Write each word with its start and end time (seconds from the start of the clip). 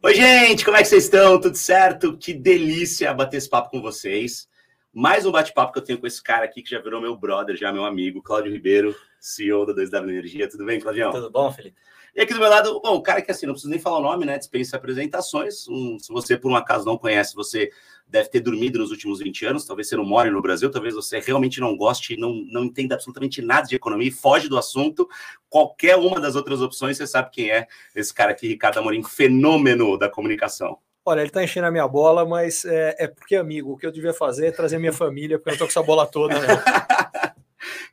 Oi, 0.00 0.14
gente, 0.14 0.64
como 0.64 0.76
é 0.76 0.80
que 0.80 0.86
vocês 0.86 1.04
estão? 1.04 1.40
Tudo 1.40 1.56
certo? 1.56 2.16
Que 2.16 2.32
delícia 2.32 3.12
bater 3.12 3.38
esse 3.38 3.50
papo 3.50 3.68
com 3.68 3.82
vocês. 3.82 4.48
Mais 4.94 5.26
um 5.26 5.32
bate-papo 5.32 5.72
que 5.72 5.80
eu 5.80 5.82
tenho 5.82 5.98
com 5.98 6.06
esse 6.06 6.22
cara 6.22 6.44
aqui 6.44 6.62
que 6.62 6.70
já 6.70 6.80
virou 6.80 7.00
meu 7.00 7.16
brother, 7.16 7.56
já 7.56 7.72
meu 7.72 7.84
amigo, 7.84 8.22
Cláudio 8.22 8.52
Ribeiro, 8.52 8.94
CEO 9.18 9.66
da 9.66 9.74
2W 9.74 10.08
Energia. 10.08 10.48
Tudo 10.48 10.64
bem, 10.64 10.78
Claudião? 10.78 11.10
Tudo 11.10 11.28
bom, 11.28 11.50
Felipe? 11.50 11.76
E 12.18 12.20
aqui 12.20 12.34
do 12.34 12.40
meu 12.40 12.50
lado, 12.50 12.80
bom, 12.80 12.96
o 12.96 13.00
cara 13.00 13.22
que 13.22 13.30
assim, 13.30 13.46
não 13.46 13.52
preciso 13.52 13.70
nem 13.70 13.78
falar 13.78 13.98
o 13.98 14.02
nome, 14.02 14.26
né? 14.26 14.36
Dispensa 14.36 14.76
apresentações. 14.76 15.68
Um, 15.68 15.96
se 16.00 16.12
você, 16.12 16.36
por 16.36 16.50
um 16.50 16.56
acaso, 16.56 16.84
não 16.84 16.98
conhece, 16.98 17.32
você 17.32 17.70
deve 18.08 18.28
ter 18.28 18.40
dormido 18.40 18.76
nos 18.76 18.90
últimos 18.90 19.20
20 19.20 19.46
anos. 19.46 19.64
Talvez 19.64 19.88
você 19.88 19.94
não 19.94 20.04
more 20.04 20.28
no 20.28 20.42
Brasil, 20.42 20.68
talvez 20.68 20.96
você 20.96 21.20
realmente 21.20 21.60
não 21.60 21.76
goste, 21.76 22.16
não, 22.16 22.34
não 22.50 22.64
entenda 22.64 22.96
absolutamente 22.96 23.40
nada 23.40 23.68
de 23.68 23.76
economia 23.76 24.08
e 24.08 24.10
foge 24.10 24.48
do 24.48 24.58
assunto. 24.58 25.08
Qualquer 25.48 25.94
uma 25.94 26.18
das 26.18 26.34
outras 26.34 26.60
opções, 26.60 26.96
você 26.96 27.06
sabe 27.06 27.30
quem 27.30 27.52
é 27.52 27.68
esse 27.94 28.12
cara 28.12 28.32
aqui, 28.32 28.48
Ricardo 28.48 28.78
Amorim, 28.78 29.04
fenômeno 29.04 29.96
da 29.96 30.10
comunicação. 30.10 30.76
Olha, 31.06 31.20
ele 31.20 31.30
tá 31.30 31.44
enchendo 31.44 31.68
a 31.68 31.70
minha 31.70 31.86
bola, 31.86 32.26
mas 32.26 32.64
é, 32.64 32.96
é 32.98 33.06
porque, 33.06 33.36
amigo, 33.36 33.74
o 33.74 33.76
que 33.76 33.86
eu 33.86 33.92
devia 33.92 34.12
fazer 34.12 34.48
é 34.48 34.50
trazer 34.50 34.78
minha 34.78 34.92
família, 34.92 35.38
porque 35.38 35.50
eu 35.50 35.58
tô 35.58 35.66
com 35.66 35.70
essa 35.70 35.84
bola 35.84 36.04
toda, 36.04 36.34
né? 36.36 36.48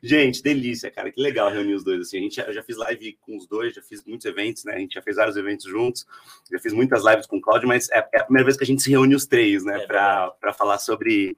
Gente, 0.02 0.42
delícia, 0.42 0.90
cara. 0.90 1.10
Que 1.10 1.20
legal 1.20 1.50
reunir 1.50 1.74
os 1.74 1.84
dois. 1.84 2.00
Assim, 2.00 2.18
a 2.18 2.20
gente 2.20 2.36
já, 2.36 2.52
já 2.52 2.62
fiz 2.62 2.76
live 2.76 3.18
com 3.20 3.36
os 3.36 3.46
dois, 3.46 3.74
já 3.74 3.82
fiz 3.82 4.04
muitos 4.04 4.26
eventos, 4.26 4.64
né? 4.64 4.74
A 4.74 4.78
gente 4.78 4.94
já 4.94 5.02
fez 5.02 5.16
vários 5.16 5.36
eventos 5.36 5.66
juntos, 5.66 6.06
já 6.50 6.58
fiz 6.58 6.72
muitas 6.72 7.04
lives 7.04 7.26
com 7.26 7.38
o 7.38 7.40
Claudio, 7.40 7.68
mas 7.68 7.90
é, 7.90 8.06
é 8.12 8.20
a 8.20 8.24
primeira 8.24 8.44
vez 8.44 8.56
que 8.56 8.64
a 8.64 8.66
gente 8.66 8.82
se 8.82 8.90
reúne 8.90 9.14
os 9.14 9.26
três, 9.26 9.64
né? 9.64 9.82
É 9.82 9.86
para 9.86 10.52
falar 10.52 10.78
sobre, 10.78 11.36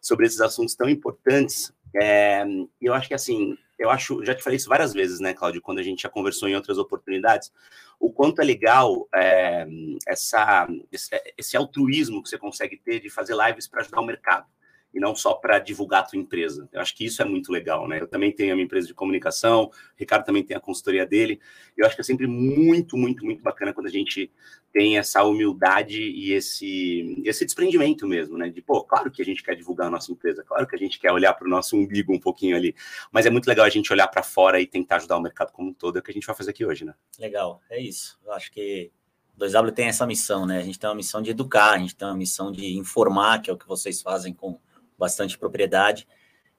sobre 0.00 0.26
esses 0.26 0.40
assuntos 0.40 0.74
tão 0.74 0.88
importantes. 0.88 1.72
É, 1.94 2.44
eu 2.80 2.92
acho 2.92 3.08
que 3.08 3.14
assim, 3.14 3.56
eu 3.78 3.90
acho, 3.90 4.24
já 4.24 4.34
te 4.34 4.42
falei 4.42 4.56
isso 4.56 4.68
várias 4.68 4.92
vezes, 4.92 5.20
né, 5.20 5.32
Cláudio, 5.32 5.62
quando 5.62 5.78
a 5.78 5.82
gente 5.82 6.02
já 6.02 6.08
conversou 6.08 6.48
em 6.48 6.54
outras 6.54 6.76
oportunidades, 6.76 7.50
o 7.98 8.12
quanto 8.12 8.42
é 8.42 8.44
legal 8.44 9.08
é, 9.14 9.66
essa, 10.06 10.68
esse, 10.92 11.10
esse 11.36 11.56
altruísmo 11.56 12.22
que 12.22 12.28
você 12.28 12.36
consegue 12.36 12.76
ter 12.76 13.00
de 13.00 13.08
fazer 13.08 13.34
lives 13.34 13.66
para 13.66 13.80
ajudar 13.80 14.00
o 14.00 14.06
mercado 14.06 14.46
e 14.92 14.98
não 14.98 15.14
só 15.14 15.34
para 15.34 15.58
divulgar 15.58 16.00
a 16.00 16.06
tua 16.06 16.18
empresa. 16.18 16.68
Eu 16.72 16.80
acho 16.80 16.94
que 16.94 17.04
isso 17.04 17.20
é 17.20 17.24
muito 17.24 17.52
legal, 17.52 17.86
né? 17.86 18.00
Eu 18.00 18.06
também 18.06 18.32
tenho 18.32 18.52
a 18.52 18.54
minha 18.54 18.64
empresa 18.64 18.86
de 18.86 18.94
comunicação, 18.94 19.64
o 19.64 19.70
Ricardo 19.96 20.24
também 20.24 20.42
tem 20.42 20.56
a 20.56 20.60
consultoria 20.60 21.06
dele. 21.06 21.40
Eu 21.76 21.86
acho 21.86 21.94
que 21.94 22.00
é 22.00 22.04
sempre 22.04 22.26
muito, 22.26 22.96
muito, 22.96 23.24
muito 23.24 23.42
bacana 23.42 23.72
quando 23.72 23.86
a 23.86 23.90
gente 23.90 24.30
tem 24.72 24.98
essa 24.98 25.22
humildade 25.24 26.00
e 26.00 26.32
esse, 26.32 27.20
esse 27.24 27.44
desprendimento 27.44 28.06
mesmo, 28.06 28.36
né? 28.38 28.48
De, 28.48 28.62
pô, 28.62 28.82
claro 28.82 29.10
que 29.10 29.22
a 29.22 29.24
gente 29.24 29.42
quer 29.42 29.54
divulgar 29.54 29.88
a 29.88 29.90
nossa 29.90 30.10
empresa, 30.10 30.42
claro 30.44 30.66
que 30.66 30.74
a 30.74 30.78
gente 30.78 30.98
quer 30.98 31.12
olhar 31.12 31.34
para 31.34 31.46
o 31.46 31.50
nosso 31.50 31.76
umbigo 31.76 32.12
um 32.12 32.20
pouquinho 32.20 32.56
ali, 32.56 32.74
mas 33.12 33.26
é 33.26 33.30
muito 33.30 33.46
legal 33.46 33.66
a 33.66 33.70
gente 33.70 33.92
olhar 33.92 34.08
para 34.08 34.22
fora 34.22 34.60
e 34.60 34.66
tentar 34.66 34.96
ajudar 34.96 35.16
o 35.16 35.22
mercado 35.22 35.52
como 35.52 35.70
um 35.70 35.74
todo, 35.74 35.96
é 35.96 36.00
o 36.00 36.02
que 36.02 36.10
a 36.10 36.14
gente 36.14 36.26
vai 36.26 36.36
fazer 36.36 36.50
aqui 36.50 36.64
hoje, 36.64 36.84
né? 36.84 36.94
Legal, 37.18 37.60
é 37.70 37.80
isso. 37.80 38.18
Eu 38.24 38.32
acho 38.32 38.50
que 38.50 38.90
2W 39.38 39.72
tem 39.72 39.86
essa 39.86 40.06
missão, 40.06 40.44
né? 40.44 40.58
A 40.58 40.62
gente 40.62 40.78
tem 40.78 40.88
uma 40.88 40.96
missão 40.96 41.22
de 41.22 41.30
educar, 41.30 41.72
a 41.72 41.78
gente 41.78 41.94
tem 41.94 42.08
uma 42.08 42.16
missão 42.16 42.50
de 42.50 42.76
informar, 42.76 43.40
que 43.40 43.48
é 43.48 43.52
o 43.52 43.56
que 43.56 43.68
vocês 43.68 44.02
fazem 44.02 44.34
com 44.34 44.58
bastante 44.98 45.38
propriedade. 45.38 46.06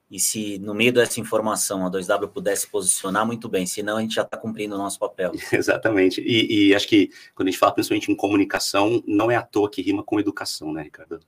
E 0.09 0.19
se 0.19 0.57
no 0.57 0.73
meio 0.73 0.91
dessa 0.91 1.19
informação 1.19 1.85
a 1.85 1.91
2W 1.91 2.29
pudesse 2.29 2.67
posicionar 2.67 3.25
muito 3.27 3.47
bem, 3.47 3.67
senão 3.67 3.97
a 3.97 4.01
gente 4.01 4.15
já 4.15 4.23
está 4.23 4.37
cumprindo 4.37 4.73
o 4.73 4.77
nosso 4.77 4.97
papel. 4.97 5.31
Exatamente. 5.53 6.19
E, 6.21 6.69
e, 6.69 6.75
acho 6.75 6.87
que 6.87 7.11
quando 7.35 7.47
a 7.47 7.51
gente 7.51 7.59
fala 7.59 7.73
principalmente 7.73 8.11
em 8.11 8.15
comunicação, 8.15 9.03
não 9.05 9.29
é 9.29 9.35
à 9.35 9.43
toa 9.43 9.69
que 9.69 9.83
rima 9.83 10.03
com 10.03 10.19
educação, 10.19 10.73
né, 10.73 10.81
Ricardo? 10.81 11.19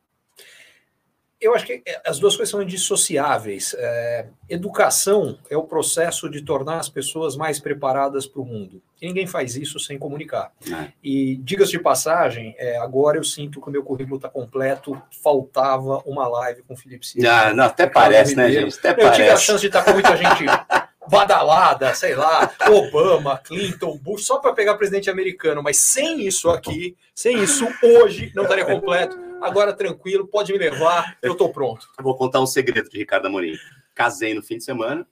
Eu 1.42 1.56
acho 1.56 1.66
que 1.66 1.82
é, 1.84 2.00
as 2.06 2.20
duas 2.20 2.36
coisas 2.36 2.52
são 2.52 2.62
indissociáveis. 2.62 3.76
É, 3.78 4.28
educação 4.48 5.40
é 5.50 5.58
o 5.58 5.64
processo 5.64 6.30
de 6.30 6.44
tornar 6.44 6.78
as 6.78 6.88
pessoas 6.88 7.36
mais 7.36 7.60
preparadas 7.60 8.28
para 8.28 8.42
o 8.42 8.46
mundo. 8.46 8.80
E 9.02 9.08
ninguém 9.08 9.26
faz 9.26 9.56
isso 9.56 9.80
sem 9.80 9.98
comunicar. 9.98 10.52
É. 10.72 10.92
E, 11.04 11.38
diga-se 11.38 11.72
de 11.72 11.80
passagem, 11.80 12.54
é, 12.60 12.78
agora 12.78 13.18
eu 13.18 13.24
sinto 13.24 13.60
que 13.60 13.68
o 13.68 13.72
meu 13.72 13.84
currículo 13.84 14.18
está 14.18 14.30
completo, 14.30 15.02
faltava 15.24 16.04
uma 16.06 16.28
live 16.28 16.62
com 16.62 16.76
o 16.76 16.78
Felipe 16.78 17.08
Silva. 17.08 17.28
Ah, 17.28 17.54
não, 17.56 17.64
até 17.64 17.88
parece, 17.88 18.36
né, 18.36 18.52
gente? 18.52 18.78
Até 18.78 18.92
eu 18.92 18.96
parece. 18.98 19.16
tive 19.16 19.30
a 19.30 19.38
chance 19.38 19.62
de 19.62 19.68
estar 19.68 19.84
com 19.84 19.94
muita 19.94 20.16
gente 20.16 20.46
badalada, 21.10 21.96
sei 21.96 22.14
lá, 22.14 22.52
Obama, 22.70 23.40
Clinton, 23.40 23.98
Bush, 23.98 24.26
só 24.26 24.38
para 24.38 24.54
pegar 24.54 24.76
presidente 24.76 25.10
americano, 25.10 25.64
mas 25.64 25.78
sem 25.78 26.22
isso 26.22 26.52
aqui, 26.52 26.96
sem 27.16 27.42
isso 27.44 27.68
hoje, 27.82 28.32
não 28.36 28.44
estaria 28.44 28.66
completo 28.66 29.31
agora 29.42 29.74
tranquilo, 29.74 30.28
pode 30.28 30.52
me 30.54 30.60
levar, 30.60 31.18
eu 31.22 31.34
estou 31.34 31.52
pronto. 31.52 31.88
Eu 31.98 32.04
vou 32.04 32.16
contar 32.16 32.40
um 32.40 32.46
segredo 32.46 32.90
de 32.90 32.98
Ricardo 32.98 33.26
Amorim. 33.26 33.58
Casei 33.94 34.34
no 34.34 34.42
fim 34.42 34.58
de 34.58 34.64
semana, 34.64 35.06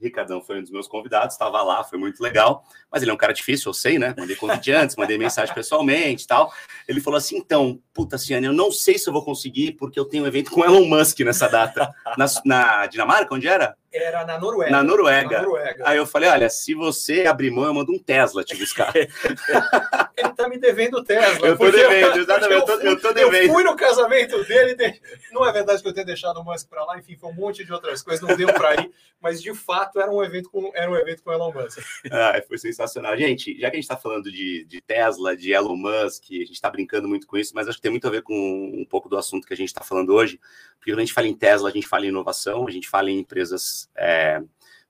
Ricardão 0.00 0.42
foi 0.42 0.58
um 0.58 0.62
dos 0.62 0.70
meus 0.70 0.88
convidados, 0.88 1.34
estava 1.34 1.62
lá, 1.62 1.84
foi 1.84 1.98
muito 1.98 2.20
legal, 2.20 2.64
mas 2.90 3.02
ele 3.02 3.10
é 3.10 3.14
um 3.14 3.16
cara 3.16 3.32
difícil, 3.32 3.70
eu 3.70 3.74
sei, 3.74 3.98
né? 3.98 4.14
Mandei 4.18 4.34
convite 4.36 4.72
antes, 4.72 4.96
mandei 4.96 5.16
mensagem 5.16 5.54
pessoalmente 5.54 6.26
tal. 6.26 6.52
Ele 6.88 7.00
falou 7.00 7.18
assim: 7.18 7.36
então, 7.36 7.80
puta, 7.94 8.18
Ciane, 8.18 8.46
eu 8.46 8.52
não 8.52 8.70
sei 8.72 8.98
se 8.98 9.08
eu 9.08 9.12
vou 9.12 9.24
conseguir, 9.24 9.72
porque 9.72 9.98
eu 9.98 10.04
tenho 10.04 10.24
um 10.24 10.26
evento 10.26 10.50
com 10.50 10.64
Elon 10.64 10.86
Musk 10.86 11.20
nessa 11.20 11.48
data. 11.48 11.94
Na, 12.16 12.26
na 12.44 12.86
Dinamarca, 12.86 13.34
onde 13.34 13.46
era? 13.46 13.76
Era 13.92 14.24
na 14.24 14.38
Noruega. 14.38 14.70
Na 14.70 14.82
Noruega. 14.82 15.38
na 15.38 15.42
Noruega. 15.42 15.84
Aí 15.86 15.98
eu 15.98 16.06
falei: 16.06 16.30
olha, 16.30 16.48
se 16.48 16.74
você 16.74 17.26
abrir 17.26 17.50
mão, 17.50 17.64
eu 17.64 17.74
mando 17.74 17.92
um 17.92 17.98
Tesla 17.98 18.42
te 18.42 18.56
buscar. 18.56 18.92
ele 20.16 20.32
tá 20.34 20.48
me 20.48 20.58
devendo 20.58 21.04
Tesla. 21.04 21.48
Eu 21.48 21.58
tô 21.58 21.70
devendo, 21.70 22.16
exatamente. 22.20 22.52
Eu, 22.52 22.64
tô, 22.64 22.72
eu 22.80 23.00
tô 23.00 23.12
devendo. 23.12 23.48
Eu 23.48 23.52
fui 23.52 23.62
no 23.62 23.76
casamento 23.76 24.42
dele. 24.44 24.74
De... 24.74 25.00
Não 25.30 25.44
é 25.44 25.52
verdade 25.52 25.82
que 25.82 25.88
eu 25.88 25.92
tenha 25.92 26.06
deixado 26.06 26.40
o 26.40 26.44
Musk 26.44 26.68
para 26.68 26.84
lá, 26.84 26.98
enfim, 26.98 27.16
foi 27.16 27.30
um 27.30 27.34
monte 27.34 27.64
de 27.64 27.72
outras 27.72 28.02
coisas, 28.02 28.26
não 28.26 28.34
deu 28.34 28.52
para 28.52 28.82
ir, 28.82 28.90
mas 29.20 29.42
de 29.42 29.54
fato 29.54 30.00
era 30.00 30.10
um 30.10 30.22
evento 30.24 30.50
com, 30.50 30.72
era 30.74 30.90
um 30.90 30.96
evento 30.96 31.22
com 31.22 31.30
Elon 31.30 31.52
Musk. 31.52 31.78
Ah, 32.10 32.40
foi 32.48 32.56
sensacional. 32.56 33.16
Gente, 33.16 33.58
já 33.58 33.70
que 33.70 33.76
a 33.76 33.78
gente 33.78 33.84
está 33.84 33.96
falando 33.96 34.30
de, 34.30 34.64
de 34.64 34.80
Tesla, 34.80 35.36
de 35.36 35.52
Elon 35.52 35.76
Musk, 35.76 36.24
a 36.30 36.34
gente 36.34 36.52
está 36.52 36.70
brincando 36.70 37.06
muito 37.06 37.26
com 37.26 37.36
isso, 37.36 37.52
mas 37.54 37.68
acho 37.68 37.76
que 37.76 37.82
tem 37.82 37.90
muito 37.90 38.06
a 38.06 38.10
ver 38.10 38.22
com 38.22 38.34
um 38.34 38.86
pouco 38.88 39.08
do 39.08 39.18
assunto 39.18 39.46
que 39.46 39.52
a 39.52 39.56
gente 39.56 39.68
está 39.68 39.82
falando 39.82 40.14
hoje, 40.14 40.40
porque 40.82 40.90
quando 40.90 40.98
a 40.98 41.02
gente 41.02 41.12
fala 41.12 41.28
em 41.28 41.34
Tesla, 41.34 41.68
a 41.68 41.72
gente 41.72 41.86
fala 41.86 42.04
em 42.04 42.08
inovação, 42.08 42.66
a 42.66 42.70
gente 42.72 42.88
fala 42.88 43.08
em 43.08 43.20
empresas 43.20 43.88
é, 43.96 44.42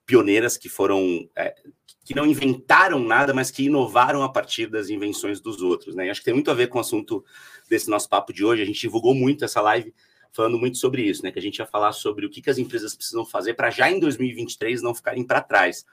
pioneiras 0.07 0.57
que 0.57 0.67
foram 0.67 1.29
é, 1.37 1.55
que 2.03 2.15
não 2.15 2.25
inventaram 2.25 2.99
nada, 2.99 3.35
mas 3.35 3.51
que 3.51 3.65
inovaram 3.65 4.23
a 4.23 4.29
partir 4.31 4.69
das 4.69 4.89
invenções 4.89 5.39
dos 5.39 5.61
outros, 5.61 5.95
né? 5.95 6.07
E 6.07 6.11
acho 6.11 6.21
que 6.21 6.25
tem 6.25 6.33
muito 6.33 6.51
a 6.51 6.55
ver 6.55 6.69
com 6.69 6.79
o 6.79 6.81
assunto 6.81 7.23
desse 7.69 7.91
nosso 7.91 8.09
papo 8.09 8.33
de 8.33 8.43
hoje. 8.43 8.63
A 8.63 8.65
gente 8.65 8.81
divulgou 8.81 9.15
muito 9.15 9.45
essa 9.45 9.61
live 9.61 9.93
falando 10.33 10.59
muito 10.59 10.79
sobre 10.79 11.03
isso, 11.03 11.23
né? 11.23 11.31
Que 11.31 11.39
a 11.39 11.43
gente 11.43 11.59
ia 11.59 11.67
falar 11.67 11.93
sobre 11.93 12.25
o 12.25 12.31
que, 12.31 12.41
que 12.41 12.49
as 12.49 12.57
empresas 12.57 12.97
precisam 12.97 13.27
fazer 13.27 13.53
para 13.53 13.69
já 13.69 13.91
em 13.91 14.01
2023 14.01 14.81
não 14.81 14.95
ficarem 14.95 15.23
para 15.23 15.43
trás. 15.43 15.85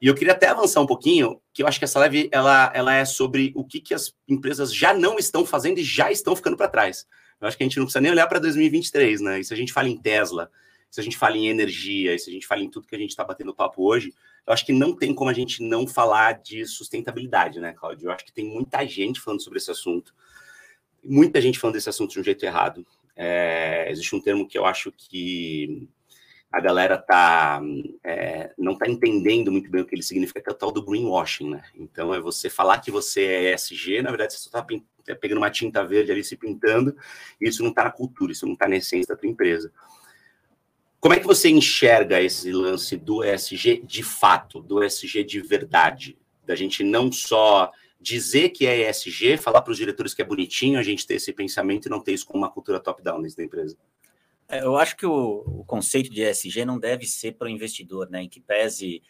E 0.00 0.06
eu 0.06 0.14
queria 0.14 0.32
até 0.32 0.48
avançar 0.48 0.80
um 0.80 0.86
pouquinho, 0.86 1.38
que 1.52 1.62
eu 1.62 1.66
acho 1.66 1.78
que 1.78 1.84
essa 1.84 1.98
live 1.98 2.30
ela, 2.32 2.72
ela 2.74 2.94
é 2.94 3.04
sobre 3.04 3.52
o 3.54 3.62
que, 3.62 3.78
que 3.78 3.92
as 3.92 4.14
empresas 4.26 4.74
já 4.74 4.94
não 4.94 5.18
estão 5.18 5.44
fazendo 5.44 5.80
e 5.80 5.84
já 5.84 6.10
estão 6.10 6.34
ficando 6.34 6.56
para 6.56 6.66
trás. 6.66 7.06
Eu 7.40 7.48
acho 7.48 7.56
que 7.56 7.62
a 7.62 7.66
gente 7.66 7.78
não 7.78 7.84
precisa 7.84 8.00
nem 8.00 8.10
olhar 8.10 8.26
para 8.26 8.38
2023, 8.38 9.20
né? 9.20 9.40
E 9.40 9.44
se 9.44 9.52
a 9.52 9.56
gente 9.56 9.72
fala 9.72 9.88
em 9.88 9.96
Tesla, 9.96 10.50
se 10.90 11.00
a 11.00 11.02
gente 11.02 11.18
fala 11.18 11.36
em 11.36 11.48
energia, 11.48 12.16
se 12.18 12.30
a 12.30 12.32
gente 12.32 12.46
fala 12.46 12.62
em 12.62 12.70
tudo 12.70 12.86
que 12.86 12.94
a 12.94 12.98
gente 12.98 13.10
está 13.10 13.24
batendo 13.24 13.54
papo 13.54 13.82
hoje, 13.82 14.14
eu 14.46 14.52
acho 14.52 14.64
que 14.64 14.72
não 14.72 14.94
tem 14.94 15.14
como 15.14 15.30
a 15.30 15.34
gente 15.34 15.62
não 15.62 15.86
falar 15.86 16.40
de 16.40 16.64
sustentabilidade, 16.66 17.58
né, 17.60 17.72
Cláudio? 17.72 18.06
Eu 18.06 18.12
acho 18.12 18.24
que 18.24 18.32
tem 18.32 18.44
muita 18.44 18.86
gente 18.86 19.20
falando 19.20 19.42
sobre 19.42 19.58
esse 19.58 19.70
assunto, 19.70 20.14
muita 21.02 21.40
gente 21.40 21.58
falando 21.58 21.74
desse 21.74 21.88
assunto 21.88 22.12
de 22.12 22.20
um 22.20 22.24
jeito 22.24 22.44
errado. 22.44 22.86
É, 23.16 23.88
existe 23.90 24.14
um 24.14 24.20
termo 24.20 24.46
que 24.46 24.56
eu 24.56 24.64
acho 24.64 24.92
que 24.92 25.88
a 26.54 26.60
galera 26.60 26.96
tá, 26.96 27.60
é, 28.04 28.52
não 28.56 28.74
está 28.74 28.88
entendendo 28.88 29.50
muito 29.50 29.68
bem 29.68 29.82
o 29.82 29.84
que 29.84 29.96
ele 29.96 30.02
significa, 30.02 30.40
que 30.40 30.48
é 30.48 30.52
o 30.52 30.56
tal 30.56 30.70
do 30.70 30.84
greenwashing, 30.84 31.50
né? 31.50 31.64
Então, 31.74 32.14
é 32.14 32.20
você 32.20 32.48
falar 32.48 32.78
que 32.78 32.92
você 32.92 33.24
é 33.24 33.54
ESG, 33.54 34.02
na 34.02 34.10
verdade, 34.10 34.34
você 34.34 34.38
só 34.38 34.46
está 34.46 34.62
tá 34.62 34.66
pegando 35.20 35.38
uma 35.38 35.50
tinta 35.50 35.84
verde 35.84 36.12
ali, 36.12 36.22
se 36.22 36.36
pintando, 36.36 36.96
e 37.40 37.48
isso 37.48 37.62
não 37.62 37.70
está 37.70 37.84
na 37.84 37.90
cultura, 37.90 38.32
isso 38.32 38.46
não 38.46 38.54
está 38.54 38.68
na 38.68 38.76
essência 38.76 39.14
da 39.14 39.20
tua 39.20 39.28
empresa. 39.28 39.72
Como 41.00 41.12
é 41.12 41.20
que 41.20 41.26
você 41.26 41.50
enxerga 41.50 42.22
esse 42.22 42.50
lance 42.50 42.96
do 42.96 43.22
ESG 43.22 43.82
de 43.84 44.02
fato, 44.02 44.62
do 44.62 44.82
ESG 44.82 45.22
de 45.24 45.40
verdade? 45.40 46.16
Da 46.46 46.54
gente 46.54 46.82
não 46.82 47.12
só 47.12 47.70
dizer 48.00 48.50
que 48.50 48.66
é 48.66 48.88
ESG, 48.88 49.36
falar 49.36 49.62
para 49.62 49.70
os 49.70 49.76
diretores 49.76 50.14
que 50.14 50.22
é 50.22 50.24
bonitinho 50.24 50.78
a 50.78 50.82
gente 50.82 51.06
ter 51.06 51.14
esse 51.14 51.32
pensamento 51.32 51.86
e 51.86 51.90
não 51.90 52.00
ter 52.00 52.12
isso 52.12 52.26
como 52.26 52.38
uma 52.38 52.50
cultura 52.50 52.80
top-down 52.80 53.20
dentro 53.20 53.36
da 53.36 53.44
empresa. 53.44 53.76
É, 54.48 54.62
eu 54.62 54.76
acho 54.76 54.96
que 54.96 55.06
o, 55.06 55.42
o, 55.46 55.64
conceito 55.64 56.10
de 56.10 56.22
ESG 56.22 56.64
não 56.64 56.78
deve 56.78 57.06
ser 57.06 57.32
para 57.32 57.46
o 57.46 57.50
investidor, 57.50 58.10
né? 58.10 58.22
Em 58.22 58.28
que 58.28 58.40
pese 58.40 59.02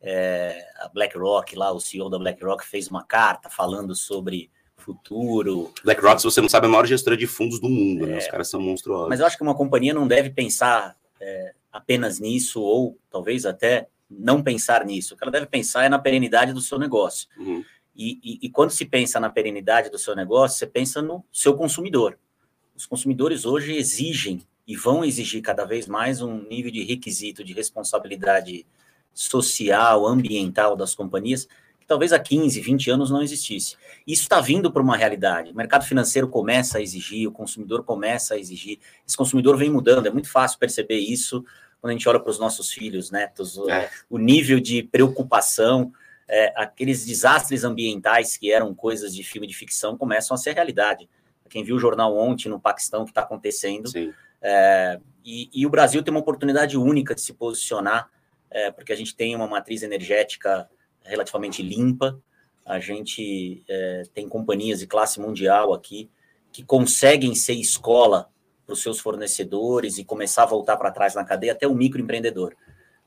é, 0.00 0.66
a 0.76 0.88
BlackRock, 0.88 1.56
lá, 1.56 1.72
o 1.72 1.80
CEO 1.80 2.10
da 2.10 2.18
BlackRock 2.18 2.64
fez 2.66 2.88
uma 2.88 3.04
carta 3.04 3.48
falando 3.48 3.94
sobre 3.94 4.50
futuro. 4.82 5.72
BlackRock, 5.84 6.20
se 6.20 6.24
você 6.24 6.40
não 6.40 6.48
sabe, 6.48 6.66
é 6.66 6.68
a 6.68 6.70
maior 6.70 6.86
gestora 6.86 7.16
de 7.16 7.26
fundos 7.26 7.60
do 7.60 7.68
mundo, 7.68 8.06
né? 8.06 8.12
é, 8.12 8.14
né? 8.14 8.18
Os 8.18 8.26
caras 8.28 8.50
são 8.50 8.60
monstruosos. 8.60 9.08
Mas 9.08 9.20
eu 9.20 9.26
acho 9.26 9.36
que 9.36 9.42
uma 9.42 9.54
companhia 9.54 9.94
não 9.94 10.06
deve 10.06 10.30
pensar 10.30 10.96
é, 11.20 11.54
apenas 11.72 12.18
nisso, 12.18 12.60
ou 12.60 12.98
talvez 13.10 13.46
até 13.46 13.88
não 14.10 14.42
pensar 14.42 14.84
nisso. 14.84 15.14
O 15.14 15.16
que 15.16 15.24
ela 15.24 15.32
deve 15.32 15.46
pensar 15.46 15.84
é 15.84 15.88
na 15.88 15.98
perenidade 15.98 16.52
do 16.52 16.60
seu 16.60 16.78
negócio. 16.78 17.28
Uhum. 17.38 17.64
E, 17.94 18.18
e, 18.22 18.46
e, 18.46 18.50
quando 18.50 18.70
se 18.70 18.84
pensa 18.86 19.20
na 19.20 19.28
perenidade 19.28 19.90
do 19.90 19.98
seu 19.98 20.16
negócio, 20.16 20.58
você 20.58 20.66
pensa 20.66 21.02
no 21.02 21.24
seu 21.30 21.54
consumidor. 21.54 22.18
Os 22.74 22.86
consumidores 22.86 23.44
hoje 23.44 23.76
exigem 23.76 24.40
e 24.66 24.76
vão 24.76 25.04
exigir 25.04 25.42
cada 25.42 25.64
vez 25.64 25.86
mais 25.86 26.22
um 26.22 26.42
nível 26.48 26.70
de 26.70 26.82
requisito 26.84 27.44
de 27.44 27.52
responsabilidade 27.52 28.66
social, 29.12 30.06
ambiental 30.06 30.74
das 30.74 30.94
companhias 30.94 31.46
que 31.82 31.88
talvez 31.88 32.12
há 32.12 32.18
15, 32.18 32.60
20 32.60 32.90
anos 32.90 33.10
não 33.10 33.22
existisse. 33.22 33.76
Isso 34.06 34.22
está 34.22 34.40
vindo 34.40 34.72
para 34.72 34.82
uma 34.82 34.96
realidade. 34.96 35.50
O 35.50 35.56
mercado 35.56 35.84
financeiro 35.84 36.28
começa 36.28 36.78
a 36.78 36.80
exigir, 36.80 37.28
o 37.28 37.32
consumidor 37.32 37.84
começa 37.84 38.34
a 38.34 38.38
exigir. 38.38 38.78
Esse 39.06 39.16
consumidor 39.16 39.56
vem 39.56 39.70
mudando, 39.70 40.06
é 40.06 40.10
muito 40.10 40.30
fácil 40.30 40.58
perceber 40.58 40.98
isso 40.98 41.44
quando 41.80 41.90
a 41.90 41.92
gente 41.94 42.08
olha 42.08 42.20
para 42.20 42.30
os 42.30 42.38
nossos 42.38 42.70
filhos, 42.70 43.10
netos, 43.10 43.58
é. 43.68 43.90
o 44.08 44.16
nível 44.16 44.60
de 44.60 44.84
preocupação, 44.84 45.92
é, 46.28 46.52
aqueles 46.56 47.04
desastres 47.04 47.64
ambientais 47.64 48.36
que 48.36 48.52
eram 48.52 48.72
coisas 48.72 49.12
de 49.12 49.24
filme 49.24 49.48
de 49.48 49.54
ficção 49.54 49.98
começam 49.98 50.32
a 50.32 50.38
ser 50.38 50.52
realidade. 50.52 51.10
Quem 51.50 51.64
viu 51.64 51.74
o 51.74 51.80
jornal 51.80 52.16
ontem 52.16 52.48
no 52.48 52.60
Paquistão, 52.60 53.02
o 53.02 53.04
que 53.04 53.10
está 53.10 53.22
acontecendo. 53.22 53.90
É, 54.40 55.00
e, 55.24 55.50
e, 55.52 55.66
o 55.66 55.70
Brasil 55.70 56.02
tem 56.02 56.14
uma 56.14 56.20
oportunidade 56.20 56.78
única 56.78 57.14
de 57.14 57.20
se 57.20 57.34
posicionar, 57.34 58.08
é, 58.48 58.70
porque 58.70 58.92
a 58.92 58.96
gente 58.96 59.14
tem 59.14 59.34
uma 59.34 59.46
matriz 59.46 59.82
energética 59.82 60.68
relativamente 61.04 61.62
limpa, 61.62 62.20
a 62.64 62.78
gente 62.78 63.64
é, 63.68 64.02
tem 64.14 64.28
companhias 64.28 64.80
de 64.80 64.86
classe 64.86 65.20
mundial 65.20 65.72
aqui 65.72 66.10
que 66.52 66.62
conseguem 66.62 67.34
ser 67.34 67.54
escola 67.54 68.30
para 68.64 68.74
os 68.74 68.82
seus 68.82 69.00
fornecedores 69.00 69.98
e 69.98 70.04
começar 70.04 70.44
a 70.44 70.46
voltar 70.46 70.76
para 70.76 70.90
trás 70.90 71.14
na 71.14 71.24
cadeia, 71.24 71.52
até 71.52 71.66
o 71.66 71.74
microempreendedor. 71.74 72.54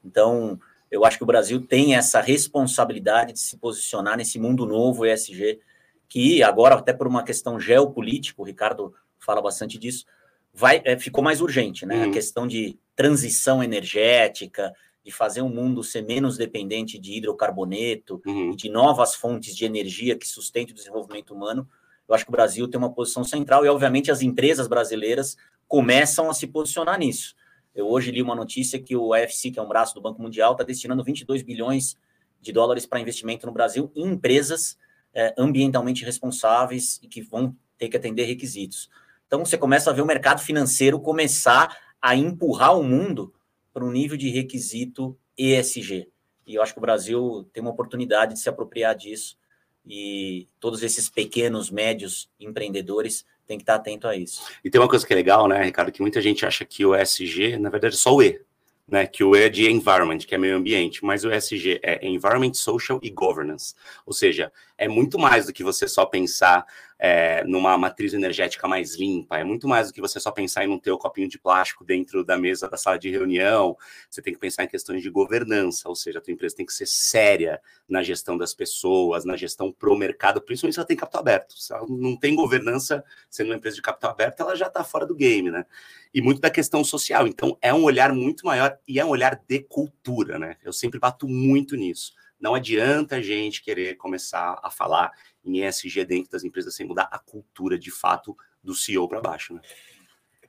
Então, 0.03 0.59
eu 0.91 1.05
acho 1.05 1.17
que 1.17 1.23
o 1.23 1.27
Brasil 1.27 1.65
tem 1.65 1.95
essa 1.95 2.21
responsabilidade 2.21 3.33
de 3.33 3.39
se 3.39 3.57
posicionar 3.57 4.17
nesse 4.17 4.39
mundo 4.39 4.65
novo 4.65 5.05
ESG, 5.05 5.59
que 6.07 6.43
agora, 6.43 6.75
até 6.75 6.93
por 6.93 7.07
uma 7.07 7.23
questão 7.23 7.59
geopolítica, 7.59 8.41
o 8.41 8.45
Ricardo 8.45 8.93
fala 9.19 9.41
bastante 9.41 9.77
disso, 9.77 10.05
vai, 10.53 10.81
é, 10.85 10.97
ficou 10.97 11.23
mais 11.23 11.41
urgente, 11.41 11.85
né? 11.85 12.03
Uhum. 12.03 12.09
A 12.09 12.13
questão 12.13 12.47
de 12.47 12.77
transição 12.95 13.63
energética, 13.63 14.73
de 15.05 15.11
fazer 15.11 15.41
o 15.41 15.47
mundo 15.47 15.83
ser 15.83 16.01
menos 16.01 16.35
dependente 16.35 16.97
de 16.97 17.13
hidrocarboneto 17.13 18.19
uhum. 18.25 18.51
e 18.51 18.55
de 18.55 18.69
novas 18.69 19.13
fontes 19.13 19.55
de 19.55 19.63
energia 19.63 20.17
que 20.17 20.27
sustentem 20.27 20.73
o 20.73 20.75
desenvolvimento 20.75 21.31
humano. 21.31 21.69
Eu 22.07 22.15
acho 22.15 22.25
que 22.25 22.31
o 22.31 22.33
Brasil 22.33 22.67
tem 22.67 22.79
uma 22.79 22.91
posição 22.91 23.23
central 23.23 23.63
e, 23.63 23.69
obviamente, 23.69 24.09
as 24.09 24.23
empresas 24.23 24.67
brasileiras 24.67 25.37
começam 25.67 26.27
a 26.27 26.33
se 26.33 26.47
posicionar 26.47 26.97
nisso. 26.97 27.35
Eu 27.75 27.87
hoje 27.87 28.09
li 28.09 28.19
uma 28.19 28.33
notícia 28.33 28.81
que 28.81 28.95
o 28.95 29.13
AFC, 29.13 29.51
que 29.51 29.59
é 29.59 29.61
um 29.61 29.67
braço 29.67 29.93
do 29.93 30.01
Banco 30.01 30.19
Mundial, 30.19 30.53
está 30.53 30.63
destinando 30.63 31.03
22 31.03 31.43
bilhões 31.43 31.95
de 32.41 32.51
dólares 32.51 32.87
para 32.87 32.99
investimento 32.99 33.45
no 33.45 33.51
Brasil 33.51 33.91
em 33.95 34.07
empresas 34.07 34.75
é, 35.13 35.35
ambientalmente 35.37 36.03
responsáveis 36.03 36.99
e 37.03 37.07
que 37.07 37.21
vão 37.21 37.55
ter 37.77 37.89
que 37.89 37.97
atender 37.97 38.23
requisitos. 38.23 38.89
Então, 39.27 39.45
você 39.45 39.55
começa 39.55 39.91
a 39.91 39.93
ver 39.93 40.01
o 40.01 40.05
mercado 40.05 40.41
financeiro 40.41 40.99
começar 40.99 41.77
a 42.01 42.15
empurrar 42.15 42.75
o 42.75 42.83
mundo 42.83 43.34
para 43.75 43.83
um 43.83 43.91
nível 43.91 44.15
de 44.15 44.29
requisito 44.29 45.17
ESG. 45.37 46.07
E 46.47 46.55
eu 46.55 46.61
acho 46.61 46.71
que 46.71 46.79
o 46.79 46.81
Brasil 46.81 47.45
tem 47.51 47.61
uma 47.61 47.71
oportunidade 47.71 48.33
de 48.33 48.39
se 48.39 48.47
apropriar 48.47 48.95
disso 48.95 49.37
e 49.85 50.47
todos 50.61 50.81
esses 50.81 51.09
pequenos, 51.09 51.69
médios 51.69 52.29
empreendedores 52.39 53.25
têm 53.45 53.57
que 53.57 53.63
estar 53.63 53.75
atento 53.75 54.07
a 54.07 54.15
isso. 54.15 54.41
E 54.63 54.69
tem 54.69 54.79
uma 54.79 54.87
coisa 54.87 55.05
que 55.05 55.11
é 55.11 55.15
legal, 55.17 55.45
né, 55.49 55.61
Ricardo, 55.61 55.91
que 55.91 56.01
muita 56.01 56.21
gente 56.21 56.45
acha 56.45 56.63
que 56.63 56.85
o 56.85 56.95
ESG, 56.95 57.57
na 57.57 57.69
verdade, 57.69 57.95
é 57.95 57.97
só 57.97 58.15
o 58.15 58.23
E, 58.23 58.39
né, 58.87 59.05
que 59.05 59.25
o 59.25 59.35
E 59.35 59.43
é 59.43 59.49
de 59.49 59.69
environment, 59.69 60.19
que 60.19 60.33
é 60.33 60.37
meio 60.37 60.55
ambiente, 60.55 61.03
mas 61.03 61.25
o 61.25 61.31
ESG 61.31 61.81
é 61.83 62.07
environment, 62.07 62.53
social 62.53 62.97
e 63.03 63.09
governance. 63.09 63.75
Ou 64.05 64.13
seja, 64.13 64.53
é 64.77 64.87
muito 64.87 65.19
mais 65.19 65.47
do 65.47 65.53
que 65.53 65.65
você 65.65 65.85
só 65.85 66.05
pensar 66.05 66.65
é, 66.97 67.43
numa 67.43 67.77
matriz 67.77 68.13
energética 68.13 68.67
mais 68.67 68.95
limpa, 68.95 69.37
é 69.37 69.43
muito 69.43 69.67
mais 69.67 69.87
do 69.87 69.93
que 69.93 70.01
você 70.01 70.19
só 70.19 70.31
pensar 70.31 70.63
em 70.63 70.67
não 70.67 70.79
ter 70.79 70.91
o 70.91 70.97
copinho 70.97 71.27
de 71.27 71.37
plástico 71.37 71.83
dentro 71.83 72.23
da 72.23 72.37
mesa 72.37 72.69
da 72.69 72.77
sala 72.77 72.97
de 72.97 73.09
reunião, 73.09 73.77
você 74.09 74.21
tem 74.21 74.33
que 74.33 74.39
pensar 74.39 74.63
em 74.63 74.67
questões 74.67 75.01
de 75.01 75.09
governança, 75.09 75.89
ou 75.89 75.95
seja, 75.95 76.19
a 76.19 76.21
tua 76.21 76.33
empresa 76.33 76.55
tem 76.55 76.65
que 76.65 76.73
ser 76.73 76.87
séria 76.87 77.61
na 77.87 78.01
gestão 78.01 78.37
das 78.37 78.53
pessoas, 78.53 79.25
na 79.25 79.35
gestão 79.35 79.71
pro 79.71 79.95
mercado, 79.95 80.41
principalmente 80.41 80.75
se 80.75 80.79
ela 80.79 80.87
tem 80.87 80.97
capital 80.97 81.21
aberto. 81.21 81.57
Se 81.57 81.73
ela 81.73 81.85
não 81.87 82.17
tem 82.17 82.35
governança, 82.35 83.03
sendo 83.29 83.47
uma 83.47 83.55
empresa 83.55 83.75
de 83.75 83.81
capital 83.81 84.11
aberto, 84.11 84.39
ela 84.39 84.55
já 84.55 84.67
está 84.67 84.83
fora 84.83 85.05
do 85.05 85.15
game, 85.15 85.51
né? 85.51 85.65
E 86.13 86.21
muito 86.21 86.39
da 86.39 86.49
questão 86.49 86.83
social. 86.83 87.27
Então, 87.27 87.57
é 87.61 87.73
um 87.73 87.83
olhar 87.83 88.13
muito 88.13 88.45
maior 88.45 88.77
e 88.87 88.99
é 88.99 89.05
um 89.05 89.09
olhar 89.09 89.39
de 89.47 89.59
cultura, 89.59 90.39
né? 90.39 90.55
Eu 90.63 90.71
sempre 90.71 90.99
bato 90.99 91.27
muito 91.27 91.75
nisso. 91.75 92.13
Não 92.39 92.53
adianta 92.53 93.17
a 93.17 93.21
gente 93.21 93.63
querer 93.63 93.95
começar 93.95 94.59
a 94.63 94.69
falar 94.69 95.11
em 95.43 95.65
ESG 95.65 96.05
dentro 96.05 96.31
das 96.31 96.43
empresas 96.43 96.75
sem 96.75 96.85
mudar 96.85 97.07
a 97.11 97.19
cultura 97.19 97.77
de 97.77 97.91
fato 97.91 98.35
do 98.63 98.73
CEO 98.73 99.07
para 99.07 99.21
baixo, 99.21 99.53
né? 99.53 99.61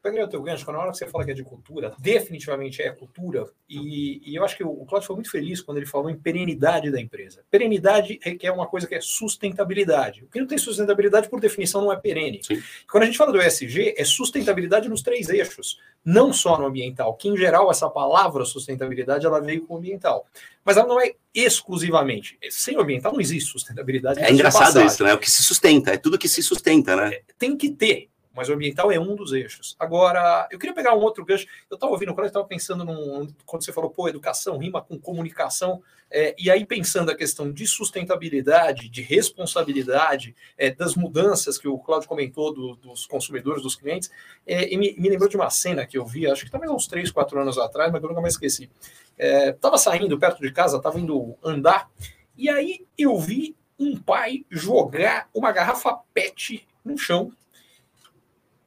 Peguei 0.07 0.23
o 0.23 0.29
teu 0.29 0.43
gancho, 0.43 0.65
quando 0.65 0.77
na 0.77 0.83
hora 0.83 0.93
que 0.93 0.99
você 0.99 1.07
fala 1.07 1.25
que 1.25 1.33
é 1.33 1.35
de 1.35 1.43
cultura, 1.43 1.93
definitivamente 1.99 2.81
é 2.81 2.91
cultura, 2.91 3.45
e, 3.69 4.23
e 4.25 4.37
eu 4.37 4.45
acho 4.45 4.57
que 4.57 4.63
o, 4.63 4.69
o 4.69 4.87
Cláudio 4.87 5.07
foi 5.07 5.17
muito 5.17 5.31
feliz 5.31 5.61
quando 5.61 5.79
ele 5.79 5.87
falou 5.87 6.09
em 6.09 6.17
perenidade 6.17 6.91
da 6.91 7.01
empresa. 7.01 7.43
Perenidade 7.51 8.21
requer 8.23 8.53
uma 8.53 8.67
coisa 8.67 8.87
que 8.87 8.95
é 8.95 9.01
sustentabilidade. 9.01 10.25
O 10.25 10.29
que 10.29 10.39
não 10.39 10.47
tem 10.47 10.59
sustentabilidade, 10.59 11.29
por 11.29 11.41
definição, 11.41 11.81
não 11.81 11.93
é 11.93 11.97
perene. 11.97 12.41
Sim. 12.43 12.63
Quando 12.91 13.03
a 13.03 13.07
gente 13.07 13.19
fala 13.19 13.33
do 13.33 13.43
ESG, 13.43 13.95
é 13.97 14.05
sustentabilidade 14.05 14.89
nos 14.89 15.03
três 15.03 15.29
eixos, 15.29 15.81
não 16.05 16.33
só 16.33 16.59
no 16.59 16.67
ambiental, 16.67 17.15
que 17.15 17.29
em 17.29 17.37
geral 17.37 17.71
essa 17.71 17.91
palavra 17.91 18.45
sustentabilidade 18.45 19.27
ela 19.27 19.41
veio 19.41 19.67
com 19.67 19.75
o 19.75 19.77
ambiental. 19.79 20.27
Mas 20.65 20.77
ela 20.77 20.87
não 20.87 21.01
é 21.01 21.13
exclusivamente. 21.35 22.39
Sem 22.51 22.77
o 22.77 22.81
ambiental 22.81 23.13
não 23.13 23.21
existe 23.21 23.51
sustentabilidade. 23.51 24.21
É 24.21 24.33
engraçado 24.33 24.81
isso, 24.83 25.05
né? 25.05 25.15
O 25.15 25.19
que 25.19 25.31
se 25.31 25.43
sustenta, 25.43 25.93
é 25.93 25.97
tudo 25.97 26.19
que 26.19 26.29
se 26.29 26.43
sustenta, 26.43 26.97
né? 26.97 27.15
É, 27.15 27.23
tem 27.39 27.57
que 27.57 27.71
ter 27.71 28.09
mas 28.37 28.51
o 28.51 28.53
ambiental 28.53 28.93
é 28.93 29.01
um 29.01 29.17
dos 29.17 29.33
eixos. 29.33 29.75
Agora, 29.79 30.47
eu 30.51 30.59
queria 30.59 30.75
pegar 30.75 30.95
um 30.95 31.01
outro 31.01 31.25
gancho. 31.25 31.47
Eu 31.71 31.77
estava 31.77 31.91
ouvindo, 31.91 32.13
quando 32.13 32.27
eu 32.27 32.29
estava 32.29 32.45
pensando 32.45 32.85
num, 32.85 33.27
quando 33.47 33.65
você 33.65 33.73
falou, 33.73 33.91
pô, 33.91 34.09
educação 34.09 34.59
rima 34.59 34.83
com 34.83 34.99
comunicação, 34.99 35.83
é, 36.11 36.37
e 36.39 36.51
aí 36.51 36.65
pensando 36.65 37.11
a 37.11 37.17
questão 37.17 37.51
de 37.51 37.67
sustentabilidade, 37.67 38.89
de 38.89 39.01
responsabilidade, 39.01 40.37
é, 40.57 40.71
das 40.71 40.95
mudanças 40.95 41.57
que 41.59 41.67
o 41.67 41.79
Claudio 41.79 42.09
comentou 42.09 42.53
do, 42.53 42.77
dos 42.77 43.07
consumidores, 43.07 43.63
dos 43.63 43.75
clientes, 43.75 44.11
é, 44.47 44.73
e 44.73 44.77
me, 44.77 44.95
me, 44.99 45.09
lembrou 45.09 45.29
de 45.29 45.37
uma 45.37 45.51
cena 45.51 45.87
que 45.87 45.97
eu 45.97 46.05
vi, 46.05 46.31
acho 46.31 46.45
que 46.45 46.51
talvez 46.51 46.71
uns 46.71 46.87
3, 46.87 47.11
4 47.11 47.41
anos 47.41 47.59
atrás, 47.59 47.91
mas 47.91 48.03
eu 48.03 48.09
nunca 48.09 48.21
mais 48.21 48.35
esqueci. 48.35 48.71
Estava 49.19 49.77
é, 49.77 49.79
saindo 49.79 50.19
perto 50.19 50.41
de 50.43 50.53
casa, 50.53 50.77
estava 50.77 51.01
indo 51.01 51.37
andar, 51.43 51.91
e 52.37 52.51
aí 52.51 52.87
eu 52.99 53.19
vi 53.19 53.57
um 53.79 53.99
pai 53.99 54.45
jogar 54.51 55.29
uma 55.35 55.53
garrafa 55.53 55.99
PET 56.13 56.67
no 56.85 56.97
chão 56.97 57.33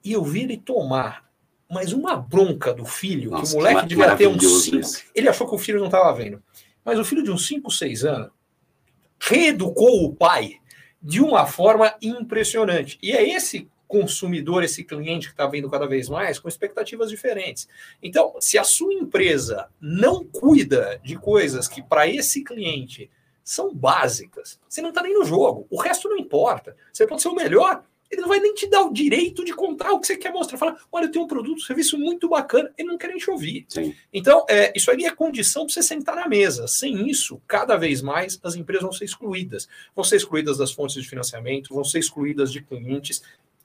e 0.09 0.13
eu 0.13 0.23
vi 0.23 0.41
ele 0.41 0.57
tomar 0.57 1.29
mais 1.69 1.94
uma 1.94 2.15
bronca 2.15 2.73
do 2.73 2.83
filho, 2.83 3.29
Nossa, 3.29 3.51
que 3.51 3.53
o 3.53 3.57
moleque 3.57 3.81
que 3.81 3.88
devia 3.89 4.15
ter 4.15 4.27
uns 4.27 4.63
5. 4.63 4.81
Ele 5.13 5.29
achou 5.29 5.47
que 5.47 5.53
o 5.53 5.59
filho 5.59 5.77
não 5.77 5.85
estava 5.85 6.11
vendo. 6.17 6.41
Mas 6.83 6.97
o 6.97 7.06
filho 7.06 7.21
de 7.21 7.29
uns 7.29 7.45
5, 7.45 7.69
6 7.69 8.06
anos 8.06 8.31
reeducou 9.19 10.03
o 10.03 10.15
pai 10.15 10.56
de 11.00 11.21
uma 11.21 11.45
forma 11.45 11.94
impressionante. 12.01 12.97
E 13.03 13.11
é 13.11 13.29
esse 13.29 13.69
consumidor, 13.88 14.63
esse 14.63 14.83
cliente 14.83 15.27
que 15.27 15.34
está 15.34 15.45
vendo 15.45 15.69
cada 15.69 15.86
vez 15.86 16.10
mais, 16.10 16.39
com 16.39 16.48
expectativas 16.48 17.07
diferentes. 17.12 17.67
Então, 18.01 18.34
se 18.39 18.57
a 18.57 18.63
sua 18.63 18.95
empresa 18.95 19.69
não 19.79 20.24
cuida 20.24 21.00
de 21.03 21.17
coisas 21.17 21.67
que 21.67 21.84
para 21.84 22.07
esse 22.07 22.43
cliente 22.43 23.12
são 23.43 23.75
básicas, 23.75 24.60
você 24.67 24.81
não 24.81 24.89
está 24.89 25.03
nem 25.03 25.13
no 25.13 25.24
jogo. 25.24 25.67
O 25.69 25.79
resto 25.79 26.10
não 26.10 26.17
importa. 26.17 26.75
Você 26.91 27.05
pode 27.05 27.22
ser 27.22 27.27
o 27.27 27.36
melhor, 27.36 27.84
ele 28.10 28.22
não 28.22 28.28
vai 28.28 28.39
nem 28.39 28.54
te 28.54 28.68
dar 28.68 28.82
o 28.82 28.92
direito 28.92 29.46
de 29.46 29.54
contar 29.54 29.92
o 29.92 30.00
que 30.00 30.08
você 30.08 30.18
quer 30.18 30.32
mostrar. 30.32 30.58
Fala, 30.58 30.78
olha, 30.92 31.06
eu 31.06 31.12
tenho 31.12 31.25
um 31.25 31.28
produto, 31.28 31.58
um 31.58 31.66
serviço 31.66 31.98
muito 31.98 32.28
bacana. 32.28 32.72
Ele 32.78 32.88
não 32.88 32.98
quer 32.98 33.10
nem 33.10 33.18
te 33.18 33.30
ouvir. 33.30 33.66
Sim. 33.70 33.94
Então, 34.12 34.46
é, 34.50 34.74
isso 34.75 34.89
aí 34.89 35.06
é 35.06 35.12
condição 35.12 35.66
para 35.66 35.74
você 35.74 35.84
sentar 35.84 36.16
na 36.16 36.28
mesa. 36.28 36.68
Sem 36.68 37.08
isso, 37.08 37.39
cada 37.48 37.78
vez 37.78 38.01
mais 38.01 38.39
as 38.44 38.56
empresas 38.56 38.84
vão 38.84 38.92
ser 38.92 39.06
excluídas. 39.06 39.70
Vão 39.96 40.04
ser 40.04 40.16
excluídas 40.16 40.58
das 40.58 40.72
fontes 40.72 40.96
de 40.96 41.08
financiamento, 41.08 41.74
vão 41.74 41.84
ser 41.84 42.00
excluídas 42.00 42.51
de 42.51 42.62
clientes. 42.62 43.22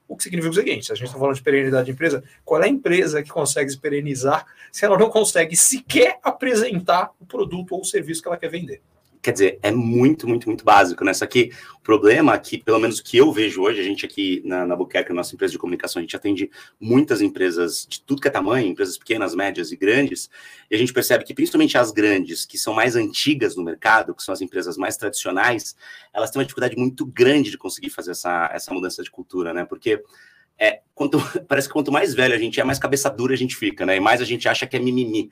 O 0.07 0.15
que 0.15 0.23
significa 0.23 0.51
o 0.51 0.55
seguinte: 0.55 0.85
se 0.85 0.91
a 0.91 0.95
gente 0.95 1.07
está 1.07 1.17
falando 1.17 1.35
de 1.35 1.41
perenidade 1.41 1.85
de 1.85 1.91
empresa, 1.91 2.23
qual 2.43 2.61
é 2.61 2.65
a 2.65 2.69
empresa 2.69 3.23
que 3.23 3.29
consegue 3.29 3.71
se 3.71 3.79
perenizar 3.79 4.45
se 4.71 4.85
ela 4.85 4.97
não 4.97 5.09
consegue 5.09 5.55
sequer 5.55 6.19
apresentar 6.21 7.09
o 7.19 7.25
produto 7.25 7.73
ou 7.73 7.81
o 7.81 7.85
serviço 7.85 8.21
que 8.21 8.27
ela 8.27 8.37
quer 8.37 8.49
vender? 8.49 8.81
Quer 9.25 9.31
dizer, 9.31 9.59
é 9.63 9.71
muito, 9.71 10.27
muito, 10.27 10.47
muito 10.47 10.63
básico, 10.63 11.03
né? 11.03 11.11
Só 11.11 11.25
que 11.25 11.49
o 11.77 11.79
problema 11.79 12.35
é 12.35 12.37
que, 12.37 12.59
pelo 12.59 12.77
menos 12.77 12.99
o 12.99 13.03
que 13.03 13.17
eu 13.17 13.31
vejo 13.31 13.59
hoje, 13.63 13.81
a 13.81 13.83
gente 13.83 14.05
aqui 14.05 14.39
na, 14.45 14.67
na 14.67 14.77
nossa 15.09 15.33
empresa 15.33 15.51
de 15.51 15.57
comunicação, 15.57 15.99
a 15.99 16.03
gente 16.03 16.15
atende 16.15 16.47
muitas 16.79 17.21
empresas 17.21 17.87
de 17.89 18.01
tudo 18.01 18.21
que 18.21 18.27
é 18.27 18.31
tamanho, 18.31 18.67
empresas 18.67 18.99
pequenas, 18.99 19.33
médias 19.33 19.71
e 19.71 19.75
grandes, 19.75 20.29
e 20.69 20.75
a 20.75 20.77
gente 20.77 20.93
percebe 20.93 21.23
que, 21.23 21.33
principalmente 21.33 21.75
as 21.75 21.91
grandes, 21.91 22.45
que 22.45 22.55
são 22.55 22.71
mais 22.71 22.95
antigas 22.95 23.55
no 23.55 23.63
mercado, 23.63 24.13
que 24.13 24.21
são 24.21 24.31
as 24.31 24.41
empresas 24.41 24.77
mais 24.77 24.95
tradicionais, 24.95 25.75
elas 26.13 26.29
têm 26.29 26.39
uma 26.39 26.45
dificuldade 26.45 26.77
muito 26.77 27.03
grande 27.03 27.49
de 27.49 27.57
conseguir 27.57 27.89
fazer 27.89 28.11
essa, 28.11 28.51
essa 28.53 28.71
mudança 28.71 29.01
de 29.01 29.09
cultura, 29.09 29.55
né? 29.55 29.65
Porque 29.65 30.03
é, 30.55 30.81
quanto, 30.93 31.17
parece 31.49 31.67
que 31.67 31.73
quanto 31.73 31.91
mais 31.91 32.13
velho 32.13 32.35
a 32.35 32.37
gente 32.37 32.59
é, 32.59 32.63
mais 32.63 32.77
cabeça 32.77 33.09
dura 33.09 33.33
a 33.33 33.37
gente 33.37 33.55
fica, 33.55 33.87
né? 33.87 33.95
E 33.95 33.99
mais 33.99 34.21
a 34.21 34.25
gente 34.25 34.47
acha 34.47 34.67
que 34.67 34.75
é 34.75 34.79
mimimi. 34.79 35.31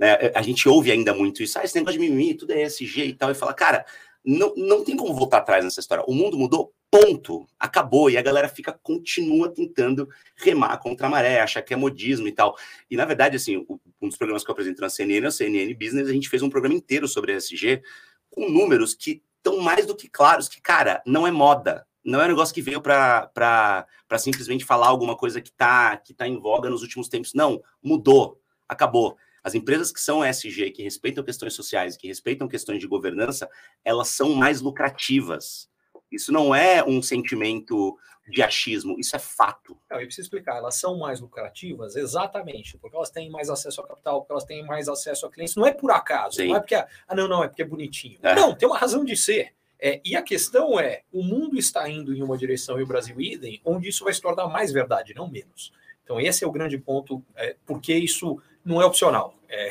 Né? 0.00 0.32
A 0.34 0.40
gente 0.40 0.66
ouve 0.66 0.90
ainda 0.90 1.12
muito 1.12 1.42
isso, 1.42 1.58
ah, 1.58 1.62
esse 1.62 1.74
negócio 1.76 2.00
de 2.00 2.08
mimimi, 2.08 2.32
tudo 2.32 2.52
é 2.52 2.62
SG 2.62 3.04
e 3.04 3.12
tal, 3.12 3.30
e 3.30 3.34
fala, 3.34 3.52
cara, 3.52 3.84
não, 4.24 4.54
não 4.56 4.82
tem 4.82 4.96
como 4.96 5.12
voltar 5.14 5.38
atrás 5.38 5.62
nessa 5.62 5.80
história. 5.80 6.02
O 6.08 6.14
mundo 6.14 6.38
mudou, 6.38 6.72
ponto, 6.90 7.46
acabou. 7.58 8.08
E 8.10 8.16
a 8.16 8.22
galera 8.22 8.48
fica, 8.48 8.72
continua 8.82 9.52
tentando 9.52 10.08
remar 10.36 10.78
contra 10.78 11.06
a 11.06 11.10
maré, 11.10 11.40
achar 11.40 11.60
que 11.60 11.74
é 11.74 11.76
modismo 11.76 12.26
e 12.26 12.32
tal. 12.32 12.56
E 12.90 12.96
na 12.96 13.04
verdade, 13.04 13.36
assim, 13.36 13.66
um 14.00 14.08
dos 14.08 14.16
programas 14.16 14.42
que 14.42 14.50
eu 14.50 14.52
apresento 14.52 14.80
na 14.80 14.88
CNN, 14.88 15.26
o 15.26 15.32
CNN 15.32 15.74
Business, 15.74 16.08
a 16.08 16.12
gente 16.12 16.30
fez 16.30 16.42
um 16.42 16.50
programa 16.50 16.74
inteiro 16.74 17.06
sobre 17.06 17.34
SG, 17.34 17.82
com 18.30 18.48
números 18.48 18.94
que 18.94 19.22
tão 19.42 19.58
mais 19.58 19.84
do 19.84 19.96
que 19.96 20.08
claros 20.08 20.48
que, 20.48 20.60
cara, 20.60 21.02
não 21.06 21.26
é 21.26 21.30
moda. 21.30 21.86
Não 22.02 22.20
é 22.22 22.24
um 22.24 22.28
negócio 22.28 22.54
que 22.54 22.62
veio 22.62 22.80
para 22.80 23.86
simplesmente 24.18 24.64
falar 24.64 24.88
alguma 24.88 25.14
coisa 25.14 25.40
que 25.40 25.50
está 25.50 25.96
que 25.98 26.14
tá 26.14 26.26
em 26.26 26.38
voga 26.38 26.70
nos 26.70 26.82
últimos 26.82 27.08
tempos. 27.08 27.34
Não, 27.34 27.62
mudou, 27.82 28.40
acabou. 28.66 29.16
As 29.42 29.54
empresas 29.54 29.90
que 29.92 30.00
são 30.00 30.24
ESG, 30.24 30.70
que 30.70 30.82
respeitam 30.82 31.24
questões 31.24 31.54
sociais, 31.54 31.96
que 31.96 32.08
respeitam 32.08 32.48
questões 32.48 32.80
de 32.80 32.86
governança, 32.86 33.48
elas 33.84 34.08
são 34.08 34.34
mais 34.34 34.60
lucrativas. 34.60 35.68
Isso 36.10 36.32
não 36.32 36.54
é 36.54 36.84
um 36.84 37.00
sentimento 37.00 37.96
de 38.28 38.42
achismo, 38.42 38.98
isso 38.98 39.14
é 39.16 39.18
fato. 39.18 39.76
Não, 39.90 39.98
eu 39.98 40.06
preciso 40.06 40.26
explicar, 40.26 40.56
elas 40.56 40.76
são 40.76 40.98
mais 40.98 41.20
lucrativas 41.20 41.96
exatamente 41.96 42.78
porque 42.78 42.96
elas 42.96 43.10
têm 43.10 43.28
mais 43.28 43.50
acesso 43.50 43.80
ao 43.80 43.86
capital, 43.86 44.20
porque 44.20 44.32
elas 44.32 44.44
têm 44.44 44.64
mais 44.64 44.88
acesso 44.88 45.26
a 45.26 45.30
clientes. 45.30 45.56
Não 45.56 45.66
é 45.66 45.72
por 45.72 45.90
acaso, 45.90 46.36
Sim. 46.36 46.48
não 46.48 46.56
é 46.56 46.60
porque, 46.60 46.74
ah, 46.74 46.88
não, 47.14 47.28
não, 47.28 47.44
é 47.44 47.48
porque 47.48 47.62
é 47.62 47.66
bonitinho. 47.66 48.18
É. 48.22 48.34
Não, 48.34 48.54
tem 48.54 48.68
uma 48.68 48.78
razão 48.78 49.04
de 49.04 49.16
ser. 49.16 49.52
É, 49.82 50.00
e 50.04 50.14
a 50.14 50.22
questão 50.22 50.78
é, 50.78 51.02
o 51.10 51.22
mundo 51.22 51.58
está 51.58 51.88
indo 51.88 52.14
em 52.14 52.22
uma 52.22 52.36
direção 52.36 52.78
e 52.78 52.82
o 52.82 52.86
Brasil 52.86 53.18
idem, 53.20 53.60
onde 53.64 53.88
isso 53.88 54.04
vai 54.04 54.12
se 54.12 54.20
tornar 54.20 54.46
mais 54.46 54.70
verdade, 54.70 55.14
não 55.14 55.28
menos. 55.28 55.72
Então 56.04 56.20
esse 56.20 56.44
é 56.44 56.46
o 56.46 56.52
grande 56.52 56.76
ponto, 56.76 57.24
é, 57.34 57.56
porque 57.64 57.94
isso 57.94 58.40
não 58.64 58.80
é 58.80 58.84
opcional, 58.84 59.34
é, 59.48 59.68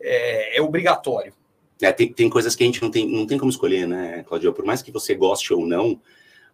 é, 0.00 0.58
é 0.58 0.62
obrigatório. 0.62 1.32
É, 1.80 1.92
tem, 1.92 2.12
tem 2.12 2.28
coisas 2.28 2.56
que 2.56 2.64
a 2.64 2.66
gente 2.66 2.82
não 2.82 2.90
tem, 2.90 3.08
não 3.08 3.26
tem 3.26 3.38
como 3.38 3.50
escolher, 3.50 3.86
né, 3.86 4.24
Claudio? 4.26 4.52
Por 4.52 4.64
mais 4.64 4.82
que 4.82 4.90
você 4.90 5.14
goste 5.14 5.52
ou 5.52 5.64
não, 5.64 6.00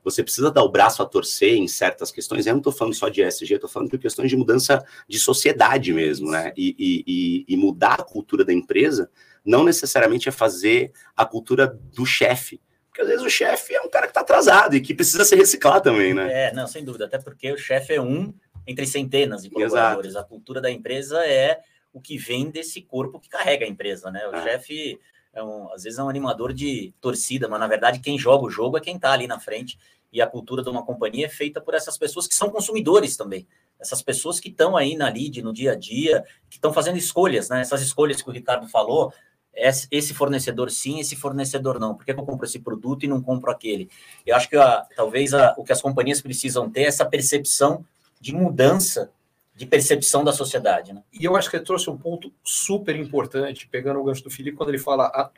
você 0.05 0.23
precisa 0.23 0.51
dar 0.51 0.63
o 0.63 0.69
braço 0.69 1.03
a 1.03 1.07
torcer 1.07 1.55
em 1.55 1.67
certas 1.67 2.13
questões. 2.13 2.47
Eu 2.47 2.53
não 2.53 2.59
estou 2.59 2.73
falando 2.73 2.95
só 2.95 3.09
de 3.09 3.23
ESG, 3.23 3.55
estou 3.55 3.71
falando 3.71 3.91
de 3.91 3.99
questões 3.99 4.29
de 4.29 4.37
mudança 4.37 4.85
de 5.09 5.19
sociedade 5.19 5.95
mesmo, 5.95 6.31
né? 6.31 6.53
E, 6.55 6.77
e, 6.79 7.45
e, 7.49 7.57
mudar 7.57 7.95
a 8.01 8.05
cultura 8.05 8.45
da 8.45 8.53
empresa 8.53 9.11
não 9.43 9.65
necessariamente 9.65 10.29
é 10.29 10.33
fazer 10.33 10.93
a 11.17 11.25
cultura 11.25 11.67
do 11.67 12.05
chefe. 12.05 12.61
Porque 12.89 13.01
às 13.01 13.09
vezes 13.09 13.25
o 13.25 13.31
chefe 13.31 13.75
é 13.75 13.81
um 13.81 13.89
cara 13.89 14.07
que 14.07 14.11
está 14.11 14.21
atrasado 14.21 14.77
e 14.77 14.81
que 14.81 14.95
precisa 14.95 15.25
se 15.25 15.35
reciclar 15.35 15.81
também, 15.81 16.13
né? 16.13 16.49
É, 16.49 16.53
não, 16.53 16.67
sem 16.67 16.85
dúvida. 16.85 17.07
Até 17.07 17.19
porque 17.19 17.51
o 17.51 17.59
chefe 17.59 17.95
é 17.95 18.01
um 18.01 18.33
entre 18.67 18.87
centenas 18.87 19.43
de 19.43 19.51
colaboradores. 19.51 20.11
Exato. 20.11 20.27
A 20.27 20.29
cultura 20.29 20.61
da 20.61 20.71
empresa 20.71 21.25
é 21.27 21.61
o 21.95 22.01
que 22.01 22.19
vem 22.19 22.51
desse 22.51 22.83
corpo 22.83 23.21
que 23.21 23.29
carrega 23.29 23.65
a 23.65 23.69
empresa, 23.69 24.11
né? 24.11 24.27
O 24.27 24.35
é. 24.35 24.43
chefe 24.43 25.01
é 25.33 25.43
um, 25.43 25.73
às 25.73 25.85
vezes 25.85 25.99
é 25.99 26.03
um 26.03 26.09
animador 26.09 26.53
de 26.53 26.93
torcida, 27.01 27.49
mas 27.49 27.61
na 27.61 27.69
verdade 27.69 28.01
quem 28.01 28.19
joga 28.19 28.45
o 28.45 28.51
jogo 28.51 28.77
é 28.77 28.81
quem 28.81 28.97
está 28.97 29.13
ali 29.13 29.29
na 29.29 29.39
frente. 29.39 29.79
E 30.13 30.21
a 30.21 30.27
cultura 30.27 30.63
de 30.63 30.69
uma 30.69 30.85
companhia 30.85 31.27
é 31.27 31.29
feita 31.29 31.61
por 31.61 31.75
essas 31.75 31.97
pessoas 31.97 32.27
que 32.27 32.35
são 32.35 32.51
consumidores 32.51 33.17
também. 33.17 33.47
Essas 33.81 34.03
pessoas 34.03 34.39
que 34.39 34.49
estão 34.49 34.77
aí 34.77 34.97
na 34.97 35.09
lead, 35.09 35.43
no 35.43 35.53
dia 35.53 35.73
a 35.73 35.75
dia, 35.75 36.25
que 36.51 36.57
estão 36.57 36.73
fazendo 36.73 36.99
escolhas, 36.99 37.49
né? 37.49 37.61
Essas 37.61 37.81
escolhas 37.81 38.21
que 38.21 38.29
o 38.29 38.33
Ricardo 38.33 38.69
falou, 38.69 39.13
esse 39.57 40.15
fornecedor 40.15 40.71
sim, 40.71 40.99
esse 40.99 41.15
fornecedor 41.15 41.79
não. 41.79 41.95
Por 41.95 42.05
que, 42.05 42.13
eu 42.13 42.25
compro 42.25 42.45
esse 42.45 42.59
produto 42.59 43.05
e 43.05 43.09
não 43.09 43.23
compro 43.23 43.51
aquele? 43.51 43.89
Eu 44.27 44.35
acho 44.35 44.49
que 44.49 44.57
a, 44.57 44.85
talvez 44.97 45.33
a, 45.33 45.55
o 45.57 45.65
que 45.65 45.73
as 45.73 45.81
companhias 45.81 46.21
precisam 46.21 46.69
ter 46.71 46.83
é 46.83 46.87
essa 46.87 47.05
percepção 47.05 47.85
de 48.21 48.33
mudança 48.33 49.13
de 49.55 49.67
percepção 49.67 50.25
da 50.25 50.33
sociedade. 50.33 50.93
Né? 50.93 51.03
E 51.13 51.25
eu 51.25 51.37
acho 51.37 51.49
que 51.49 51.57
ele 51.57 51.65
trouxe 51.65 51.89
um 51.89 51.97
ponto 51.97 52.33
super 52.43 52.97
importante, 52.97 53.69
pegando 53.69 54.01
o 54.01 54.05
gancho 54.05 54.25
do 54.25 54.31
Felipe, 54.31 54.57
quando 54.57 54.71
ele 54.71 54.79
fala 54.79 55.05
a, 55.07 55.31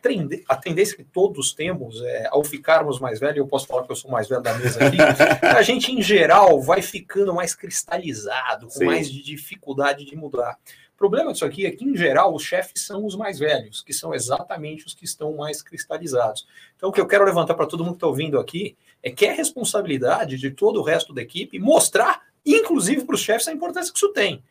a 0.48 0.56
tendência 0.56 0.96
que 0.96 1.04
todos 1.04 1.52
temos 1.52 2.02
é, 2.02 2.28
ao 2.30 2.42
ficarmos 2.42 2.98
mais 2.98 3.20
velhos, 3.20 3.36
eu 3.36 3.46
posso 3.46 3.66
falar 3.66 3.84
que 3.84 3.92
eu 3.92 3.96
sou 3.96 4.10
mais 4.10 4.26
velho 4.28 4.42
da 4.42 4.54
mesa 4.54 4.86
aqui, 4.86 4.96
a 5.44 5.60
gente, 5.62 5.92
em 5.92 6.00
geral, 6.00 6.60
vai 6.62 6.80
ficando 6.80 7.34
mais 7.34 7.54
cristalizado, 7.54 8.66
com 8.66 8.72
Sim. 8.72 8.86
mais 8.86 9.10
de 9.10 9.22
dificuldade 9.22 10.04
de 10.06 10.16
mudar. 10.16 10.58
O 10.94 10.96
problema 10.96 11.30
disso 11.30 11.44
aqui 11.44 11.66
é 11.66 11.70
que, 11.70 11.84
em 11.84 11.94
geral, 11.94 12.34
os 12.34 12.42
chefes 12.42 12.86
são 12.86 13.04
os 13.04 13.14
mais 13.14 13.38
velhos, 13.38 13.82
que 13.82 13.92
são 13.92 14.14
exatamente 14.14 14.86
os 14.86 14.94
que 14.94 15.04
estão 15.04 15.36
mais 15.36 15.60
cristalizados. 15.60 16.46
Então, 16.74 16.88
o 16.88 16.92
que 16.92 16.98
eu 16.98 17.06
quero 17.06 17.22
levantar 17.22 17.52
para 17.52 17.66
todo 17.66 17.84
mundo 17.84 17.92
que 17.92 17.98
está 17.98 18.06
ouvindo 18.06 18.38
aqui 18.38 18.74
é 19.02 19.10
que 19.10 19.26
é 19.26 19.32
responsabilidade 19.32 20.38
de 20.38 20.50
todo 20.50 20.80
o 20.80 20.82
resto 20.82 21.12
da 21.12 21.20
equipe 21.20 21.58
mostrar 21.58 22.22
inclusive 22.46 23.04
para 23.04 23.14
os 23.14 23.20
chefes, 23.20 23.48
a 23.48 23.52
importância 23.52 23.92
que 23.92 23.98
isso 23.98 24.12
tem. 24.12 24.42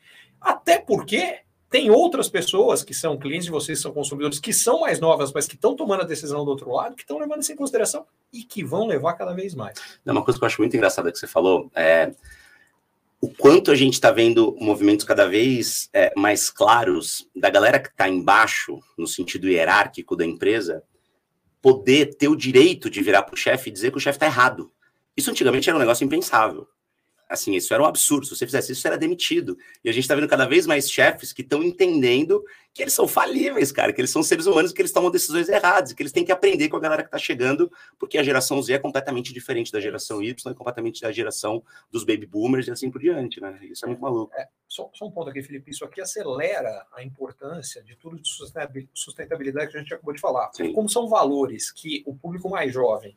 Até 0.41 0.77
porque 0.77 1.39
tem 1.69 1.89
outras 1.89 2.29
pessoas 2.29 2.83
que 2.83 2.93
são 2.93 3.17
clientes 3.17 3.45
de 3.45 3.51
vocês, 3.51 3.81
são 3.81 3.91
consumidores, 3.91 4.39
que 4.39 4.53
são 4.53 4.81
mais 4.81 4.99
novas, 4.99 5.33
mas 5.33 5.47
que 5.47 5.55
estão 5.55 5.75
tomando 5.75 6.01
a 6.01 6.05
decisão 6.05 6.45
do 6.45 6.51
outro 6.51 6.71
lado, 6.71 6.95
que 6.95 7.01
estão 7.01 7.17
levando 7.17 7.41
isso 7.41 7.51
em 7.51 7.55
consideração 7.55 8.05
e 8.31 8.43
que 8.43 8.63
vão 8.63 8.85
levar 8.85 9.13
cada 9.13 9.33
vez 9.33 9.55
mais. 9.55 9.77
Uma 10.05 10.23
coisa 10.23 10.37
que 10.37 10.43
eu 10.43 10.47
acho 10.47 10.61
muito 10.61 10.75
engraçada 10.75 11.11
que 11.11 11.17
você 11.17 11.27
falou 11.27 11.71
é 11.75 12.11
o 13.19 13.29
quanto 13.29 13.71
a 13.71 13.75
gente 13.75 13.93
está 13.93 14.11
vendo 14.11 14.55
movimentos 14.59 15.05
cada 15.05 15.27
vez 15.27 15.89
é, 15.91 16.13
mais 16.15 16.49
claros 16.49 17.27
da 17.35 17.49
galera 17.49 17.79
que 17.79 17.89
está 17.89 18.07
embaixo, 18.07 18.79
no 18.97 19.07
sentido 19.07 19.49
hierárquico 19.49 20.15
da 20.15 20.23
empresa, 20.23 20.83
poder 21.61 22.15
ter 22.15 22.27
o 22.27 22.35
direito 22.35 22.89
de 22.89 23.01
virar 23.01 23.23
para 23.23 23.33
o 23.33 23.37
chefe 23.37 23.69
e 23.69 23.73
dizer 23.73 23.89
que 23.91 23.97
o 23.97 23.99
chefe 23.99 24.17
está 24.17 24.27
errado. 24.27 24.71
Isso 25.17 25.31
antigamente 25.31 25.67
era 25.67 25.75
um 25.75 25.79
negócio 25.79 26.05
impensável. 26.05 26.67
Assim, 27.29 27.55
isso 27.55 27.73
era 27.73 27.81
um 27.81 27.85
absurdo. 27.85 28.25
Se 28.25 28.35
você 28.35 28.45
fizesse 28.45 28.71
isso, 28.71 28.81
você 28.81 28.87
era 28.87 28.97
demitido. 28.97 29.57
E 29.83 29.89
a 29.89 29.91
gente 29.91 30.03
está 30.03 30.15
vendo 30.15 30.27
cada 30.27 30.45
vez 30.45 30.67
mais 30.67 30.89
chefes 30.89 31.33
que 31.33 31.41
estão 31.41 31.63
entendendo 31.63 32.43
que 32.75 32.83
eles 32.83 32.93
são 32.93 33.07
falíveis, 33.07 33.71
cara, 33.71 33.93
que 33.93 34.01
eles 34.01 34.11
são 34.11 34.21
seres 34.21 34.45
humanos, 34.47 34.73
que 34.73 34.81
eles 34.81 34.91
tomam 34.91 35.09
decisões 35.09 35.47
erradas, 35.47 35.93
que 35.93 36.03
eles 36.03 36.11
têm 36.11 36.25
que 36.25 36.31
aprender 36.31 36.67
com 36.67 36.75
a 36.75 36.79
galera 36.79 37.03
que 37.03 37.07
está 37.07 37.17
chegando, 37.17 37.71
porque 37.97 38.17
a 38.17 38.23
geração 38.23 38.61
Z 38.61 38.73
é 38.73 38.77
completamente 38.77 39.31
diferente 39.33 39.71
da 39.71 39.79
geração 39.79 40.21
Y, 40.21 40.51
é 40.51 40.53
completamente 40.53 41.01
da 41.01 41.09
geração 41.09 41.63
dos 41.89 42.03
baby 42.03 42.25
boomers 42.25 42.67
e 42.67 42.71
assim 42.71 42.91
por 42.91 42.99
diante, 42.99 43.39
né? 43.39 43.57
Isso 43.63 43.85
é 43.85 43.87
muito 43.87 44.01
maluco. 44.01 44.33
É, 44.35 44.49
só, 44.67 44.91
só, 44.93 45.05
um 45.05 45.11
ponto 45.11 45.29
aqui, 45.29 45.41
Felipe. 45.41 45.71
Isso 45.71 45.85
aqui 45.85 46.01
acelera 46.01 46.85
a 46.93 47.01
importância 47.01 47.81
de 47.81 47.95
tudo 47.95 48.19
de 48.19 48.27
sustentabilidade 48.93 49.71
que 49.71 49.77
a 49.77 49.79
gente 49.79 49.93
acabou 49.93 50.13
de 50.13 50.19
falar. 50.19 50.51
Sim. 50.53 50.73
Como 50.73 50.89
são 50.89 51.07
valores 51.07 51.71
que 51.71 52.03
o 52.05 52.13
público 52.13 52.49
mais 52.49 52.73
jovem 52.73 53.15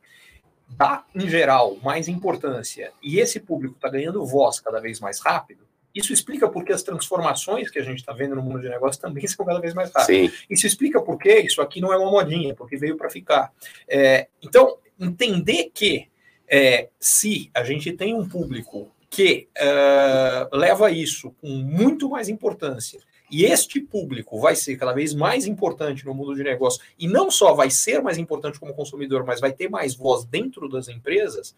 dá, 0.68 1.04
em 1.14 1.28
geral, 1.28 1.76
mais 1.82 2.08
importância 2.08 2.92
e 3.02 3.18
esse 3.18 3.40
público 3.40 3.76
está 3.76 3.88
ganhando 3.88 4.24
voz 4.24 4.60
cada 4.60 4.80
vez 4.80 5.00
mais 5.00 5.20
rápido, 5.20 5.66
isso 5.94 6.12
explica 6.12 6.48
porque 6.48 6.72
as 6.72 6.82
transformações 6.82 7.70
que 7.70 7.78
a 7.78 7.82
gente 7.82 7.98
está 7.98 8.12
vendo 8.12 8.36
no 8.36 8.42
mundo 8.42 8.60
de 8.60 8.68
negócios 8.68 8.98
também 8.98 9.26
são 9.26 9.44
cada 9.44 9.58
vez 9.58 9.74
mais 9.74 9.90
rápidas. 9.90 10.30
Sim. 10.30 10.36
Isso 10.48 10.66
explica 10.66 11.00
porque 11.00 11.40
isso 11.40 11.60
aqui 11.60 11.80
não 11.80 11.92
é 11.92 11.96
uma 11.96 12.10
modinha, 12.10 12.54
porque 12.54 12.76
veio 12.76 12.96
para 12.96 13.10
ficar. 13.10 13.52
É, 13.88 14.28
então, 14.42 14.78
entender 15.00 15.70
que 15.74 16.08
é, 16.46 16.88
se 17.00 17.50
a 17.54 17.64
gente 17.64 17.92
tem 17.92 18.14
um 18.14 18.28
público 18.28 18.90
que 19.10 19.48
uh, 19.58 20.56
leva 20.56 20.90
isso 20.90 21.30
com 21.40 21.48
muito 21.48 22.10
mais 22.10 22.28
importância 22.28 23.00
e 23.30 23.44
este 23.44 23.80
público 23.80 24.38
vai 24.40 24.56
ser 24.56 24.76
cada 24.76 24.92
vez 24.92 25.14
mais 25.14 25.46
importante 25.46 26.04
no 26.04 26.14
mundo 26.14 26.34
de 26.34 26.42
negócio, 26.42 26.82
e 26.98 27.06
não 27.06 27.30
só 27.30 27.52
vai 27.52 27.70
ser 27.70 28.02
mais 28.02 28.18
importante 28.18 28.58
como 28.58 28.74
consumidor, 28.74 29.24
mas 29.24 29.40
vai 29.40 29.52
ter 29.52 29.68
mais 29.68 29.94
voz 29.94 30.24
dentro 30.24 30.68
das 30.68 30.88
empresas, 30.88 31.54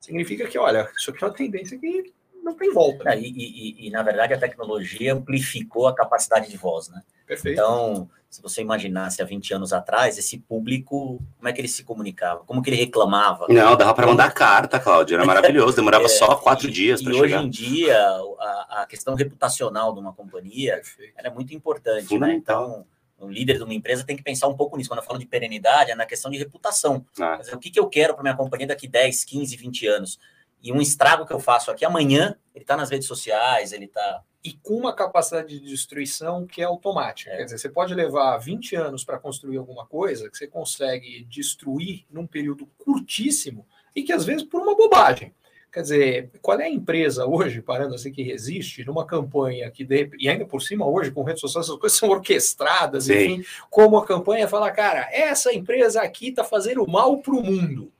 significa 0.00 0.46
que, 0.46 0.58
olha, 0.58 0.88
isso 0.96 1.10
aqui 1.10 1.22
é 1.22 1.26
uma 1.26 1.34
tendência 1.34 1.78
que 1.78 2.12
não 2.42 2.54
tem 2.54 2.72
volta. 2.72 3.10
É, 3.10 3.20
e, 3.20 3.28
e, 3.28 3.86
e, 3.86 3.90
na 3.90 4.02
verdade, 4.02 4.34
a 4.34 4.38
tecnologia 4.38 5.14
amplificou 5.14 5.86
a 5.86 5.94
capacidade 5.94 6.50
de 6.50 6.56
voz, 6.56 6.88
né? 6.88 7.02
Perfeito. 7.26 7.60
Então, 7.60 8.08
se 8.30 8.42
você 8.42 8.60
imaginasse 8.60 9.22
há 9.22 9.24
20 9.24 9.54
anos 9.54 9.72
atrás, 9.72 10.18
esse 10.18 10.38
público, 10.38 11.22
como 11.36 11.48
é 11.48 11.52
que 11.52 11.60
ele 11.60 11.68
se 11.68 11.82
comunicava? 11.82 12.44
Como 12.44 12.62
que 12.62 12.68
ele 12.68 12.76
reclamava? 12.76 13.46
Não, 13.48 13.76
dava 13.76 13.94
para 13.94 14.06
mandar 14.06 14.32
carta, 14.32 14.78
Cláudio, 14.78 15.14
era 15.14 15.24
maravilhoso, 15.24 15.76
demorava 15.76 16.04
é, 16.06 16.08
só 16.08 16.36
quatro 16.36 16.68
e, 16.68 16.70
dias 16.70 17.02
para 17.02 17.12
chegar. 17.12 17.26
E 17.26 17.34
hoje 17.34 17.46
em 17.46 17.48
dia, 17.48 17.98
a, 18.38 18.82
a, 18.82 18.86
questão 18.86 19.14
reputacional 19.14 19.94
de 19.94 20.00
uma 20.00 20.12
companhia 20.12 20.80
é 21.16 21.30
muito 21.30 21.54
importante, 21.54 22.18
né? 22.18 22.34
Então, 22.34 22.84
o 23.18 23.28
líder 23.28 23.56
de 23.56 23.64
uma 23.64 23.74
empresa 23.74 24.04
tem 24.04 24.16
que 24.16 24.22
pensar 24.22 24.46
um 24.46 24.54
pouco 24.54 24.76
nisso. 24.76 24.90
Quando 24.90 25.00
eu 25.00 25.06
falo 25.06 25.18
de 25.18 25.26
perenidade, 25.26 25.90
é 25.90 25.94
na 25.94 26.04
questão 26.04 26.30
de 26.30 26.36
reputação. 26.36 27.04
Ah. 27.18 27.36
Dizer, 27.36 27.54
o 27.54 27.58
que, 27.58 27.70
que 27.70 27.80
eu 27.80 27.88
quero 27.88 28.12
para 28.14 28.22
minha 28.22 28.36
companhia 28.36 28.66
daqui 28.66 28.86
10, 28.86 29.24
15, 29.24 29.56
20 29.56 29.86
anos? 29.86 30.18
E 30.62 30.70
um 30.72 30.80
estrago 30.80 31.24
que 31.24 31.32
eu 31.32 31.40
faço 31.40 31.70
aqui 31.70 31.84
amanhã, 31.84 32.36
ele 32.54 32.64
está 32.64 32.76
nas 32.76 32.90
redes 32.90 33.08
sociais, 33.08 33.72
ele 33.72 33.86
está 33.86 34.22
e 34.42 34.52
com 34.52 34.74
uma 34.74 34.92
capacidade 34.92 35.58
de 35.58 35.68
destruição 35.68 36.46
que 36.46 36.62
é 36.62 36.64
automática. 36.64 37.30
É. 37.30 37.38
Quer 37.38 37.44
dizer, 37.44 37.58
você 37.58 37.68
pode 37.68 37.94
levar 37.94 38.38
20 38.38 38.76
anos 38.76 39.04
para 39.04 39.18
construir 39.18 39.56
alguma 39.56 39.86
coisa 39.86 40.30
que 40.30 40.36
você 40.36 40.46
consegue 40.46 41.24
destruir 41.24 42.04
num 42.10 42.26
período 42.26 42.66
curtíssimo 42.78 43.66
e 43.94 44.02
que 44.02 44.12
às 44.12 44.24
vezes 44.24 44.44
por 44.44 44.60
uma 44.62 44.76
bobagem. 44.76 45.34
Quer 45.70 45.82
dizer, 45.82 46.30
qual 46.40 46.58
é 46.58 46.64
a 46.64 46.70
empresa 46.70 47.26
hoje, 47.26 47.60
parando 47.60 47.94
assim, 47.94 48.10
que 48.10 48.22
resiste 48.22 48.84
numa 48.86 49.04
campanha 49.04 49.70
que, 49.70 49.84
de, 49.84 50.10
e 50.18 50.26
ainda 50.26 50.46
por 50.46 50.62
cima 50.62 50.86
hoje, 50.86 51.10
com 51.10 51.22
redes 51.22 51.42
sociais, 51.42 51.66
essas 51.66 51.78
coisas 51.78 51.98
são 51.98 52.08
orquestradas, 52.08 53.04
Sim. 53.04 53.12
enfim, 53.12 53.44
como 53.68 53.98
a 53.98 54.06
campanha 54.06 54.48
fala, 54.48 54.70
cara, 54.70 55.08
essa 55.12 55.52
empresa 55.52 56.00
aqui 56.00 56.28
está 56.28 56.42
fazendo 56.42 56.86
mal 56.86 57.18
para 57.18 57.34
o 57.34 57.42
mundo 57.42 57.92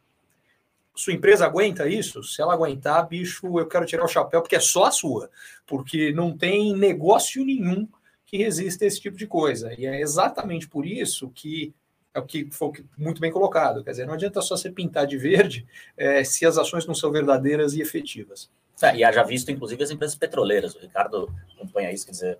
sua 0.99 1.13
empresa 1.13 1.47
aguenta 1.47 1.89
isso? 1.89 2.25
Se 2.25 2.43
ela 2.43 2.55
aguentar, 2.55 3.07
bicho, 3.07 3.59
eu 3.59 3.69
quero 3.69 3.87
tirar 3.87 4.05
o 4.05 4.09
chapéu, 4.09 4.43
porque 4.43 4.57
é 4.57 4.61
só 4.61 4.87
a 4.87 4.91
sua. 4.91 5.31
Porque 5.65 6.13
não 6.13 6.37
tem 6.37 6.77
negócio 6.77 7.45
nenhum 7.45 7.87
que 8.27 8.37
resista 8.37 8.85
a 8.85 8.89
esse 8.89 9.01
tipo 9.01 9.17
de 9.17 9.27
coisa. 9.27 9.73
E 9.79 9.87
é 9.87 10.01
exatamente 10.01 10.69
por 10.69 10.85
isso 10.85 11.31
que 11.31 11.73
é 12.13 12.19
o 12.19 12.27
que 12.27 12.49
foi 12.51 12.85
muito 12.97 13.21
bem 13.21 13.31
colocado. 13.31 13.85
Quer 13.85 13.93
dizer, 13.93 14.07
não 14.07 14.15
adianta 14.15 14.43
só 14.43 14.57
você 14.57 14.73
pintar 14.73 15.07
de 15.07 15.17
verde 15.17 15.65
é, 15.97 16.25
se 16.25 16.45
as 16.45 16.59
ações 16.59 16.85
não 16.85 16.95
são 16.95 17.13
verdadeiras 17.13 17.75
e 17.75 17.81
efetivas. 17.81 18.51
É, 18.83 18.97
e 18.97 19.05
haja 19.05 19.23
visto, 19.23 19.53
inclusive, 19.53 19.83
as 19.83 19.91
empresas 19.93 20.17
petroleiras. 20.17 20.75
O 20.75 20.81
Ricardo 20.81 21.33
acompanha 21.55 21.93
isso, 21.93 22.07
quer 22.07 22.13
dizer, 22.13 22.39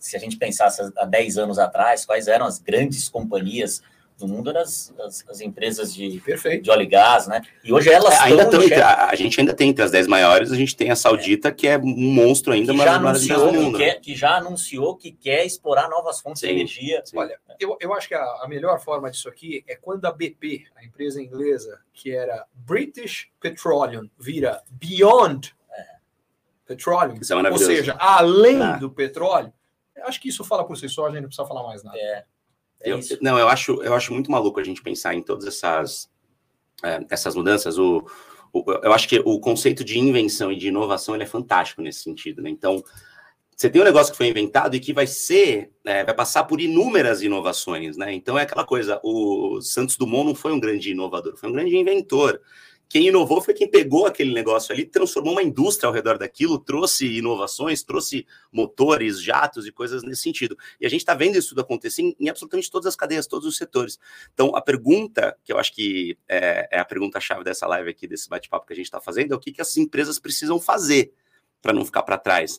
se 0.00 0.16
a 0.16 0.18
gente 0.18 0.36
pensasse 0.36 0.82
há 0.96 1.04
10 1.04 1.38
anos 1.38 1.60
atrás, 1.60 2.04
quais 2.04 2.26
eram 2.26 2.46
as 2.46 2.58
grandes 2.58 3.08
companhias 3.08 3.82
no 4.20 4.28
mundo 4.28 4.50
eram 4.50 4.60
as, 4.60 4.92
as, 4.98 5.24
as, 5.28 5.40
empresas 5.40 5.94
de, 5.94 6.20
Perfeito. 6.20 6.64
de 6.64 6.70
óleo 6.70 6.82
e 6.82 6.86
gás, 6.86 7.26
né? 7.28 7.40
E 7.62 7.72
hoje 7.72 7.88
elas 7.90 8.14
é, 8.14 8.18
ainda 8.18 8.42
estão 8.42 8.60
a, 8.60 9.10
a, 9.10 9.14
gente 9.14 9.38
ainda 9.38 9.54
tem 9.54 9.70
entre 9.70 9.84
as 9.84 9.90
10 9.90 10.08
maiores, 10.08 10.50
a 10.50 10.56
gente 10.56 10.76
tem 10.76 10.90
a 10.90 10.96
Saudita, 10.96 11.48
é. 11.48 11.52
que 11.52 11.68
é 11.68 11.78
um 11.78 12.12
monstro 12.12 12.52
ainda, 12.52 12.72
que 12.72 12.78
já 12.78 12.96
anunciou 12.96 13.50
que, 13.50 13.78
quer, 13.78 14.00
que, 14.00 14.14
já 14.16 14.36
anunciou 14.36 14.96
que 14.96 15.12
quer 15.12 15.46
explorar 15.46 15.88
novas 15.88 16.20
fontes 16.20 16.40
sim, 16.40 16.48
de 16.48 16.52
energia. 16.52 17.02
Sim. 17.04 17.18
Olha, 17.18 17.38
eu, 17.60 17.76
eu 17.80 17.94
acho 17.94 18.08
que 18.08 18.14
a, 18.14 18.22
a 18.42 18.48
melhor 18.48 18.80
forma 18.80 19.10
disso 19.10 19.28
aqui 19.28 19.64
é 19.68 19.76
quando 19.76 20.04
a 20.06 20.12
BP, 20.12 20.64
a 20.76 20.84
empresa 20.84 21.22
inglesa, 21.22 21.80
que 21.92 22.10
era 22.10 22.44
British 22.54 23.28
Petroleum, 23.40 24.10
vira 24.18 24.62
Beyond 24.70 25.54
é. 25.72 25.84
Petroleum, 26.66 27.18
é 27.18 27.50
ou 27.50 27.58
seja, 27.58 27.96
além 28.00 28.60
ah. 28.60 28.76
do 28.76 28.90
petróleo, 28.90 29.52
acho 30.02 30.20
que 30.20 30.28
isso 30.28 30.44
fala 30.44 30.64
por 30.64 30.76
si 30.76 30.88
só, 30.88 31.06
a 31.06 31.10
gente 31.10 31.20
não 31.20 31.28
precisa 31.28 31.46
falar 31.46 31.62
mais 31.62 31.84
nada. 31.84 31.96
É. 31.98 32.24
É 32.80 32.92
eu, 32.92 33.00
não, 33.20 33.38
eu 33.38 33.48
acho, 33.48 33.82
eu 33.82 33.94
acho 33.94 34.12
muito 34.12 34.30
maluco 34.30 34.60
a 34.60 34.64
gente 34.64 34.82
pensar 34.82 35.14
em 35.14 35.22
todas 35.22 35.46
essas, 35.46 36.10
é, 36.84 37.04
essas 37.10 37.34
mudanças. 37.34 37.78
O, 37.78 38.06
o, 38.52 38.64
eu 38.82 38.92
acho 38.92 39.08
que 39.08 39.20
o 39.24 39.40
conceito 39.40 39.84
de 39.84 39.98
invenção 39.98 40.52
e 40.52 40.56
de 40.56 40.68
inovação 40.68 41.14
ele 41.14 41.24
é 41.24 41.26
fantástico 41.26 41.82
nesse 41.82 42.02
sentido. 42.02 42.42
Né? 42.42 42.50
Então, 42.50 42.82
você 43.56 43.68
tem 43.68 43.82
um 43.82 43.84
negócio 43.84 44.12
que 44.12 44.16
foi 44.16 44.28
inventado 44.28 44.76
e 44.76 44.80
que 44.80 44.92
vai 44.92 45.06
ser, 45.06 45.72
é, 45.84 46.04
vai 46.04 46.14
passar 46.14 46.44
por 46.44 46.60
inúmeras 46.60 47.22
inovações. 47.22 47.96
Né? 47.96 48.14
Então, 48.14 48.38
é 48.38 48.42
aquela 48.42 48.64
coisa: 48.64 49.00
o 49.02 49.60
Santos 49.60 49.96
Dumont 49.96 50.26
não 50.26 50.34
foi 50.34 50.52
um 50.52 50.60
grande 50.60 50.92
inovador, 50.92 51.36
foi 51.36 51.48
um 51.48 51.52
grande 51.52 51.76
inventor 51.76 52.40
quem 52.88 53.08
inovou 53.08 53.42
foi 53.42 53.52
quem 53.52 53.70
pegou 53.70 54.06
aquele 54.06 54.32
negócio 54.32 54.72
ali, 54.72 54.86
transformou 54.86 55.32
uma 55.32 55.42
indústria 55.42 55.86
ao 55.86 55.92
redor 55.92 56.16
daquilo, 56.16 56.58
trouxe 56.58 57.18
inovações, 57.18 57.82
trouxe 57.82 58.26
motores, 58.50 59.22
jatos 59.22 59.66
e 59.66 59.72
coisas 59.72 60.02
nesse 60.02 60.22
sentido. 60.22 60.56
E 60.80 60.86
a 60.86 60.88
gente 60.88 61.00
está 61.00 61.14
vendo 61.14 61.36
isso 61.36 61.50
tudo 61.50 61.60
acontecer 61.60 62.00
em, 62.00 62.16
em, 62.18 62.28
absolutamente 62.30 62.70
todas 62.70 62.86
as 62.86 62.96
cadeias, 62.96 63.26
todos 63.26 63.46
os 63.46 63.58
setores. 63.58 63.98
Então, 64.32 64.56
a 64.56 64.62
pergunta, 64.62 65.36
que 65.44 65.52
eu 65.52 65.58
acho 65.58 65.74
que 65.74 66.16
é, 66.26 66.68
é 66.72 66.80
a 66.80 66.84
pergunta-chave 66.84 67.44
dessa 67.44 67.66
live 67.66 67.90
aqui, 67.90 68.06
desse 68.06 68.26
bate-papo 68.26 68.66
que 68.66 68.72
a 68.72 68.76
gente 68.76 68.86
está 68.86 69.00
fazendo, 69.00 69.34
é 69.34 69.36
o 69.36 69.40
que, 69.40 69.52
que 69.52 69.60
as 69.60 69.76
empresas 69.76 70.18
precisam 70.18 70.58
fazer 70.58 71.12
para 71.60 71.74
não 71.74 71.84
ficar 71.84 72.02
para 72.04 72.16
trás. 72.16 72.58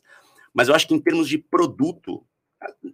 Mas 0.53 0.67
eu 0.67 0.75
acho 0.75 0.88
que 0.88 0.93
em 0.93 1.00
termos 1.00 1.27
de 1.27 1.39
produto, 1.39 2.24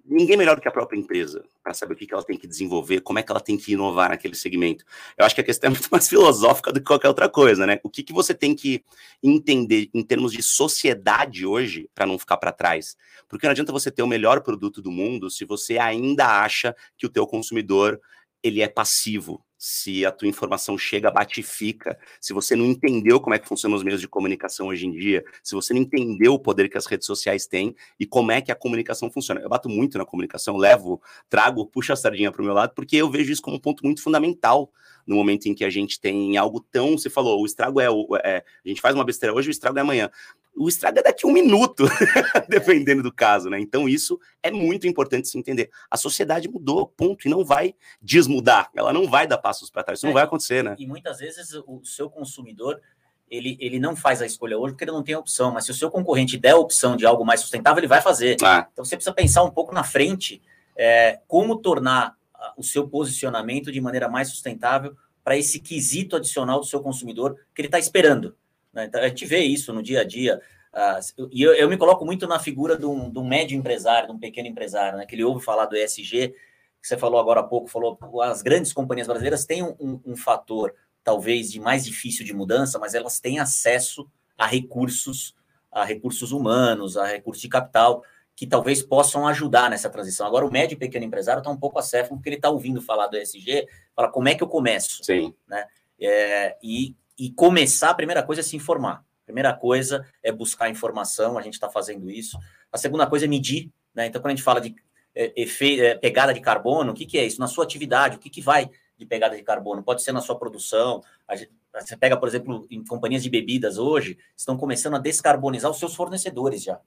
ninguém 0.05 0.37
melhor 0.37 0.55
do 0.55 0.61
que 0.61 0.67
a 0.67 0.71
própria 0.71 0.97
empresa 0.97 1.43
para 1.63 1.73
saber 1.73 1.93
o 1.93 1.95
que, 1.95 2.05
que 2.05 2.13
ela 2.13 2.23
tem 2.23 2.37
que 2.37 2.47
desenvolver, 2.47 3.01
como 3.01 3.19
é 3.19 3.23
que 3.23 3.31
ela 3.31 3.41
tem 3.41 3.57
que 3.57 3.73
inovar 3.73 4.09
naquele 4.09 4.35
segmento. 4.35 4.85
Eu 5.17 5.25
acho 5.25 5.33
que 5.33 5.41
a 5.41 5.43
questão 5.43 5.69
é 5.69 5.71
muito 5.71 5.89
mais 5.89 6.07
filosófica 6.09 6.71
do 6.71 6.79
que 6.79 6.85
qualquer 6.85 7.07
outra 7.07 7.27
coisa, 7.27 7.65
né? 7.65 7.79
O 7.83 7.89
que, 7.89 8.03
que 8.03 8.13
você 8.13 8.33
tem 8.33 8.55
que 8.55 8.83
entender 9.21 9.89
em 9.93 10.03
termos 10.03 10.31
de 10.31 10.43
sociedade 10.43 11.45
hoje 11.45 11.89
para 11.93 12.05
não 12.05 12.19
ficar 12.19 12.37
para 12.37 12.51
trás? 12.51 12.95
Porque 13.27 13.45
não 13.45 13.51
adianta 13.51 13.71
você 13.71 13.89
ter 13.89 14.03
o 14.03 14.07
melhor 14.07 14.41
produto 14.41 14.81
do 14.81 14.91
mundo 14.91 15.29
se 15.29 15.45
você 15.45 15.77
ainda 15.77 16.41
acha 16.41 16.75
que 16.97 17.05
o 17.05 17.09
teu 17.09 17.25
consumidor 17.25 17.99
ele 18.43 18.61
é 18.61 18.67
passivo, 18.67 19.43
se 19.57 20.05
a 20.05 20.11
tua 20.11 20.27
informação 20.27 20.77
chega, 20.77 21.09
bate 21.09 21.39
e 21.39 21.43
fica, 21.43 21.97
se 22.19 22.33
você 22.33 22.55
não 22.55 22.65
entendeu 22.65 23.19
como 23.19 23.33
é 23.33 23.39
que 23.39 23.47
funcionam 23.47 23.77
os 23.77 23.83
meios 23.83 24.01
de 24.01 24.07
comunicação 24.07 24.67
hoje 24.67 24.85
em 24.85 24.91
dia, 24.91 25.23
se 25.43 25.55
você 25.55 25.73
não 25.73 25.81
entendeu 25.81 26.33
o 26.33 26.39
poder 26.39 26.69
que 26.69 26.77
as 26.77 26.85
redes 26.85 27.07
sociais 27.07 27.47
têm 27.47 27.75
e 27.99 28.05
como 28.05 28.31
é 28.31 28.41
que 28.41 28.51
a 28.51 28.55
comunicação 28.55 29.09
funciona. 29.09 29.41
Eu 29.41 29.49
bato 29.49 29.69
muito 29.69 29.97
na 29.97 30.05
comunicação, 30.05 30.57
levo, 30.57 31.01
trago, 31.29 31.65
puxo 31.65 31.93
a 31.93 31.95
sardinha 31.95 32.31
para 32.31 32.41
o 32.41 32.45
meu 32.45 32.53
lado, 32.53 32.73
porque 32.75 32.97
eu 32.97 33.09
vejo 33.09 33.31
isso 33.31 33.41
como 33.41 33.57
um 33.57 33.59
ponto 33.59 33.83
muito 33.83 34.01
fundamental 34.01 34.71
no 35.05 35.15
momento 35.15 35.45
em 35.45 35.53
que 35.53 35.63
a 35.63 35.69
gente 35.69 35.99
tem 35.99 36.35
algo 36.37 36.59
tão. 36.59 36.97
Você 36.97 37.09
falou, 37.09 37.41
o 37.41 37.45
estrago 37.45 37.79
é, 37.79 37.87
é 38.23 38.43
a 38.65 38.67
gente 38.67 38.81
faz 38.81 38.95
uma 38.95 39.03
besteira 39.03 39.33
hoje, 39.33 39.49
o 39.49 39.51
estrago 39.51 39.77
é 39.77 39.81
amanhã 39.81 40.09
o 40.55 40.69
estrago 40.69 40.99
é 40.99 41.03
daqui 41.03 41.25
a 41.25 41.29
um 41.29 41.33
minuto, 41.33 41.85
dependendo 42.47 43.03
do 43.03 43.11
caso, 43.11 43.49
né? 43.49 43.59
Então, 43.59 43.89
isso 43.89 44.19
é 44.41 44.49
muito 44.49 44.87
importante 44.87 45.27
se 45.27 45.37
entender. 45.37 45.69
A 45.89 45.97
sociedade 45.97 46.47
mudou, 46.47 46.87
ponto, 46.87 47.27
e 47.27 47.29
não 47.29 47.43
vai 47.43 47.75
desmudar, 48.01 48.69
ela 48.75 48.93
não 48.93 49.09
vai 49.09 49.27
dar 49.27 49.37
passos 49.37 49.69
para 49.69 49.83
trás, 49.83 49.99
isso 49.99 50.05
é, 50.05 50.09
não 50.09 50.13
vai 50.13 50.23
acontecer, 50.23 50.63
né? 50.63 50.75
E 50.79 50.87
muitas 50.87 51.19
vezes 51.19 51.53
o 51.67 51.81
seu 51.83 52.09
consumidor. 52.09 52.81
Ele, 53.27 53.57
ele 53.59 53.79
não 53.79 53.95
faz 53.95 54.21
a 54.21 54.25
escolha 54.25 54.55
hoje 54.55 54.73
porque 54.73 54.83
ele 54.83 54.91
não 54.91 55.01
tem 55.01 55.15
opção, 55.15 55.51
mas 55.51 55.65
se 55.65 55.71
o 55.71 55.73
seu 55.73 55.89
concorrente 55.89 56.37
der 56.37 56.51
a 56.51 56.57
opção 56.57 56.95
de 56.95 57.07
algo 57.07 57.25
mais 57.25 57.39
sustentável, 57.39 57.79
ele 57.79 57.87
vai 57.87 57.99
fazer. 57.99 58.37
Ah. 58.43 58.67
Então 58.71 58.85
você 58.85 58.95
precisa 58.95 59.15
pensar 59.15 59.43
um 59.43 59.49
pouco 59.49 59.73
na 59.73 59.83
frente 59.83 60.43
é, 60.77 61.19
como 61.27 61.55
tornar 61.55 62.15
o 62.55 62.61
seu 62.61 62.87
posicionamento 62.87 63.71
de 63.71 63.81
maneira 63.81 64.07
mais 64.07 64.29
sustentável 64.29 64.95
para 65.23 65.35
esse 65.35 65.59
quesito 65.59 66.15
adicional 66.15 66.59
do 66.59 66.67
seu 66.67 66.79
consumidor 66.81 67.35
que 67.53 67.61
ele 67.61 67.67
está 67.67 67.79
esperando. 67.79 68.35
Né? 68.75 68.85
Então, 68.85 69.01
a 69.01 69.07
gente 69.07 69.25
vê 69.25 69.39
isso 69.39 69.73
no 69.73 69.81
dia 69.81 70.01
a 70.01 70.03
dia. 70.03 70.41
Uh, 70.73 71.29
e 71.31 71.41
eu, 71.41 71.53
eu, 71.53 71.69
me 71.69 71.77
coloco 71.77 72.05
muito 72.05 72.27
na 72.27 72.37
figura 72.37 72.77
de 72.77 72.85
um, 72.85 73.09
de 73.09 73.17
um, 73.17 73.25
médio 73.25 73.57
empresário, 73.57 74.09
de 74.09 74.13
um 74.13 74.19
pequeno 74.19 74.49
empresário, 74.49 74.97
né? 74.97 75.05
que 75.05 75.15
ele 75.15 75.23
ouve 75.23 75.43
falar 75.43 75.65
do 75.65 75.75
ESG, 75.77 76.35
que 76.81 76.87
você 76.87 76.97
falou 76.97 77.19
agora 77.19 77.39
há 77.39 77.43
pouco, 77.43 77.67
falou 77.67 77.97
as 78.21 78.41
grandes 78.41 78.73
companhias 78.73 79.07
brasileiras 79.07 79.45
têm 79.45 79.63
um, 79.63 79.75
um, 79.79 80.01
um 80.05 80.15
fator 80.17 80.75
talvez 81.03 81.51
de 81.51 81.59
mais 81.59 81.85
difícil 81.85 82.25
de 82.25 82.33
mudança, 82.33 82.77
mas 82.77 82.93
elas 82.93 83.19
têm 83.19 83.39
acesso 83.39 84.09
a 84.37 84.45
recursos, 84.45 85.35
a 85.71 85.85
recursos 85.85 86.31
humanos, 86.31 86.97
a 86.97 87.05
recursos 87.05 87.41
de 87.41 87.47
capital, 87.47 88.03
que 88.35 88.45
talvez 88.45 88.81
possam 88.81 89.25
ajudar 89.27 89.69
nessa 89.69 89.89
transição. 89.89 90.27
Agora, 90.27 90.45
o 90.45 90.51
médio 90.51 90.75
e 90.75 90.79
pequeno 90.79 91.05
empresário 91.05 91.39
está 91.39 91.49
um 91.49 91.57
pouco 91.57 91.79
acéfalo, 91.79 92.17
porque 92.17 92.29
ele 92.29 92.35
está 92.35 92.49
ouvindo 92.49 92.81
falar 92.81 93.07
do 93.07 93.17
ESG, 93.17 93.65
fala 93.95 94.09
como 94.09 94.27
é 94.27 94.35
que 94.35 94.43
eu 94.43 94.47
começo? 94.47 95.03
Sim. 95.03 95.33
Né? 95.47 95.65
É, 95.99 96.57
e 96.61 96.95
e 97.17 97.31
começar, 97.31 97.89
a 97.89 97.93
primeira 97.93 98.23
coisa 98.23 98.41
é 98.41 98.43
se 98.43 98.55
informar. 98.55 99.05
A 99.23 99.25
primeira 99.25 99.53
coisa 99.53 100.05
é 100.21 100.31
buscar 100.31 100.69
informação, 100.69 101.37
a 101.37 101.41
gente 101.41 101.53
está 101.53 101.69
fazendo 101.69 102.09
isso. 102.11 102.37
A 102.71 102.77
segunda 102.77 103.07
coisa 103.07 103.25
é 103.25 103.27
medir, 103.27 103.71
né? 103.93 104.05
Então, 104.05 104.21
quando 104.21 104.33
a 104.33 104.35
gente 104.35 104.43
fala 104.43 104.61
de 104.61 104.75
é, 105.15 105.33
efe, 105.35 105.81
é, 105.81 105.95
pegada 105.95 106.33
de 106.33 106.41
carbono, 106.41 106.91
o 106.91 106.93
que, 106.93 107.05
que 107.05 107.17
é 107.17 107.25
isso? 107.25 107.39
Na 107.39 107.47
sua 107.47 107.63
atividade, 107.63 108.17
o 108.17 108.19
que, 108.19 108.29
que 108.29 108.41
vai 108.41 108.69
de 108.97 109.05
pegada 109.05 109.35
de 109.35 109.41
carbono? 109.41 109.81
Pode 109.81 110.03
ser 110.03 110.11
na 110.11 110.21
sua 110.21 110.37
produção. 110.37 111.01
Gente, 111.33 111.51
você 111.73 111.97
pega, 111.97 112.15
por 112.17 112.27
exemplo, 112.27 112.67
em 112.69 112.83
companhias 112.83 113.23
de 113.23 113.29
bebidas 113.29 113.77
hoje, 113.77 114.17
estão 114.37 114.55
começando 114.57 114.95
a 114.95 114.99
descarbonizar 114.99 115.71
os 115.71 115.79
seus 115.79 115.95
fornecedores 115.95 116.63
já. 116.63 116.79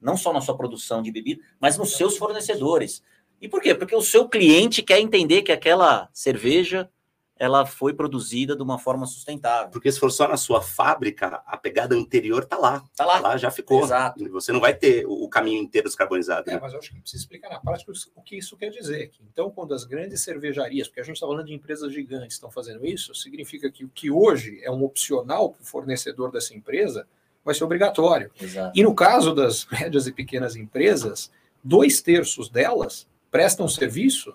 Não 0.00 0.16
só 0.16 0.32
na 0.32 0.40
sua 0.40 0.56
produção 0.56 1.02
de 1.02 1.10
bebida, 1.10 1.42
mas 1.58 1.78
nos 1.78 1.96
seus 1.96 2.16
fornecedores. 2.16 3.02
E 3.40 3.48
por 3.48 3.60
quê? 3.60 3.74
Porque 3.74 3.94
o 3.94 4.02
seu 4.02 4.28
cliente 4.28 4.82
quer 4.82 5.00
entender 5.00 5.42
que 5.42 5.52
aquela 5.52 6.08
cerveja 6.12 6.90
ela 7.38 7.64
foi 7.64 7.94
produzida 7.94 8.56
de 8.56 8.62
uma 8.62 8.78
forma 8.78 9.06
sustentável. 9.06 9.70
Porque 9.70 9.90
se 9.92 10.00
for 10.00 10.10
só 10.10 10.26
na 10.26 10.36
sua 10.36 10.60
fábrica, 10.60 11.40
a 11.46 11.56
pegada 11.56 11.94
anterior 11.94 12.42
está 12.42 12.58
lá. 12.58 12.84
Está 12.90 13.04
lá. 13.04 13.14
Tá 13.14 13.20
lá, 13.20 13.36
já 13.36 13.50
ficou. 13.50 13.84
Exato. 13.84 14.28
Você 14.30 14.52
não 14.52 14.60
vai 14.60 14.74
ter 14.74 15.06
o 15.06 15.28
caminho 15.28 15.62
inteiro 15.62 15.86
descarbonizado. 15.86 16.50
É, 16.50 16.54
né? 16.54 16.58
mas 16.60 16.72
eu 16.72 16.80
acho 16.80 16.90
que 16.90 17.00
precisa 17.00 17.22
explicar 17.22 17.48
na 17.50 17.60
prática 17.60 17.92
o 18.16 18.22
que 18.22 18.36
isso 18.36 18.56
quer 18.56 18.70
dizer. 18.70 19.12
Então, 19.32 19.50
quando 19.50 19.72
as 19.72 19.84
grandes 19.84 20.20
cervejarias, 20.22 20.88
porque 20.88 21.00
a 21.00 21.04
gente 21.04 21.14
está 21.14 21.26
falando 21.26 21.46
de 21.46 21.54
empresas 21.54 21.92
gigantes, 21.92 22.34
estão 22.34 22.50
fazendo 22.50 22.84
isso, 22.84 23.14
significa 23.14 23.70
que 23.70 23.84
o 23.84 23.88
que 23.88 24.10
hoje 24.10 24.60
é 24.64 24.70
um 24.70 24.82
opcional 24.82 25.50
para 25.50 25.62
o 25.62 25.66
fornecedor 25.66 26.32
dessa 26.32 26.54
empresa 26.54 27.06
vai 27.44 27.54
ser 27.54 27.62
obrigatório. 27.62 28.30
Exato. 28.40 28.72
E 28.78 28.82
no 28.82 28.94
caso 28.94 29.32
das 29.32 29.64
médias 29.70 30.08
e 30.08 30.12
pequenas 30.12 30.56
empresas, 30.56 31.30
dois 31.62 32.02
terços 32.02 32.48
delas 32.48 33.06
prestam 33.30 33.68
serviço 33.68 34.34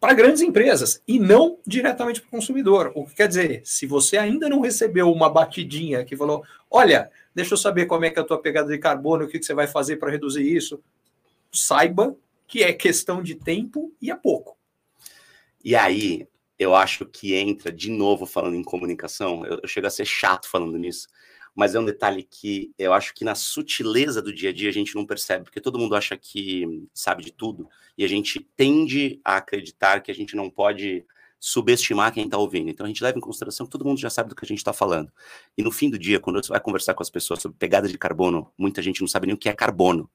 para 0.00 0.14
grandes 0.14 0.40
empresas 0.40 1.02
e 1.06 1.18
não 1.18 1.58
diretamente 1.66 2.22
para 2.22 2.28
o 2.28 2.30
consumidor. 2.30 2.90
O 2.94 3.06
que 3.06 3.16
quer 3.16 3.28
dizer, 3.28 3.60
se 3.64 3.86
você 3.86 4.16
ainda 4.16 4.48
não 4.48 4.60
recebeu 4.60 5.12
uma 5.12 5.28
batidinha 5.28 6.04
que 6.06 6.16
falou, 6.16 6.42
olha, 6.70 7.10
deixa 7.34 7.52
eu 7.52 7.58
saber 7.58 7.84
como 7.84 8.06
é 8.06 8.10
que 8.10 8.18
é 8.18 8.22
a 8.22 8.24
tua 8.24 8.40
pegada 8.40 8.68
de 8.70 8.78
carbono, 8.78 9.24
o 9.26 9.28
que, 9.28 9.38
que 9.38 9.44
você 9.44 9.52
vai 9.52 9.66
fazer 9.66 9.96
para 9.96 10.10
reduzir 10.10 10.42
isso, 10.42 10.82
saiba 11.52 12.16
que 12.48 12.62
é 12.64 12.72
questão 12.72 13.22
de 13.22 13.34
tempo 13.34 13.92
e 14.00 14.10
é 14.10 14.16
pouco. 14.16 14.56
E 15.62 15.76
aí, 15.76 16.26
eu 16.58 16.74
acho 16.74 17.04
que 17.04 17.34
entra, 17.34 17.70
de 17.70 17.90
novo, 17.90 18.24
falando 18.24 18.56
em 18.56 18.64
comunicação, 18.64 19.44
eu, 19.44 19.60
eu 19.62 19.68
chego 19.68 19.86
a 19.86 19.90
ser 19.90 20.06
chato 20.06 20.48
falando 20.48 20.78
nisso, 20.78 21.06
mas 21.54 21.74
é 21.74 21.80
um 21.80 21.84
detalhe 21.84 22.22
que 22.22 22.72
eu 22.78 22.92
acho 22.92 23.14
que 23.14 23.24
na 23.24 23.34
sutileza 23.34 24.22
do 24.22 24.32
dia 24.32 24.50
a 24.50 24.52
dia 24.52 24.68
a 24.68 24.72
gente 24.72 24.94
não 24.94 25.06
percebe, 25.06 25.44
porque 25.44 25.60
todo 25.60 25.78
mundo 25.78 25.94
acha 25.94 26.16
que 26.16 26.86
sabe 26.94 27.24
de 27.24 27.32
tudo, 27.32 27.68
e 27.96 28.04
a 28.04 28.08
gente 28.08 28.40
tende 28.56 29.20
a 29.24 29.36
acreditar 29.36 30.00
que 30.00 30.10
a 30.10 30.14
gente 30.14 30.34
não 30.36 30.48
pode 30.48 31.04
subestimar 31.40 32.12
quem 32.12 32.26
está 32.26 32.36
ouvindo. 32.36 32.68
Então 32.68 32.84
a 32.84 32.88
gente 32.88 33.02
leva 33.02 33.16
em 33.16 33.20
consideração 33.20 33.64
que 33.64 33.72
todo 33.72 33.84
mundo 33.84 33.98
já 33.98 34.10
sabe 34.10 34.28
do 34.28 34.34
que 34.36 34.44
a 34.44 34.48
gente 34.48 34.58
está 34.58 34.74
falando. 34.74 35.10
E 35.56 35.62
no 35.62 35.72
fim 35.72 35.88
do 35.88 35.98
dia, 35.98 36.20
quando 36.20 36.42
você 36.42 36.50
vai 36.50 36.60
conversar 36.60 36.92
com 36.92 37.02
as 37.02 37.08
pessoas 37.08 37.40
sobre 37.40 37.56
pegada 37.58 37.88
de 37.88 37.96
carbono, 37.96 38.52
muita 38.58 38.82
gente 38.82 39.00
não 39.00 39.08
sabe 39.08 39.26
nem 39.26 39.34
o 39.34 39.38
que 39.38 39.48
é 39.48 39.52
carbono. 39.54 40.08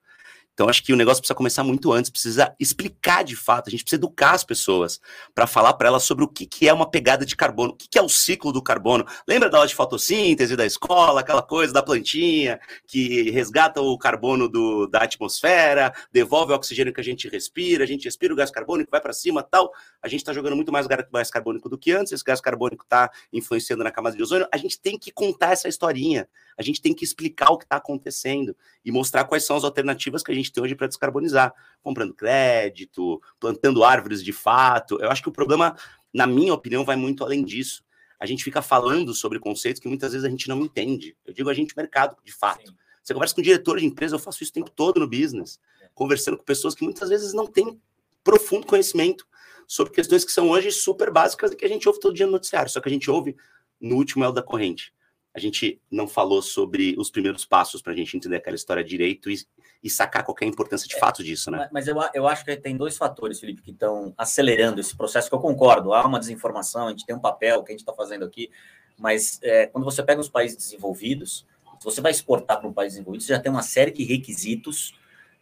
Então, 0.55 0.69
acho 0.69 0.81
que 0.81 0.93
o 0.93 0.95
negócio 0.95 1.21
precisa 1.21 1.35
começar 1.35 1.65
muito 1.65 1.91
antes, 1.91 2.09
precisa 2.09 2.55
explicar 2.57 3.25
de 3.25 3.35
fato, 3.35 3.67
a 3.67 3.71
gente 3.71 3.83
precisa 3.83 3.99
educar 3.99 4.31
as 4.31 4.43
pessoas 4.43 5.01
para 5.33 5.45
falar 5.45 5.73
para 5.73 5.89
elas 5.89 6.03
sobre 6.03 6.23
o 6.23 6.29
que, 6.29 6.45
que 6.45 6.67
é 6.67 6.73
uma 6.73 6.89
pegada 6.89 7.25
de 7.25 7.35
carbono, 7.35 7.73
o 7.73 7.75
que, 7.75 7.89
que 7.89 7.99
é 7.99 8.01
o 8.01 8.07
ciclo 8.07 8.53
do 8.53 8.63
carbono. 8.63 9.05
Lembra 9.27 9.49
da 9.49 9.57
aula 9.57 9.67
de 9.67 9.75
fotossíntese 9.75 10.55
da 10.55 10.65
escola, 10.65 11.19
aquela 11.19 11.41
coisa 11.41 11.73
da 11.73 11.83
plantinha 11.83 12.57
que 12.87 13.29
resgata 13.31 13.81
o 13.81 13.97
carbono 13.97 14.47
do, 14.47 14.87
da 14.87 14.99
atmosfera, 14.99 15.93
devolve 16.09 16.53
o 16.53 16.55
oxigênio 16.55 16.93
que 16.93 17.01
a 17.01 17.03
gente 17.03 17.27
respira, 17.27 17.83
a 17.83 17.87
gente 17.87 18.05
respira 18.05 18.31
o 18.33 18.37
gás 18.37 18.49
carbônico, 18.49 18.89
vai 18.89 19.01
para 19.01 19.11
cima 19.11 19.43
tal. 19.43 19.73
A 20.05 20.07
gente 20.07 20.21
está 20.21 20.31
jogando 20.31 20.55
muito 20.55 20.71
mais 20.71 20.85
gás 20.85 21.31
carbônico 21.31 21.67
do 21.67 21.77
que 21.77 21.91
antes, 21.91 22.13
esse 22.13 22.23
gás 22.23 22.39
carbônico 22.39 22.83
está 22.83 23.09
influenciando 23.33 23.83
na 23.83 23.89
camada 23.89 24.15
de 24.15 24.21
ozônio. 24.21 24.47
A 24.51 24.57
gente 24.57 24.79
tem 24.79 24.99
que 24.99 25.11
contar 25.11 25.53
essa 25.53 25.67
historinha, 25.67 26.29
a 26.57 26.61
gente 26.61 26.79
tem 26.81 26.93
que 26.93 27.03
explicar 27.03 27.49
o 27.49 27.57
que 27.57 27.65
está 27.65 27.77
acontecendo 27.77 28.55
e 28.83 28.91
mostrar 28.91 29.23
quais 29.25 29.45
são 29.45 29.55
as 29.57 29.63
alternativas 29.63 30.21
que 30.21 30.31
a 30.31 30.35
gente 30.35 30.51
tem 30.51 30.63
hoje 30.63 30.75
para 30.75 30.85
descarbonizar, 30.85 31.53
comprando 31.81 32.13
crédito, 32.13 33.19
plantando 33.39 33.83
árvores 33.83 34.23
de 34.23 34.31
fato. 34.31 34.99
Eu 35.01 35.09
acho 35.09 35.23
que 35.23 35.29
o 35.29 35.31
problema 35.31 35.75
na 36.15 36.25
minha 36.25 36.53
opinião, 36.53 36.85
vai 36.85 36.95
muito 36.95 37.25
além 37.25 37.43
disso. 37.43 37.83
A 38.17 38.25
gente 38.25 38.41
fica 38.41 38.61
falando 38.61 39.13
sobre 39.13 39.37
conceitos 39.37 39.81
que 39.81 39.87
muitas 39.89 40.13
vezes 40.13 40.25
a 40.25 40.29
gente 40.29 40.47
não 40.47 40.61
entende. 40.61 41.13
Eu 41.25 41.33
digo 41.33 41.49
a 41.49 41.53
gente 41.53 41.75
mercado, 41.75 42.15
de 42.23 42.31
fato. 42.31 42.69
Sim. 42.69 42.77
Você 43.03 43.13
conversa 43.13 43.35
com 43.35 43.41
diretor 43.41 43.77
de 43.77 43.85
empresa, 43.85 44.15
eu 44.15 44.19
faço 44.19 44.41
isso 44.41 44.51
o 44.51 44.53
tempo 44.53 44.71
todo 44.71 44.97
no 44.97 45.07
business, 45.07 45.59
conversando 45.93 46.37
com 46.37 46.43
pessoas 46.45 46.73
que 46.73 46.85
muitas 46.85 47.09
vezes 47.09 47.33
não 47.33 47.45
têm 47.45 47.77
profundo 48.23 48.65
conhecimento 48.65 49.27
sobre 49.67 49.93
questões 49.93 50.23
que 50.23 50.31
são 50.31 50.49
hoje 50.49 50.71
super 50.71 51.11
básicas 51.11 51.51
e 51.51 51.55
que 51.55 51.65
a 51.65 51.69
gente 51.69 51.87
ouve 51.87 51.99
todo 51.99 52.15
dia 52.15 52.25
no 52.25 52.33
noticiário, 52.33 52.69
só 52.69 52.79
que 52.79 52.89
a 52.89 52.91
gente 52.91 53.09
ouve 53.09 53.35
no 53.79 53.95
último 53.95 54.23
elo 54.23 54.33
da 54.33 54.41
corrente. 54.41 54.93
A 55.33 55.39
gente 55.39 55.81
não 55.91 56.07
falou 56.07 56.41
sobre 56.41 56.95
os 56.97 57.11
primeiros 57.11 57.43
passos 57.43 57.81
para 57.81 57.91
a 57.91 57.95
gente 57.95 58.15
entender 58.15 58.37
aquela 58.37 58.55
história 58.55 58.81
direito 58.81 59.29
e, 59.29 59.37
e 59.83 59.89
sacar 59.89 60.23
qual 60.23 60.35
é 60.39 60.45
a 60.45 60.47
importância 60.47 60.87
de 60.87 60.95
é, 60.95 60.99
fato 60.99 61.21
disso, 61.21 61.51
né? 61.51 61.67
Mas 61.73 61.89
eu, 61.89 61.97
eu 62.13 62.25
acho 62.25 62.45
que 62.45 62.55
tem 62.55 62.77
dois 62.77 62.95
fatores, 62.95 63.41
Felipe, 63.41 63.61
que 63.61 63.71
estão 63.71 64.13
acelerando 64.17 64.79
esse 64.79 64.95
processo, 64.95 65.27
que 65.27 65.35
eu 65.35 65.39
concordo. 65.39 65.93
Há 65.93 66.07
uma 66.07 66.19
desinformação, 66.19 66.87
a 66.87 66.91
gente 66.91 67.05
tem 67.05 67.13
um 67.13 67.19
papel 67.19 67.61
que 67.63 67.71
a 67.71 67.73
gente 67.73 67.81
está 67.81 67.91
fazendo 67.91 68.23
aqui, 68.23 68.49
mas 68.97 69.37
é, 69.43 69.67
quando 69.67 69.83
você 69.83 70.01
pega 70.01 70.21
os 70.21 70.29
países 70.29 70.55
desenvolvidos, 70.55 71.45
se 71.79 71.83
você 71.83 71.99
vai 71.99 72.11
exportar 72.11 72.59
para 72.59 72.69
um 72.69 72.73
país 72.73 72.93
desenvolvido, 72.93 73.21
você 73.21 73.33
já 73.33 73.39
tem 73.39 73.51
uma 73.51 73.61
série 73.61 73.91
de 73.91 74.05
requisitos 74.05 74.93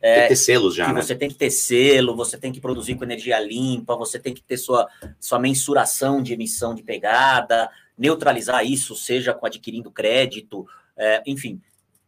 é, 0.04 0.14
tem 0.16 0.24
que 0.24 0.30
ter 0.30 0.36
selos 0.36 0.76
já, 0.76 0.92
né? 0.92 1.02
Você 1.02 1.16
tem 1.16 1.30
que 1.30 1.36
ter 1.36 1.50
selo, 1.50 2.14
você 2.14 2.38
tem 2.38 2.52
que 2.52 2.60
produzir 2.60 2.96
com 2.96 3.06
energia 3.06 3.40
limpa, 3.40 3.96
você 3.96 4.20
tem 4.20 4.34
que 4.34 4.44
ter 4.44 4.58
sua, 4.58 4.90
sua 5.18 5.40
mensuração 5.40 6.22
de 6.22 6.34
emissão 6.34 6.76
de 6.76 6.84
pegada, 6.84 7.72
neutralizar 7.98 8.66
isso, 8.66 8.98
seja 8.98 9.34
com 9.34 9.46
adquirindo 9.46 9.90
crédito, 9.90 10.68
é, 10.98 11.24
enfim. 11.26 11.62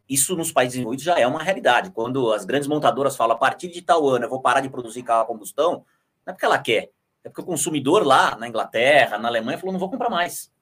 Isso 0.06 0.36
nos 0.36 0.52
países 0.52 0.74
desenvolvidos 0.74 1.06
já 1.06 1.18
é 1.18 1.26
uma 1.26 1.42
realidade. 1.42 1.90
Quando 1.90 2.34
as 2.34 2.44
grandes 2.44 2.68
montadoras 2.68 3.16
falam 3.16 3.34
a 3.34 3.38
partir 3.38 3.68
de 3.68 3.80
tal 3.80 4.06
ano 4.06 4.26
eu 4.26 4.30
vou 4.30 4.42
parar 4.42 4.60
de 4.60 4.68
produzir 4.68 5.02
carro 5.02 5.22
a 5.22 5.26
combustão, 5.26 5.82
não 6.26 6.30
é 6.30 6.32
porque 6.32 6.44
ela 6.44 6.58
quer, 6.58 6.90
é 7.24 7.30
porque 7.30 7.40
o 7.40 7.46
consumidor 7.46 8.06
lá 8.06 8.36
na 8.36 8.46
Inglaterra, 8.46 9.16
na 9.16 9.28
Alemanha, 9.28 9.56
falou: 9.56 9.72
não 9.72 9.80
vou 9.80 9.90
comprar 9.90 10.10
mais. 10.10 10.52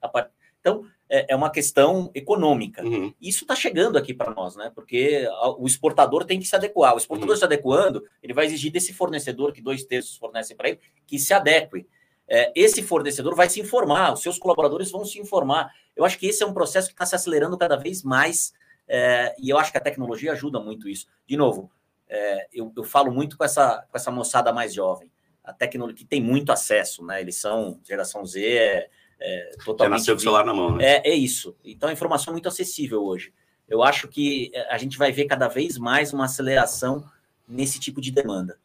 Então, 0.61 0.85
é, 1.09 1.33
é 1.33 1.35
uma 1.35 1.49
questão 1.49 2.09
econômica. 2.13 2.83
Uhum. 2.83 3.13
Isso 3.21 3.43
está 3.43 3.55
chegando 3.55 3.97
aqui 3.97 4.13
para 4.13 4.33
nós, 4.33 4.55
né? 4.55 4.71
Porque 4.73 5.27
o 5.57 5.67
exportador 5.67 6.25
tem 6.25 6.39
que 6.39 6.45
se 6.45 6.55
adequar. 6.55 6.93
O 6.93 6.97
exportador 6.97 7.33
uhum. 7.33 7.39
se 7.39 7.45
adequando, 7.45 8.03
ele 8.21 8.33
vai 8.33 8.45
exigir 8.45 8.71
desse 8.71 8.93
fornecedor, 8.93 9.53
que 9.53 9.61
dois 9.61 9.83
terços 9.83 10.17
fornecem 10.17 10.55
para 10.55 10.69
ele, 10.69 10.79
que 11.05 11.19
se 11.19 11.33
adeque. 11.33 11.87
É, 12.27 12.51
esse 12.55 12.81
fornecedor 12.81 13.35
vai 13.35 13.49
se 13.49 13.61
informar, 13.61 14.13
os 14.13 14.21
seus 14.21 14.39
colaboradores 14.39 14.89
vão 14.89 15.05
se 15.05 15.19
informar. 15.19 15.71
Eu 15.95 16.03
acho 16.03 16.17
que 16.17 16.25
esse 16.27 16.43
é 16.43 16.45
um 16.45 16.53
processo 16.53 16.87
que 16.87 16.93
está 16.93 17.05
se 17.05 17.15
acelerando 17.15 17.57
cada 17.57 17.75
vez 17.75 18.03
mais, 18.03 18.51
é, 18.87 19.35
e 19.39 19.49
eu 19.49 19.57
acho 19.57 19.71
que 19.71 19.77
a 19.77 19.81
tecnologia 19.81 20.31
ajuda 20.31 20.59
muito 20.59 20.89
isso. 20.89 21.05
De 21.27 21.37
novo, 21.37 21.71
é, 22.07 22.47
eu, 22.51 22.71
eu, 22.75 22.83
falo 22.83 23.11
muito 23.11 23.37
com 23.37 23.43
essa, 23.43 23.85
com 23.89 23.97
essa 23.97 24.11
moçada 24.11 24.51
mais 24.51 24.73
jovem, 24.73 25.09
a 25.43 25.53
tecnologia 25.53 25.97
que 25.97 26.05
tem 26.05 26.21
muito 26.21 26.51
acesso, 26.51 27.05
né? 27.05 27.21
Eles 27.21 27.35
são 27.35 27.79
geração 27.83 28.25
Z, 28.25 28.89
é, 29.19 29.51
totalmente. 29.63 29.79
Já 29.79 29.89
nasceu 29.89 30.15
com 30.15 30.19
o 30.19 30.23
celular 30.23 30.45
na 30.45 30.53
mão, 30.53 30.75
né? 30.75 30.85
É, 30.85 31.09
é 31.09 31.13
isso. 31.13 31.55
Então 31.63 31.89
a 31.89 31.93
informação 31.93 32.31
é 32.31 32.33
muito 32.33 32.47
acessível 32.47 33.03
hoje. 33.03 33.33
Eu 33.67 33.83
acho 33.83 34.07
que 34.07 34.51
é, 34.53 34.73
a 34.73 34.77
gente 34.77 34.97
vai 34.97 35.11
ver 35.11 35.25
cada 35.25 35.47
vez 35.47 35.77
mais 35.77 36.13
uma 36.13 36.25
aceleração 36.25 37.03
nesse 37.47 37.79
tipo 37.79 38.01
de 38.01 38.11
demanda. 38.11 38.57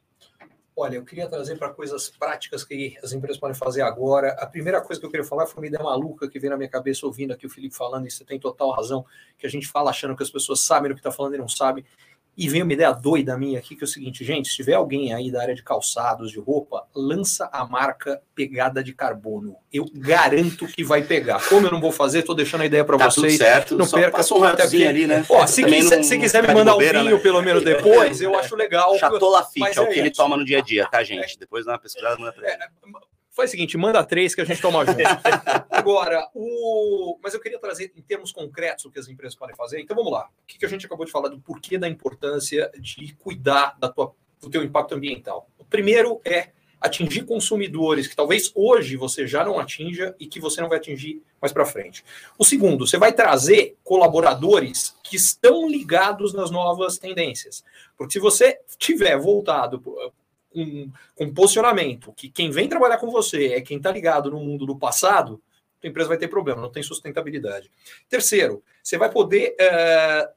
Olha, 0.76 0.96
eu 0.96 1.04
queria 1.04 1.28
trazer 1.28 1.58
para 1.58 1.68
coisas 1.68 2.08
práticas 2.08 2.64
que 2.64 2.96
as 3.02 3.12
empresas 3.12 3.38
podem 3.38 3.54
fazer 3.54 3.82
agora. 3.82 4.30
A 4.38 4.46
primeira 4.46 4.80
coisa 4.80 4.98
que 4.98 5.06
eu 5.06 5.10
queria 5.10 5.26
falar 5.26 5.46
foi 5.46 5.62
uma 5.62 5.66
ideia 5.66 5.82
maluca 5.82 6.28
que 6.28 6.38
veio 6.38 6.50
na 6.50 6.56
minha 6.56 6.70
cabeça 6.70 7.04
ouvindo 7.04 7.32
aqui 7.32 7.44
o 7.44 7.50
Felipe 7.50 7.74
falando, 7.74 8.06
e 8.06 8.10
você 8.10 8.24
tem 8.24 8.40
total 8.40 8.70
razão, 8.70 9.04
que 9.36 9.46
a 9.46 9.50
gente 9.50 9.68
fala 9.68 9.90
achando 9.90 10.16
que 10.16 10.22
as 10.22 10.30
pessoas 10.30 10.60
sabem 10.60 10.90
o 10.90 10.94
que 10.94 11.00
está 11.00 11.12
falando 11.12 11.34
e 11.34 11.38
não 11.38 11.48
sabem. 11.48 11.84
E 12.36 12.48
vem 12.48 12.62
uma 12.62 12.72
ideia 12.72 12.92
doida 12.92 13.36
minha 13.36 13.58
aqui, 13.58 13.76
que 13.76 13.84
é 13.84 13.86
o 13.86 13.88
seguinte, 13.88 14.24
gente, 14.24 14.48
se 14.48 14.56
tiver 14.56 14.74
alguém 14.74 15.12
aí 15.12 15.30
da 15.30 15.42
área 15.42 15.54
de 15.54 15.62
calçados, 15.62 16.30
de 16.30 16.38
roupa, 16.38 16.86
lança 16.94 17.50
a 17.52 17.66
marca 17.66 18.22
pegada 18.34 18.82
de 18.82 18.94
carbono. 18.94 19.56
Eu 19.72 19.86
garanto 19.92 20.66
que 20.66 20.82
vai 20.82 21.02
pegar. 21.02 21.46
Como 21.48 21.66
eu 21.66 21.70
não 21.70 21.80
vou 21.80 21.92
fazer, 21.92 22.22
tô 22.22 22.32
deixando 22.32 22.62
a 22.62 22.66
ideia 22.66 22.84
para 22.84 22.96
tá 22.96 23.10
vocês. 23.10 23.34
Tudo 23.34 23.44
certo. 23.44 23.76
Não 23.76 23.84
Só 23.84 23.98
perca 23.98 24.16
passa 24.18 24.34
um 24.34 24.44
aqui. 24.44 24.86
ali, 24.86 25.06
né? 25.06 25.24
Ó, 25.28 25.46
se, 25.46 25.64
quiser, 25.64 25.96
não, 25.96 26.02
se 26.04 26.18
quiser 26.18 26.46
me 26.46 26.54
mandar 26.54 26.76
um 26.76 26.78
vinho, 26.78 27.16
né? 27.16 27.18
pelo 27.18 27.42
menos 27.42 27.62
depois, 27.62 28.20
eu 28.20 28.38
acho 28.38 28.56
legal. 28.56 28.96
Chateau 28.98 29.30
Lafitte 29.30 29.78
é, 29.78 29.82
é 29.82 29.84
o 29.84 29.88
que 29.88 29.98
ele 29.98 30.10
toma 30.10 30.36
no 30.36 30.44
dia 30.44 30.58
a 30.58 30.62
dia, 30.62 30.86
tá, 30.86 31.02
gente? 31.02 31.38
Depois 31.38 31.66
dá 31.66 31.72
uma 31.72 31.78
pesquisada, 31.78 32.16
pra 32.16 32.42
ele. 32.42 32.46
É, 32.46 32.58
Faz 33.30 33.50
o 33.50 33.52
seguinte, 33.52 33.78
manda 33.78 34.04
três 34.04 34.34
que 34.34 34.40
a 34.40 34.44
gente 34.44 34.60
toma 34.60 34.84
junto. 34.84 34.98
Agora, 35.70 36.28
o... 36.34 37.16
mas 37.22 37.32
eu 37.32 37.40
queria 37.40 37.60
trazer 37.60 37.92
em 37.96 38.02
termos 38.02 38.32
concretos 38.32 38.84
o 38.84 38.90
que 38.90 38.98
as 38.98 39.08
empresas 39.08 39.36
podem 39.36 39.54
fazer. 39.54 39.80
Então 39.80 39.96
vamos 39.96 40.12
lá. 40.12 40.28
O 40.42 40.46
que 40.46 40.64
a 40.66 40.68
gente 40.68 40.84
acabou 40.84 41.06
de 41.06 41.12
falar 41.12 41.28
do 41.28 41.38
porquê 41.38 41.78
da 41.78 41.88
importância 41.88 42.70
de 42.78 43.14
cuidar 43.14 43.76
da 43.78 43.88
tua, 43.88 44.12
do 44.40 44.50
teu 44.50 44.64
impacto 44.64 44.96
ambiental. 44.96 45.48
O 45.58 45.64
primeiro 45.64 46.20
é 46.24 46.50
atingir 46.80 47.24
consumidores 47.24 48.08
que 48.08 48.16
talvez 48.16 48.50
hoje 48.54 48.96
você 48.96 49.26
já 49.26 49.44
não 49.44 49.58
atinja 49.58 50.14
e 50.18 50.26
que 50.26 50.40
você 50.40 50.60
não 50.60 50.68
vai 50.68 50.78
atingir 50.78 51.22
mais 51.40 51.52
para 51.52 51.66
frente. 51.66 52.02
O 52.38 52.44
segundo, 52.44 52.86
você 52.86 52.96
vai 52.96 53.12
trazer 53.12 53.76
colaboradores 53.84 54.96
que 55.04 55.16
estão 55.16 55.68
ligados 55.68 56.32
nas 56.32 56.50
novas 56.50 56.96
tendências. 56.98 57.62
Porque 57.96 58.14
se 58.14 58.18
você 58.18 58.58
tiver 58.78 59.16
voltado 59.18 59.82
com, 60.50 60.90
com 61.14 61.32
posicionamento, 61.32 62.12
que 62.12 62.28
quem 62.28 62.50
vem 62.50 62.68
trabalhar 62.68 62.98
com 62.98 63.10
você 63.10 63.54
é 63.54 63.60
quem 63.60 63.76
está 63.76 63.90
ligado 63.90 64.30
no 64.30 64.40
mundo 64.40 64.66
do 64.66 64.76
passado, 64.76 65.40
a 65.82 65.86
empresa 65.88 66.08
vai 66.08 66.18
ter 66.18 66.28
problema, 66.28 66.60
não 66.60 66.70
tem 66.70 66.82
sustentabilidade. 66.82 67.70
Terceiro, 68.08 68.62
você 68.82 68.98
vai 68.98 69.10
poder 69.10 69.54
é, 69.58 70.28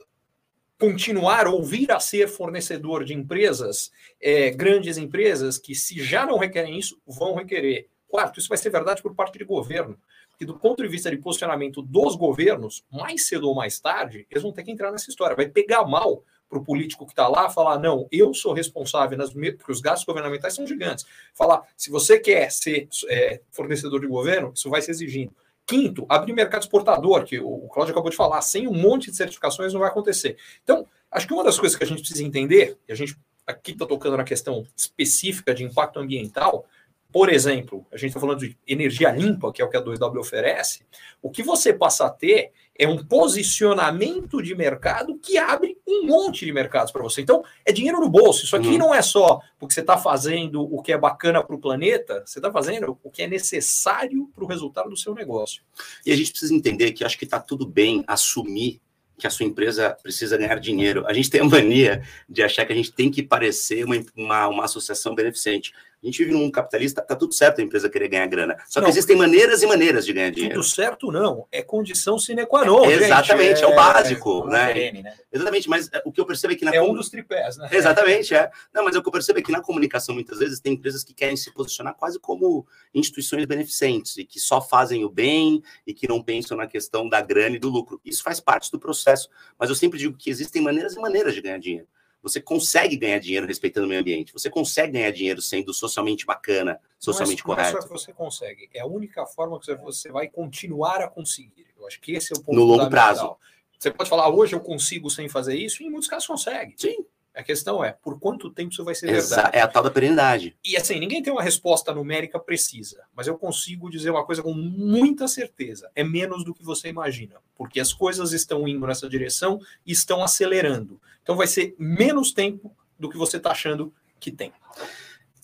continuar 0.80 1.48
ou 1.48 1.64
vir 1.64 1.92
a 1.92 2.00
ser 2.00 2.28
fornecedor 2.28 3.04
de 3.04 3.14
empresas, 3.14 3.92
é, 4.22 4.52
grandes 4.52 4.98
empresas, 4.98 5.58
que 5.58 5.76
se 5.76 6.02
já 6.04 6.26
não 6.26 6.38
requerem 6.38 6.78
isso, 6.78 7.00
vão 7.06 7.36
requerer. 7.36 7.88
Quarto, 8.08 8.40
isso 8.40 8.50
vai 8.50 8.58
ser 8.58 8.70
verdade 8.70 9.02
por 9.02 9.16
parte 9.16 9.38
de 9.38 9.44
governo. 9.44 9.98
Porque 10.30 10.46
do 10.46 10.58
ponto 10.58 10.82
de 10.82 10.90
vista 10.90 11.10
de 11.10 11.18
posicionamento 11.18 11.82
dos 11.82 12.16
governos, 12.16 12.84
mais 12.92 13.28
cedo 13.28 13.48
ou 13.48 13.56
mais 13.56 13.80
tarde, 13.80 14.26
eles 14.30 14.44
vão 14.44 14.52
ter 14.52 14.64
que 14.64 14.72
entrar 14.72 14.92
nessa 14.92 15.10
história. 15.10 15.36
Vai 15.36 15.48
pegar 15.48 15.86
mal 15.86 16.24
para 16.54 16.62
o 16.62 16.64
político 16.64 17.06
que 17.06 17.12
está 17.12 17.28
lá 17.28 17.50
falar, 17.50 17.80
não, 17.80 18.08
eu 18.12 18.34
sou 18.34 18.54
responsável, 18.54 19.18
nas, 19.18 19.32
porque 19.32 19.72
os 19.72 19.82
gastos 19.82 20.06
governamentais 20.06 20.54
são 20.54 20.68
gigantes. 20.68 21.06
Falar, 21.34 21.64
se 21.76 21.90
você 21.90 22.20
quer 22.20 22.52
ser 22.52 22.88
é, 23.10 23.42
fornecedor 23.52 24.00
de 24.00 24.08
governo, 24.08 24.54
isso 24.56 24.70
vai 24.70 24.82
ser 24.82 24.92
exigindo. 24.92 25.34
Quinto, 25.66 26.06
abrir 26.08 26.34
mercado 26.34 26.62
exportador, 26.62 27.24
que 27.24 27.40
o 27.40 27.68
Cláudio 27.70 27.94
acabou 27.94 28.12
de 28.12 28.18
falar, 28.18 28.42
sem 28.42 28.68
um 28.68 28.74
monte 28.74 29.10
de 29.10 29.18
certificações 29.18 29.74
não 29.74 29.80
vai 29.80 29.90
acontecer. 29.90 30.38
Então, 30.64 30.86
acho 31.10 31.26
que 31.26 31.34
uma 31.34 31.44
das 31.44 31.58
coisas 31.58 31.76
que 31.78 31.84
a 31.84 31.88
gente 31.88 32.00
precisa 32.00 32.24
entender, 32.24 32.78
e 32.88 32.92
a 32.92 32.96
gente 32.96 33.18
aqui 33.48 33.72
está 33.72 33.86
tocando 33.86 34.18
na 34.18 34.24
questão 34.24 34.66
específica 34.76 35.54
de 35.54 35.64
impacto 35.64 36.00
ambiental, 36.00 36.66
por 37.14 37.30
exemplo, 37.32 37.86
a 37.92 37.96
gente 37.96 38.08
está 38.08 38.20
falando 38.20 38.40
de 38.40 38.58
energia 38.68 39.12
limpa, 39.12 39.54
que 39.54 39.62
é 39.62 39.66
o 39.66 39.70
que 39.70 39.78
a 39.78 39.84
2W 39.84 40.18
oferece, 40.18 40.84
o 41.22 41.30
que 41.30 41.44
você 41.44 41.72
passa 41.72 42.08
a 42.08 42.10
ter 42.10 42.52
é 42.76 42.88
um 42.88 43.06
posicionamento 43.06 44.42
de 44.42 44.56
mercado 44.56 45.16
que 45.20 45.38
abre 45.38 45.78
um 45.88 46.08
monte 46.08 46.44
de 46.44 46.52
mercados 46.52 46.92
para 46.92 47.04
você. 47.04 47.22
Então, 47.22 47.44
é 47.64 47.72
dinheiro 47.72 48.00
no 48.00 48.10
bolso. 48.10 48.46
Isso 48.46 48.56
aqui 48.56 48.70
uhum. 48.70 48.80
não 48.80 48.96
é 48.96 49.04
só 49.04 49.40
porque 49.60 49.76
você 49.76 49.82
está 49.82 49.96
fazendo 49.96 50.64
o 50.64 50.82
que 50.82 50.92
é 50.92 50.98
bacana 50.98 51.44
para 51.44 51.56
o 51.56 51.60
planeta, 51.60 52.24
você 52.26 52.40
está 52.40 52.52
fazendo 52.52 52.98
o 53.04 53.12
que 53.12 53.22
é 53.22 53.28
necessário 53.28 54.28
para 54.34 54.44
o 54.44 54.48
resultado 54.48 54.90
do 54.90 54.98
seu 54.98 55.14
negócio. 55.14 55.62
E 56.04 56.12
a 56.12 56.16
gente 56.16 56.32
precisa 56.32 56.56
entender 56.56 56.94
que 56.94 57.06
acho 57.06 57.18
que 57.18 57.26
está 57.26 57.40
tudo 57.40 57.68
bem 57.68 58.04
assumir 58.08 58.82
que 59.18 59.28
a 59.28 59.30
sua 59.30 59.46
empresa 59.46 59.96
precisa 60.02 60.36
ganhar 60.36 60.60
dinheiro. 60.60 61.06
A 61.08 61.14
gente 61.14 61.30
tem 61.30 61.42
a 61.42 61.46
mania 61.46 62.02
de 62.28 62.42
achar 62.42 62.66
que 62.66 62.74
a 62.74 62.76
gente 62.76 62.92
tem 62.92 63.12
que 63.12 63.22
parecer 63.22 63.86
uma, 63.86 63.96
uma, 64.16 64.48
uma 64.48 64.66
associação 64.66 65.14
beneficente. 65.14 65.72
A 66.04 66.06
gente 66.06 66.18
vive 66.18 66.34
num 66.34 66.40
mundo 66.40 66.52
capitalista, 66.52 67.02
tá 67.02 67.16
tudo 67.16 67.34
certo 67.34 67.62
a 67.62 67.64
empresa 67.64 67.90
querer 67.90 68.10
ganhar 68.10 68.28
grana. 68.28 68.58
Só 68.68 68.82
não, 68.82 68.86
que 68.86 68.92
existem 68.92 69.16
maneiras 69.16 69.64
e 69.64 69.66
maneiras 69.66 70.06
de 70.06 70.12
ganhar 70.12 70.32
dinheiro. 70.32 70.56
Tudo 70.56 70.66
certo 70.66 71.12
não, 71.12 71.48
é 71.50 71.62
condição 71.62 72.20
sine 72.20 72.46
qua 72.46 72.66
non. 72.66 72.84
É, 72.84 72.94
exatamente, 72.94 73.62
é, 73.62 73.64
é, 73.64 73.68
o 73.68 73.74
básico, 73.74 74.46
né? 74.48 74.88
É, 74.88 74.92
né? 74.92 75.14
Exatamente, 75.32 75.70
mas 75.70 75.90
é, 75.94 76.02
o 76.06 76.12
que 76.12 76.20
eu 76.20 76.26
percebo 76.26 76.54
é 76.54 76.58
que 76.58 76.66
na 76.66 76.76
É 76.76 76.82
um 76.82 76.94
dos 76.94 77.10
tripés, 77.10 77.56
né? 77.56 77.70
Exatamente, 77.72 78.36
é. 78.36 78.52
Não, 78.74 78.84
mas 78.84 78.96
o 78.98 79.02
que 79.02 79.08
eu 79.08 79.12
percebo 79.14 79.40
é 79.40 79.42
que 79.42 79.52
na 79.52 79.62
comunicação 79.62 80.14
muitas 80.14 80.40
vezes 80.40 80.60
tem 80.60 80.74
empresas 80.74 81.06
que 81.06 81.14
querem 81.14 81.38
se 81.38 81.54
posicionar 81.54 81.96
quase 81.96 82.20
como 82.20 82.68
instituições 82.94 83.46
beneficentes 83.46 84.18
e 84.18 84.26
que 84.26 84.42
só 84.42 84.60
fazem 84.60 85.06
o 85.06 85.10
bem 85.10 85.64
e 85.88 85.94
que 85.94 86.08
não 86.08 86.22
pensam 86.22 86.58
na 86.58 86.68
questão 86.68 87.08
da 87.08 87.22
grana 87.22 87.56
e 87.56 87.60
do 87.60 87.70
lucro. 87.70 88.02
Isso 88.04 88.24
faz 88.24 88.42
parte 88.42 88.70
do 88.70 88.78
processo, 88.78 89.30
mas 89.58 89.70
eu 89.70 89.76
sempre 89.76 89.98
digo 89.98 90.18
que 90.18 90.30
existem 90.30 90.62
maneiras 90.62 90.96
e 90.96 91.00
maneiras 91.00 91.34
de 91.34 91.42
ganhar 91.42 91.60
dinheiro. 91.60 91.88
Você 92.24 92.40
consegue 92.40 92.96
ganhar 92.96 93.20
dinheiro 93.20 93.46
respeitando 93.46 93.86
o 93.86 93.90
meio 93.90 94.00
ambiente. 94.00 94.32
Você 94.32 94.50
consegue 94.50 94.94
ganhar 94.94 95.12
dinheiro 95.12 95.42
sendo 95.42 95.74
socialmente 95.74 96.26
bacana, 96.26 96.80
socialmente 96.98 97.44
não 97.46 97.54
é, 97.54 97.56
correto. 97.56 97.74
Não 97.74 97.80
é 97.80 97.82
só 97.82 97.88
que 97.88 97.94
você 97.94 98.14
consegue. 98.14 98.70
É 98.74 98.80
a 98.80 98.86
única 98.86 99.26
forma 99.26 99.60
que 99.60 99.76
você 99.76 100.10
vai 100.10 100.30
continuar 100.30 101.02
a 101.02 101.10
conseguir. 101.10 101.68
Eu 101.78 101.86
acho 101.86 102.00
que 102.00 102.14
esse 102.14 102.34
é 102.34 102.38
o 102.38 102.42
ponto 102.42 102.56
No 102.56 102.64
longo 102.64 102.90
prazo. 102.90 103.36
Você 103.78 103.92
pode 103.92 104.10
falar, 104.10 104.30
hoje 104.30 104.56
eu 104.56 104.62
consigo 104.62 105.10
sem 105.10 105.28
fazer 105.28 105.58
isso, 105.58 105.84
e 105.84 105.88
em 105.88 105.90
muitos 105.90 106.08
casos 106.08 106.26
consegue. 106.26 106.74
Sim. 106.78 107.06
A 107.36 107.42
questão 107.42 107.84
é, 107.84 107.92
por 107.92 108.20
quanto 108.20 108.52
tempo 108.52 108.72
isso 108.72 108.84
vai 108.84 108.94
ser 108.94 109.10
Exa 109.10 109.36
verdade? 109.36 109.58
É 109.58 109.62
a 109.62 109.68
tal 109.68 109.82
da 109.82 109.90
perenidade. 109.90 110.56
E 110.64 110.78
assim, 110.78 111.00
ninguém 111.00 111.22
tem 111.22 111.34
uma 111.34 111.42
resposta 111.42 111.94
numérica 111.94 112.40
precisa, 112.40 113.06
mas 113.16 113.26
eu 113.26 113.38
consigo 113.38 113.90
dizer 113.90 114.12
uma 114.12 114.24
coisa 114.24 114.44
com 114.44 114.54
muita 114.54 115.28
certeza. 115.28 115.90
É 115.96 116.04
menos 116.04 116.44
do 116.44 116.54
que 116.54 116.64
você 116.64 116.90
imagina, 116.90 117.38
porque 117.56 117.80
as 117.80 117.92
coisas 117.92 118.34
estão 118.34 118.68
indo 118.68 118.86
nessa 118.86 119.10
direção 119.10 119.60
e 119.86 119.92
estão 119.92 120.24
acelerando. 120.24 121.02
Então 121.24 121.36
vai 121.36 121.48
ser 121.48 121.76
menos 121.80 122.32
tempo 122.32 122.76
do 123.00 123.10
que 123.10 123.18
você 123.18 123.38
está 123.38 123.52
achando 123.52 123.92
que 124.20 124.32
tem. 124.32 124.54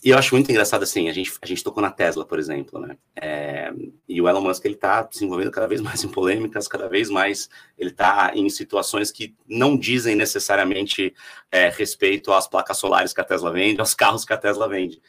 E 0.03 0.11
eu 0.11 0.17
acho 0.17 0.33
muito 0.33 0.49
engraçado 0.49 0.83
assim, 0.83 1.09
a 1.09 1.13
gente, 1.13 1.33
a 1.41 1.45
gente 1.45 1.63
tocou 1.63 1.81
na 1.81 1.91
Tesla, 1.91 2.25
por 2.25 2.39
exemplo, 2.39 2.79
né? 2.79 2.97
É, 3.21 3.71
e 4.07 4.21
o 4.21 4.29
Elon 4.29 4.41
Musk 4.41 4.63
ele 4.63 4.75
está 4.75 5.07
se 5.11 5.25
envolvendo 5.25 5.51
cada 5.51 5.67
vez 5.67 5.81
mais 5.81 6.03
em 6.03 6.07
polêmicas, 6.07 6.67
cada 6.67 6.87
vez 6.87 7.09
mais 7.09 7.49
ele 7.77 7.89
está 7.89 8.31
em 8.33 8.49
situações 8.49 9.11
que 9.11 9.35
não 9.47 9.77
dizem 9.77 10.15
necessariamente 10.15 11.13
é, 11.51 11.69
respeito 11.69 12.31
às 12.31 12.47
placas 12.47 12.77
solares 12.77 13.13
que 13.13 13.19
a 13.19 13.25
Tesla 13.25 13.51
vende, 13.51 13.81
aos 13.81 13.93
carros 13.93 14.23
que 14.23 14.31
a 14.31 14.37
Tesla 14.37 14.69
vende. 14.69 15.01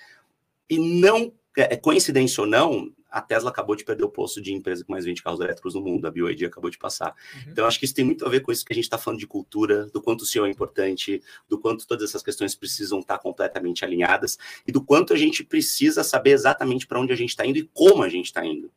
E 0.68 0.78
não, 0.78 1.32
é, 1.56 1.76
coincidência 1.76 2.40
ou 2.40 2.46
não, 2.46 2.92
a 3.10 3.20
Tesla 3.20 3.50
acabou 3.50 3.74
de 3.74 3.84
perder 3.84 4.04
o 4.04 4.08
posto 4.08 4.40
de 4.40 4.52
empresa 4.52 4.84
com 4.84 4.92
mais 4.92 5.04
20 5.04 5.22
carros 5.22 5.40
elétricos 5.40 5.74
no 5.74 5.80
mundo, 5.80 6.06
a 6.06 6.10
BioID 6.10 6.46
acabou 6.46 6.70
de 6.70 6.78
passar. 6.78 7.14
Uhum. 7.34 7.52
Então, 7.52 7.66
acho 7.66 7.78
que 7.78 7.84
isso 7.84 7.94
tem 7.94 8.04
muito 8.04 8.24
a 8.24 8.28
ver 8.28 8.40
com 8.40 8.52
isso 8.52 8.64
que 8.64 8.72
a 8.72 8.74
gente 8.74 8.84
está 8.84 8.96
falando 8.98 9.18
de 9.18 9.26
cultura, 9.26 9.86
do 9.86 10.00
quanto 10.00 10.22
o 10.22 10.26
CEO 10.26 10.46
é 10.46 10.50
importante, 10.50 11.22
do 11.48 11.58
quanto 11.58 11.86
todas 11.86 12.08
essas 12.08 12.22
questões 12.22 12.54
precisam 12.54 13.00
estar 13.00 13.18
completamente 13.18 13.84
alinhadas 13.84 14.38
e 14.66 14.72
do 14.72 14.82
quanto 14.82 15.12
a 15.12 15.16
gente 15.16 15.42
precisa 15.42 16.04
saber 16.04 16.30
exatamente 16.30 16.86
para 16.86 17.00
onde 17.00 17.12
a 17.12 17.16
gente 17.16 17.30
está 17.30 17.44
indo 17.44 17.58
e 17.58 17.68
como 17.72 18.02
a 18.02 18.08
gente 18.08 18.26
está 18.26 18.44
indo. 18.44 18.70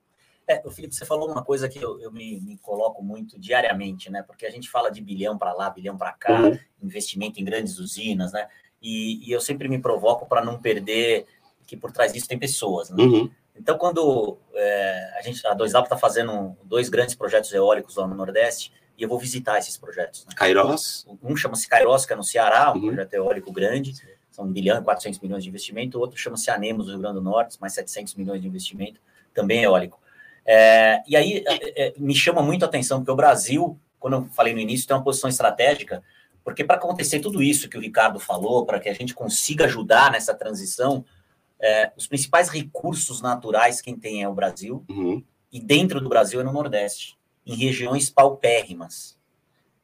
É, 0.48 0.62
o 0.65 0.72
Felipe, 0.72 0.93
você 0.93 1.06
falou 1.06 1.32
uma 1.32 1.43
coisa 1.43 1.69
que 1.69 1.80
eu, 1.80 2.00
eu 2.02 2.12
me, 2.12 2.39
me, 2.41 2.58
coloco 2.58 3.02
muito 3.02 3.39
diariamente, 3.39 4.12
né? 4.12 4.22
Porque 4.24 4.46
a 4.46 4.50
gente 4.50 4.69
fala 4.69 4.91
de 4.91 5.02
bilhão 5.02 5.38
para 5.38 5.54
lá, 5.54 5.69
bilhão 5.69 5.98
para 5.98 6.12
cá, 6.12 6.41
uhum. 6.41 6.60
investimento 6.82 7.39
em 7.39 7.46
grandes 7.46 7.80
usinas, 7.80 8.34
né? 8.34 8.48
E, 8.82 9.26
e 9.26 9.32
eu 9.32 9.39
sempre 9.39 9.69
me 9.69 9.80
provoco 9.80 10.26
para 10.26 10.43
não 10.43 10.60
perder 10.60 11.26
que 11.65 11.78
por 11.78 11.93
trás 11.93 12.12
disso 12.12 12.28
tem 12.28 12.38
pessoas, 12.38 12.89
né? 12.89 13.02
Uhum. 13.02 13.32
Então, 13.56 13.78
quando 13.78 14.38
é, 14.54 15.13
a 15.18 15.22
gente, 15.22 15.46
a 15.46 15.56
2W 15.56 15.84
está 15.84 15.98
fazendo 15.98 16.56
dois 16.63 16.89
grandes 16.89 17.16
projetos 17.16 17.54
eólicos 17.54 17.96
lá 17.96 18.08
no 18.08 18.16
Nordeste, 18.16 18.72
e 18.98 19.04
eu 19.04 19.10
vou 19.10 19.20
visitar 19.20 19.58
esses 19.58 19.78
projetos. 19.78 20.26
Né? 20.26 20.34
Kairos? 20.36 21.06
Um 21.22 21.36
chama-se 21.36 21.68
Kairos, 21.68 22.06
que 22.06 22.13
é 22.13 22.16
no 22.16 22.24
Ceará, 22.24 22.72
um 22.72 22.76
uhum. 22.76 22.88
projeto 22.88 23.13
eólico 23.13 23.52
grande, 23.52 23.94
são 24.32 24.46
1 24.46 24.52
bilhão 24.52 24.80
e 24.80 24.84
400 24.84 25.20
milhões 25.20 25.44
de 25.44 25.50
investimento. 25.50 25.98
O 25.98 26.02
outro 26.02 26.18
chama-se 26.18 26.50
Anemos, 26.50 26.88
no 26.88 26.94
Rio 26.94 27.02
Grande 27.02 27.16
do 27.16 27.22
Norte, 27.22 27.60
mais 27.62 27.74
700 27.74 28.16
milhões 28.16 28.42
de 28.42 28.48
investimento, 28.48 29.00
também 29.34 29.63
eólico. 29.63 30.00
É, 30.46 31.02
e 31.08 31.16
aí 31.16 31.44
é, 31.48 31.88
é, 31.88 31.94
me 31.98 32.16
chama 32.16 32.42
muito 32.42 32.63
a 32.63 32.68
atenção, 32.68 33.00
porque 33.00 33.12
o 33.12 33.16
Brasil, 33.16 33.80
quando 34.00 34.13
eu 34.13 34.26
falei 34.34 34.54
no 34.54 34.60
início, 34.60 34.88
tem 34.88 34.96
uma 34.96 35.04
posição 35.04 35.30
estratégica, 35.30 36.04
porque 36.44 36.63
para 36.63 36.76
acontecer 36.76 37.20
tudo 37.20 37.42
isso 37.42 37.70
que 37.70 37.78
o 37.78 37.82
Ricardo 37.82 38.20
falou, 38.20 38.66
para 38.66 38.80
que 38.80 38.89
a 38.89 38.94
gente 38.94 39.13
consiga 39.13 39.66
ajudar 39.66 40.12
nessa 40.12 40.34
transição, 40.34 41.06
é, 41.63 41.93
os 41.95 42.06
principais 42.08 42.49
recursos 42.49 43.21
naturais 43.21 43.80
quem 43.80 43.97
tem 43.97 44.21
é 44.21 44.28
o 44.28 44.34
Brasil, 44.34 44.84
uhum. 44.89 45.23
e 45.49 45.62
dentro 45.62 46.02
do 46.02 46.10
Brasil 46.10 46.41
é 46.41 46.43
no 46.43 46.52
Nordeste, 46.52 47.17
em 47.45 47.56
regiões 47.56 48.10
paupérrimas, 48.10 49.17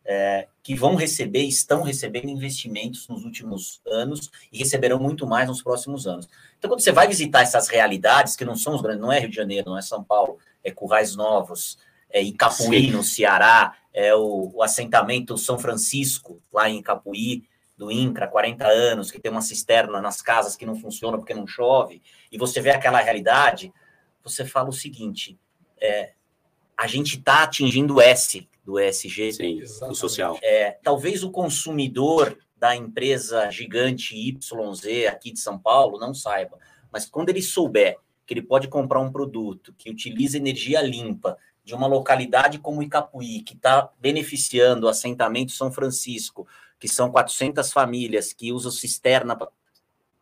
é, 0.03 0.47
que 0.61 0.75
vão 0.75 0.95
receber, 0.95 1.43
estão 1.43 1.81
recebendo 1.81 2.29
investimentos 2.29 3.07
nos 3.07 3.23
últimos 3.23 3.79
anos 3.87 4.29
e 4.51 4.57
receberão 4.57 4.99
muito 4.99 5.25
mais 5.25 5.47
nos 5.47 5.61
próximos 5.61 6.05
anos. 6.05 6.27
Então, 6.57 6.69
quando 6.69 6.81
você 6.81 6.91
vai 6.91 7.07
visitar 7.07 7.43
essas 7.43 7.69
realidades, 7.69 8.35
que 8.35 8.43
não 8.43 8.57
são 8.57 8.75
os 8.75 8.81
grandes, 8.81 9.01
não 9.01 9.11
é 9.11 9.19
Rio 9.19 9.29
de 9.29 9.35
Janeiro, 9.35 9.69
não 9.69 9.77
é 9.77 9.81
São 9.81 10.03
Paulo, 10.03 10.37
é 10.63 10.71
Currais 10.71 11.15
Novos, 11.15 11.77
é 12.09 12.21
Icapuí, 12.21 12.87
Sim. 12.87 12.91
no 12.91 13.03
Ceará, 13.03 13.77
é 13.93 14.13
o, 14.13 14.51
o 14.55 14.63
assentamento 14.63 15.37
São 15.37 15.57
Francisco, 15.57 16.41
lá 16.51 16.69
em 16.69 16.79
Icapuí, 16.79 17.43
do 17.79 17.89
INCRA, 17.89 18.27
40 18.27 18.67
anos, 18.67 19.09
que 19.09 19.21
tem 19.21 19.31
uma 19.31 19.41
cisterna 19.41 20.01
nas 20.01 20.21
casas 20.21 20.57
que 20.57 20.65
não 20.65 20.75
funciona 20.75 21.17
porque 21.17 21.33
não 21.33 21.47
chove, 21.47 22.01
e 22.29 22.37
você 22.37 22.59
vê 22.59 22.71
aquela 22.71 22.99
realidade, 22.99 23.73
você 24.21 24.43
fala 24.43 24.67
o 24.67 24.73
seguinte: 24.73 25.39
é, 25.81 26.11
a 26.77 26.85
gente 26.87 27.17
está 27.17 27.43
atingindo 27.43 27.95
o 27.95 28.01
S 28.01 28.45
do 28.65 28.77
ESG, 28.77 29.31
Sim, 29.31 29.61
o 29.83 29.95
social. 29.95 30.37
É, 30.43 30.71
talvez 30.83 31.23
o 31.23 31.31
consumidor 31.31 32.37
da 32.57 32.75
empresa 32.75 33.49
gigante 33.49 34.13
YZ 34.13 35.07
aqui 35.07 35.31
de 35.31 35.39
São 35.39 35.57
Paulo 35.57 35.97
não 35.97 36.13
saiba, 36.13 36.59
mas 36.91 37.05
quando 37.05 37.29
ele 37.29 37.41
souber 37.41 37.97
que 38.25 38.33
ele 38.33 38.41
pode 38.41 38.67
comprar 38.67 38.99
um 38.99 39.11
produto 39.11 39.73
que 39.77 39.89
utiliza 39.89 40.35
energia 40.35 40.81
limpa 40.81 41.37
de 41.63 41.73
uma 41.73 41.87
localidade 41.87 42.59
como 42.59 42.83
Icapuí, 42.83 43.41
que 43.41 43.53
está 43.53 43.89
beneficiando 43.99 44.85
o 44.85 44.89
assentamento 44.89 45.53
São 45.53 45.71
Francisco, 45.71 46.45
que 46.79 46.87
são 46.87 47.11
400 47.11 47.71
famílias 47.71 48.31
que 48.31 48.51
usam 48.51 48.71
cisterna, 48.71 49.37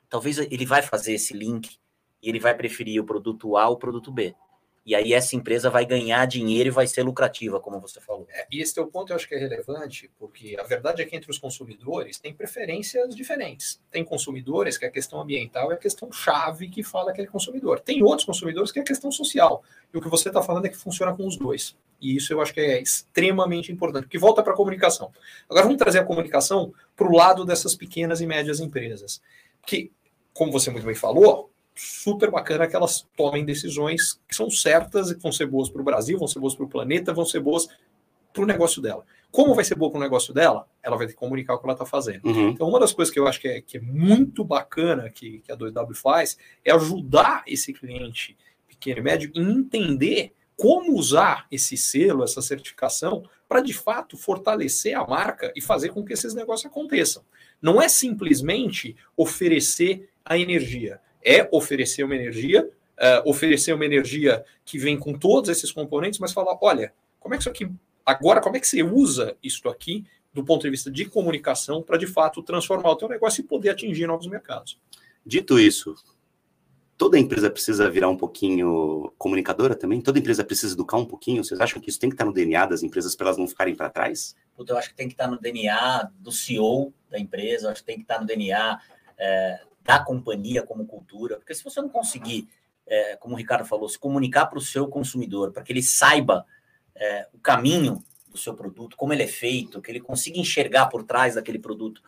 talvez 0.09 0.39
ele 0.39 0.65
vai 0.65 0.81
fazer 0.81 1.13
esse 1.13 1.33
link 1.33 1.77
e 2.21 2.29
ele 2.29 2.39
vai 2.39 2.55
preferir 2.55 3.01
o 3.01 3.05
produto 3.05 3.55
A 3.55 3.67
ou 3.69 3.75
o 3.75 3.79
produto 3.79 4.11
B. 4.11 4.35
E 4.87 4.95
aí 4.95 5.11
essa 5.11 5.35
empresa 5.35 5.69
vai 5.69 5.85
ganhar 5.85 6.25
dinheiro 6.25 6.69
e 6.69 6.71
vai 6.71 6.87
ser 6.87 7.03
lucrativa, 7.03 7.59
como 7.59 7.77
você 7.77 7.99
falou. 7.99 8.25
É, 8.31 8.47
e 8.49 8.61
esse 8.61 8.73
teu 8.73 8.87
ponto 8.87 9.11
eu 9.11 9.17
acho 9.17 9.27
que 9.27 9.35
é 9.35 9.37
relevante, 9.37 10.09
porque 10.17 10.55
a 10.57 10.63
verdade 10.63 11.01
é 11.01 11.05
que 11.05 11.13
entre 11.13 11.29
os 11.29 11.37
consumidores 11.37 12.17
tem 12.17 12.33
preferências 12.33 13.13
diferentes. 13.13 13.81
Tem 13.91 14.01
consumidores 14.05 14.77
que 14.77 14.85
a 14.85 14.89
questão 14.89 15.19
ambiental 15.19 15.73
é 15.73 15.75
a 15.75 15.77
questão 15.77 16.09
chave 16.09 16.69
que 16.69 16.83
fala 16.83 17.11
que 17.11 17.19
é 17.19 17.25
consumidor. 17.25 17.81
Tem 17.81 18.01
outros 18.01 18.25
consumidores 18.25 18.71
que 18.71 18.79
é 18.79 18.81
a 18.81 18.85
questão 18.85 19.11
social. 19.11 19.61
E 19.93 19.97
o 19.97 20.01
que 20.01 20.07
você 20.07 20.29
está 20.29 20.41
falando 20.41 20.67
é 20.67 20.69
que 20.69 20.77
funciona 20.77 21.13
com 21.13 21.27
os 21.27 21.35
dois. 21.35 21.75
E 21.99 22.15
isso 22.15 22.31
eu 22.31 22.39
acho 22.39 22.53
que 22.53 22.61
é 22.61 22.81
extremamente 22.81 23.73
importante, 23.73 24.03
porque 24.03 24.17
volta 24.17 24.41
para 24.41 24.53
a 24.53 24.55
comunicação. 24.55 25.11
Agora 25.49 25.65
vamos 25.65 25.79
trazer 25.79 25.99
a 25.99 26.05
comunicação 26.05 26.73
para 26.95 27.07
o 27.09 27.11
lado 27.11 27.43
dessas 27.43 27.75
pequenas 27.75 28.21
e 28.21 28.25
médias 28.25 28.61
empresas. 28.61 29.21
Que, 29.65 29.91
como 30.33 30.49
você 30.49 30.71
muito 30.71 30.85
bem 30.85 30.95
falou, 30.95 31.51
super 31.77 32.31
bacana 32.31 32.67
que 32.67 32.75
elas 32.75 33.07
tomem 33.15 33.45
decisões 33.45 34.19
que 34.27 34.35
são 34.35 34.49
certas 34.49 35.11
e 35.11 35.15
que 35.15 35.21
vão 35.21 35.31
ser 35.31 35.45
boas 35.45 35.69
para 35.69 35.81
o 35.81 35.85
Brasil, 35.85 36.17
vão 36.17 36.27
ser 36.27 36.39
boas 36.39 36.55
para 36.55 36.65
o 36.65 36.69
planeta, 36.69 37.13
vão 37.13 37.25
ser 37.25 37.39
boas 37.39 37.67
para 38.33 38.43
o 38.43 38.47
negócio 38.47 38.81
dela. 38.81 39.05
Como 39.31 39.53
vai 39.53 39.63
ser 39.63 39.75
boa 39.75 39.91
para 39.91 39.99
o 39.99 40.01
negócio 40.01 40.33
dela? 40.33 40.67
Ela 40.81 40.95
vai 40.95 41.05
ter 41.05 41.13
que 41.13 41.19
comunicar 41.19 41.53
o 41.53 41.59
que 41.59 41.65
ela 41.65 41.73
está 41.73 41.85
fazendo. 41.85 42.25
Uhum. 42.25 42.49
Então, 42.49 42.67
uma 42.67 42.79
das 42.79 42.93
coisas 42.93 43.13
que 43.13 43.19
eu 43.19 43.27
acho 43.27 43.39
que 43.39 43.47
é, 43.47 43.61
que 43.61 43.77
é 43.77 43.81
muito 43.81 44.43
bacana 44.43 45.09
que, 45.09 45.39
que 45.39 45.51
a 45.51 45.57
2W 45.57 45.95
faz 45.95 46.37
é 46.63 46.71
ajudar 46.71 47.43
esse 47.45 47.73
cliente 47.73 48.37
pequeno 48.67 48.99
e 48.99 49.03
médio 49.03 49.31
em 49.35 49.51
entender 49.51 50.33
como 50.55 50.95
usar 50.95 51.45
esse 51.51 51.77
selo, 51.77 52.23
essa 52.23 52.41
certificação, 52.41 53.23
para 53.47 53.61
de 53.61 53.73
fato 53.73 54.17
fortalecer 54.17 54.97
a 54.97 55.05
marca 55.05 55.53
e 55.55 55.61
fazer 55.61 55.89
com 55.89 56.03
que 56.03 56.13
esses 56.13 56.33
negócios 56.33 56.65
aconteçam. 56.65 57.23
Não 57.61 57.81
é 57.81 57.87
simplesmente 57.87 58.95
oferecer 59.15 60.09
a 60.25 60.37
energia, 60.37 60.99
é 61.23 61.47
oferecer 61.51 62.03
uma 62.03 62.15
energia, 62.15 62.69
uh, 62.97 63.29
oferecer 63.29 63.73
uma 63.73 63.85
energia 63.85 64.43
que 64.65 64.77
vem 64.77 64.97
com 64.97 65.13
todos 65.13 65.49
esses 65.49 65.71
componentes, 65.71 66.19
mas 66.19 66.33
falar: 66.33 66.57
olha, 66.61 66.93
como 67.19 67.33
é 67.33 67.37
que 67.37 67.43
isso 67.43 67.49
aqui. 67.49 67.69
Agora, 68.05 68.39
como 68.39 68.55
é 68.55 68.59
que 68.59 68.67
você 68.67 68.81
usa 68.81 69.35
isso 69.43 69.67
aqui 69.67 70.05
do 70.33 70.43
ponto 70.43 70.61
de 70.61 70.69
vista 70.69 70.89
de 70.89 71.05
comunicação 71.05 71.81
para 71.81 71.97
de 71.97 72.07
fato 72.07 72.41
transformar 72.41 72.91
o 72.91 72.95
teu 72.95 73.09
negócio 73.09 73.41
e 73.41 73.43
poder 73.43 73.71
atingir 73.71 74.07
novos 74.07 74.27
mercados? 74.27 74.79
Dito 75.25 75.59
isso, 75.59 75.93
toda 76.97 77.19
empresa 77.19 77.49
precisa 77.49 77.89
virar 77.89 78.09
um 78.09 78.17
pouquinho 78.17 79.13
comunicadora 79.17 79.75
também? 79.75 80.01
Toda 80.01 80.19
empresa 80.19 80.43
precisa 80.43 80.73
educar 80.73 80.97
um 80.97 81.05
pouquinho? 81.05 81.43
Vocês 81.43 81.59
acham 81.59 81.81
que 81.81 81.89
isso 81.89 81.99
tem 81.99 82.09
que 82.09 82.15
estar 82.15 82.25
no 82.25 82.33
DNA 82.33 82.65
das 82.65 82.81
empresas 82.81 83.15
para 83.15 83.27
elas 83.27 83.37
não 83.37 83.47
ficarem 83.47 83.75
para 83.75 83.89
trás? 83.89 84.35
eu 84.57 84.77
acho 84.77 84.89
que 84.89 84.95
tem 84.95 85.07
que 85.07 85.13
estar 85.13 85.27
no 85.27 85.39
DNA 85.39 86.09
do 86.17 86.31
CEO 86.31 86.91
da 87.09 87.19
empresa, 87.19 87.71
acho 87.71 87.81
que 87.81 87.87
tem 87.87 87.97
que 87.97 88.01
estar 88.01 88.19
no 88.19 88.25
DNA 88.25 88.79
é, 89.17 89.59
da 89.87 89.97
companhia 89.97 90.61
como 90.61 90.85
cultura, 90.85 91.37
porque 91.37 91.55
se 91.55 91.63
você 91.63 91.81
não 91.81 91.87
conseguir, 91.87 92.49
é, 92.85 93.15
como 93.15 93.33
o 93.33 93.37
Ricardo 93.37 93.65
falou, 93.65 93.87
se 93.87 93.97
comunicar 93.97 94.47
para 94.47 94.59
o 94.59 94.61
seu 94.61 94.87
consumidor, 94.89 95.53
para 95.53 95.63
que 95.63 95.71
ele 95.71 95.81
saiba 95.81 96.45
é, 96.93 97.27
o 97.33 97.39
caminho 97.39 98.03
do 98.29 98.37
seu 98.37 98.53
produto, 98.53 98.97
como 98.97 99.13
ele 99.13 99.23
é 99.23 99.27
feito, 99.27 99.81
que 99.81 99.89
ele 99.89 100.01
consiga 100.01 100.37
enxergar 100.37 100.87
por 100.87 101.03
trás 101.03 101.35
daquele 101.35 101.57
produto 101.57 102.03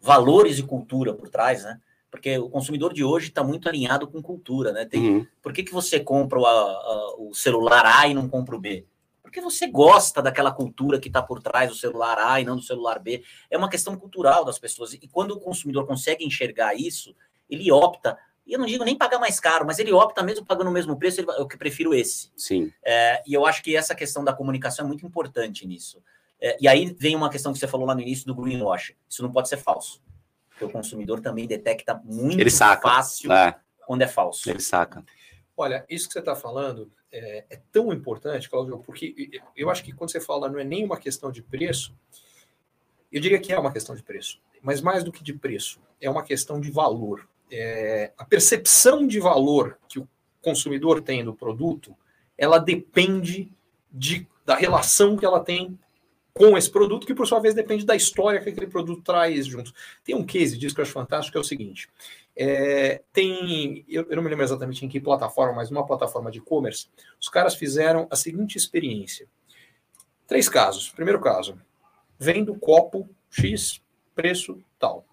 valores 0.00 0.58
e 0.58 0.62
cultura 0.62 1.12
por 1.12 1.28
trás, 1.28 1.62
né? 1.62 1.78
porque 2.10 2.38
o 2.38 2.48
consumidor 2.48 2.94
de 2.94 3.04
hoje 3.04 3.28
está 3.28 3.44
muito 3.44 3.68
alinhado 3.68 4.08
com 4.08 4.20
cultura, 4.20 4.72
né? 4.72 4.84
Tem, 4.84 5.00
uhum. 5.00 5.26
Por 5.40 5.52
que, 5.52 5.62
que 5.62 5.72
você 5.72 6.00
compra 6.00 6.40
o, 6.40 6.46
a, 6.46 7.14
o 7.18 7.34
celular 7.34 7.86
A 7.86 8.08
e 8.08 8.14
não 8.14 8.28
compra 8.28 8.56
o 8.56 8.58
B? 8.58 8.84
Porque 9.30 9.40
você 9.40 9.68
gosta 9.68 10.20
daquela 10.20 10.50
cultura 10.50 10.98
que 10.98 11.08
está 11.08 11.22
por 11.22 11.40
trás 11.40 11.70
do 11.70 11.76
celular 11.76 12.18
A 12.18 12.40
e 12.40 12.44
não 12.44 12.56
do 12.56 12.62
celular 12.62 12.98
B. 12.98 13.22
É 13.48 13.56
uma 13.56 13.70
questão 13.70 13.96
cultural 13.96 14.44
das 14.44 14.58
pessoas. 14.58 14.92
E 14.92 15.08
quando 15.08 15.30
o 15.30 15.40
consumidor 15.40 15.86
consegue 15.86 16.24
enxergar 16.24 16.74
isso, 16.74 17.14
ele 17.48 17.70
opta. 17.70 18.18
E 18.44 18.52
eu 18.52 18.58
não 18.58 18.66
digo 18.66 18.84
nem 18.84 18.96
pagar 18.96 19.20
mais 19.20 19.38
caro, 19.38 19.64
mas 19.64 19.78
ele 19.78 19.92
opta 19.92 20.22
mesmo 20.22 20.44
pagando 20.44 20.68
o 20.68 20.72
mesmo 20.72 20.98
preço, 20.98 21.20
ele, 21.20 21.30
eu 21.38 21.46
que 21.46 21.56
prefiro 21.56 21.94
esse. 21.94 22.32
Sim. 22.36 22.72
É, 22.84 23.22
e 23.24 23.32
eu 23.32 23.46
acho 23.46 23.62
que 23.62 23.76
essa 23.76 23.94
questão 23.94 24.24
da 24.24 24.32
comunicação 24.32 24.84
é 24.84 24.88
muito 24.88 25.06
importante 25.06 25.66
nisso. 25.66 26.02
É, 26.40 26.56
e 26.60 26.66
aí 26.66 26.92
vem 26.98 27.14
uma 27.14 27.30
questão 27.30 27.52
que 27.52 27.58
você 27.58 27.68
falou 27.68 27.86
lá 27.86 27.94
no 27.94 28.00
início 28.00 28.26
do 28.26 28.34
greenwash. 28.34 28.96
Isso 29.08 29.22
não 29.22 29.30
pode 29.30 29.48
ser 29.48 29.58
falso 29.58 30.02
porque 30.60 30.64
o 30.64 30.70
consumidor 30.70 31.20
também 31.20 31.46
detecta 31.46 31.98
muito 32.04 32.44
fácil 32.82 33.32
é. 33.32 33.56
quando 33.86 34.02
é 34.02 34.06
falso. 34.06 34.50
Ele 34.50 34.60
saca. 34.60 35.02
Olha, 35.60 35.84
isso 35.90 36.06
que 36.06 36.14
você 36.14 36.20
está 36.20 36.34
falando 36.34 36.90
é, 37.12 37.44
é, 37.50 37.60
tão 37.70 37.92
importante, 37.92 38.48
Claudio, 38.48 38.78
porque 38.78 39.42
eu 39.54 39.68
acho 39.68 39.84
que 39.84 39.92
quando 39.92 40.10
você 40.10 40.18
fala 40.18 40.48
não 40.48 40.58
é 40.58 40.64
nem 40.64 40.82
uma 40.82 40.96
questão 40.96 41.30
de 41.30 41.42
preço, 41.42 41.94
eu 43.12 43.20
diria 43.20 43.38
que 43.38 43.52
é 43.52 43.58
uma 43.58 43.70
questão 43.70 43.94
de 43.94 44.02
preço, 44.02 44.40
mas 44.62 44.80
mais 44.80 45.04
do 45.04 45.12
que 45.12 45.22
de 45.22 45.34
preço, 45.34 45.78
é 46.00 46.08
uma 46.08 46.22
questão 46.22 46.58
de 46.58 46.70
valor. 46.70 47.28
É, 47.52 48.10
a 48.16 48.24
percepção 48.24 49.06
de 49.06 49.20
valor 49.20 49.78
que 49.86 49.98
o 49.98 50.08
consumidor 50.40 51.02
tem 51.02 51.22
do 51.22 51.34
produto, 51.34 51.94
ela 52.38 52.56
depende 52.56 53.52
de, 53.92 54.26
da 54.46 54.54
relação 54.54 55.14
que 55.14 55.26
ela 55.26 55.40
tem 55.40 55.78
com 56.34 56.56
esse 56.56 56.70
produto, 56.70 57.06
que 57.06 57.14
por 57.14 57.26
sua 57.26 57.40
vez 57.40 57.54
depende 57.54 57.84
da 57.84 57.96
história 57.96 58.40
que 58.40 58.48
aquele 58.48 58.66
produto 58.66 59.02
traz 59.02 59.46
junto. 59.46 59.72
Tem 60.04 60.14
um 60.14 60.24
case 60.24 60.56
disso 60.56 60.74
que 60.74 60.80
eu 60.80 60.84
acho 60.84 60.92
fantástico, 60.92 61.32
que 61.32 61.38
é 61.38 61.40
o 61.40 61.44
seguinte: 61.44 61.88
é, 62.36 63.02
tem, 63.12 63.84
eu, 63.88 64.06
eu, 64.08 64.16
não 64.16 64.22
me 64.22 64.30
lembro 64.30 64.44
exatamente 64.44 64.84
em 64.84 64.88
que 64.88 65.00
plataforma, 65.00 65.54
mas 65.54 65.70
uma 65.70 65.86
plataforma 65.86 66.30
de 66.30 66.38
e-commerce, 66.38 66.88
os 67.20 67.28
caras 67.28 67.54
fizeram 67.54 68.06
a 68.10 68.16
seguinte 68.16 68.56
experiência. 68.56 69.26
Três 70.26 70.48
casos. 70.48 70.88
Primeiro 70.90 71.20
caso, 71.20 71.60
vendo 72.18 72.54
copo 72.54 73.08
X, 73.30 73.80
preço 74.14 74.62
tal. 74.78 75.04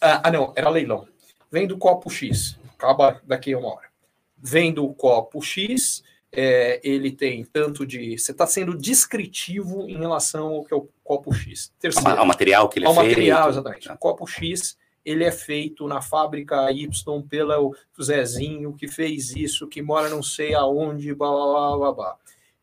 Ah, 0.00 0.22
ah, 0.24 0.30
não, 0.30 0.52
era 0.56 0.70
leilão. 0.70 1.06
Vendo 1.50 1.78
copo 1.78 2.10
X, 2.10 2.58
acaba 2.74 3.20
daqui 3.24 3.52
a 3.52 3.58
uma 3.58 3.68
hora. 3.68 3.88
Vendo 4.36 4.92
copo 4.94 5.40
X, 5.40 6.02
é, 6.36 6.80
ele 6.82 7.12
tem 7.12 7.44
tanto 7.44 7.86
de. 7.86 8.18
Você 8.18 8.32
está 8.32 8.46
sendo 8.46 8.76
descritivo 8.76 9.88
em 9.88 9.96
relação 9.96 10.48
ao 10.48 10.64
que 10.64 10.74
é 10.74 10.76
o 10.76 10.88
copo 11.02 11.32
X. 11.32 11.72
Terceiro, 11.78 12.18
ao 12.18 12.26
material 12.26 12.68
que 12.68 12.78
ele 12.78 12.86
é 12.86 12.88
feito. 12.88 12.98
Ao 12.98 13.06
material, 13.06 13.48
exatamente. 13.48 13.92
O 13.92 13.96
copo 13.96 14.26
X, 14.26 14.76
ele 15.04 15.24
é 15.24 15.30
feito 15.30 15.86
na 15.86 16.02
fábrica 16.02 16.70
Y 16.72 17.22
pelo 17.22 17.76
Zezinho, 18.02 18.74
que 18.74 18.88
fez 18.88 19.34
isso, 19.36 19.68
que 19.68 19.80
mora 19.80 20.08
não 20.08 20.22
sei 20.22 20.54
aonde, 20.54 21.14
blá, 21.14 21.30
blá, 21.30 21.76
blá, 21.76 21.92
blá. 21.92 22.16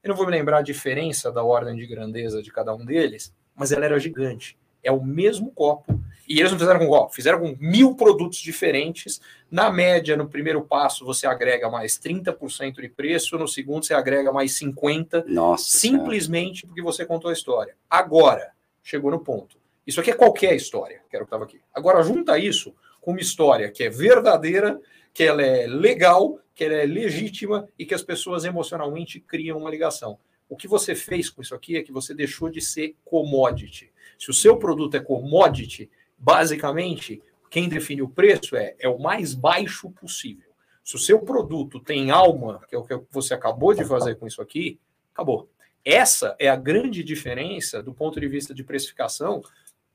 Eu 0.04 0.10
não 0.10 0.16
vou 0.16 0.26
me 0.26 0.32
lembrar 0.32 0.58
a 0.58 0.64
diferença 0.64 1.32
da 1.32 1.44
ordem 1.44 1.76
de 1.76 1.86
grandeza 1.86 2.42
de 2.42 2.52
cada 2.52 2.74
um 2.74 2.84
deles, 2.84 3.34
mas 3.56 3.72
ela 3.72 3.86
era 3.86 4.00
gigante. 4.00 4.58
É 4.84 4.92
o 4.92 5.04
mesmo 5.04 5.52
copo. 5.52 6.00
E 6.32 6.40
eles 6.40 6.50
não 6.50 6.58
fizeram 6.58 6.80
com 6.80 6.88
copo, 6.88 7.14
fizeram 7.14 7.40
com 7.42 7.58
mil 7.60 7.94
produtos 7.94 8.40
diferentes. 8.40 9.20
Na 9.52 9.70
média, 9.70 10.16
no 10.16 10.30
primeiro 10.30 10.62
passo, 10.62 11.04
você 11.04 11.28
agrega 11.28 11.70
mais 11.70 12.00
30% 12.00 12.80
de 12.80 12.88
preço, 12.88 13.38
no 13.38 13.50
segundo, 13.50 13.86
você 13.86 13.94
agrega 13.94 14.32
mais 14.32 14.58
50%. 14.58 15.26
Nossa. 15.28 15.78
Simplesmente 15.78 16.66
porque 16.66 16.82
você 16.82 17.06
contou 17.06 17.30
a 17.30 17.34
história. 17.34 17.76
Agora, 17.90 18.54
chegou 18.82 19.12
no 19.12 19.20
ponto. 19.20 19.58
Isso 19.86 20.00
aqui 20.00 20.12
é 20.12 20.14
qualquer 20.14 20.56
história, 20.56 21.02
que 21.10 21.18
era 21.18 21.26
o 21.26 21.28
que 21.28 21.36
estava 21.36 21.44
aqui. 21.44 21.60
Agora, 21.74 22.02
junta 22.02 22.40
isso 22.40 22.74
com 23.02 23.12
uma 23.12 23.20
história 23.20 23.70
que 23.70 23.84
é 23.84 23.90
verdadeira, 23.90 24.80
que 25.14 25.24
ela 25.24 25.42
é 25.42 25.68
legal, 25.68 26.40
que 26.56 26.64
ela 26.64 26.76
é 26.76 26.86
legítima 26.86 27.68
e 27.78 27.86
que 27.86 27.94
as 27.94 28.04
pessoas 28.04 28.46
emocionalmente 28.46 29.20
criam 29.20 29.58
uma 29.58 29.70
ligação. 29.70 30.18
O 30.48 30.56
que 30.56 30.68
você 30.68 30.96
fez 30.96 31.30
com 31.30 31.42
isso 31.42 31.54
aqui 31.54 31.76
é 31.76 31.84
que 31.84 31.92
você 31.92 32.14
deixou 32.14 32.50
de 32.50 32.62
ser 32.62 32.96
commodity. 33.04 33.92
Se 34.18 34.30
o 34.30 34.34
seu 34.34 34.56
produto 34.56 34.96
é 34.96 35.02
commodity, 35.02 35.90
basicamente, 36.22 37.22
quem 37.50 37.68
define 37.68 38.04
o 38.04 38.10
preço 38.10 38.56
é, 38.56 38.76
é 38.80 38.88
o 38.88 39.00
mais 39.00 39.34
baixo 39.34 39.90
possível. 39.90 40.52
Se 40.84 40.96
o 40.96 41.00
seu 41.00 41.20
produto 41.20 41.80
tem 41.80 42.12
alma, 42.12 42.62
que 42.70 42.76
é 42.76 42.78
o 42.78 42.84
que 42.84 43.00
você 43.10 43.34
acabou 43.34 43.74
de 43.74 43.84
fazer 43.84 44.16
com 44.16 44.28
isso 44.28 44.42
aqui, 44.42 44.80
acabou. 45.14 45.50
Essa 45.84 46.36
é 46.38 46.48
a 46.48 46.56
grande 46.56 47.04
diferença 47.04 47.82
do 47.82 47.94
ponto 47.94 48.20
de 48.20 48.28
vista 48.28 48.54
de 48.54 48.64
precificação 48.64 49.42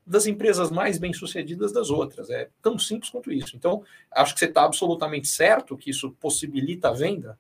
das 0.05 0.27
empresas 0.27 0.71
mais 0.71 0.99
bem-sucedidas 0.99 1.73
das 1.73 1.91
outras. 1.91 2.29
É 2.29 2.49
tão 2.61 2.79
simples 2.79 3.11
quanto 3.11 3.33
isso. 3.33 3.57
Então, 3.57 3.85
acho 4.11 4.35
que 4.35 4.41
você 4.41 4.47
está 4.47 4.65
absolutamente 4.65 5.29
certo 5.29 5.77
que 5.77 5.91
isso 5.91 6.11
possibilita 6.21 6.89
a 6.89 6.93
venda, 6.93 7.39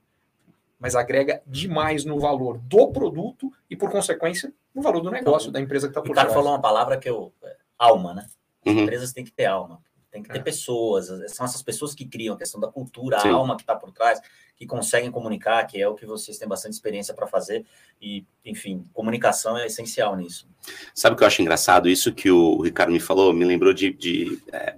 mas 0.78 0.94
agrega 0.94 1.42
demais 1.46 2.04
no 2.04 2.18
valor 2.18 2.58
do 2.58 2.88
produto 2.92 3.52
e, 3.68 3.76
por 3.76 3.90
consequência, 3.90 4.52
no 4.74 4.82
valor 4.82 5.00
do 5.00 5.10
negócio 5.10 5.50
da 5.50 5.60
empresa 5.60 5.88
que 5.88 5.92
está 5.92 6.02
por 6.02 6.12
trás. 6.12 6.28
O 6.28 6.30
cara 6.30 6.38
falou 6.38 6.52
uma 6.52 6.62
palavra 6.62 6.96
que 6.98 7.08
eu... 7.08 7.32
É, 7.42 7.56
alma, 7.78 8.14
né? 8.14 8.26
As 8.66 8.74
uhum. 8.74 8.82
empresas 8.82 9.12
têm 9.12 9.24
que 9.24 9.32
ter 9.32 9.46
alma. 9.46 9.80
Tem 10.10 10.22
que 10.22 10.28
ter 10.28 10.38
é. 10.38 10.42
pessoas. 10.42 11.06
São 11.32 11.46
essas 11.46 11.62
pessoas 11.62 11.94
que 11.94 12.06
criam 12.06 12.34
a 12.34 12.38
questão 12.38 12.60
da 12.60 12.68
cultura, 12.68 13.20
Sim. 13.20 13.28
a 13.28 13.32
alma 13.34 13.56
que 13.56 13.62
está 13.62 13.76
por 13.76 13.92
trás, 13.92 14.20
que 14.56 14.66
conseguem 14.66 15.10
comunicar, 15.10 15.64
que 15.66 15.80
é 15.80 15.88
o 15.88 15.94
que 15.94 16.06
vocês 16.06 16.38
têm 16.38 16.48
bastante 16.48 16.72
experiência 16.72 17.14
para 17.14 17.26
fazer. 17.26 17.64
E, 18.00 18.24
enfim, 18.44 18.84
comunicação 18.92 19.56
é 19.56 19.66
essencial 19.66 20.16
nisso. 20.16 20.48
Sabe 20.94 21.14
o 21.14 21.16
que 21.16 21.22
eu 21.22 21.26
acho 21.26 21.42
engraçado? 21.42 21.88
Isso 21.88 22.12
que 22.12 22.30
o 22.30 22.60
Ricardo 22.62 22.92
me 22.92 23.00
falou 23.00 23.32
me 23.32 23.44
lembrou 23.44 23.72
de... 23.72 23.92
de 23.92 24.42
é 24.52 24.76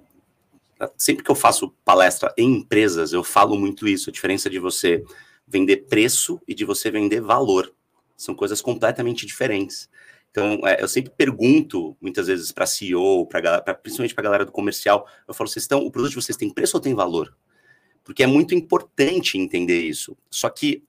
sempre 0.97 1.25
que 1.25 1.31
eu 1.31 1.35
faço 1.35 1.71
palestra 1.85 2.33
em 2.37 2.59
empresas, 2.59 3.13
eu 3.13 3.25
falo 3.25 3.57
muito 3.57 3.89
isso, 3.89 4.11
a 4.11 4.13
diferença 4.13 4.49
de 4.49 4.59
você 4.59 5.05
vender 5.47 5.89
preço 5.89 6.41
e 6.47 6.55
de 6.55 6.65
você 6.65 6.91
vender 6.91 7.21
valor. 7.21 7.73
São 8.17 8.35
coisas 8.35 8.61
completamente 8.61 9.27
diferentes. 9.27 9.89
Então, 10.31 10.67
é, 10.67 10.83
eu 10.83 10.89
sempre 10.89 11.11
pergunto, 11.17 11.97
muitas 12.01 12.27
vezes, 12.27 12.53
para 12.53 12.67
CEO, 12.67 13.27
pra, 13.27 13.61
pra, 13.61 13.75
principalmente 13.75 14.15
para 14.15 14.23
a 14.23 14.25
galera 14.25 14.45
do 14.45 14.53
comercial, 14.53 15.09
eu 15.27 15.35
falo, 15.35 15.49
vocês 15.49 15.65
estão, 15.65 15.81
o 15.81 15.91
produto 15.91 16.11
de 16.11 16.17
vocês 16.17 16.37
tem 16.37 16.53
preço 16.53 16.77
ou 16.77 16.81
tem 16.81 16.95
valor? 16.95 17.37
Porque 18.05 18.23
é 18.23 18.27
muito 18.27 18.55
importante 18.55 19.39
entender 19.39 19.81
isso. 19.81 20.17
Só 20.31 20.49
que 20.49 20.85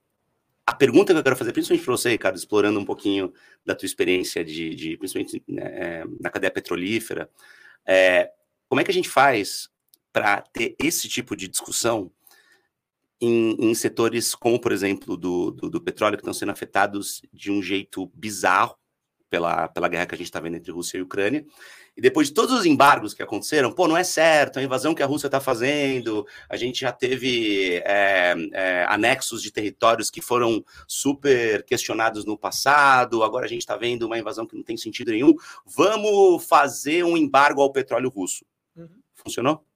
a 0.65 0.73
pergunta 0.73 1.13
que 1.13 1.19
eu 1.19 1.23
quero 1.23 1.35
fazer, 1.35 1.51
principalmente 1.51 1.83
para 1.83 1.97
você, 1.97 2.09
Ricardo, 2.09 2.37
explorando 2.37 2.79
um 2.79 2.85
pouquinho 2.85 3.33
da 3.65 3.73
tua 3.73 3.87
experiência 3.87 4.45
de, 4.45 4.75
de 4.75 4.97
principalmente 4.97 5.43
né, 5.47 5.63
é, 5.63 6.03
na 6.19 6.29
cadeia 6.29 6.51
petrolífera, 6.51 7.29
é, 7.85 8.31
como 8.67 8.79
é 8.79 8.83
que 8.83 8.91
a 8.91 8.93
gente 8.93 9.09
faz 9.09 9.67
para 10.13 10.41
ter 10.41 10.75
esse 10.79 11.09
tipo 11.09 11.35
de 11.35 11.47
discussão 11.47 12.11
em, 13.19 13.55
em 13.59 13.73
setores 13.73 14.35
como, 14.35 14.59
por 14.59 14.71
exemplo, 14.71 15.17
do, 15.17 15.51
do, 15.51 15.69
do, 15.69 15.81
petróleo, 15.81 16.17
que 16.17 16.21
estão 16.21 16.33
sendo 16.33 16.51
afetados 16.51 17.21
de 17.33 17.51
um 17.51 17.61
jeito 17.61 18.05
bizarro 18.13 18.77
pela, 19.29 19.67
pela 19.67 19.87
guerra 19.87 20.05
que 20.05 20.15
a 20.15 20.17
gente 20.17 20.27
está 20.27 20.39
vendo 20.39 20.57
entre 20.57 20.71
Rússia 20.71 20.97
e 20.97 21.01
Ucrânia. 21.01 21.45
E 21.95 22.01
depois 22.01 22.27
de 22.27 22.33
todos 22.33 22.57
os 22.57 22.65
embargos 22.65 23.13
que 23.13 23.21
aconteceram, 23.21 23.71
pô, 23.71 23.87
não 23.87 23.97
é 23.97 24.03
certo, 24.03 24.57
a 24.57 24.63
invasão 24.63 24.95
que 24.95 25.03
a 25.03 25.05
Rússia 25.05 25.27
está 25.27 25.39
fazendo, 25.39 26.25
a 26.49 26.55
gente 26.55 26.79
já 26.79 26.91
teve 26.91 27.81
é, 27.85 28.35
é, 28.53 28.85
anexos 28.87 29.41
de 29.41 29.51
territórios 29.51 30.09
que 30.09 30.21
foram 30.21 30.63
super 30.87 31.63
questionados 31.63 32.25
no 32.25 32.37
passado, 32.37 33.23
agora 33.23 33.45
a 33.45 33.49
gente 33.49 33.61
está 33.61 33.75
vendo 33.75 34.03
uma 34.03 34.17
invasão 34.17 34.45
que 34.45 34.55
não 34.55 34.63
tem 34.63 34.77
sentido 34.77 35.11
nenhum. 35.11 35.33
Vamos 35.65 36.45
fazer 36.45 37.03
um 37.03 37.17
embargo 37.17 37.61
ao 37.61 37.71
petróleo 37.71 38.09
russo. 38.09 38.45
Uhum. 38.75 38.87
Funcionou? 39.13 39.68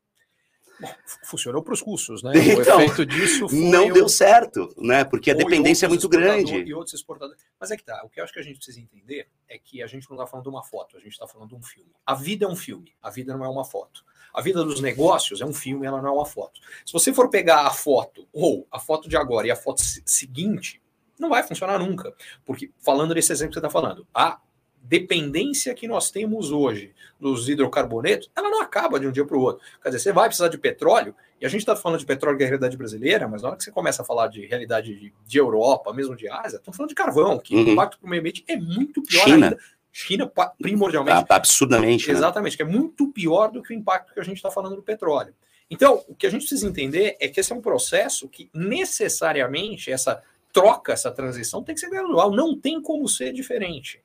Funcionou 1.23 1.63
para 1.63 1.73
os 1.73 1.81
russos, 1.81 2.23
né? 2.23 2.31
O 2.53 2.61
então, 2.61 2.81
efeito 2.81 3.05
disso 3.05 3.47
não 3.51 3.87
o... 3.87 3.93
deu 3.93 4.07
certo, 4.07 4.73
né? 4.77 5.03
Porque 5.03 5.31
a 5.31 5.33
dependência 5.33 5.85
é 5.85 5.89
muito 5.89 6.07
grande. 6.07 6.55
E 6.55 6.73
outros 6.73 6.93
exportadores. 6.93 7.43
Mas 7.59 7.71
é 7.71 7.77
que 7.77 7.83
tá. 7.83 8.01
O 8.03 8.09
que 8.09 8.19
eu 8.19 8.23
acho 8.23 8.33
que 8.33 8.39
a 8.39 8.43
gente 8.43 8.57
precisa 8.57 8.79
entender 8.79 9.27
é 9.47 9.57
que 9.57 9.81
a 9.81 9.87
gente 9.87 10.09
não 10.09 10.17
está 10.17 10.27
falando 10.27 10.43
de 10.43 10.49
uma 10.49 10.63
foto, 10.63 10.97
a 10.97 10.99
gente 10.99 11.13
está 11.13 11.27
falando 11.27 11.49
de 11.49 11.55
um 11.55 11.61
filme. 11.61 11.91
A 12.05 12.13
vida 12.15 12.45
é 12.45 12.47
um 12.47 12.55
filme, 12.55 12.93
a 13.01 13.09
vida 13.09 13.35
não 13.35 13.45
é 13.45 13.49
uma 13.49 13.65
foto. 13.65 14.03
A 14.33 14.41
vida 14.41 14.63
dos 14.63 14.81
negócios 14.81 15.41
é 15.41 15.45
um 15.45 15.53
filme, 15.53 15.85
ela 15.85 16.01
não 16.01 16.09
é 16.09 16.11
uma 16.11 16.25
foto. 16.25 16.59
Se 16.85 16.91
você 16.91 17.13
for 17.13 17.29
pegar 17.29 17.67
a 17.67 17.71
foto, 17.71 18.27
ou 18.33 18.67
a 18.71 18.79
foto 18.79 19.07
de 19.07 19.15
agora 19.15 19.47
e 19.47 19.51
a 19.51 19.55
foto 19.55 19.81
seguinte, 19.83 20.81
não 21.19 21.29
vai 21.29 21.43
funcionar 21.43 21.77
nunca. 21.79 22.13
Porque, 22.43 22.71
falando 22.79 23.13
desse 23.13 23.31
exemplo 23.31 23.53
que 23.53 23.59
você 23.59 23.65
está 23.65 23.69
falando, 23.69 24.07
a 24.13 24.39
dependência 24.83 25.73
que 25.73 25.87
nós 25.87 26.11
temos 26.11 26.51
hoje 26.51 26.93
dos 27.19 27.47
hidrocarbonetos, 27.47 28.29
ela 28.35 28.49
não 28.49 28.61
acaba 28.61 28.99
de 28.99 29.07
um 29.07 29.11
dia 29.11 29.25
para 29.25 29.37
o 29.37 29.41
outro. 29.41 29.65
Quer 29.81 29.89
dizer, 29.89 29.99
você 29.99 30.11
vai 30.11 30.27
precisar 30.27 30.49
de 30.49 30.57
petróleo, 30.57 31.15
e 31.39 31.45
a 31.45 31.49
gente 31.49 31.61
está 31.61 31.75
falando 31.75 31.99
de 31.99 32.05
petróleo 32.05 32.37
que 32.37 32.43
é 32.43 32.45
a 32.45 32.49
realidade 32.49 32.75
brasileira, 32.75 33.27
mas 33.27 33.41
na 33.41 33.49
hora 33.49 33.57
que 33.57 33.63
você 33.63 33.71
começa 33.71 34.01
a 34.01 34.05
falar 34.05 34.27
de 34.27 34.45
realidade 34.45 34.93
de, 34.93 35.13
de 35.25 35.37
Europa, 35.37 35.93
mesmo 35.93 36.15
de 36.15 36.29
Ásia, 36.29 36.57
estamos 36.57 36.75
falando 36.75 36.89
de 36.89 36.95
carvão, 36.95 37.39
que 37.39 37.55
uhum. 37.55 37.63
o 37.63 37.69
impacto 37.69 37.97
para 37.97 38.05
o 38.05 38.09
meio 38.09 38.19
ambiente 38.19 38.43
é 38.47 38.57
muito 38.57 39.01
pior 39.01 39.23
China. 39.23 39.47
ainda. 39.47 39.59
China, 39.91 40.31
primordialmente. 40.59 41.25
Absurdamente. 41.29 42.07
Né? 42.07 42.13
Exatamente, 42.13 42.57
que 42.57 42.63
é 42.63 42.65
muito 42.65 43.07
pior 43.07 43.51
do 43.51 43.61
que 43.61 43.73
o 43.73 43.77
impacto 43.77 44.13
que 44.13 44.19
a 44.19 44.23
gente 44.23 44.37
está 44.37 44.49
falando 44.51 44.75
do 44.75 44.81
petróleo. 44.81 45.33
Então, 45.69 46.03
o 46.07 46.15
que 46.15 46.27
a 46.27 46.29
gente 46.29 46.41
precisa 46.41 46.67
entender 46.67 47.15
é 47.19 47.27
que 47.27 47.39
esse 47.39 47.53
é 47.53 47.55
um 47.55 47.61
processo 47.61 48.27
que 48.27 48.49
necessariamente 48.53 49.91
essa 49.91 50.21
troca, 50.51 50.93
essa 50.93 51.11
transição 51.11 51.63
tem 51.63 51.73
que 51.73 51.81
ser 51.81 51.89
gradual, 51.89 52.31
não 52.31 52.57
tem 52.57 52.81
como 52.81 53.07
ser 53.07 53.33
diferente. 53.33 54.02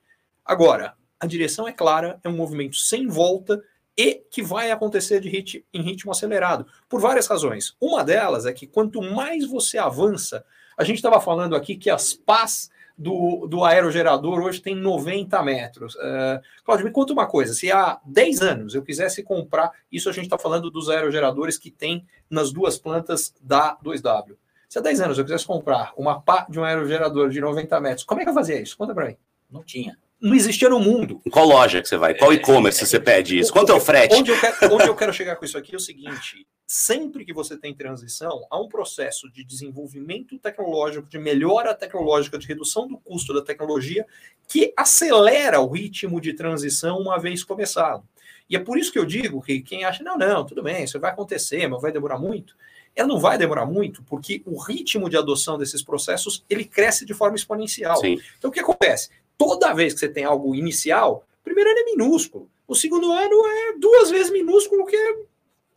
Agora, 0.49 0.95
a 1.21 1.27
direção 1.27 1.69
é 1.69 1.73
clara, 1.73 2.19
é 2.25 2.29
um 2.29 2.35
movimento 2.35 2.77
sem 2.77 3.07
volta 3.07 3.63
e 3.95 4.25
que 4.31 4.43
vai 4.43 4.71
acontecer 4.71 5.21
de 5.21 5.29
rit 5.29 5.63
em 5.75 5.83
ritmo 5.83 6.11
acelerado, 6.11 6.67
por 6.89 7.03
várias 7.03 7.27
razões. 7.27 7.77
Uma 7.79 8.03
delas 8.03 8.47
é 8.47 8.53
que 8.55 8.67
quanto 8.67 9.03
mais 9.03 9.47
você 9.47 9.77
avança, 9.77 10.43
a 10.79 10.85
gente 10.85 10.97
estava 10.97 11.21
falando 11.21 11.55
aqui 11.55 11.77
que 11.77 11.91
as 11.91 12.15
pás 12.15 12.71
do, 12.97 13.47
do 13.47 13.63
aerogerador 13.63 14.43
hoje 14.43 14.63
tem 14.63 14.75
90 14.75 15.43
metros. 15.43 15.95
Uh, 15.97 16.41
Cláudio, 16.65 16.87
me 16.87 16.93
conta 16.93 17.13
uma 17.13 17.27
coisa: 17.27 17.53
se 17.53 17.71
há 17.71 18.01
10 18.07 18.41
anos 18.41 18.75
eu 18.75 18.83
quisesse 18.83 19.23
comprar, 19.23 19.71
isso 19.93 20.09
a 20.09 20.13
gente 20.13 20.25
está 20.25 20.39
falando 20.39 20.71
dos 20.71 20.89
aerogeradores 20.89 21.59
que 21.59 21.71
tem 21.71 22.07
nas 22.31 22.53
duas 22.53 22.79
plantas 22.79 23.35
da 23.39 23.77
2W. 23.85 24.35
Se 24.67 24.79
há 24.79 24.83
10 24.83 25.01
anos 25.03 25.19
eu 25.19 25.25
quisesse 25.25 25.47
comprar 25.47 25.92
uma 25.94 26.23
pá 26.23 26.46
de 26.49 26.59
um 26.59 26.65
aerogerador 26.65 27.29
de 27.29 27.38
90 27.38 27.81
metros, 27.81 28.05
como 28.05 28.23
é 28.23 28.25
que 28.25 28.31
eu 28.31 28.35
fazia 28.35 28.59
isso? 28.59 28.79
Conta 28.79 28.94
para 28.94 29.09
mim. 29.09 29.17
Não 29.51 29.63
tinha 29.63 29.96
não 30.21 30.35
existia 30.35 30.69
no 30.69 30.81
mundo. 30.81 31.21
Em 31.25 31.31
qual 31.31 31.46
loja 31.46 31.81
que 31.81 31.88
você 31.88 31.96
vai? 31.96 32.14
Qual 32.14 32.33
e-commerce 32.33 32.85
você 32.85 32.98
pede 32.98 33.38
isso? 33.38 33.52
Quanto 33.52 33.73
é 33.73 33.75
o 33.75 33.81
frete? 33.81 34.14
Onde 34.14 34.31
eu, 34.31 34.40
quero, 34.40 34.75
onde 34.75 34.87
eu 34.87 34.96
quero 34.96 35.12
chegar 35.12 35.37
com 35.37 35.44
isso 35.44 35.56
aqui 35.56 35.75
é 35.75 35.77
o 35.77 35.81
seguinte: 35.81 36.46
sempre 36.66 37.25
que 37.25 37.33
você 37.33 37.56
tem 37.56 37.75
transição, 37.75 38.46
há 38.50 38.60
um 38.60 38.69
processo 38.69 39.31
de 39.31 39.44
desenvolvimento 39.44 40.38
tecnológico, 40.38 41.08
de 41.08 41.19
melhora 41.19 41.75
tecnológica, 41.75 42.38
de 42.38 42.46
redução 42.46 42.88
do 42.88 42.98
custo 42.98 43.33
da 43.33 43.42
tecnologia, 43.42 44.04
que 44.48 44.73
acelera 44.77 45.60
o 45.60 45.69
ritmo 45.69 46.21
de 46.21 46.33
transição 46.33 46.98
uma 46.98 47.19
vez 47.19 47.44
começado. 47.44 48.02
E 48.50 48.56
é 48.56 48.58
por 48.58 48.79
isso 48.79 48.90
que 48.90 48.98
eu 48.98 49.04
digo 49.04 49.42
que 49.42 49.60
quem 49.60 49.85
acha, 49.85 50.02
não, 50.02 50.16
não, 50.16 50.44
tudo 50.44 50.62
bem, 50.62 50.85
isso 50.85 50.98
vai 50.98 51.10
acontecer, 51.10 51.69
mas 51.69 51.81
vai 51.81 51.92
demorar 51.92 52.19
muito. 52.19 52.56
Ela 52.96 53.06
não 53.06 53.19
vai 53.19 53.38
demorar 53.38 53.66
muito, 53.66 54.02
porque 54.02 54.42
o 54.44 54.58
ritmo 54.58 55.08
de 55.08 55.16
adoção 55.16 55.56
desses 55.56 55.83
processos 55.83 56.44
ele 56.48 56.64
cresce 56.64 57.04
de 57.04 57.14
forma 57.14 57.37
exponencial. 57.37 57.96
Sim. 57.96 58.19
Então, 58.37 58.50
o 58.50 58.52
que 58.52 58.60
acontece? 58.60 59.10
Toda 59.39 59.73
vez 59.73 59.95
que 59.95 60.01
você 60.01 60.09
tem 60.09 60.25
algo 60.25 60.55
inicial, 60.55 61.25
o 61.41 61.45
primeiro 61.45 61.71
ano 61.71 61.79
é 61.79 61.85
minúsculo. 61.85 62.51
O 62.67 62.75
segundo 62.75 63.11
ano 63.11 63.47
é 63.47 63.79
duas 63.79 64.11
vezes 64.11 64.31
minúsculo 64.31 64.85
que 64.85 64.97
é 64.97 65.17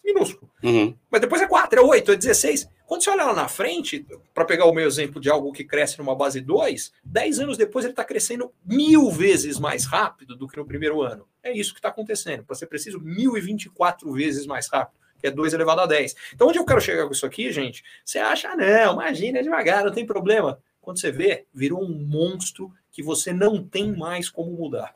minúsculo. 0.03 0.51
Uhum. 0.63 0.93
Mas 1.09 1.21
depois 1.21 1.41
é 1.41 1.47
4, 1.47 1.79
é 1.79 1.83
8, 1.83 2.11
é 2.11 2.15
16. 2.15 2.67
Quando 2.85 3.03
você 3.03 3.09
olha 3.09 3.23
lá 3.23 3.33
na 3.33 3.47
frente, 3.47 4.05
para 4.33 4.43
pegar 4.43 4.65
o 4.65 4.73
meu 4.73 4.85
exemplo 4.85 5.21
de 5.21 5.29
algo 5.29 5.53
que 5.53 5.63
cresce 5.63 5.97
numa 5.97 6.13
base 6.13 6.41
2, 6.41 6.91
10 7.05 7.39
anos 7.39 7.57
depois 7.57 7.85
ele 7.85 7.93
está 7.93 8.03
crescendo 8.03 8.51
mil 8.65 9.09
vezes 9.09 9.57
mais 9.57 9.85
rápido 9.85 10.35
do 10.35 10.45
que 10.45 10.57
no 10.57 10.65
primeiro 10.65 11.01
ano. 11.01 11.25
É 11.41 11.53
isso 11.53 11.71
que 11.71 11.79
está 11.79 11.87
acontecendo. 11.87 12.43
Para 12.43 12.55
ser 12.55 12.65
preciso, 12.65 12.99
1024 12.99 14.11
vezes 14.11 14.45
mais 14.45 14.67
rápido, 14.67 14.99
que 15.17 15.27
é 15.27 15.31
2 15.31 15.53
elevado 15.53 15.79
a 15.79 15.85
10. 15.85 16.15
Então, 16.33 16.49
onde 16.49 16.59
eu 16.59 16.65
quero 16.65 16.81
chegar 16.81 17.05
com 17.05 17.13
isso 17.13 17.25
aqui, 17.25 17.49
gente? 17.53 17.81
Você 18.03 18.19
acha, 18.19 18.49
ah, 18.49 18.57
não, 18.57 18.95
imagina, 18.95 19.39
é 19.39 19.41
devagar, 19.41 19.85
não 19.85 19.93
tem 19.93 20.05
problema. 20.05 20.59
Quando 20.81 20.99
você 20.99 21.11
vê, 21.11 21.45
virou 21.53 21.83
um 21.83 21.93
monstro 21.93 22.73
que 22.91 23.03
você 23.03 23.31
não 23.31 23.63
tem 23.63 23.95
mais 23.95 24.29
como 24.29 24.51
mudar. 24.51 24.95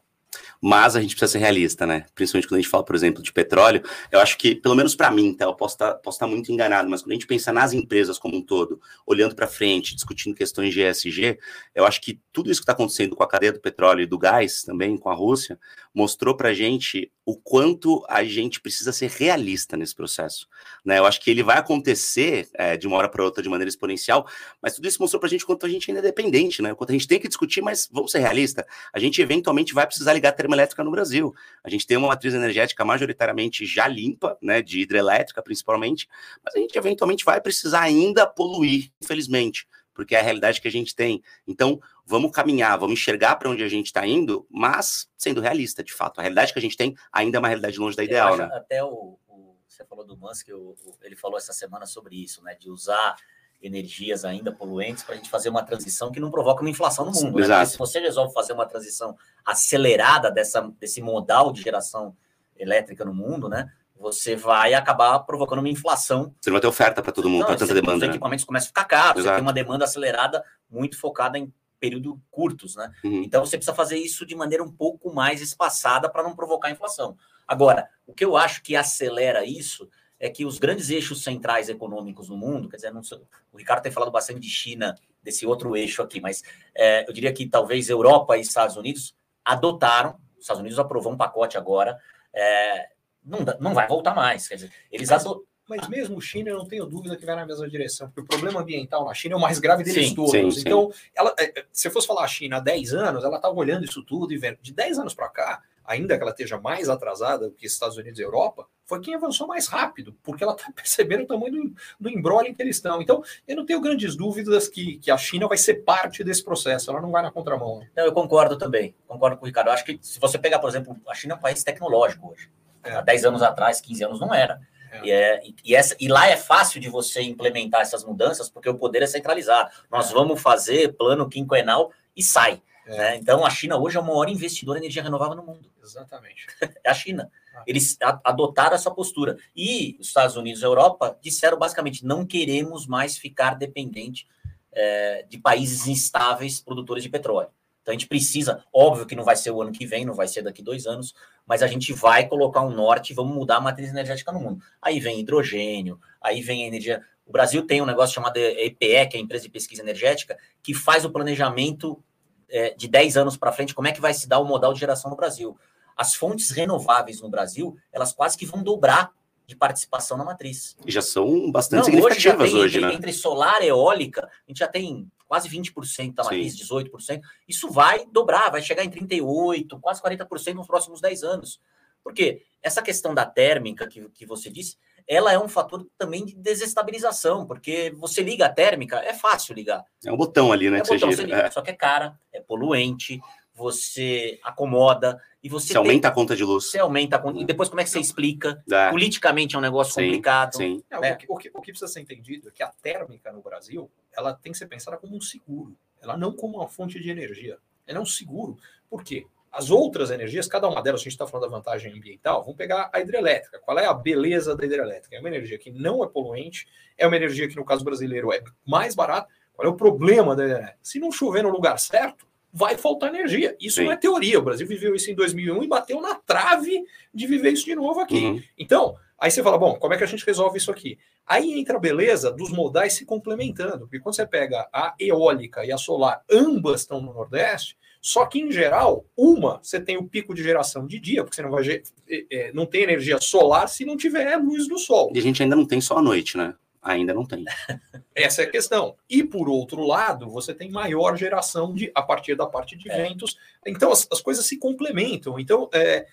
Mas 0.61 0.95
a 0.95 1.01
gente 1.01 1.15
precisa 1.15 1.33
ser 1.33 1.37
realista, 1.39 1.85
né? 1.85 2.05
Principalmente 2.13 2.47
quando 2.47 2.59
a 2.59 2.61
gente 2.61 2.69
fala, 2.69 2.83
por 2.83 2.95
exemplo, 2.95 3.23
de 3.23 3.31
petróleo. 3.31 3.81
Eu 4.11 4.19
acho 4.19 4.37
que, 4.37 4.55
pelo 4.55 4.75
menos 4.75 4.95
para 4.95 5.11
mim, 5.11 5.33
tá? 5.33 5.45
Eu 5.45 5.55
posso 5.55 5.75
estar, 5.75 5.93
tá, 5.93 6.09
estar 6.09 6.25
tá 6.25 6.27
muito 6.27 6.51
enganado, 6.51 6.89
mas 6.89 7.01
quando 7.01 7.11
a 7.11 7.13
gente 7.13 7.27
pensa 7.27 7.53
nas 7.53 7.73
empresas 7.73 8.17
como 8.17 8.37
um 8.37 8.41
todo, 8.41 8.81
olhando 9.05 9.35
para 9.35 9.47
frente, 9.47 9.95
discutindo 9.95 10.35
questões 10.35 10.73
de 10.73 10.81
ESG, 10.81 11.37
eu 11.73 11.85
acho 11.85 12.01
que 12.01 12.19
tudo 12.33 12.51
isso 12.51 12.59
que 12.59 12.63
está 12.63 12.73
acontecendo 12.73 13.15
com 13.15 13.23
a 13.23 13.27
cadeia 13.27 13.53
do 13.53 13.61
petróleo 13.61 14.01
e 14.01 14.05
do 14.05 14.17
gás, 14.17 14.63
também 14.63 14.97
com 14.97 15.09
a 15.09 15.13
Rússia, 15.13 15.59
mostrou 15.93 16.35
para 16.35 16.49
a 16.49 16.53
gente 16.53 17.11
o 17.25 17.35
quanto 17.35 18.05
a 18.07 18.23
gente 18.23 18.61
precisa 18.61 18.91
ser 18.93 19.09
realista 19.09 19.75
nesse 19.75 19.95
processo. 19.95 20.47
Né? 20.85 20.99
Eu 20.99 21.05
acho 21.05 21.19
que 21.19 21.31
ele 21.31 21.41
vai 21.41 21.57
acontecer 21.57 22.47
é, 22.53 22.77
de 22.77 22.85
uma 22.85 22.97
hora 22.97 23.09
para 23.09 23.23
outra 23.23 23.41
de 23.41 23.49
maneira 23.49 23.67
exponencial, 23.67 24.27
mas 24.61 24.75
tudo 24.75 24.87
isso 24.87 25.01
mostrou 25.01 25.19
para 25.19 25.27
a 25.27 25.29
gente 25.31 25.45
quanto 25.45 25.65
a 25.65 25.69
gente 25.69 25.89
ainda 25.89 25.99
é 25.99 26.03
dependente, 26.03 26.61
né? 26.61 26.75
quanto 26.75 26.91
a 26.91 26.93
gente 26.93 27.07
tem 27.07 27.19
que 27.19 27.27
discutir, 27.27 27.61
mas 27.61 27.89
vamos 27.91 28.11
ser 28.11 28.19
realistas, 28.19 28.63
a 28.93 28.99
gente 28.99 29.19
eventualmente 29.19 29.73
vai 29.73 29.87
precisar 29.87 30.13
ligar 30.13 30.29
a 30.29 30.33
termoelétrica 30.33 30.83
no 30.83 30.91
Brasil. 30.91 31.33
A 31.63 31.69
gente 31.69 31.87
tem 31.87 31.97
uma 31.97 32.09
matriz 32.09 32.33
energética 32.33 32.85
majoritariamente 32.85 33.65
já 33.65 33.87
limpa, 33.87 34.37
né, 34.39 34.61
de 34.61 34.81
hidrelétrica 34.81 35.41
principalmente, 35.41 36.07
mas 36.43 36.55
a 36.55 36.59
gente 36.59 36.77
eventualmente 36.77 37.25
vai 37.25 37.41
precisar 37.41 37.81
ainda 37.81 38.27
poluir, 38.27 38.91
infelizmente 39.01 39.65
porque 39.95 40.13
é 40.13 40.19
a 40.19 40.23
realidade 40.23 40.61
que 40.61 40.67
a 40.67 40.71
gente 40.71 40.93
tem. 40.93 41.23
Então, 41.47 41.79
vamos 42.05 42.31
caminhar, 42.31 42.77
vamos 42.77 42.99
enxergar 42.99 43.37
para 43.37 43.49
onde 43.49 43.63
a 43.63 43.67
gente 43.67 43.87
está 43.87 44.05
indo, 44.05 44.45
mas 44.51 45.09
sendo 45.17 45.41
realista, 45.41 45.83
de 45.83 45.93
fato. 45.93 46.19
A 46.19 46.21
realidade 46.21 46.53
que 46.53 46.59
a 46.59 46.61
gente 46.61 46.77
tem 46.77 46.95
ainda 47.11 47.37
é 47.37 47.39
uma 47.39 47.47
realidade 47.47 47.79
longe 47.79 47.97
da 47.97 48.03
ideal, 48.03 48.37
né? 48.37 48.49
Até 48.53 48.83
o, 48.83 49.17
o, 49.27 49.55
você 49.67 49.83
falou 49.85 50.05
do 50.05 50.17
Musk, 50.17 50.49
o, 50.49 50.75
ele 51.01 51.15
falou 51.15 51.37
essa 51.37 51.53
semana 51.53 51.85
sobre 51.85 52.21
isso, 52.21 52.43
né? 52.43 52.53
De 52.53 52.69
usar 52.69 53.15
energias 53.63 54.25
ainda 54.25 54.51
poluentes 54.51 55.03
para 55.03 55.15
a 55.15 55.17
gente 55.17 55.29
fazer 55.29 55.49
uma 55.49 55.63
transição 55.63 56.11
que 56.11 56.19
não 56.19 56.29
provoca 56.29 56.61
uma 56.61 56.69
inflação 56.69 57.05
no 57.05 57.11
mundo. 57.11 57.39
Né? 57.39 57.47
Porque 57.47 57.65
se 57.65 57.77
você 57.77 57.99
resolve 57.99 58.33
fazer 58.33 58.53
uma 58.53 58.65
transição 58.65 59.17
acelerada 59.43 60.29
dessa, 60.29 60.61
desse 60.79 61.01
modal 61.01 61.51
de 61.51 61.61
geração 61.61 62.15
elétrica 62.55 63.03
no 63.03 63.13
mundo, 63.13 63.49
né? 63.49 63.71
Você 63.97 64.35
vai 64.35 64.73
acabar 64.73 65.19
provocando 65.19 65.59
uma 65.59 65.69
inflação. 65.69 66.33
Você 66.41 66.49
não 66.49 66.55
vai 66.55 66.61
ter 66.61 66.67
oferta 66.67 67.01
para 67.01 67.11
todo 67.11 67.29
mundo, 67.29 67.45
para 67.45 67.55
tanta 67.55 67.73
demanda. 67.73 67.95
Os 67.95 68.01
né? 68.01 68.07
equipamentos 68.07 68.45
começam 68.45 68.67
a 68.67 68.69
ficar 68.69 68.85
caros, 68.85 69.21
Exato. 69.21 69.23
você 69.23 69.35
tem 69.35 69.41
uma 69.41 69.53
demanda 69.53 69.85
acelerada 69.85 70.43
muito 70.69 70.97
focada 70.99 71.37
em 71.37 71.51
período 71.79 72.21
curtos, 72.31 72.75
né? 72.75 72.91
Uhum. 73.03 73.23
Então 73.23 73.45
você 73.45 73.57
precisa 73.57 73.75
fazer 73.75 73.97
isso 73.97 74.25
de 74.25 74.35
maneira 74.35 74.63
um 74.63 74.71
pouco 74.71 75.13
mais 75.13 75.41
espaçada 75.41 76.09
para 76.09 76.23
não 76.23 76.35
provocar 76.35 76.71
inflação. 76.71 77.17
Agora, 77.47 77.87
o 78.07 78.13
que 78.13 78.25
eu 78.25 78.35
acho 78.35 78.63
que 78.63 78.75
acelera 78.75 79.45
isso 79.45 79.89
é 80.19 80.29
que 80.29 80.45
os 80.45 80.57
grandes 80.57 80.89
eixos 80.89 81.23
centrais 81.23 81.69
econômicos 81.69 82.29
no 82.29 82.37
mundo, 82.37 82.69
quer 82.69 82.77
dizer, 82.77 82.91
sei, 83.03 83.19
o 83.51 83.57
Ricardo 83.57 83.83
tem 83.83 83.91
falado 83.91 84.11
bastante 84.11 84.39
de 84.39 84.49
China, 84.49 84.95
desse 85.21 85.45
outro 85.45 85.75
eixo 85.75 86.01
aqui, 86.01 86.21
mas 86.21 86.43
é, 86.73 87.07
eu 87.07 87.13
diria 87.13 87.33
que 87.33 87.47
talvez 87.47 87.89
Europa 87.89 88.37
e 88.37 88.41
Estados 88.41 88.77
Unidos 88.77 89.15
adotaram, 89.43 90.17
os 90.37 90.43
Estados 90.43 90.61
Unidos 90.61 90.79
aprovou 90.79 91.11
um 91.11 91.17
pacote 91.17 91.57
agora 91.57 91.99
é, 92.33 92.89
não, 93.25 93.39
não 93.59 93.73
vai 93.73 93.87
voltar 93.87 94.13
mais. 94.13 94.47
Quer 94.47 94.55
dizer, 94.55 94.71
eles 94.91 95.09
mas, 95.09 95.23
mas 95.67 95.87
mesmo 95.87 96.21
China, 96.21 96.49
eu 96.49 96.57
não 96.57 96.67
tenho 96.67 96.85
dúvida 96.85 97.15
que 97.15 97.25
vai 97.25 97.35
na 97.35 97.45
mesma 97.45 97.67
direção, 97.67 98.07
porque 98.07 98.21
o 98.21 98.25
problema 98.25 98.61
ambiental 98.61 99.03
na 99.03 99.13
China 99.13 99.35
é 99.35 99.37
o 99.37 99.41
mais 99.41 99.59
grave 99.59 99.83
deles 99.83 100.09
sim, 100.09 100.15
todos. 100.15 100.31
Sim, 100.31 100.61
então, 100.61 100.91
sim. 100.91 100.99
Ela, 101.15 101.33
é, 101.39 101.59
é, 101.59 101.65
se 101.71 101.87
eu 101.87 101.91
fosse 101.91 102.07
falar 102.07 102.23
a 102.23 102.27
China 102.27 102.57
há 102.57 102.59
10 102.59 102.93
anos, 102.93 103.23
ela 103.23 103.37
estava 103.37 103.55
olhando 103.55 103.83
isso 103.83 104.03
tudo 104.03 104.33
e 104.33 104.37
vendo. 104.37 104.59
De 104.61 104.71
10 104.71 104.99
anos 104.99 105.13
para 105.13 105.27
cá, 105.29 105.61
ainda 105.83 106.15
que 106.17 106.21
ela 106.21 106.31
esteja 106.31 106.59
mais 106.59 106.89
atrasada 106.89 107.49
do 107.49 107.55
que 107.55 107.65
Estados 107.65 107.97
Unidos 107.97 108.19
e 108.19 108.23
Europa, 108.23 108.67
foi 108.85 108.99
quem 108.99 109.15
avançou 109.15 109.47
mais 109.47 109.67
rápido, 109.67 110.15
porque 110.23 110.43
ela 110.43 110.53
está 110.53 110.71
percebendo 110.73 111.23
o 111.23 111.27
tamanho 111.27 111.51
do, 111.51 111.75
do 111.99 112.09
embrolho 112.09 112.47
em 112.47 112.53
que 112.53 112.61
eles 112.61 112.75
estão. 112.75 113.01
Então, 113.01 113.23
eu 113.47 113.55
não 113.55 113.65
tenho 113.65 113.81
grandes 113.81 114.15
dúvidas 114.15 114.67
que, 114.67 114.97
que 114.97 115.09
a 115.09 115.17
China 115.17 115.47
vai 115.47 115.57
ser 115.57 115.83
parte 115.83 116.23
desse 116.23 116.43
processo, 116.43 116.91
ela 116.91 117.01
não 117.01 117.11
vai 117.11 117.21
na 117.21 117.31
contramão. 117.31 117.81
Não, 117.95 118.05
eu 118.05 118.13
concordo 118.13 118.57
também, 118.57 118.95
concordo 119.07 119.37
com 119.37 119.45
o 119.45 119.47
Ricardo. 119.47 119.67
Eu 119.67 119.73
acho 119.73 119.85
que 119.85 119.97
se 120.01 120.19
você 120.19 120.37
pegar, 120.37 120.59
por 120.59 120.69
exemplo, 120.69 120.95
a 121.07 121.13
China 121.15 121.33
é 121.33 121.37
um 121.37 121.41
país 121.41 121.63
tecnológico 121.63 122.31
hoje. 122.31 122.49
É. 122.85 122.95
Há 122.95 123.01
10 123.01 123.25
anos 123.25 123.41
atrás, 123.41 123.81
15 123.81 124.03
anos 124.03 124.19
não 124.19 124.33
era. 124.33 124.61
É. 124.91 125.05
E, 125.05 125.11
é, 125.11 125.41
e, 125.63 125.75
essa, 125.75 125.95
e 125.99 126.07
lá 126.07 126.27
é 126.27 126.37
fácil 126.37 126.79
de 126.79 126.89
você 126.89 127.21
implementar 127.21 127.81
essas 127.81 128.03
mudanças, 128.03 128.49
porque 128.49 128.69
o 128.69 128.77
poder 128.77 129.01
é 129.01 129.07
centralizado. 129.07 129.69
Nós 129.91 130.11
é. 130.11 130.13
vamos 130.13 130.41
fazer 130.41 130.93
plano 130.93 131.27
quinquenal 131.27 131.91
e 132.15 132.23
sai. 132.23 132.61
É. 132.85 132.97
Né? 132.97 133.15
Então, 133.17 133.45
a 133.45 133.49
China 133.49 133.77
hoje 133.77 133.97
é 133.97 133.99
o 133.99 134.05
maior 134.05 134.29
investidor 134.29 134.75
em 134.75 134.79
energia 134.79 135.03
renovável 135.03 135.35
no 135.35 135.43
mundo. 135.43 135.69
Exatamente. 135.83 136.47
é 136.83 136.89
a 136.89 136.93
China. 136.93 137.31
Ah. 137.55 137.63
Eles 137.65 137.97
adotaram 138.23 138.75
essa 138.75 138.91
postura. 138.91 139.37
E 139.55 139.97
os 139.99 140.07
Estados 140.07 140.35
Unidos 140.37 140.61
e 140.61 140.65
a 140.65 140.67
Europa 140.67 141.17
disseram 141.21 141.57
basicamente: 141.57 142.05
não 142.05 142.25
queremos 142.25 142.85
mais 142.85 143.17
ficar 143.17 143.55
dependente 143.55 144.27
é, 144.71 145.25
de 145.27 145.37
países 145.37 145.87
instáveis 145.87 146.59
produtores 146.59 147.03
de 147.03 147.09
petróleo. 147.09 147.49
Então 147.85 147.93
a 147.93 147.95
gente 147.95 148.07
precisa, 148.07 148.63
óbvio 148.73 149.05
que 149.05 149.15
não 149.15 149.23
vai 149.23 149.35
ser 149.35 149.51
o 149.51 149.61
ano 149.61 149.71
que 149.71 149.85
vem, 149.85 150.05
não 150.05 150.15
vai 150.15 150.27
ser 150.27 150.41
daqui 150.41 150.63
dois 150.63 150.87
anos, 150.87 151.13
mas 151.45 151.61
a 151.61 151.67
gente 151.67 151.93
vai 151.93 152.27
colocar 152.27 152.61
um 152.61 152.71
norte 152.71 153.11
e 153.11 153.13
vamos 153.13 153.35
mudar 153.35 153.57
a 153.57 153.61
matriz 153.61 153.91
energética 153.91 154.31
no 154.31 154.39
mundo. 154.39 154.59
Aí 154.81 154.99
vem 154.99 155.19
hidrogênio, 155.19 155.99
aí 156.19 156.41
vem 156.41 156.63
a 156.63 156.67
energia. 156.67 157.03
O 157.27 157.31
Brasil 157.31 157.61
tem 157.61 157.83
um 157.83 157.85
negócio 157.85 158.15
chamado 158.15 158.37
EPE, 158.37 159.07
que 159.07 159.17
é 159.17 159.17
a 159.17 159.19
Empresa 159.19 159.43
de 159.43 159.51
Pesquisa 159.51 159.83
Energética, 159.83 160.35
que 160.63 160.73
faz 160.73 161.05
o 161.05 161.11
planejamento 161.11 162.03
é, 162.49 162.71
de 162.71 162.87
10 162.87 163.17
anos 163.17 163.37
para 163.37 163.51
frente, 163.51 163.75
como 163.75 163.87
é 163.87 163.91
que 163.91 164.01
vai 164.01 164.15
se 164.15 164.27
dar 164.27 164.39
o 164.39 164.45
modal 164.45 164.73
de 164.73 164.79
geração 164.79 165.11
no 165.11 165.15
Brasil. 165.15 165.55
As 165.95 166.15
fontes 166.15 166.49
renováveis 166.49 167.21
no 167.21 167.29
Brasil, 167.29 167.77
elas 167.93 168.13
quase 168.13 168.35
que 168.35 168.47
vão 168.47 168.63
dobrar 168.63 169.11
de 169.45 169.55
participação 169.55 170.17
na 170.17 170.25
matriz. 170.25 170.75
E 170.83 170.91
já 170.91 171.03
são 171.03 171.51
bastante 171.51 171.77
Não, 171.77 171.85
significativas 171.85 172.51
hoje, 172.51 172.57
hoje 172.57 172.77
entre, 172.77 172.89
né? 172.89 172.95
Entre 172.95 173.13
solar 173.13 173.61
e 173.61 173.67
eólica, 173.67 174.25
a 174.25 174.49
gente 174.49 174.57
já 174.57 174.67
tem 174.67 175.07
quase 175.27 175.49
20% 175.49 176.13
da 176.13 176.23
matriz, 176.23 176.57
Sim. 176.57 176.63
18%. 176.63 177.21
Isso 177.47 177.69
vai 177.69 178.05
dobrar, 178.11 178.51
vai 178.51 178.61
chegar 178.61 178.83
em 178.83 178.89
38%, 178.89 179.79
quase 179.79 180.01
40% 180.01 180.53
nos 180.53 180.67
próximos 180.67 181.01
10 181.01 181.23
anos. 181.23 181.59
Por 182.03 182.13
quê? 182.13 182.43
Essa 182.61 182.81
questão 182.81 183.15
da 183.15 183.25
térmica 183.25 183.87
que, 183.87 184.07
que 184.09 184.25
você 184.25 184.49
disse, 184.49 184.77
ela 185.07 185.31
é 185.31 185.39
um 185.39 185.47
fator 185.47 185.87
também 185.97 186.25
de 186.25 186.35
desestabilização, 186.35 187.45
porque 187.45 187.91
você 187.97 188.21
liga 188.21 188.45
a 188.45 188.53
térmica, 188.53 188.99
é 188.99 189.13
fácil 189.13 189.55
ligar. 189.55 189.83
É 190.05 190.11
um 190.11 190.17
botão 190.17 190.51
ali, 190.51 190.69
né? 190.69 190.79
É 190.79 190.81
que 190.81 190.89
botão, 190.89 191.11
você, 191.11 191.23
liga, 191.23 191.37
é. 191.37 191.51
Só 191.51 191.61
que 191.61 191.71
é 191.71 191.73
cara, 191.73 192.19
é 192.31 192.39
poluente, 192.39 193.19
você 193.55 194.39
acomoda 194.43 195.19
e 195.41 195.49
você, 195.49 195.67
você 195.67 195.77
aumenta 195.77 196.09
a 196.09 196.11
conta 196.11 196.35
de 196.35 196.43
luz. 196.43 196.65
Você 196.65 196.77
aumenta 196.77 197.15
a 197.15 197.19
conta. 197.19 197.39
E 197.39 197.45
depois 197.45 197.69
como 197.69 197.81
é 197.81 197.83
que 197.83 197.89
você 197.89 197.99
explica? 197.99 198.61
É. 198.69 198.89
Politicamente 198.89 199.55
é 199.55 199.57
um 199.57 199.61
negócio 199.61 199.93
sim, 199.93 200.05
complicado. 200.05 200.57
Sim. 200.57 200.83
É, 200.89 200.99
né? 200.99 201.13
o, 201.13 201.17
que, 201.17 201.25
o, 201.29 201.37
que, 201.37 201.51
o, 201.53 201.61
que, 201.61 201.71
precisa 201.71 201.87
ser 201.87 202.01
entendido 202.01 202.49
é 202.49 202.51
que 202.51 202.61
a 202.61 202.67
térmica 202.67 203.31
no 203.31 203.41
Brasil 203.41 203.89
ela 204.17 204.33
tem 204.33 204.51
que 204.51 204.57
ser 204.57 204.67
pensada 204.67 204.97
como 204.97 205.15
um 205.15 205.21
seguro, 205.21 205.77
ela 206.01 206.17
não 206.17 206.35
como 206.35 206.57
uma 206.57 206.67
fonte 206.67 206.99
de 206.99 207.09
energia. 207.09 207.57
Ela 207.87 207.99
é 207.99 208.01
um 208.01 208.05
seguro. 208.05 208.57
Por 208.89 209.03
quê? 209.03 209.25
As 209.51 209.69
outras 209.69 210.11
energias, 210.11 210.47
cada 210.47 210.67
uma 210.67 210.81
delas, 210.81 210.99
a 210.99 211.03
gente 211.03 211.13
está 211.13 211.25
falando 211.25 211.49
da 211.49 211.55
vantagem 211.55 211.93
ambiental, 211.93 212.41
vamos 212.41 212.57
pegar 212.57 212.89
a 212.91 212.99
hidrelétrica. 212.99 213.57
Qual 213.59 213.79
é 213.79 213.85
a 213.85 213.93
beleza 213.93 214.55
da 214.55 214.65
hidrelétrica? 214.65 215.15
É 215.15 215.19
uma 215.19 215.29
energia 215.29 215.57
que 215.57 215.71
não 215.71 216.03
é 216.03 216.07
poluente, 216.07 216.67
é 216.97 217.07
uma 217.07 217.15
energia 217.15 217.47
que, 217.47 217.55
no 217.55 217.63
caso 217.63 217.83
brasileiro, 217.83 218.33
é 218.33 218.43
mais 218.65 218.93
barata. 218.93 219.29
Qual 219.53 219.65
é 219.65 219.71
o 219.71 219.75
problema 219.75 220.35
da 220.35 220.43
hidrelétrica? 220.43 220.79
Se 220.81 220.99
não 220.99 221.09
chover 221.09 221.43
no 221.43 221.49
lugar 221.49 221.79
certo, 221.79 222.27
vai 222.51 222.77
faltar 222.77 223.13
energia. 223.13 223.55
Isso 223.59 223.77
Sim. 223.77 223.85
não 223.85 223.91
é 223.91 223.97
teoria. 223.97 224.39
O 224.39 224.41
Brasil 224.41 224.67
viveu 224.67 224.93
isso 224.93 225.09
em 225.09 225.15
2001 225.15 225.63
e 225.63 225.67
bateu 225.67 226.01
na 226.01 226.15
trave 226.15 226.85
de 227.13 227.27
viver 227.27 227.51
isso 227.51 227.65
de 227.65 227.75
novo 227.75 228.01
aqui. 228.01 228.25
Uhum. 228.25 228.43
Então, 228.57 228.97
aí 229.19 229.31
você 229.31 229.41
fala, 229.41 229.57
bom, 229.57 229.75
como 229.75 229.93
é 229.93 229.97
que 229.97 230.03
a 230.03 230.07
gente 230.07 230.25
resolve 230.25 230.57
isso 230.57 230.71
aqui? 230.71 230.97
Aí 231.25 231.59
entra 231.59 231.77
a 231.77 231.79
beleza 231.79 232.31
dos 232.31 232.51
modais 232.51 232.93
se 232.93 233.05
complementando, 233.05 233.79
porque 233.79 233.99
quando 233.99 234.15
você 234.15 234.25
pega 234.25 234.67
a 234.71 234.93
eólica 234.99 235.65
e 235.65 235.71
a 235.71 235.77
solar, 235.77 236.23
ambas 236.29 236.81
estão 236.81 237.01
no 237.01 237.13
Nordeste, 237.13 237.77
só 238.01 238.25
que 238.27 238.39
em 238.39 238.51
geral, 238.51 239.03
uma 239.17 239.59
você 239.63 239.79
tem 239.79 239.97
o 239.97 240.07
pico 240.07 240.35
de 240.35 240.43
geração 240.43 240.85
de 240.85 240.99
dia, 240.99 241.23
porque 241.23 241.35
você 241.35 241.41
não 241.41 241.49
vai 241.49 241.81
é, 242.07 242.51
não 242.53 242.67
tem 242.67 242.83
energia 242.83 243.19
solar 243.19 243.67
se 243.67 243.83
não 243.83 243.97
tiver 243.97 244.37
luz 244.37 244.67
do 244.67 244.77
sol. 244.77 245.11
E 245.13 245.17
a 245.17 245.21
gente 245.21 245.41
ainda 245.41 245.55
não 245.55 245.65
tem 245.65 245.81
só 245.81 245.97
a 245.97 246.01
noite, 246.03 246.37
né? 246.37 246.53
Ainda 246.85 247.15
não 247.15 247.25
tem. 247.25 247.43
Essa 248.13 248.43
é 248.43 248.45
a 248.45 248.49
questão. 248.49 248.95
E 249.09 249.23
por 249.23 249.49
outro 249.49 249.81
lado, 249.81 250.29
você 250.29 250.53
tem 250.53 250.69
maior 250.69 251.17
geração 251.17 251.73
de 251.73 251.91
a 251.95 252.03
partir 252.03 252.35
da 252.35 252.45
parte 252.45 252.77
de 252.77 252.91
é. 252.91 252.95
ventos. 252.95 253.35
Então 253.65 253.91
as, 253.91 254.07
as, 254.11 254.21
coisas 254.21 254.45
se 254.45 254.59
complementam. 254.59 255.39
Então 255.39 255.67
é, 255.73 256.05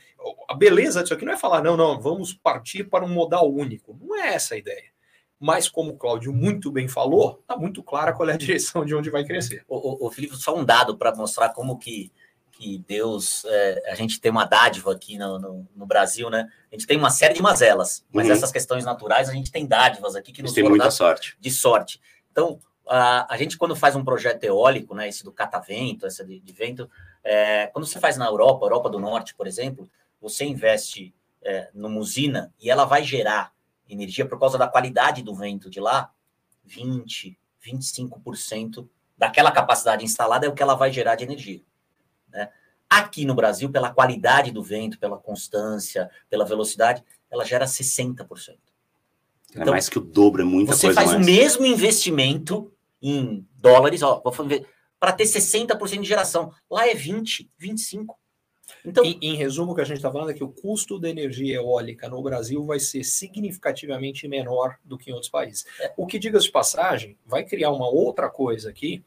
a 0.49 0.55
beleza 0.55 1.03
disso 1.03 1.13
aqui 1.13 1.27
não 1.27 1.35
é 1.35 1.37
falar, 1.37 1.63
não, 1.63 1.77
não, 1.77 2.01
vamos 2.01 2.33
partir 2.33 2.85
para 2.85 3.05
um 3.05 3.09
modal 3.09 3.53
único. 3.53 3.95
Não 4.01 4.17
é 4.17 4.35
essa 4.35 4.55
a 4.55 4.59
ideia. 4.59 4.91
Mas, 5.39 5.69
como 5.69 5.91
o 5.91 5.97
Cláudio 5.97 6.33
muito 6.33 6.71
bem 6.71 6.89
falou, 6.89 7.41
está 7.43 7.57
muito 7.57 7.83
clara 7.83 8.13
qual 8.13 8.31
é 8.31 8.33
a 8.33 8.39
direção 8.39 8.85
de 8.85 8.95
onde 8.95 9.11
vai 9.11 9.25
crescer. 9.25 9.65
O, 9.69 10.05
o, 10.05 10.07
o 10.07 10.11
Felipe, 10.11 10.37
só 10.37 10.57
um 10.57 10.65
dado 10.65 10.97
para 10.97 11.15
mostrar 11.15 11.51
como 11.51 11.79
que 11.79 12.11
que 12.63 12.79
Deus, 12.79 13.45
é, 13.45 13.91
a 13.91 13.95
gente 13.97 14.21
tem 14.21 14.31
uma 14.31 14.45
dádiva 14.45 14.93
aqui 14.93 15.19
no, 15.19 15.37
no, 15.37 15.69
no, 15.75 15.85
Brasil, 15.85 16.31
né? 16.31 16.49
A 16.71 16.77
gente 16.77 16.87
tem 16.87 16.97
uma 16.97 17.11
série 17.11 17.35
de 17.35 17.43
mazelas, 17.43 18.05
mas 18.13 18.29
uhum. 18.29 18.33
essas 18.33 18.53
questões 18.53 18.85
naturais 18.85 19.29
a 19.29 19.33
gente 19.33 19.51
tem 19.51 19.67
dádivas 19.67 20.15
aqui 20.15 20.31
que 20.31 20.43
nos 20.43 20.53
tem 20.53 20.63
muita 20.63 20.91
sorte. 20.91 21.37
De 21.41 21.51
sorte. 21.51 22.01
Então, 22.31 22.61
a, 22.87 23.35
a 23.35 23.37
gente 23.37 23.59
quando 23.59 23.75
faz 23.75 23.97
um 23.97 24.05
projeto 24.05 24.45
eólico, 24.45 24.95
né? 24.95 25.09
Esse 25.09 25.25
do 25.25 25.33
catavento, 25.33 26.07
essa 26.07 26.25
de, 26.25 26.39
de 26.39 26.53
vento, 26.53 26.89
é, 27.25 27.67
quando 27.67 27.85
você 27.85 27.99
faz 27.99 28.17
na 28.17 28.27
Europa, 28.27 28.65
Europa 28.65 28.89
do 28.89 29.01
Norte, 29.01 29.35
por 29.35 29.49
exemplo, 29.49 29.91
você 30.21 30.45
investe 30.45 31.13
é, 31.43 31.69
numa 31.75 31.99
usina 31.99 32.55
e 32.61 32.71
ela 32.71 32.85
vai 32.85 33.03
gerar 33.03 33.53
energia 33.89 34.25
por 34.25 34.39
causa 34.39 34.57
da 34.57 34.69
qualidade 34.69 35.21
do 35.21 35.35
vento 35.35 35.69
de 35.69 35.81
lá, 35.81 36.13
20, 36.65 37.37
25% 37.67 38.89
daquela 39.19 39.51
capacidade 39.51 40.05
instalada 40.05 40.47
é 40.47 40.49
o 40.49 40.55
que 40.55 40.63
ela 40.63 40.77
vai 40.77 40.93
gerar 40.93 41.17
de 41.17 41.25
energia. 41.25 41.61
Né? 42.33 42.49
Aqui 42.89 43.25
no 43.25 43.35
Brasil, 43.35 43.71
pela 43.71 43.93
qualidade 43.93 44.51
do 44.51 44.63
vento, 44.63 44.99
pela 44.99 45.19
constância, 45.19 46.11
pela 46.29 46.45
velocidade, 46.45 47.03
ela 47.31 47.45
gera 47.45 47.65
60%. 47.65 48.27
É 49.55 49.61
então, 49.61 49.73
mais 49.73 49.89
que 49.89 49.99
o 49.99 50.03
dobro, 50.03 50.43
é 50.43 50.45
muita 50.45 50.75
você 50.75 50.89
coisa 50.89 51.01
faz 51.01 51.13
mais. 51.13 51.23
o 51.23 51.31
mesmo 51.31 51.67
investimento 51.67 52.73
em 53.01 53.47
dólares, 53.57 54.03
ó, 54.03 54.23
para 54.99 55.13
ter 55.13 55.25
60% 55.25 56.01
de 56.01 56.09
geração. 56.09 56.53
Lá 56.71 56.89
é 56.89 56.95
20, 56.95 57.51
25. 57.59 58.19
Então, 58.85 59.05
em, 59.05 59.19
em 59.21 59.37
resumo, 59.37 59.73
o 59.73 59.75
que 59.75 59.81
a 59.81 59.85
gente 59.85 59.99
está 59.99 60.11
falando 60.11 60.31
é 60.31 60.35
que 60.35 60.45
o 60.45 60.49
custo 60.49 60.99
da 60.99 61.09
energia 61.09 61.57
eólica 61.57 62.09
no 62.09 62.23
Brasil 62.23 62.65
vai 62.65 62.81
ser 62.81 63.05
significativamente 63.05 64.27
menor 64.27 64.77
do 64.85 64.99
que 64.99 65.11
em 65.11 65.13
outros 65.13 65.31
países. 65.31 65.65
É. 65.81 65.93
O 65.97 66.07
que, 66.07 66.19
diga-se 66.19 66.47
de 66.47 66.53
passagem, 66.53 67.17
vai 67.25 67.45
criar 67.45 67.71
uma 67.71 67.89
outra 67.89 68.29
coisa 68.29 68.71
aqui. 68.71 69.05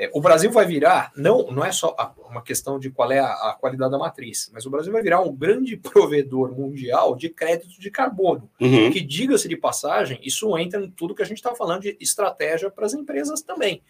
É, 0.00 0.08
o 0.14 0.20
Brasil 0.20 0.48
vai 0.50 0.64
virar, 0.64 1.10
não, 1.16 1.50
não 1.50 1.64
é 1.64 1.72
só 1.72 1.96
uma 2.30 2.40
questão 2.40 2.78
de 2.78 2.88
qual 2.88 3.10
é 3.10 3.18
a, 3.18 3.32
a, 3.32 3.56
qualidade 3.58 3.90
da 3.90 3.98
matriz, 3.98 4.48
mas 4.54 4.64
o 4.64 4.70
Brasil 4.70 4.92
vai 4.92 5.02
virar 5.02 5.20
um 5.20 5.34
grande 5.34 5.76
provedor 5.90 6.52
mundial 6.52 7.16
de 7.16 7.28
crédito 7.28 7.80
de 7.80 7.90
carbono. 7.90 8.48
Uhum. 8.60 8.92
Que, 8.92 9.00
diga-se 9.00 9.48
de 9.48 9.56
passagem, 9.56 10.20
isso 10.22 10.56
entra 10.56 10.80
em 10.80 10.88
tudo 10.88 11.16
que 11.16 11.22
a 11.22 11.26
gente 11.26 11.38
está 11.38 11.52
falando 11.52 11.82
de 11.82 11.96
estratégia 12.00 12.70
para 12.70 12.86
as 12.86 12.94
empresas 12.94 13.42
também 13.42 13.82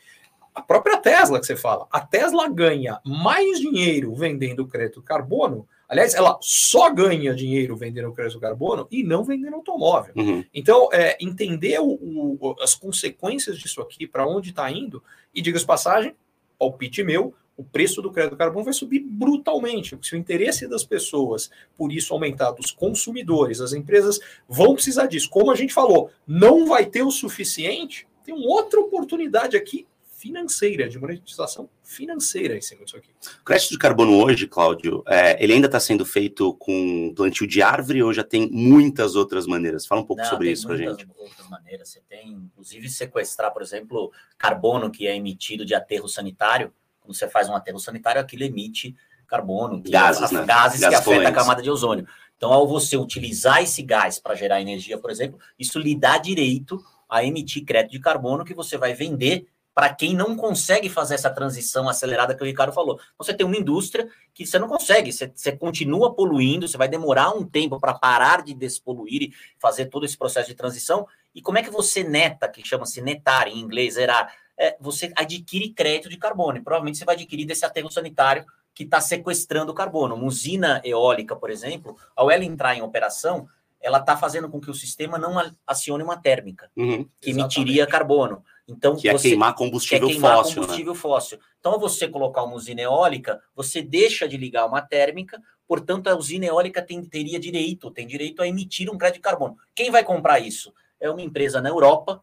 a 0.58 0.62
própria 0.62 0.96
Tesla 0.98 1.38
que 1.38 1.46
você 1.46 1.54
fala, 1.54 1.86
a 1.90 2.00
Tesla 2.00 2.48
ganha 2.48 3.00
mais 3.04 3.60
dinheiro 3.60 4.12
vendendo 4.12 4.66
crédito 4.66 5.00
carbono. 5.00 5.68
Aliás, 5.88 6.14
ela 6.14 6.38
só 6.42 6.90
ganha 6.90 7.34
dinheiro 7.34 7.74
vendendo 7.74 8.12
crédito 8.12 8.38
carbono 8.38 8.86
e 8.90 9.02
não 9.02 9.24
vendendo 9.24 9.54
automóvel. 9.54 10.12
Uhum. 10.14 10.44
Então, 10.52 10.88
é, 10.92 11.16
entender 11.18 11.80
o, 11.80 11.88
o, 11.88 12.56
as 12.60 12.74
consequências 12.74 13.58
disso 13.58 13.80
aqui, 13.80 14.06
para 14.06 14.26
onde 14.26 14.50
está 14.50 14.70
indo, 14.70 15.02
e 15.34 15.40
diga-se 15.40 15.64
passagem, 15.64 16.14
palpite 16.58 17.02
meu, 17.02 17.34
o 17.56 17.64
preço 17.64 18.00
do 18.00 18.12
crédito 18.12 18.36
carbono 18.36 18.66
vai 18.66 18.74
subir 18.74 19.00
brutalmente. 19.00 19.98
Se 20.02 20.14
o 20.14 20.18
interesse 20.18 20.68
das 20.68 20.84
pessoas 20.84 21.50
por 21.76 21.90
isso 21.90 22.12
aumentar, 22.12 22.52
dos 22.52 22.70
consumidores, 22.70 23.60
as 23.60 23.72
empresas 23.72 24.20
vão 24.48 24.74
precisar 24.74 25.06
disso. 25.06 25.28
Como 25.28 25.50
a 25.50 25.56
gente 25.56 25.72
falou, 25.74 26.10
não 26.26 26.66
vai 26.66 26.86
ter 26.86 27.02
o 27.02 27.10
suficiente, 27.10 28.06
tem 28.24 28.34
uma 28.34 28.46
outra 28.46 28.78
oportunidade 28.78 29.56
aqui 29.56 29.86
financeira, 30.18 30.88
de 30.88 30.98
monetização 30.98 31.70
financeira 31.80 32.56
em 32.56 32.60
cima 32.60 32.84
disso 32.84 32.96
aqui. 32.96 33.10
O 33.40 33.44
crédito 33.44 33.70
de 33.70 33.78
carbono 33.78 34.20
hoje, 34.20 34.48
Cláudio, 34.48 35.04
é, 35.06 35.42
ele 35.42 35.52
ainda 35.52 35.66
está 35.66 35.78
sendo 35.78 36.04
feito 36.04 36.54
com 36.54 37.14
plantio 37.14 37.46
de 37.46 37.62
árvore 37.62 38.02
ou 38.02 38.12
já 38.12 38.24
tem 38.24 38.50
muitas 38.50 39.14
outras 39.14 39.46
maneiras? 39.46 39.86
Fala 39.86 40.00
um 40.00 40.04
pouco 40.04 40.20
Não, 40.20 40.28
sobre 40.28 40.50
isso 40.50 40.66
para 40.66 40.76
gente. 40.76 41.06
Tem 41.06 41.14
outras 41.16 41.48
maneiras. 41.48 41.88
Você 41.90 42.00
tem, 42.08 42.32
inclusive, 42.32 42.88
sequestrar, 42.88 43.52
por 43.52 43.62
exemplo, 43.62 44.12
carbono 44.36 44.90
que 44.90 45.06
é 45.06 45.14
emitido 45.14 45.64
de 45.64 45.72
aterro 45.72 46.08
sanitário. 46.08 46.74
Quando 47.00 47.14
você 47.14 47.28
faz 47.28 47.48
um 47.48 47.54
aterro 47.54 47.78
sanitário, 47.78 48.20
aquilo 48.20 48.42
emite 48.42 48.96
carbono, 49.28 49.80
gases, 49.88 50.32
né? 50.32 50.44
gases, 50.44 50.80
gases 50.80 50.88
que 50.88 50.94
afetam 50.94 51.28
a 51.28 51.32
camada 51.32 51.62
de 51.62 51.70
ozônio. 51.70 52.08
Então, 52.36 52.52
ao 52.52 52.66
você 52.66 52.96
utilizar 52.96 53.62
esse 53.62 53.82
gás 53.82 54.18
para 54.18 54.34
gerar 54.34 54.60
energia, 54.60 54.98
por 54.98 55.10
exemplo, 55.10 55.38
isso 55.56 55.78
lhe 55.78 55.94
dá 55.94 56.18
direito 56.18 56.82
a 57.08 57.24
emitir 57.24 57.64
crédito 57.64 57.92
de 57.92 58.00
carbono 58.00 58.44
que 58.44 58.54
você 58.54 58.76
vai 58.76 58.94
vender 58.94 59.46
para 59.78 59.94
quem 59.94 60.12
não 60.12 60.34
consegue 60.34 60.88
fazer 60.88 61.14
essa 61.14 61.30
transição 61.30 61.88
acelerada 61.88 62.34
que 62.34 62.42
o 62.42 62.44
Ricardo 62.44 62.72
falou. 62.72 62.96
Então, 62.96 63.24
você 63.24 63.32
tem 63.32 63.46
uma 63.46 63.56
indústria 63.56 64.08
que 64.34 64.44
você 64.44 64.58
não 64.58 64.66
consegue, 64.66 65.12
você, 65.12 65.30
você 65.32 65.52
continua 65.52 66.12
poluindo, 66.12 66.66
você 66.66 66.76
vai 66.76 66.88
demorar 66.88 67.30
um 67.30 67.44
tempo 67.44 67.78
para 67.78 67.94
parar 67.94 68.42
de 68.42 68.54
despoluir 68.54 69.22
e 69.22 69.32
fazer 69.56 69.86
todo 69.86 70.04
esse 70.04 70.18
processo 70.18 70.48
de 70.48 70.56
transição. 70.56 71.06
E 71.32 71.40
como 71.40 71.58
é 71.58 71.62
que 71.62 71.70
você 71.70 72.02
neta, 72.02 72.48
que 72.48 72.66
chama-se 72.66 73.00
netar 73.00 73.46
em 73.46 73.56
inglês, 73.60 73.94
zerar? 73.94 74.34
É, 74.58 74.76
você 74.80 75.12
adquire 75.14 75.68
crédito 75.68 76.08
de 76.08 76.16
carbono, 76.16 76.58
e 76.58 76.60
provavelmente 76.60 76.98
você 76.98 77.04
vai 77.04 77.14
adquirir 77.14 77.44
desse 77.44 77.64
aterro 77.64 77.88
sanitário 77.88 78.44
que 78.74 78.82
está 78.82 79.00
sequestrando 79.00 79.70
o 79.70 79.74
carbono. 79.76 80.16
Uma 80.16 80.26
usina 80.26 80.82
eólica, 80.84 81.36
por 81.36 81.50
exemplo, 81.50 81.96
ao 82.16 82.32
ela 82.32 82.42
entrar 82.42 82.74
em 82.74 82.82
operação, 82.82 83.48
ela 83.80 83.98
está 83.98 84.16
fazendo 84.16 84.48
com 84.48 84.60
que 84.60 84.72
o 84.72 84.74
sistema 84.74 85.18
não 85.18 85.36
acione 85.64 86.02
uma 86.02 86.16
térmica, 86.16 86.68
uhum, 86.76 87.08
que 87.20 87.30
emitiria 87.30 87.86
carbono. 87.86 88.42
Então, 88.68 88.94
que 88.94 89.08
é 89.08 89.12
você, 89.12 89.28
é 89.28 89.30
queimar 89.30 89.54
combustível 89.54 90.08
queimar 90.08 90.36
fóssil. 90.36 90.56
Né? 90.56 90.60
Combustível 90.60 90.92
né? 90.92 90.98
fóssil. 90.98 91.38
Então, 91.58 91.72
ao 91.72 91.80
você 91.80 92.06
colocar 92.06 92.44
uma 92.44 92.54
usina 92.54 92.82
eólica, 92.82 93.40
você 93.56 93.80
deixa 93.80 94.28
de 94.28 94.36
ligar 94.36 94.66
uma 94.66 94.82
térmica, 94.82 95.42
portanto, 95.66 96.08
a 96.08 96.16
usina 96.16 96.44
eólica 96.44 96.82
tem, 96.82 97.02
teria 97.02 97.40
direito, 97.40 97.90
tem 97.90 98.06
direito 98.06 98.42
a 98.42 98.46
emitir 98.46 98.90
um 98.90 98.98
crédito 98.98 99.16
de 99.16 99.22
carbono. 99.22 99.56
Quem 99.74 99.90
vai 99.90 100.04
comprar 100.04 100.38
isso? 100.38 100.72
É 101.00 101.10
uma 101.10 101.22
empresa 101.22 101.62
na 101.62 101.70
Europa 101.70 102.22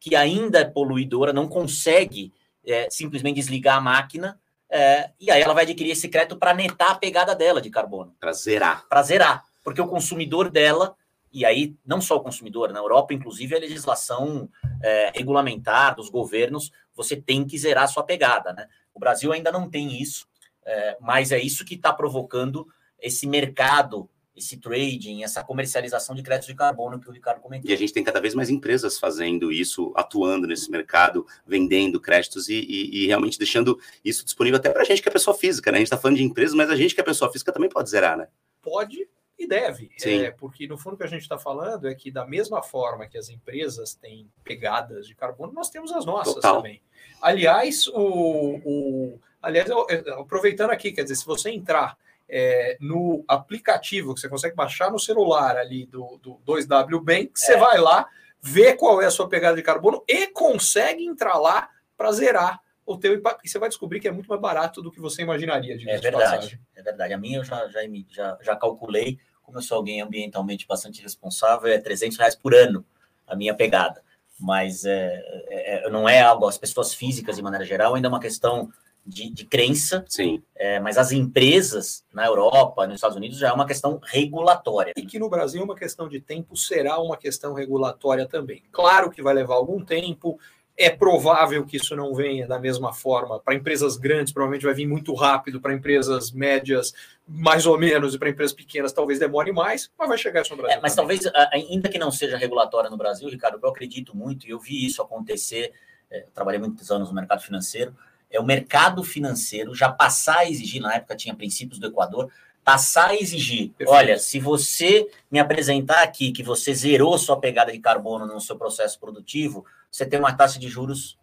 que 0.00 0.16
ainda 0.16 0.58
é 0.58 0.64
poluidora, 0.64 1.32
não 1.32 1.48
consegue 1.48 2.32
é, 2.66 2.88
simplesmente 2.90 3.36
desligar 3.36 3.76
a 3.78 3.80
máquina, 3.80 4.38
é, 4.68 5.10
e 5.20 5.30
aí 5.30 5.40
ela 5.40 5.54
vai 5.54 5.62
adquirir 5.62 5.92
esse 5.92 6.08
crédito 6.08 6.36
para 6.36 6.52
netar 6.52 6.90
a 6.90 6.94
pegada 6.96 7.34
dela 7.34 7.60
de 7.60 7.70
carbono. 7.70 8.14
Para 8.18 8.32
zerar. 8.32 8.84
Para 8.88 9.02
zerar. 9.02 9.44
Porque 9.62 9.80
o 9.80 9.86
consumidor 9.86 10.50
dela 10.50 10.96
e 11.34 11.44
aí 11.44 11.76
não 11.84 12.00
só 12.00 12.14
o 12.16 12.20
consumidor, 12.22 12.72
na 12.72 12.78
Europa, 12.78 13.12
inclusive, 13.12 13.56
a 13.56 13.58
legislação 13.58 14.48
é, 14.80 15.10
regulamentar 15.12 15.96
dos 15.96 16.08
governos, 16.08 16.70
você 16.94 17.16
tem 17.16 17.44
que 17.44 17.58
zerar 17.58 17.84
a 17.84 17.88
sua 17.88 18.04
pegada. 18.04 18.52
Né? 18.52 18.68
O 18.94 19.00
Brasil 19.00 19.32
ainda 19.32 19.50
não 19.50 19.68
tem 19.68 20.00
isso, 20.00 20.28
é, 20.64 20.96
mas 21.00 21.32
é 21.32 21.40
isso 21.40 21.64
que 21.64 21.74
está 21.74 21.92
provocando 21.92 22.68
esse 23.00 23.26
mercado, 23.26 24.08
esse 24.36 24.58
trading, 24.58 25.24
essa 25.24 25.42
comercialização 25.42 26.14
de 26.14 26.22
créditos 26.22 26.46
de 26.46 26.54
carbono 26.54 27.00
que 27.00 27.08
o 27.08 27.12
Ricardo 27.12 27.40
comentou. 27.40 27.68
E 27.68 27.74
a 27.74 27.76
gente 27.76 27.92
tem 27.92 28.04
cada 28.04 28.20
vez 28.20 28.32
mais 28.32 28.48
empresas 28.48 28.96
fazendo 28.96 29.50
isso, 29.50 29.92
atuando 29.96 30.46
nesse 30.46 30.70
mercado, 30.70 31.26
vendendo 31.44 32.00
créditos 32.00 32.48
e, 32.48 32.60
e, 32.60 33.02
e 33.02 33.06
realmente 33.08 33.38
deixando 33.38 33.76
isso 34.04 34.24
disponível 34.24 34.58
até 34.58 34.70
para 34.70 34.82
a 34.82 34.84
gente 34.84 35.02
que 35.02 35.08
é 35.08 35.12
pessoa 35.12 35.36
física. 35.36 35.72
Né? 35.72 35.78
A 35.78 35.80
gente 35.80 35.86
está 35.86 35.98
falando 35.98 36.16
de 36.16 36.22
empresas, 36.22 36.54
mas 36.54 36.70
a 36.70 36.76
gente 36.76 36.94
que 36.94 37.00
é 37.00 37.04
pessoa 37.04 37.30
física 37.32 37.52
também 37.52 37.68
pode 37.68 37.90
zerar, 37.90 38.16
né? 38.16 38.28
Pode, 38.62 39.08
e 39.38 39.46
deve, 39.46 39.90
é, 40.04 40.30
porque 40.30 40.66
no 40.66 40.78
fundo 40.78 40.94
o 40.94 40.96
que 40.96 41.04
a 41.04 41.08
gente 41.08 41.22
está 41.22 41.36
falando 41.36 41.88
é 41.88 41.94
que 41.94 42.10
da 42.10 42.24
mesma 42.24 42.62
forma 42.62 43.06
que 43.06 43.18
as 43.18 43.28
empresas 43.28 43.94
têm 43.94 44.30
pegadas 44.44 45.06
de 45.06 45.14
carbono, 45.14 45.52
nós 45.52 45.70
temos 45.70 45.92
as 45.92 46.06
nossas 46.06 46.34
Total. 46.34 46.56
também. 46.56 46.80
Aliás, 47.20 47.88
o, 47.88 48.60
o 48.64 49.20
aliás, 49.42 49.68
eu, 49.68 49.86
eu, 49.88 50.20
aproveitando 50.20 50.70
aqui, 50.70 50.92
quer 50.92 51.02
dizer, 51.02 51.16
se 51.16 51.26
você 51.26 51.50
entrar 51.50 51.98
é, 52.28 52.76
no 52.80 53.24
aplicativo 53.26 54.14
que 54.14 54.20
você 54.20 54.28
consegue 54.28 54.54
baixar 54.54 54.90
no 54.90 54.98
celular 54.98 55.56
ali 55.56 55.84
do, 55.86 56.18
do 56.22 56.40
2W 56.46 57.02
Bank, 57.02 57.32
você 57.34 57.54
é. 57.54 57.58
vai 57.58 57.78
lá, 57.78 58.08
vê 58.40 58.74
qual 58.74 59.02
é 59.02 59.06
a 59.06 59.10
sua 59.10 59.28
pegada 59.28 59.56
de 59.56 59.62
carbono 59.62 60.02
e 60.08 60.28
consegue 60.28 61.04
entrar 61.04 61.38
lá 61.38 61.70
para 61.96 62.12
zerar 62.12 62.60
o 62.86 62.96
teu 62.96 63.14
impacto. 63.14 63.40
E 63.44 63.48
você 63.48 63.58
vai 63.58 63.68
descobrir 63.68 64.00
que 64.00 64.08
é 64.08 64.12
muito 64.12 64.28
mais 64.28 64.40
barato 64.40 64.82
do 64.82 64.90
que 64.90 65.00
você 65.00 65.22
imaginaria. 65.22 65.76
De 65.76 65.88
é 65.88 65.98
verdade, 65.98 66.60
é 66.74 66.82
verdade. 66.82 67.12
A 67.12 67.18
minha 67.18 67.38
eu 67.38 67.44
já, 67.44 67.68
já, 67.68 67.80
já, 68.10 68.38
já 68.40 68.56
calculei, 68.56 69.18
como 69.42 69.58
eu 69.58 69.62
sou 69.62 69.76
alguém 69.76 70.00
ambientalmente 70.00 70.66
bastante 70.66 71.02
responsável, 71.02 71.70
é 71.70 71.78
300 71.78 72.18
reais 72.18 72.34
por 72.34 72.54
ano 72.54 72.84
a 73.26 73.34
minha 73.36 73.54
pegada. 73.54 74.02
Mas 74.38 74.84
é, 74.84 75.22
é, 75.48 75.86
é, 75.86 75.90
não 75.90 76.08
é 76.08 76.20
algo, 76.20 76.46
as 76.46 76.58
pessoas 76.58 76.92
físicas, 76.92 77.36
de 77.36 77.42
maneira 77.42 77.64
geral, 77.64 77.94
ainda 77.94 78.08
é 78.08 78.10
uma 78.10 78.20
questão 78.20 78.68
de, 79.06 79.30
de 79.30 79.44
crença. 79.44 80.04
Sim. 80.08 80.42
É, 80.54 80.80
mas 80.80 80.98
as 80.98 81.12
empresas 81.12 82.04
na 82.12 82.26
Europa, 82.26 82.86
nos 82.86 82.96
Estados 82.96 83.16
Unidos, 83.16 83.38
já 83.38 83.48
é 83.48 83.52
uma 83.52 83.66
questão 83.66 84.00
regulatória. 84.02 84.92
E 84.96 85.06
que 85.06 85.18
no 85.18 85.28
Brasil 85.28 85.62
uma 85.62 85.76
questão 85.76 86.08
de 86.08 86.20
tempo 86.20 86.56
será 86.56 86.98
uma 86.98 87.16
questão 87.16 87.54
regulatória 87.54 88.26
também. 88.26 88.62
Claro 88.72 89.10
que 89.10 89.22
vai 89.22 89.34
levar 89.34 89.54
algum 89.54 89.84
tempo, 89.84 90.38
é 90.76 90.90
provável 90.90 91.64
que 91.64 91.76
isso 91.76 91.94
não 91.94 92.14
venha 92.14 92.46
da 92.46 92.58
mesma 92.58 92.92
forma. 92.92 93.38
Para 93.38 93.54
empresas 93.54 93.96
grandes, 93.96 94.32
provavelmente 94.32 94.64
vai 94.64 94.74
vir 94.74 94.86
muito 94.86 95.14
rápido. 95.14 95.60
Para 95.60 95.72
empresas 95.72 96.32
médias, 96.32 96.92
mais 97.26 97.64
ou 97.64 97.78
menos. 97.78 98.14
E 98.14 98.18
para 98.18 98.28
empresas 98.28 98.54
pequenas, 98.54 98.92
talvez 98.92 99.18
demore 99.18 99.52
mais, 99.52 99.90
mas 99.96 100.08
vai 100.08 100.18
chegar 100.18 100.42
isso 100.42 100.50
no 100.50 100.62
Brasil. 100.62 100.78
É, 100.78 100.82
mas 100.82 100.94
também. 100.94 101.18
talvez, 101.18 101.50
ainda 101.52 101.88
que 101.88 101.98
não 101.98 102.10
seja 102.10 102.36
regulatória 102.36 102.90
no 102.90 102.96
Brasil, 102.96 103.28
Ricardo, 103.28 103.58
eu 103.62 103.68
acredito 103.68 104.16
muito, 104.16 104.46
e 104.46 104.50
eu 104.50 104.58
vi 104.58 104.84
isso 104.84 105.00
acontecer. 105.00 105.72
É, 106.10 106.26
trabalhei 106.34 106.60
muitos 106.60 106.90
anos 106.90 107.08
no 107.08 107.14
mercado 107.14 107.40
financeiro. 107.40 107.96
É 108.28 108.40
o 108.40 108.44
mercado 108.44 109.04
financeiro 109.04 109.74
já 109.76 109.92
passar 109.92 110.38
a 110.38 110.50
exigir, 110.50 110.82
na 110.82 110.94
época 110.94 111.14
tinha 111.14 111.36
princípios 111.36 111.78
do 111.78 111.86
Equador, 111.86 112.32
passar 112.64 113.10
a 113.10 113.14
exigir. 113.14 113.70
Perfeito. 113.70 113.96
Olha, 113.96 114.18
se 114.18 114.40
você 114.40 115.08
me 115.30 115.38
apresentar 115.38 116.02
aqui 116.02 116.32
que 116.32 116.42
você 116.42 116.74
zerou 116.74 117.18
sua 117.18 117.38
pegada 117.38 117.70
de 117.70 117.78
carbono 117.78 118.26
no 118.26 118.40
seu 118.40 118.56
processo 118.56 118.98
produtivo, 118.98 119.64
você 119.90 120.06
tem 120.06 120.18
uma 120.18 120.32
taxa 120.32 120.58
de 120.58 120.68
juros 120.68 121.18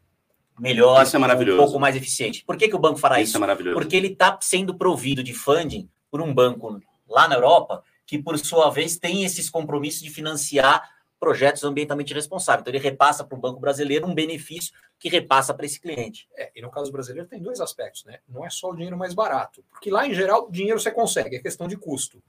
melhor, 0.60 1.04
isso 1.04 1.16
é 1.16 1.20
maravilhoso. 1.20 1.60
um 1.60 1.64
pouco 1.66 1.80
mais 1.80 1.96
eficiente. 1.96 2.44
Por 2.46 2.56
que, 2.56 2.70
que 2.70 2.76
o 2.76 2.80
banco 2.80 3.00
fará 3.00 3.20
isso? 3.20 3.30
Isso 3.30 3.38
é 3.38 3.40
maravilhoso. 3.40 3.74
Porque 3.74 3.96
ele 3.96 4.10
está 4.10 4.38
sendo 4.40 4.76
provido 4.76 5.24
de 5.24 5.34
funding 5.34 5.90
por 6.12 6.22
um 6.22 6.34
banco 6.34 6.80
lá 7.10 7.28
na 7.28 7.36
Europa, 7.36 7.84
que 8.06 8.20
por 8.20 8.38
sua 8.38 8.70
vez 8.70 8.98
tem 8.98 9.24
esses 9.24 9.50
compromissos 9.50 10.02
de 10.02 10.10
financiar 10.10 10.88
projetos 11.22 11.64
ambientalmente 11.64 12.16
responsáveis. 12.16 12.64
Então 12.64 12.74
ele 12.74 12.84
repassa 12.84 13.24
para 13.24 13.38
o 13.38 13.40
banco 13.40 13.60
brasileiro 13.60 14.08
um 14.08 14.14
benefício 14.14 14.74
que 15.00 15.08
repassa 15.08 15.54
para 15.54 15.68
esse 15.68 15.80
cliente. 15.80 16.28
É, 16.36 16.52
e 16.56 16.62
no 16.64 16.72
caso 16.72 16.92
brasileiro 16.92 17.30
tem 17.30 17.40
dois 17.40 17.62
aspectos, 17.62 18.04
né? 18.06 18.18
Não 18.28 18.44
é 18.44 18.50
só 18.50 18.72
o 18.72 18.76
dinheiro 18.76 18.98
mais 18.98 19.14
barato, 19.14 19.64
porque 19.70 19.92
lá 19.92 20.08
em 20.08 20.16
geral 20.16 20.48
o 20.48 20.52
dinheiro 20.52 20.80
você 20.80 20.90
consegue, 20.90 21.36
é 21.36 21.40
questão 21.40 21.68
de 21.68 21.78
custo. 21.78 22.22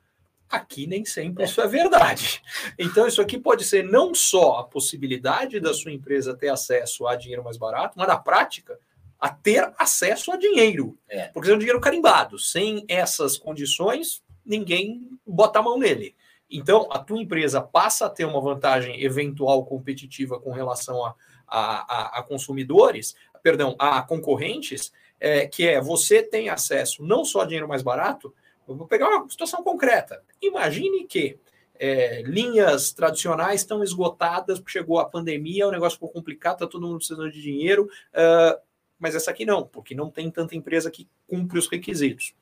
Aqui 0.46 0.86
nem 0.86 1.06
sempre 1.06 1.44
isso 1.44 1.62
é 1.62 1.66
verdade. 1.66 2.42
Então, 2.78 3.06
isso 3.06 3.22
aqui 3.22 3.38
pode 3.38 3.64
ser 3.64 3.82
não 3.82 4.14
só 4.14 4.58
a 4.58 4.64
possibilidade 4.64 5.58
da 5.58 5.72
sua 5.72 5.90
empresa 5.90 6.36
ter 6.36 6.50
acesso 6.50 7.06
a 7.06 7.16
dinheiro 7.16 7.42
mais 7.42 7.56
barato, 7.56 7.94
mas 7.96 8.06
na 8.06 8.18
prática, 8.18 8.78
a 9.18 9.30
ter 9.30 9.72
acesso 9.78 10.30
a 10.30 10.36
dinheiro. 10.36 10.98
É. 11.08 11.28
Porque 11.28 11.50
é 11.50 11.54
um 11.54 11.58
dinheiro 11.58 11.80
carimbado. 11.80 12.38
Sem 12.38 12.84
essas 12.86 13.38
condições, 13.38 14.22
ninguém 14.44 15.08
bota 15.26 15.60
a 15.60 15.62
mão 15.62 15.78
nele. 15.78 16.14
Então, 16.52 16.86
a 16.90 16.98
tua 16.98 17.20
empresa 17.20 17.62
passa 17.62 18.06
a 18.06 18.10
ter 18.10 18.26
uma 18.26 18.40
vantagem 18.40 19.02
eventual 19.02 19.64
competitiva 19.64 20.38
com 20.38 20.52
relação 20.52 21.04
a, 21.04 21.14
a, 21.48 22.18
a, 22.18 22.22
consumidores, 22.22 23.16
perdão, 23.42 23.74
a 23.78 24.02
concorrentes, 24.02 24.92
é, 25.18 25.46
que 25.46 25.66
é 25.66 25.80
você 25.80 26.22
tem 26.22 26.50
acesso 26.50 27.02
não 27.02 27.24
só 27.24 27.40
a 27.40 27.44
dinheiro 27.44 27.66
mais 27.66 27.82
barato, 27.82 28.34
eu 28.68 28.76
vou 28.76 28.86
pegar 28.86 29.08
uma 29.08 29.28
situação 29.30 29.62
concreta. 29.62 30.22
Imagine 30.40 31.04
que 31.04 31.38
é, 31.74 32.22
linhas 32.22 32.92
tradicionais 32.92 33.62
estão 33.62 33.82
esgotadas, 33.82 34.62
chegou 34.68 34.98
a 35.00 35.08
pandemia, 35.08 35.66
o 35.66 35.70
negócio 35.70 35.96
ficou 35.96 36.10
complicado, 36.10 36.54
está 36.54 36.66
todo 36.66 36.86
mundo 36.86 36.98
precisando 36.98 37.30
de 37.30 37.42
dinheiro, 37.42 37.84
uh, 38.12 38.60
mas 38.98 39.16
essa 39.16 39.30
aqui 39.32 39.44
não, 39.44 39.66
porque 39.66 39.94
não 39.94 40.08
tem 40.08 40.30
tanta 40.30 40.54
empresa 40.54 40.90
que 40.90 41.08
cumpre 41.26 41.58
os 41.58 41.66
requisitos. 41.66 42.34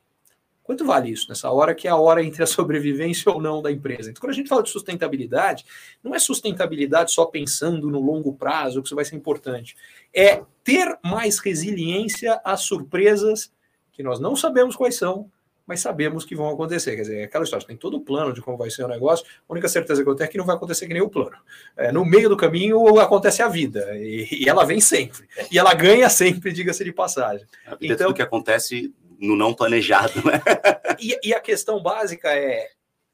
Quanto 0.71 0.85
vale 0.85 1.09
isso 1.09 1.25
nessa 1.27 1.51
hora 1.51 1.75
que 1.75 1.85
é 1.85 1.91
a 1.91 1.97
hora 1.97 2.23
entre 2.23 2.41
a 2.41 2.47
sobrevivência 2.47 3.29
ou 3.29 3.41
não 3.41 3.61
da 3.61 3.69
empresa? 3.69 4.09
Então, 4.09 4.21
quando 4.21 4.31
a 4.31 4.35
gente 4.35 4.47
fala 4.47 4.63
de 4.63 4.69
sustentabilidade, 4.69 5.65
não 6.01 6.15
é 6.15 6.19
sustentabilidade 6.19 7.11
só 7.11 7.25
pensando 7.25 7.89
no 7.89 7.99
longo 7.99 8.31
prazo, 8.31 8.81
que 8.81 8.87
isso 8.87 8.95
vai 8.95 9.03
ser 9.03 9.17
importante. 9.17 9.75
É 10.13 10.41
ter 10.63 10.97
mais 11.03 11.39
resiliência 11.39 12.39
às 12.45 12.61
surpresas 12.61 13.51
que 13.91 14.01
nós 14.01 14.21
não 14.21 14.33
sabemos 14.33 14.73
quais 14.73 14.95
são, 14.95 15.29
mas 15.67 15.81
sabemos 15.81 16.23
que 16.23 16.37
vão 16.37 16.49
acontecer. 16.49 16.95
Quer 16.95 17.01
dizer, 17.01 17.17
é 17.17 17.23
aquela 17.25 17.43
história, 17.43 17.67
tem 17.67 17.75
todo 17.75 17.97
o 17.97 18.01
plano 18.01 18.31
de 18.31 18.41
como 18.41 18.57
vai 18.57 18.69
ser 18.69 18.85
o 18.85 18.87
negócio, 18.87 19.25
a 19.25 19.51
única 19.51 19.67
certeza 19.67 20.01
que 20.01 20.09
eu 20.09 20.15
tenho 20.15 20.27
é 20.27 20.31
que 20.31 20.37
não 20.37 20.45
vai 20.45 20.55
acontecer 20.55 20.87
que 20.87 20.93
nem 20.93 21.01
o 21.01 21.09
plano. 21.09 21.35
É, 21.75 21.91
no 21.91 22.05
meio 22.05 22.29
do 22.29 22.37
caminho 22.37 22.97
acontece 22.97 23.41
a 23.41 23.49
vida, 23.49 23.89
e, 23.97 24.25
e, 24.31 24.49
ela 24.49 24.63
vem 24.63 24.79
sempre. 24.79 25.27
E 25.51 25.59
ela 25.59 25.73
ganha 25.73 26.09
sempre, 26.09 26.53
diga-se 26.53 26.85
de 26.85 26.93
passagem. 26.93 27.45
A 27.65 27.75
vida 27.75 27.93
então, 27.93 28.05
é 28.05 28.07
tudo 28.07 28.15
que 28.15 28.21
acontece 28.21 28.93
no 29.21 29.35
não 29.35 29.53
planejado, 29.53 30.13
né? 30.25 30.41
e, 30.99 31.17
e 31.23 31.33
a 31.33 31.39
questão 31.39 31.81
básica 31.81 32.33
é, 32.33 32.71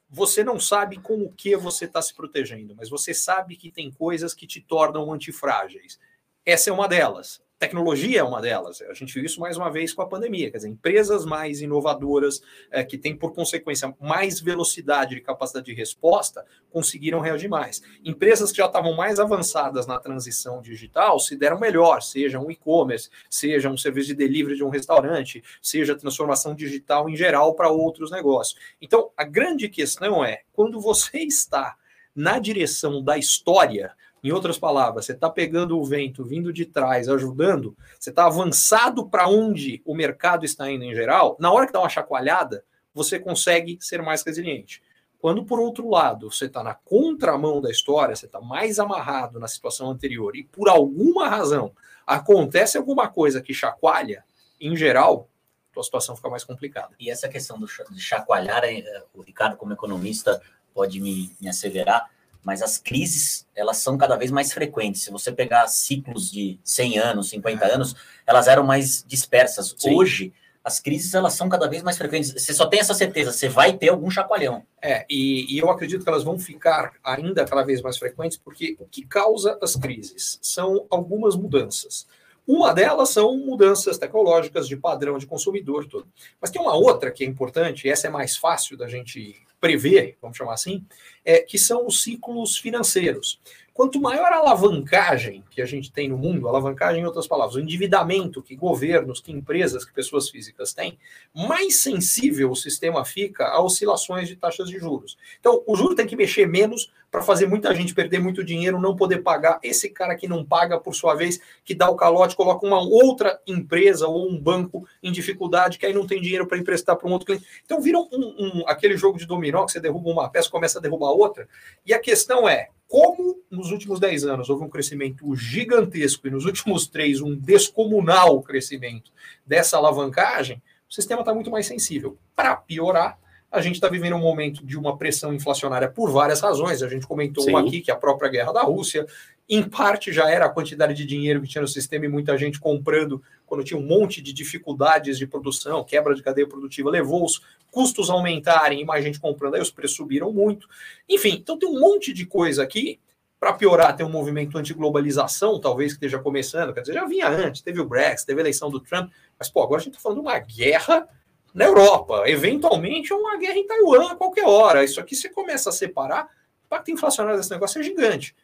você 0.09 0.43
não 0.43 0.59
sabe 0.59 0.97
com 0.97 1.21
o 1.21 1.31
que 1.31 1.55
você 1.57 1.85
está 1.85 2.01
se 2.01 2.13
protegendo, 2.13 2.73
mas 2.75 2.89
você 2.89 3.13
sabe 3.13 3.57
que 3.57 3.69
tem 3.69 3.91
coisas 3.91 4.33
que 4.33 4.47
te 4.47 4.61
tornam 4.61 5.11
antifrágeis. 5.11 5.99
Essa 6.45 6.69
é 6.69 6.73
uma 6.73 6.87
delas. 6.87 7.41
Tecnologia 7.59 8.19
é 8.19 8.23
uma 8.23 8.39
delas. 8.39 8.83
A 8.83 8.93
gente 8.93 9.11
viu 9.15 9.25
isso 9.25 9.39
mais 9.39 9.57
uma 9.57 9.71
vez 9.71 9.91
com 9.91 10.03
a 10.03 10.07
pandemia. 10.07 10.51
Quer 10.51 10.57
dizer, 10.57 10.69
empresas 10.69 11.25
mais 11.25 11.59
inovadoras, 11.59 12.39
é, 12.69 12.83
que 12.83 12.99
têm 12.99 13.15
por 13.15 13.33
consequência 13.33 13.91
mais 13.99 14.39
velocidade 14.39 15.15
e 15.15 15.21
capacidade 15.21 15.65
de 15.65 15.73
resposta, 15.73 16.45
conseguiram 16.69 17.19
reagir 17.19 17.49
mais. 17.49 17.81
Empresas 18.05 18.51
que 18.51 18.57
já 18.57 18.67
estavam 18.67 18.95
mais 18.95 19.19
avançadas 19.19 19.87
na 19.87 19.99
transição 19.99 20.61
digital 20.61 21.19
se 21.19 21.35
deram 21.35 21.59
melhor, 21.59 21.99
seja 22.03 22.39
um 22.39 22.51
e-commerce, 22.51 23.09
seja 23.27 23.71
um 23.71 23.77
serviço 23.77 24.09
de 24.09 24.13
delivery 24.13 24.55
de 24.55 24.63
um 24.63 24.69
restaurante, 24.69 25.43
seja 25.59 25.95
transformação 25.95 26.53
digital 26.53 27.09
em 27.09 27.15
geral 27.15 27.55
para 27.55 27.71
outros 27.71 28.11
negócios. 28.11 28.59
Então, 28.79 29.09
a 29.17 29.23
grande 29.23 29.67
questão 29.67 30.23
é 30.23 30.43
quando 30.53 30.79
você 30.79 31.17
está 31.21 31.75
na 32.15 32.37
direção 32.37 33.03
da 33.03 33.17
história 33.17 33.95
em 34.23 34.31
outras 34.31 34.57
palavras, 34.57 35.05
você 35.05 35.13
está 35.13 35.29
pegando 35.29 35.79
o 35.79 35.85
vento 35.85 36.23
vindo 36.23 36.51
de 36.51 36.65
trás, 36.65 37.07
ajudando, 37.07 37.75
você 37.99 38.09
está 38.09 38.25
avançado 38.25 39.07
para 39.07 39.27
onde 39.27 39.81
o 39.85 39.95
mercado 39.95 40.43
está 40.45 40.69
indo 40.69 40.83
em 40.83 40.95
geral, 40.95 41.37
na 41.39 41.51
hora 41.51 41.67
que 41.67 41.73
dá 41.73 41.79
uma 41.79 41.89
chacoalhada, 41.89 42.63
você 42.93 43.19
consegue 43.19 43.77
ser 43.79 44.01
mais 44.01 44.23
resiliente. 44.23 44.81
Quando, 45.19 45.43
por 45.43 45.59
outro 45.59 45.89
lado, 45.89 46.31
você 46.31 46.45
está 46.45 46.63
na 46.63 46.73
contramão 46.73 47.59
da 47.61 47.71
história, 47.71 48.15
você 48.15 48.25
está 48.25 48.39
mais 48.39 48.79
amarrado 48.79 49.39
na 49.39 49.47
situação 49.47 49.89
anterior 49.89 50.35
e 50.35 50.43
por 50.43 50.69
alguma 50.69 51.27
razão 51.27 51.71
acontece 52.05 52.77
alguma 52.77 53.07
coisa 53.07 53.41
que 53.41 53.53
chacoalha, 53.53 54.23
em 54.59 54.75
geral, 54.75 55.29
a 55.75 55.83
situação 55.83 56.15
fica 56.15 56.29
mais 56.29 56.43
complicada. 56.43 56.95
E 56.99 57.09
essa 57.09 57.29
questão 57.29 57.59
do 57.59 57.67
chacoalhar, 57.67 58.63
é, 58.63 59.03
o 59.13 59.21
Ricardo, 59.21 59.57
como 59.57 59.73
economista, 59.73 60.41
pode 60.73 60.99
me, 60.99 61.35
me 61.39 61.49
asseverar, 61.49 62.09
mas 62.47 62.61
as 62.61 62.77
crises, 62.77 63.45
elas 63.53 63.75
são 63.75 63.97
cada 63.97 64.15
vez 64.15 64.31
mais 64.31 64.53
frequentes. 64.53 65.01
Se 65.01 65.11
você 65.11 65.33
pegar 65.33 65.67
ciclos 65.67 66.31
de 66.31 66.57
100 66.63 66.97
anos, 66.97 67.29
50 67.29 67.65
é. 67.65 67.73
anos, 67.73 67.93
elas 68.25 68.47
eram 68.47 68.63
mais 68.63 69.03
dispersas. 69.05 69.75
Sim. 69.77 69.93
Hoje, 69.93 70.33
as 70.63 70.79
crises, 70.79 71.13
elas 71.13 71.33
são 71.33 71.49
cada 71.49 71.67
vez 71.67 71.83
mais 71.83 71.97
frequentes. 71.97 72.31
Você 72.31 72.53
só 72.53 72.65
tem 72.65 72.79
essa 72.79 72.93
certeza, 72.93 73.33
você 73.33 73.49
vai 73.49 73.73
ter 73.73 73.89
algum 73.89 74.09
chacoalhão. 74.09 74.63
É, 74.81 75.05
e, 75.09 75.53
e 75.53 75.57
eu 75.59 75.69
acredito 75.69 76.05
que 76.05 76.09
elas 76.09 76.23
vão 76.23 76.39
ficar 76.39 76.93
ainda 77.03 77.43
cada 77.43 77.65
vez 77.65 77.81
mais 77.81 77.97
frequentes, 77.97 78.37
porque 78.37 78.77
o 78.79 78.85
que 78.85 79.05
causa 79.05 79.59
as 79.61 79.75
crises 79.75 80.39
são 80.41 80.87
algumas 80.89 81.35
mudanças. 81.35 82.07
Uma 82.47 82.73
delas 82.73 83.09
são 83.09 83.37
mudanças 83.37 83.97
tecnológicas 83.97 84.67
de 84.69 84.77
padrão 84.77 85.17
de 85.17 85.27
consumidor, 85.27 85.85
tudo. 85.85 86.07
Mas 86.39 86.49
tem 86.49 86.61
uma 86.61 86.75
outra 86.75 87.11
que 87.11 87.25
é 87.25 87.27
importante, 87.27 87.85
e 87.85 87.91
essa 87.91 88.07
é 88.07 88.09
mais 88.09 88.37
fácil 88.37 88.77
da 88.77 88.87
gente 88.87 89.35
prever, 89.59 90.17
vamos 90.21 90.37
chamar 90.37 90.53
assim, 90.53 90.85
é, 91.25 91.39
que 91.39 91.57
são 91.57 91.85
os 91.85 92.03
ciclos 92.03 92.57
financeiros. 92.57 93.41
Quanto 93.77 94.01
maior 94.01 94.33
a 94.33 94.37
alavancagem 94.37 95.43
que 95.51 95.61
a 95.61 95.65
gente 95.67 95.91
tem 95.91 96.09
no 96.09 96.17
mundo, 96.17 96.47
alavancagem 96.47 97.03
em 97.03 97.05
outras 97.05 97.27
palavras, 97.27 97.55
o 97.55 97.59
endividamento 97.59 98.41
que 98.41 98.55
governos, 98.55 99.21
que 99.21 99.31
empresas, 99.31 99.85
que 99.85 99.93
pessoas 99.93 100.31
físicas 100.31 100.73
têm, 100.73 100.97
mais 101.31 101.79
sensível 101.79 102.49
o 102.49 102.55
sistema 102.55 103.05
fica 103.05 103.45
a 103.45 103.61
oscilações 103.61 104.27
de 104.27 104.35
taxas 104.35 104.67
de 104.67 104.79
juros. 104.79 105.15
Então, 105.39 105.61
o 105.67 105.75
juro 105.75 105.93
tem 105.93 106.07
que 106.07 106.15
mexer 106.15 106.47
menos 106.47 106.91
para 107.11 107.21
fazer 107.21 107.45
muita 107.45 107.73
gente 107.75 107.93
perder 107.93 108.17
muito 108.17 108.43
dinheiro, 108.43 108.81
não 108.81 108.95
poder 108.95 109.19
pagar. 109.19 109.59
Esse 109.61 109.91
cara 109.91 110.15
que 110.15 110.27
não 110.27 110.43
paga, 110.43 110.79
por 110.79 110.95
sua 110.95 111.13
vez, 111.13 111.39
que 111.63 111.75
dá 111.75 111.87
o 111.87 111.95
calote, 111.95 112.35
coloca 112.35 112.65
uma 112.65 112.81
outra 112.81 113.39
empresa 113.45 114.07
ou 114.07 114.27
um 114.27 114.39
banco 114.39 114.87
em 115.03 115.11
dificuldade, 115.11 115.77
que 115.77 115.85
aí 115.85 115.93
não 115.93 116.07
tem 116.07 116.19
dinheiro 116.19 116.47
para 116.47 116.57
emprestar 116.57 116.95
para 116.95 117.07
um 117.07 117.11
outro 117.11 117.27
cliente. 117.27 117.45
Então, 117.63 117.79
vira 117.79 117.99
um, 117.99 118.07
um, 118.11 118.63
aquele 118.65 118.97
jogo 118.97 119.19
de 119.19 119.27
dominó 119.27 119.67
que 119.67 119.71
você 119.71 119.79
derruba 119.79 120.09
uma 120.09 120.27
peça, 120.31 120.49
começa 120.49 120.79
a 120.79 120.81
derrubar 120.81 121.11
outra. 121.11 121.47
E 121.85 121.93
a 121.93 121.99
questão 121.99 122.49
é, 122.49 122.69
como 122.87 123.37
nos 123.51 123.71
últimos 123.71 123.99
10 123.99 124.25
anos 124.25 124.49
houve 124.49 124.63
um 124.63 124.69
crescimento 124.69 125.35
gigantesco 125.35 126.27
e 126.27 126.31
nos 126.31 126.45
últimos 126.45 126.87
três 126.87 127.21
um 127.21 127.35
descomunal 127.35 128.41
crescimento 128.41 129.11
dessa 129.45 129.77
alavancagem, 129.77 130.61
o 130.89 130.93
sistema 130.93 131.21
está 131.21 131.33
muito 131.33 131.51
mais 131.51 131.65
sensível. 131.65 132.17
Para 132.35 132.55
piorar, 132.55 133.19
a 133.51 133.61
gente 133.61 133.75
está 133.75 133.89
vivendo 133.89 134.15
um 134.15 134.21
momento 134.21 134.65
de 134.65 134.77
uma 134.77 134.97
pressão 134.97 135.33
inflacionária 135.33 135.89
por 135.89 136.11
várias 136.11 136.39
razões. 136.39 136.81
A 136.81 136.87
gente 136.87 137.05
comentou 137.05 137.43
Sim. 137.43 137.55
aqui 137.55 137.81
que 137.81 137.91
a 137.91 137.95
própria 137.95 138.29
guerra 138.29 138.53
da 138.53 138.61
Rússia, 138.61 139.05
em 139.49 139.63
parte 139.63 140.13
já 140.13 140.29
era 140.29 140.45
a 140.45 140.49
quantidade 140.49 140.93
de 140.93 141.05
dinheiro 141.05 141.41
que 141.41 141.47
tinha 141.47 141.61
no 141.61 141.67
sistema 141.67 142.05
e 142.05 142.09
muita 142.09 142.37
gente 142.37 142.59
comprando 142.59 143.21
quando 143.47 143.63
tinha 143.63 143.79
um 143.79 143.83
monte 143.83 144.21
de 144.21 144.31
dificuldades 144.33 145.17
de 145.17 145.25
produção, 145.25 145.83
quebra 145.83 146.13
de 146.13 146.21
cadeia 146.21 146.47
produtiva, 146.47 146.89
levou 146.89 147.25
os 147.25 147.41
custos 147.71 148.09
a 148.09 148.13
aumentarem 148.13 148.81
e 148.81 148.85
mais 148.85 149.03
gente 149.03 149.19
comprando, 149.19 149.55
aí 149.55 149.61
os 149.61 149.71
preços 149.71 149.97
subiram 149.97 150.31
muito. 150.31 150.67
Enfim, 151.09 151.37
então 151.39 151.57
tem 151.57 151.67
um 151.67 151.79
monte 151.79 152.13
de 152.13 152.25
coisa 152.25 152.61
aqui. 152.61 152.99
Para 153.39 153.53
piorar, 153.53 153.95
tem 153.95 154.03
um 154.03 154.09
movimento 154.09 154.57
anti-globalização, 154.57 155.61
talvez 155.61 155.91
que 155.91 155.97
esteja 155.97 156.17
começando, 156.17 156.73
quer 156.73 156.81
dizer, 156.81 156.93
já 156.93 157.05
vinha 157.05 157.29
antes, 157.29 157.61
teve 157.61 157.79
o 157.79 157.85
Brexit, 157.85 158.25
teve 158.25 158.39
a 158.39 158.43
eleição 158.43 158.67
do 158.69 158.79
Trump, 158.79 159.11
mas 159.37 159.47
pô, 159.47 159.61
agora 159.61 159.79
a 159.79 159.83
gente 159.83 159.93
está 159.93 160.01
falando 160.01 160.21
de 160.21 160.27
uma 160.27 160.39
guerra 160.39 161.07
na 161.53 161.65
Europa, 161.65 162.23
eventualmente 162.25 163.13
uma 163.13 163.37
guerra 163.37 163.57
em 163.57 163.67
Taiwan 163.67 164.11
a 164.11 164.15
qualquer 164.15 164.45
hora. 164.45 164.83
Isso 164.83 164.99
aqui 164.99 165.15
você 165.15 165.29
começa 165.29 165.69
a 165.69 165.71
separar, 165.71 166.25
o 166.25 166.65
impacto 166.65 166.89
inflacionário 166.89 167.39
desse 167.39 167.51
negócio 167.51 167.79
é 167.79 167.83
gigante. 167.83 168.35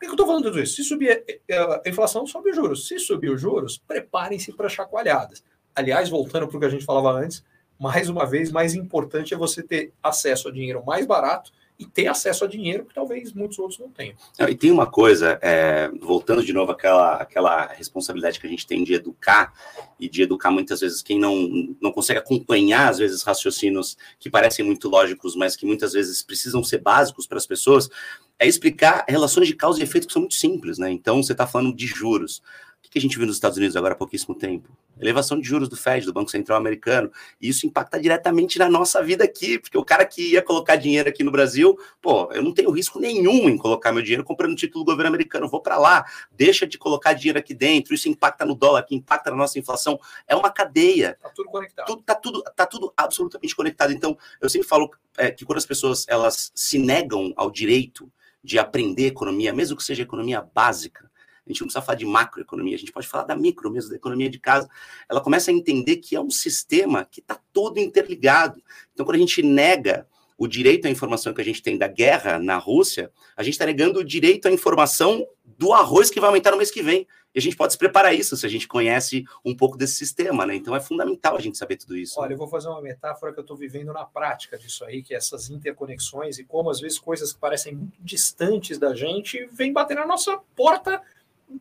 Por 0.00 0.06
que 0.06 0.06
eu 0.06 0.12
estou 0.12 0.26
falando 0.26 0.44
tudo 0.44 0.62
isso? 0.62 0.76
Se 0.76 0.82
subir 0.82 1.22
eh, 1.28 1.40
eh, 1.46 1.82
a 1.84 1.88
inflação, 1.88 2.26
sobe 2.26 2.48
os 2.48 2.56
juros. 2.56 2.88
Se 2.88 2.98
subir 2.98 3.30
os 3.30 3.38
juros, 3.38 3.76
preparem-se 3.76 4.50
para 4.50 4.66
chacoalhadas. 4.66 5.44
Aliás, 5.74 6.08
voltando 6.08 6.48
para 6.48 6.56
o 6.56 6.60
que 6.60 6.64
a 6.64 6.70
gente 6.70 6.86
falava 6.86 7.12
antes, 7.12 7.44
mais 7.78 8.08
uma 8.08 8.24
vez, 8.24 8.50
mais 8.50 8.74
importante 8.74 9.34
é 9.34 9.36
você 9.36 9.62
ter 9.62 9.92
acesso 10.02 10.48
a 10.48 10.52
dinheiro 10.52 10.82
mais 10.86 11.04
barato 11.04 11.52
e 11.80 11.86
ter 11.86 12.06
acesso 12.08 12.44
a 12.44 12.46
dinheiro 12.46 12.84
que 12.84 12.94
talvez 12.94 13.32
muitos 13.32 13.58
outros 13.58 13.80
não 13.80 13.88
tenham. 13.88 14.14
E 14.38 14.54
tem 14.54 14.70
uma 14.70 14.86
coisa, 14.86 15.38
é, 15.40 15.90
voltando 15.98 16.44
de 16.44 16.52
novo 16.52 16.72
àquela, 16.72 17.14
àquela 17.14 17.68
responsabilidade 17.68 18.38
que 18.38 18.46
a 18.46 18.50
gente 18.50 18.66
tem 18.66 18.84
de 18.84 18.92
educar, 18.92 19.54
e 19.98 20.06
de 20.06 20.22
educar 20.22 20.50
muitas 20.50 20.80
vezes 20.80 21.00
quem 21.00 21.18
não, 21.18 21.74
não 21.80 21.90
consegue 21.90 22.18
acompanhar, 22.18 22.90
às 22.90 22.98
vezes, 22.98 23.22
raciocínios 23.22 23.96
que 24.18 24.28
parecem 24.28 24.62
muito 24.62 24.90
lógicos, 24.90 25.34
mas 25.34 25.56
que 25.56 25.64
muitas 25.64 25.94
vezes 25.94 26.22
precisam 26.22 26.62
ser 26.62 26.78
básicos 26.78 27.26
para 27.26 27.38
as 27.38 27.46
pessoas, 27.46 27.88
é 28.38 28.46
explicar 28.46 29.06
relações 29.08 29.48
de 29.48 29.56
causa 29.56 29.80
e 29.80 29.82
efeito 29.82 30.06
que 30.06 30.12
são 30.12 30.22
muito 30.22 30.34
simples, 30.34 30.78
né? 30.78 30.90
Então, 30.90 31.22
você 31.22 31.32
está 31.32 31.46
falando 31.46 31.74
de 31.74 31.86
juros 31.86 32.42
que 32.90 32.98
a 32.98 33.00
gente 33.00 33.16
viu 33.16 33.26
nos 33.26 33.36
Estados 33.36 33.56
Unidos 33.56 33.76
agora 33.76 33.94
há 33.94 33.96
pouquíssimo 33.96 34.34
tempo? 34.34 34.76
Elevação 34.98 35.40
de 35.40 35.46
juros 35.46 35.68
do 35.68 35.76
Fed, 35.76 36.04
do 36.04 36.12
Banco 36.12 36.30
Central 36.30 36.58
Americano, 36.58 37.10
e 37.40 37.48
isso 37.48 37.64
impacta 37.64 38.00
diretamente 38.00 38.58
na 38.58 38.68
nossa 38.68 39.02
vida 39.02 39.22
aqui, 39.22 39.58
porque 39.58 39.78
o 39.78 39.84
cara 39.84 40.04
que 40.04 40.32
ia 40.32 40.42
colocar 40.42 40.74
dinheiro 40.74 41.08
aqui 41.08 41.22
no 41.22 41.30
Brasil, 41.30 41.78
pô, 42.02 42.30
eu 42.32 42.42
não 42.42 42.52
tenho 42.52 42.70
risco 42.70 42.98
nenhum 42.98 43.48
em 43.48 43.56
colocar 43.56 43.92
meu 43.92 44.02
dinheiro 44.02 44.24
comprando 44.24 44.56
título 44.56 44.84
do 44.84 44.90
governo 44.90 45.08
americano, 45.08 45.48
vou 45.48 45.62
para 45.62 45.78
lá, 45.78 46.04
deixa 46.32 46.66
de 46.66 46.76
colocar 46.76 47.12
dinheiro 47.12 47.38
aqui 47.38 47.54
dentro, 47.54 47.94
isso 47.94 48.08
impacta 48.08 48.44
no 48.44 48.56
dólar, 48.56 48.82
que 48.82 48.94
impacta 48.94 49.30
na 49.30 49.36
nossa 49.36 49.58
inflação, 49.58 49.98
é 50.26 50.34
uma 50.34 50.50
cadeia. 50.50 51.16
Tá 51.22 51.30
tudo 51.30 51.48
conectado. 51.48 51.86
Tudo, 51.86 52.02
tá, 52.02 52.14
tudo, 52.16 52.42
tá 52.56 52.66
tudo 52.66 52.92
absolutamente 52.96 53.54
conectado. 53.54 53.92
Então, 53.92 54.18
eu 54.40 54.50
sempre 54.50 54.66
falo 54.66 54.90
é, 55.16 55.30
que 55.30 55.44
quando 55.44 55.58
as 55.58 55.66
pessoas 55.66 56.04
elas 56.08 56.50
se 56.54 56.78
negam 56.78 57.32
ao 57.36 57.50
direito 57.50 58.10
de 58.42 58.58
aprender 58.58 59.06
economia, 59.06 59.52
mesmo 59.52 59.76
que 59.76 59.84
seja 59.84 60.02
economia 60.02 60.40
básica, 60.42 61.09
a 61.50 61.52
gente 61.52 61.60
não 61.60 61.66
precisa 61.66 61.82
falar 61.82 61.96
de 61.96 62.06
macroeconomia, 62.06 62.76
a 62.76 62.78
gente 62.78 62.92
pode 62.92 63.06
falar 63.06 63.24
da 63.24 63.36
micro 63.36 63.70
mesmo, 63.70 63.90
da 63.90 63.96
economia 63.96 64.30
de 64.30 64.38
casa. 64.38 64.68
Ela 65.08 65.20
começa 65.20 65.50
a 65.50 65.54
entender 65.54 65.96
que 65.96 66.16
é 66.16 66.20
um 66.20 66.30
sistema 66.30 67.04
que 67.04 67.20
está 67.20 67.38
todo 67.52 67.78
interligado. 67.78 68.62
Então, 68.92 69.04
quando 69.04 69.16
a 69.16 69.20
gente 69.20 69.42
nega 69.42 70.06
o 70.38 70.46
direito 70.46 70.86
à 70.86 70.90
informação 70.90 71.34
que 71.34 71.40
a 71.40 71.44
gente 71.44 71.62
tem 71.62 71.76
da 71.76 71.86
guerra 71.86 72.38
na 72.38 72.56
Rússia, 72.56 73.12
a 73.36 73.42
gente 73.42 73.54
está 73.54 73.66
negando 73.66 74.00
o 74.00 74.04
direito 74.04 74.48
à 74.48 74.50
informação 74.50 75.26
do 75.44 75.74
arroz 75.74 76.08
que 76.08 76.18
vai 76.18 76.28
aumentar 76.28 76.50
no 76.50 76.56
mês 76.56 76.70
que 76.70 76.82
vem. 76.82 77.06
E 77.34 77.38
a 77.38 77.42
gente 77.42 77.54
pode 77.54 77.74
se 77.74 77.78
preparar 77.78 78.14
isso 78.14 78.36
se 78.36 78.44
a 78.44 78.48
gente 78.48 78.66
conhece 78.66 79.24
um 79.44 79.54
pouco 79.54 79.76
desse 79.76 79.94
sistema, 79.94 80.44
né? 80.44 80.56
Então 80.56 80.74
é 80.74 80.80
fundamental 80.80 81.36
a 81.36 81.40
gente 81.40 81.58
saber 81.58 81.76
tudo 81.76 81.96
isso. 81.96 82.18
Olha, 82.18 82.32
eu 82.32 82.38
vou 82.38 82.48
fazer 82.48 82.68
uma 82.68 82.80
metáfora 82.80 83.32
que 83.32 83.38
eu 83.38 83.42
estou 83.42 83.56
vivendo 83.56 83.92
na 83.92 84.04
prática 84.04 84.58
disso 84.58 84.84
aí, 84.84 85.02
que 85.02 85.14
é 85.14 85.18
essas 85.18 85.50
interconexões 85.50 86.38
e 86.38 86.44
como 86.44 86.70
às 86.70 86.80
vezes 86.80 86.98
coisas 86.98 87.32
que 87.32 87.38
parecem 87.38 87.74
muito 87.74 88.02
distantes 88.02 88.78
da 88.78 88.94
gente 88.94 89.46
vêm 89.52 89.72
bater 89.72 89.96
na 89.96 90.06
nossa 90.06 90.38
porta 90.56 91.00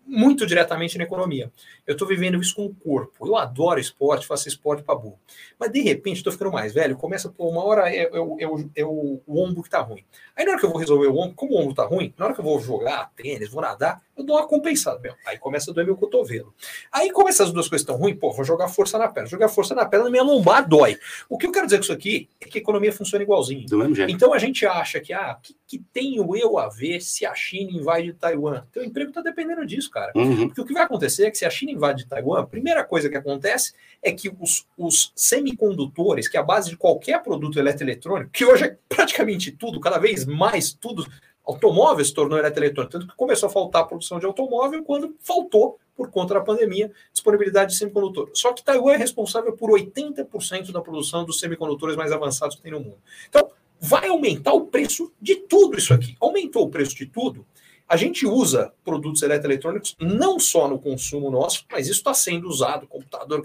muito 0.05 0.45
diretamente 0.45 0.97
na 0.97 1.03
economia. 1.03 1.51
Eu 1.85 1.93
estou 1.93 2.07
vivendo 2.07 2.39
isso 2.39 2.55
com 2.55 2.65
o 2.65 2.73
corpo. 2.73 3.27
Eu 3.27 3.35
adoro 3.35 3.79
esporte, 3.79 4.25
faço 4.25 4.47
esporte 4.47 4.83
para 4.83 4.95
burro. 4.95 5.19
Mas 5.57 5.71
de 5.71 5.81
repente 5.81 6.17
estou 6.17 6.31
ficando 6.31 6.51
mais 6.51 6.73
velho, 6.73 6.95
começa 6.95 7.29
por 7.29 7.47
uma 7.47 7.63
hora 7.63 7.89
é, 7.89 8.03
é, 8.03 8.07
é, 8.07 8.47
é, 8.75 8.85
o, 8.85 9.21
o 9.25 9.43
ombro 9.43 9.61
que 9.61 9.67
está 9.67 9.79
ruim. 9.79 10.03
Aí 10.35 10.45
na 10.45 10.51
hora 10.51 10.59
que 10.59 10.65
eu 10.65 10.69
vou 10.69 10.79
resolver 10.79 11.07
o 11.07 11.17
ombro, 11.17 11.35
como 11.35 11.53
o 11.53 11.57
ombro 11.57 11.71
está 11.71 11.85
ruim, 11.85 12.13
na 12.17 12.25
hora 12.25 12.33
que 12.33 12.39
eu 12.39 12.45
vou 12.45 12.59
jogar 12.59 13.11
tênis, 13.15 13.49
vou 13.49 13.61
nadar, 13.61 14.01
eu 14.17 14.23
dou 14.23 14.37
uma 14.37 14.47
compensada. 14.47 14.99
Meu. 14.99 15.13
Aí 15.25 15.37
começa 15.37 15.71
a 15.71 15.73
doer 15.73 15.85
meu 15.85 15.95
cotovelo. 15.95 16.53
Aí 16.91 17.11
como 17.11 17.29
essas 17.29 17.51
duas 17.51 17.67
coisas 17.67 17.83
estão 17.83 17.95
ruins, 17.95 18.17
pô, 18.17 18.31
vou 18.31 18.43
jogar 18.43 18.67
força 18.67 18.97
na 18.97 19.07
perna. 19.07 19.29
Jogar 19.29 19.49
força 19.49 19.73
na 19.73 19.85
perna, 19.85 20.09
minha 20.09 20.23
lombar 20.23 20.67
dói. 20.67 20.97
O 21.29 21.37
que 21.37 21.47
eu 21.47 21.51
quero 21.51 21.65
dizer 21.65 21.77
com 21.77 21.83
isso 21.83 21.93
aqui 21.93 22.29
é 22.41 22.45
que 22.45 22.57
a 22.57 22.61
economia 22.61 22.91
funciona 22.91 23.23
igualzinho. 23.23 23.65
Do 23.67 23.77
mesmo 23.77 23.95
jeito. 23.95 24.11
Então 24.11 24.33
a 24.33 24.37
gente 24.37 24.65
acha 24.65 24.99
que, 24.99 25.13
ah, 25.13 25.37
que, 25.41 25.55
que 25.65 25.79
tenho 25.93 26.35
eu 26.35 26.57
a 26.57 26.67
ver 26.67 27.01
se 27.01 27.25
a 27.25 27.33
China 27.33 27.71
invade 27.71 28.13
Taiwan? 28.13 28.63
Teu 28.71 28.83
emprego 28.83 29.09
está 29.09 29.21
dependendo 29.21 29.65
disso, 29.65 29.78
cara. 29.87 30.11
Uhum. 30.15 30.47
Porque 30.47 30.61
o 30.61 30.65
que 30.65 30.73
vai 30.73 30.83
acontecer 30.83 31.25
é 31.25 31.31
que 31.31 31.37
se 31.37 31.45
a 31.45 31.49
China 31.49 31.71
invade 31.71 32.05
Taiwan, 32.05 32.39
a 32.39 32.45
primeira 32.45 32.83
coisa 32.83 33.09
que 33.09 33.17
acontece 33.17 33.73
é 34.01 34.11
que 34.11 34.29
os, 34.39 34.65
os 34.77 35.11
semicondutores, 35.15 36.27
que 36.27 36.37
é 36.37 36.39
a 36.39 36.43
base 36.43 36.69
de 36.69 36.77
qualquer 36.77 37.21
produto 37.21 37.59
eletroeletrônico, 37.59 38.31
que 38.31 38.45
hoje 38.45 38.65
é 38.65 38.77
praticamente 38.89 39.51
tudo, 39.51 39.79
cada 39.79 39.99
vez 39.99 40.25
mais 40.25 40.73
tudo, 40.73 41.05
automóveis 41.45 42.07
se 42.07 42.13
tornou 42.13 42.37
eletroeletrônico, 42.37 42.91
tanto 42.91 43.07
que 43.07 43.15
começou 43.15 43.47
a 43.47 43.51
faltar 43.51 43.83
a 43.83 43.85
produção 43.85 44.19
de 44.19 44.25
automóvel 44.25 44.83
quando 44.83 45.15
faltou, 45.19 45.79
por 45.95 46.09
conta 46.09 46.35
da 46.35 46.39
pandemia, 46.39 46.89
disponibilidade 47.11 47.73
de 47.73 47.77
semicondutor. 47.77 48.29
Só 48.33 48.53
que 48.53 48.63
Taiwan 48.63 48.93
é 48.93 48.97
responsável 48.97 49.51
por 49.51 49.69
80% 49.69 50.71
da 50.71 50.79
produção 50.79 51.25
dos 51.25 51.41
semicondutores 51.41 51.97
mais 51.97 52.13
avançados 52.13 52.55
que 52.55 52.61
tem 52.61 52.71
no 52.71 52.79
mundo. 52.79 52.97
Então, 53.27 53.49
vai 53.81 54.07
aumentar 54.07 54.53
o 54.53 54.65
preço 54.65 55.11
de 55.21 55.35
tudo 55.35 55.77
isso 55.77 55.93
aqui. 55.93 56.15
Aumentou 56.21 56.63
o 56.63 56.69
preço 56.69 56.95
de 56.95 57.05
tudo, 57.05 57.45
a 57.89 57.97
gente 57.97 58.27
usa 58.27 58.71
produtos 58.85 59.23
eletroeletrônicos 59.23 59.95
não 59.99 60.39
só 60.39 60.67
no 60.67 60.77
consumo 60.77 61.31
nosso, 61.31 61.65
mas 61.71 61.87
isso 61.87 61.97
está 61.97 62.13
sendo 62.13 62.47
usado, 62.47 62.85
computador, 62.85 63.41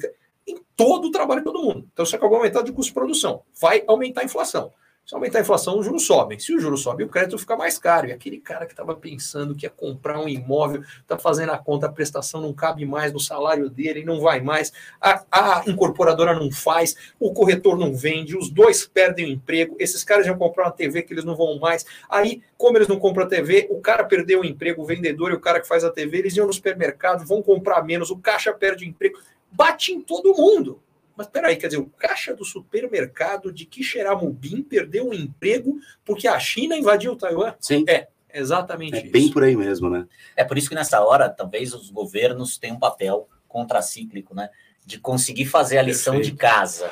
em 0.47 0.59
todo 0.77 1.09
o 1.09 1.11
trabalho 1.11 1.41
de 1.41 1.47
todo 1.47 1.63
mundo. 1.63 1.89
Então, 1.91 2.05
você 2.05 2.17
acabou 2.17 2.37
aumentando 2.37 2.67
de 2.67 2.73
custo 2.73 2.91
de 2.91 2.95
produção, 2.95 3.43
vai 3.59 3.83
aumentar 3.87 4.21
a 4.21 4.25
inflação. 4.25 4.71
Se 5.07 5.15
aumentar 5.15 5.39
a 5.39 5.43
inflação, 5.43 5.79
os 5.79 5.85
juros 5.85 6.07
sobem. 6.07 6.39
Se 6.39 6.55
o 6.55 6.59
juro 6.59 6.79
sobe, 6.79 7.05
o 7.05 7.09
crédito 7.09 7.37
fica 7.37 7.55
mais 7.55 7.77
caro. 7.77 8.09
E 8.09 8.13
aquele 8.13 8.39
cara 8.39 8.65
que 8.65 8.73
estava 8.73 8.95
pensando 8.95 9.55
que 9.55 9.67
ia 9.67 9.71
comprar 9.71 10.19
um 10.19 10.27
imóvel, 10.27 10.83
está 11.03 11.19
fazendo 11.19 11.53
a 11.53 11.59
conta, 11.59 11.87
a 11.87 11.93
prestação 11.93 12.41
não 12.41 12.55
cabe 12.55 12.87
mais 12.87 13.13
no 13.13 13.21
salário 13.21 13.69
dele, 13.69 14.03
não 14.03 14.19
vai 14.19 14.41
mais, 14.41 14.73
a, 14.99 15.23
a, 15.31 15.63
incorporadora 15.67 16.33
não 16.33 16.51
faz, 16.51 16.97
o 17.21 17.35
corretor 17.35 17.77
não 17.77 17.95
vende, 17.95 18.35
os 18.35 18.49
dois 18.49 18.87
perdem 18.87 19.27
o 19.27 19.29
emprego, 19.29 19.77
esses 19.79 20.03
caras 20.03 20.27
iam 20.27 20.39
comprar 20.39 20.65
uma 20.65 20.73
TV 20.73 21.03
que 21.03 21.13
eles 21.13 21.25
não 21.25 21.37
vão 21.37 21.59
mais. 21.59 21.85
Aí, 22.09 22.43
como 22.57 22.79
eles 22.79 22.89
não 22.89 22.99
compram 22.99 23.27
a 23.27 23.29
TV, 23.29 23.67
o 23.71 23.83
cara 23.83 24.05
perdeu 24.05 24.41
o 24.41 24.45
emprego, 24.45 24.83
o 24.83 24.87
vendedor 24.87 25.33
e 25.33 25.35
o 25.35 25.41
cara 25.41 25.61
que 25.61 25.69
faz 25.69 25.85
a 25.85 25.91
TV, 25.91 26.17
eles 26.17 26.35
iam 26.35 26.47
no 26.47 26.53
supermercado, 26.53 27.27
vão 27.27 27.43
comprar 27.43 27.85
menos, 27.85 28.11
o 28.11 28.17
caixa 28.17 28.55
perde 28.55 28.87
o 28.87 28.89
emprego. 28.89 29.19
Bate 29.53 29.93
em 29.93 30.01
todo 30.01 30.35
mundo. 30.35 30.81
Mas 31.17 31.27
peraí, 31.29 31.57
quer 31.57 31.69
dizer, 31.69 31.79
o 31.79 31.87
caixa 31.87 32.35
do 32.35 32.45
supermercado 32.45 33.53
de 33.53 33.65
Quixeramobim 33.65 34.63
perdeu 34.63 35.09
o 35.09 35.15
emprego 35.15 35.79
porque 36.05 36.27
a 36.27 36.39
China 36.39 36.77
invadiu 36.77 37.17
Taiwan? 37.17 37.55
Sim. 37.61 37.85
É, 37.89 38.09
exatamente 38.33 38.97
é 38.97 39.03
isso. 39.03 39.13
bem 39.13 39.31
por 39.31 39.45
aí 39.45 39.57
mesmo, 39.57 39.89
né? 39.89 40.07
É 40.37 40.45
por 40.45 40.59
isso 40.59 40.69
que 40.69 40.75
nessa 40.75 41.01
hora, 41.01 41.29
talvez 41.29 41.73
os 41.73 41.91
governos 41.91 42.59
tenham 42.59 42.77
um 42.77 42.81
papel 42.81 43.29
contracíclico, 43.47 44.35
né? 44.35 44.51
De 44.85 44.99
conseguir 44.99 45.47
fazer 45.47 45.79
a 45.79 45.83
lição 45.83 46.15
Perfeito. 46.15 46.35
de 46.35 46.41
casa 46.41 46.91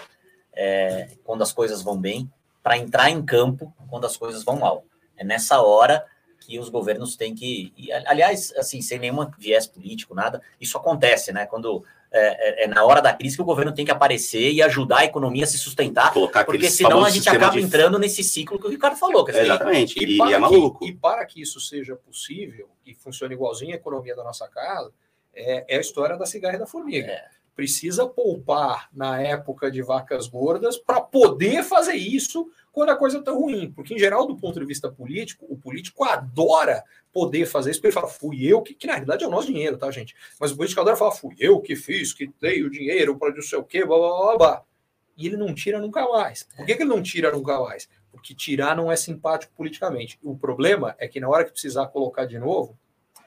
é, 0.52 1.08
quando 1.24 1.42
as 1.42 1.52
coisas 1.52 1.82
vão 1.82 1.98
bem, 1.98 2.30
para 2.62 2.78
entrar 2.78 3.10
em 3.10 3.22
campo 3.24 3.74
quando 3.88 4.06
as 4.06 4.16
coisas 4.16 4.44
vão 4.44 4.56
mal. 4.56 4.84
É 5.16 5.24
nessa 5.24 5.60
hora 5.60 6.06
que 6.40 6.58
os 6.58 6.68
governos 6.68 7.16
têm 7.16 7.34
que. 7.34 7.72
E, 7.76 7.92
aliás, 7.92 8.52
assim, 8.56 8.80
sem 8.80 8.98
nenhum 8.98 9.28
viés 9.38 9.66
político, 9.66 10.14
nada, 10.14 10.42
isso 10.60 10.76
acontece, 10.76 11.32
né? 11.32 11.46
Quando 11.46 11.84
é, 12.12 12.62
é, 12.62 12.64
é, 12.64 12.66
na 12.68 12.84
hora 12.84 13.00
da 13.00 13.12
crise 13.14 13.36
que 13.36 13.42
o 13.42 13.44
governo 13.44 13.72
tem 13.72 13.84
que 13.84 13.90
aparecer 13.90 14.52
e 14.52 14.62
ajudar 14.62 14.98
a 14.98 15.04
economia 15.04 15.44
a 15.44 15.46
se 15.46 15.58
sustentar, 15.58 16.12
Colocar 16.12 16.44
porque 16.44 16.68
senão 16.68 17.02
a 17.02 17.08
gente 17.08 17.28
acaba 17.28 17.52
de... 17.52 17.62
entrando 17.62 17.98
nesse 17.98 18.22
ciclo 18.22 18.58
que 18.58 18.66
o 18.66 18.70
Ricardo 18.70 18.96
falou. 18.96 19.24
Dizer, 19.24 19.44
Exatamente, 19.44 19.98
e, 19.98 20.04
e, 20.04 20.18
e 20.18 20.32
é 20.32 20.38
maluco. 20.38 20.80
Que, 20.80 20.90
e 20.90 20.94
para 20.94 21.24
que 21.24 21.40
isso 21.40 21.58
seja 21.58 21.96
possível 21.96 22.68
e 22.84 22.94
funcione 22.94 23.34
igualzinho 23.34 23.72
a 23.72 23.76
economia 23.76 24.14
da 24.14 24.22
nossa 24.22 24.46
casa, 24.46 24.92
é, 25.34 25.74
é 25.74 25.78
a 25.78 25.80
história 25.80 26.16
da 26.18 26.26
cigarra 26.26 26.56
e 26.56 26.58
da 26.58 26.66
formiga. 26.66 27.10
É. 27.10 27.24
Precisa 27.54 28.06
poupar 28.06 28.88
na 28.92 29.20
época 29.20 29.70
de 29.70 29.82
vacas 29.82 30.26
gordas 30.26 30.76
para 30.76 31.00
poder 31.00 31.62
fazer 31.62 31.94
isso 31.94 32.46
quando 32.72 32.88
a 32.88 32.96
coisa 32.96 33.18
está 33.18 33.30
ruim. 33.30 33.70
Porque, 33.70 33.94
em 33.94 33.98
geral, 33.98 34.26
do 34.26 34.36
ponto 34.36 34.58
de 34.58 34.64
vista 34.64 34.90
político, 34.90 35.46
o 35.48 35.56
político 35.56 36.02
adora 36.04 36.82
poder 37.12 37.46
fazer 37.46 37.70
isso, 37.70 37.80
porque 37.80 37.88
ele 37.88 37.94
fala, 37.94 38.08
fui 38.08 38.44
eu 38.44 38.62
que, 38.62 38.74
que 38.74 38.86
na 38.86 38.94
realidade 38.94 39.22
é 39.22 39.26
o 39.26 39.30
nosso 39.30 39.48
dinheiro, 39.48 39.76
tá, 39.76 39.90
gente? 39.90 40.16
Mas 40.40 40.50
o 40.50 40.56
político 40.56 40.80
adora 40.80 40.96
falar, 40.96 41.12
fui 41.12 41.36
eu 41.38 41.60
que 41.60 41.76
fiz, 41.76 42.12
que 42.12 42.32
dei 42.40 42.62
o 42.62 42.70
dinheiro 42.70 43.16
para 43.18 43.34
não 43.34 43.42
sei 43.42 43.58
o 43.58 43.64
quê, 43.64 43.84
blá, 43.84 43.98
blá, 43.98 44.08
blá, 44.08 44.38
blá. 44.38 44.62
E 45.16 45.26
ele 45.26 45.36
não 45.36 45.54
tira 45.54 45.78
nunca 45.78 46.08
mais. 46.08 46.44
Por 46.56 46.64
que, 46.64 46.74
que 46.74 46.82
ele 46.82 46.90
não 46.90 47.02
tira 47.02 47.30
nunca 47.30 47.60
mais? 47.60 47.88
Porque 48.10 48.34
tirar 48.34 48.74
não 48.74 48.90
é 48.90 48.96
simpático 48.96 49.52
politicamente. 49.54 50.18
O 50.22 50.36
problema 50.36 50.96
é 50.98 51.06
que 51.06 51.20
na 51.20 51.28
hora 51.28 51.44
que 51.44 51.52
precisar 51.52 51.86
colocar 51.88 52.24
de 52.24 52.38
novo, 52.38 52.78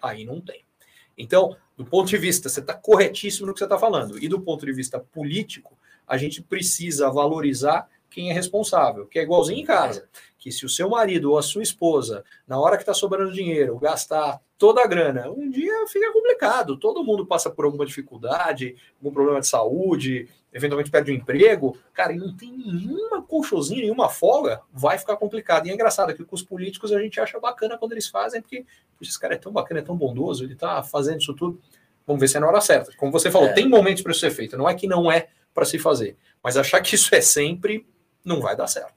aí 0.01 0.25
não 0.25 0.41
tem. 0.41 0.65
Então, 1.17 1.55
do 1.77 1.85
ponto 1.85 2.09
de 2.09 2.17
vista, 2.17 2.49
você 2.49 2.59
está 2.59 2.73
corretíssimo 2.73 3.47
no 3.47 3.53
que 3.53 3.59
você 3.59 3.65
está 3.65 3.77
falando, 3.77 4.21
e 4.21 4.27
do 4.27 4.41
ponto 4.41 4.65
de 4.65 4.73
vista 4.73 4.99
político, 4.99 5.77
a 6.07 6.17
gente 6.17 6.41
precisa 6.41 7.09
valorizar 7.09 7.89
quem 8.15 8.29
é 8.29 8.33
responsável, 8.33 9.05
que 9.05 9.19
é 9.19 9.23
igualzinho 9.23 9.59
em 9.59 9.65
casa. 9.65 10.07
Que 10.39 10.49
se 10.49 10.65
o 10.65 10.69
seu 10.69 10.89
marido 10.89 11.31
ou 11.31 11.37
a 11.37 11.41
sua 11.41 11.61
esposa, 11.61 12.23
na 12.47 12.57
hora 12.57 12.77
que 12.77 12.83
está 12.83 12.93
sobrando 12.93 13.33
dinheiro, 13.33 13.77
gastar 13.77 14.39
toda 14.57 14.81
a 14.81 14.87
grana, 14.87 15.29
um 15.29 15.49
dia 15.49 15.85
fica 15.87 16.13
complicado. 16.13 16.77
Todo 16.77 17.03
mundo 17.03 17.25
passa 17.25 17.49
por 17.49 17.65
alguma 17.65 17.85
dificuldade, 17.85 18.77
algum 18.97 19.13
problema 19.13 19.41
de 19.41 19.47
saúde, 19.47 20.29
eventualmente 20.53 20.89
perde 20.89 21.11
o 21.11 21.13
um 21.13 21.17
emprego. 21.17 21.77
Cara, 21.93 22.13
e 22.13 22.17
não 22.17 22.33
tem 22.33 22.51
nenhuma 22.51 23.21
colchozinha, 23.21 23.81
nenhuma 23.81 24.07
folga, 24.07 24.61
vai 24.71 24.97
ficar 24.97 25.17
complicado. 25.17 25.67
E 25.67 25.71
é 25.71 25.73
engraçado 25.73 26.15
que 26.15 26.23
com 26.23 26.35
os 26.35 26.43
políticos 26.43 26.93
a 26.93 27.01
gente 27.01 27.19
acha 27.19 27.37
bacana 27.37 27.77
quando 27.77 27.91
eles 27.91 28.07
fazem, 28.07 28.41
porque 28.41 28.65
esse 29.01 29.19
cara 29.19 29.33
é 29.33 29.37
tão 29.37 29.51
bacana, 29.51 29.81
é 29.81 29.83
tão 29.83 29.97
bondoso, 29.97 30.45
ele 30.45 30.53
está 30.53 30.81
fazendo 30.81 31.19
isso 31.19 31.33
tudo. 31.33 31.59
Vamos 32.07 32.21
ver 32.21 32.29
se 32.29 32.37
é 32.37 32.39
na 32.39 32.47
hora 32.47 32.61
certa. 32.61 32.95
Como 32.95 33.11
você 33.11 33.29
falou, 33.29 33.49
é. 33.49 33.51
tem 33.51 33.67
momentos 33.67 34.01
para 34.01 34.13
isso 34.13 34.21
ser 34.21 34.31
feito. 34.31 34.55
Não 34.55 34.69
é 34.69 34.73
que 34.73 34.87
não 34.87 35.11
é 35.11 35.27
para 35.53 35.65
se 35.65 35.77
fazer. 35.77 36.15
Mas 36.41 36.55
achar 36.55 36.79
que 36.79 36.95
isso 36.95 37.13
é 37.13 37.19
sempre 37.19 37.85
não 38.25 38.41
vai 38.41 38.55
dar 38.55 38.67
certo. 38.67 38.93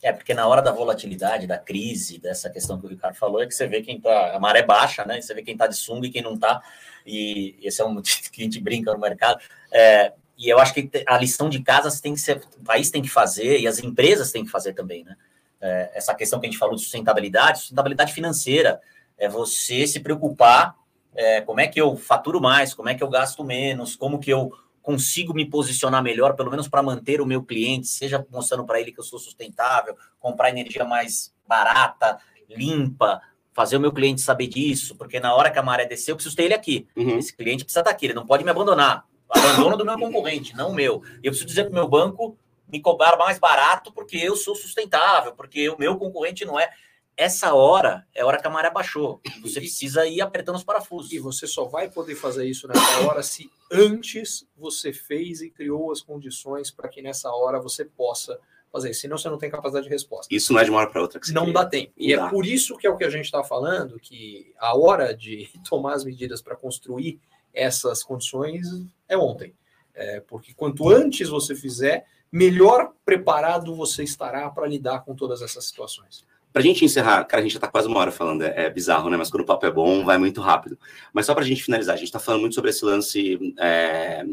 É, 0.00 0.12
porque 0.12 0.32
na 0.32 0.46
hora 0.46 0.62
da 0.62 0.70
volatilidade, 0.70 1.46
da 1.46 1.58
crise, 1.58 2.18
dessa 2.18 2.48
questão 2.48 2.78
que 2.78 2.86
o 2.86 2.88
Ricardo 2.88 3.16
falou, 3.16 3.42
é 3.42 3.46
que 3.46 3.54
você 3.54 3.66
vê 3.66 3.82
quem 3.82 4.00
tá. 4.00 4.36
A 4.36 4.38
maré 4.38 4.62
baixa, 4.62 5.04
né? 5.04 5.20
Você 5.20 5.34
vê 5.34 5.42
quem 5.42 5.56
tá 5.56 5.66
de 5.66 5.74
sunga 5.74 6.06
e 6.06 6.10
quem 6.10 6.22
não 6.22 6.38
tá. 6.38 6.62
E 7.04 7.58
esse 7.60 7.80
é 7.80 7.84
um 7.84 8.00
que 8.00 8.40
a 8.40 8.44
gente 8.44 8.60
brinca 8.60 8.92
no 8.92 9.00
mercado. 9.00 9.40
É, 9.72 10.12
e 10.36 10.48
eu 10.48 10.60
acho 10.60 10.72
que 10.72 10.88
a 11.04 11.18
lição 11.18 11.48
de 11.48 11.60
casa 11.60 11.90
tem 12.00 12.14
que 12.14 12.20
ser, 12.20 12.40
o 12.60 12.64
país 12.64 12.90
tem 12.90 13.02
que 13.02 13.08
fazer 13.08 13.58
e 13.58 13.66
as 13.66 13.80
empresas 13.80 14.30
têm 14.30 14.44
que 14.44 14.50
fazer 14.50 14.72
também, 14.72 15.02
né? 15.02 15.16
É, 15.60 15.90
essa 15.94 16.14
questão 16.14 16.38
que 16.38 16.46
a 16.46 16.48
gente 16.50 16.58
falou 16.58 16.76
de 16.76 16.82
sustentabilidade, 16.82 17.58
sustentabilidade 17.58 18.12
financeira, 18.12 18.80
é 19.18 19.28
você 19.28 19.84
se 19.84 19.98
preocupar 19.98 20.76
é, 21.16 21.40
como 21.40 21.58
é 21.58 21.66
que 21.66 21.80
eu 21.80 21.96
faturo 21.96 22.40
mais, 22.40 22.72
como 22.72 22.88
é 22.88 22.94
que 22.94 23.02
eu 23.02 23.08
gasto 23.08 23.42
menos, 23.42 23.96
como 23.96 24.20
que 24.20 24.30
eu 24.30 24.52
consigo 24.82 25.34
me 25.34 25.44
posicionar 25.44 26.02
melhor, 26.02 26.34
pelo 26.34 26.50
menos 26.50 26.68
para 26.68 26.82
manter 26.82 27.20
o 27.20 27.26
meu 27.26 27.42
cliente, 27.42 27.86
seja 27.86 28.24
mostrando 28.30 28.64
para 28.64 28.80
ele 28.80 28.92
que 28.92 29.00
eu 29.00 29.04
sou 29.04 29.18
sustentável, 29.18 29.96
comprar 30.18 30.50
energia 30.50 30.84
mais 30.84 31.34
barata, 31.46 32.18
limpa, 32.48 33.20
fazer 33.52 33.76
o 33.76 33.80
meu 33.80 33.92
cliente 33.92 34.20
saber 34.20 34.46
disso, 34.46 34.94
porque 34.94 35.18
na 35.18 35.34
hora 35.34 35.50
que 35.50 35.58
a 35.58 35.62
maré 35.62 35.84
descer, 35.84 36.12
eu 36.12 36.16
preciso 36.16 36.36
ter 36.36 36.44
ele 36.44 36.54
aqui. 36.54 36.86
Uhum. 36.96 37.18
Esse 37.18 37.34
cliente 37.34 37.64
precisa 37.64 37.80
estar 37.80 37.90
aqui, 37.90 38.06
ele 38.06 38.14
não 38.14 38.24
pode 38.26 38.44
me 38.44 38.50
abandonar. 38.50 39.04
Abandono 39.28 39.76
do 39.76 39.84
meu 39.84 39.98
concorrente, 39.98 40.56
não 40.56 40.70
o 40.70 40.74
meu. 40.74 41.02
E 41.22 41.26
eu 41.26 41.32
preciso 41.32 41.46
dizer 41.46 41.64
para 41.64 41.72
o 41.72 41.74
meu 41.74 41.88
banco 41.88 42.38
me 42.70 42.80
cobrar 42.80 43.16
mais 43.16 43.38
barato 43.38 43.92
porque 43.92 44.16
eu 44.16 44.36
sou 44.36 44.54
sustentável, 44.54 45.32
porque 45.34 45.68
o 45.68 45.78
meu 45.78 45.96
concorrente 45.96 46.44
não 46.44 46.58
é. 46.58 46.70
Essa 47.18 47.52
hora 47.52 48.06
é 48.14 48.20
a 48.20 48.26
hora 48.26 48.40
que 48.40 48.46
a 48.46 48.50
maré 48.50 48.70
baixou. 48.70 49.20
Você 49.42 49.58
precisa 49.58 50.06
ir 50.06 50.20
apertando 50.20 50.54
os 50.54 50.62
parafusos. 50.62 51.10
E 51.12 51.18
você 51.18 51.48
só 51.48 51.64
vai 51.64 51.90
poder 51.90 52.14
fazer 52.14 52.46
isso 52.46 52.68
nessa 52.68 53.00
hora 53.00 53.24
se 53.24 53.50
antes 53.72 54.46
você 54.56 54.92
fez 54.92 55.42
e 55.42 55.50
criou 55.50 55.90
as 55.90 56.00
condições 56.00 56.70
para 56.70 56.88
que 56.88 57.02
nessa 57.02 57.28
hora 57.32 57.58
você 57.58 57.84
possa 57.84 58.38
fazer, 58.72 58.94
senão 58.94 59.18
você 59.18 59.28
não 59.28 59.36
tem 59.36 59.50
capacidade 59.50 59.86
de 59.86 59.90
resposta. 59.90 60.32
Isso 60.32 60.52
não 60.52 60.60
é 60.60 60.64
de 60.64 60.70
uma 60.70 60.78
hora 60.78 60.90
para 60.90 61.00
outra 61.00 61.18
que 61.18 61.26
você 61.26 61.32
Não 61.32 61.52
dá 61.52 61.66
tempo. 61.66 61.92
Não 61.96 62.06
e 62.06 62.12
é 62.12 62.16
dá. 62.16 62.26
é 62.26 62.30
por 62.30 62.46
isso 62.46 62.76
que 62.76 62.86
é 62.86 62.90
o 62.90 62.96
que 62.96 63.04
a 63.04 63.10
gente 63.10 63.24
está 63.24 63.42
falando, 63.42 63.98
que 63.98 64.54
a 64.56 64.76
hora 64.78 65.12
de 65.12 65.50
tomar 65.68 65.94
as 65.94 66.04
medidas 66.04 66.40
para 66.40 66.54
construir 66.54 67.18
essas 67.52 68.04
condições 68.04 68.64
é 69.08 69.18
ontem. 69.18 69.52
É, 69.92 70.20
porque 70.20 70.54
quanto 70.54 70.88
antes 70.88 71.28
você 71.28 71.56
fizer, 71.56 72.06
melhor 72.30 72.92
preparado 73.04 73.74
você 73.74 74.04
estará 74.04 74.48
para 74.50 74.68
lidar 74.68 75.00
com 75.00 75.16
todas 75.16 75.42
essas 75.42 75.64
situações. 75.64 76.24
Para 76.58 76.64
a 76.64 76.66
gente 76.66 76.84
encerrar, 76.84 77.24
cara, 77.24 77.40
a 77.40 77.44
gente 77.44 77.52
já 77.52 77.58
está 77.58 77.68
quase 77.68 77.86
uma 77.86 78.00
hora 78.00 78.10
falando, 78.10 78.42
é, 78.42 78.64
é, 78.64 78.68
bizarro, 78.68 79.08
né? 79.08 79.16
Mas 79.16 79.30
quando 79.30 79.42
o 79.42 79.46
papo 79.46 79.64
é 79.64 79.70
bom, 79.70 80.04
vai 80.04 80.18
muito 80.18 80.40
rápido. 80.40 80.76
Mas 81.12 81.24
só 81.24 81.32
para 81.32 81.44
a 81.44 81.46
gente 81.46 81.62
finalizar, 81.62 81.94
a 81.94 81.96
gente 81.96 82.08
está 82.08 82.18
falando 82.18 82.40
muito 82.40 82.56
sobre 82.56 82.70
esse 82.70 82.84
lance 82.84 83.54
é, 83.60 84.24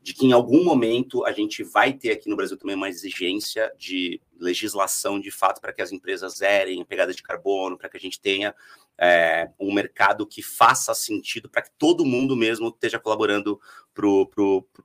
de 0.00 0.14
que 0.14 0.24
em 0.24 0.30
algum 0.30 0.62
momento 0.62 1.26
a 1.26 1.32
gente 1.32 1.64
vai 1.64 1.92
ter 1.92 2.12
aqui 2.12 2.30
no 2.30 2.36
Brasil 2.36 2.56
também 2.56 2.76
uma 2.76 2.88
exigência 2.88 3.72
de 3.76 4.20
legislação 4.38 5.18
de 5.18 5.32
fato 5.32 5.60
para 5.60 5.72
que 5.72 5.82
as 5.82 5.90
empresas 5.90 6.36
zerem 6.36 6.80
a 6.80 6.84
pegada 6.84 7.12
de 7.12 7.24
carbono, 7.24 7.76
para 7.76 7.88
que 7.88 7.96
a 7.96 8.00
gente 8.00 8.20
tenha 8.20 8.54
é, 8.96 9.50
um 9.58 9.74
mercado 9.74 10.28
que 10.28 10.42
faça 10.42 10.94
sentido 10.94 11.48
para 11.50 11.62
que 11.62 11.70
todo 11.76 12.06
mundo 12.06 12.36
mesmo 12.36 12.68
esteja 12.68 13.00
colaborando 13.00 13.60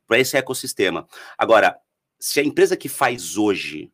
para 0.08 0.18
esse 0.18 0.36
ecossistema. 0.36 1.08
Agora, 1.38 1.78
se 2.20 2.40
a 2.40 2.44
empresa 2.44 2.76
que 2.76 2.90
faz 2.90 3.38
hoje 3.38 3.92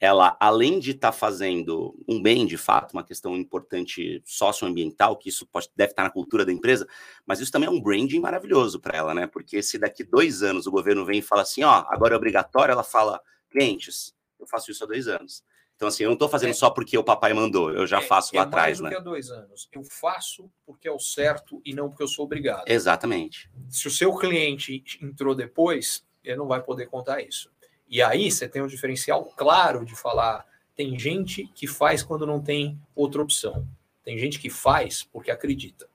ela, 0.00 0.36
além 0.38 0.78
de 0.78 0.92
estar 0.92 1.10
tá 1.10 1.12
fazendo 1.12 1.94
um 2.06 2.22
bem, 2.22 2.46
de 2.46 2.56
fato, 2.56 2.92
uma 2.92 3.02
questão 3.02 3.36
importante 3.36 4.22
socioambiental, 4.24 5.16
que 5.16 5.28
isso 5.28 5.46
pode, 5.46 5.68
deve 5.74 5.92
estar 5.92 6.02
tá 6.02 6.08
na 6.08 6.12
cultura 6.12 6.44
da 6.44 6.52
empresa, 6.52 6.86
mas 7.26 7.40
isso 7.40 7.50
também 7.50 7.68
é 7.68 7.70
um 7.70 7.80
branding 7.80 8.20
maravilhoso 8.20 8.78
para 8.78 8.96
ela, 8.96 9.12
né? 9.12 9.26
Porque 9.26 9.62
se 9.62 9.78
daqui 9.78 10.04
dois 10.04 10.42
anos 10.42 10.66
o 10.66 10.70
governo 10.70 11.04
vem 11.04 11.18
e 11.18 11.22
fala 11.22 11.42
assim, 11.42 11.64
ó, 11.64 11.84
agora 11.88 12.14
é 12.14 12.16
obrigatório, 12.16 12.72
ela 12.72 12.84
fala, 12.84 13.20
clientes, 13.50 14.14
eu 14.38 14.46
faço 14.46 14.70
isso 14.70 14.84
há 14.84 14.86
dois 14.86 15.08
anos. 15.08 15.42
Então, 15.74 15.86
assim, 15.86 16.02
eu 16.02 16.08
não 16.08 16.14
estou 16.14 16.28
fazendo 16.28 16.50
é, 16.50 16.54
só 16.54 16.70
porque 16.70 16.98
o 16.98 17.04
papai 17.04 17.32
mandou, 17.32 17.70
eu 17.70 17.86
já 17.86 17.98
é, 17.98 18.02
faço 18.02 18.34
lá 18.34 18.42
é 18.42 18.44
atrás, 18.44 18.80
né? 18.80 18.96
há 18.96 19.00
dois 19.00 19.30
anos. 19.30 19.68
Eu 19.72 19.84
faço 19.84 20.50
porque 20.66 20.88
é 20.88 20.92
o 20.92 20.98
certo 20.98 21.62
e 21.64 21.72
não 21.72 21.88
porque 21.88 22.02
eu 22.02 22.08
sou 22.08 22.24
obrigado. 22.24 22.64
Exatamente. 22.66 23.48
Se 23.68 23.86
o 23.86 23.90
seu 23.90 24.12
cliente 24.16 24.84
entrou 25.00 25.36
depois, 25.36 26.04
ele 26.24 26.36
não 26.36 26.48
vai 26.48 26.60
poder 26.60 26.86
contar 26.86 27.20
isso. 27.20 27.48
E 27.88 28.02
aí 28.02 28.30
você 28.30 28.48
tem 28.48 28.62
um 28.62 28.66
diferencial 28.66 29.24
claro 29.36 29.84
de 29.84 29.96
falar: 29.96 30.44
tem 30.76 30.98
gente 30.98 31.46
que 31.54 31.66
faz 31.66 32.02
quando 32.02 32.26
não 32.26 32.40
tem 32.40 32.78
outra 32.94 33.22
opção. 33.22 33.66
Tem 34.04 34.18
gente 34.18 34.38
que 34.38 34.50
faz 34.50 35.02
porque 35.02 35.30
acredita. 35.30 35.88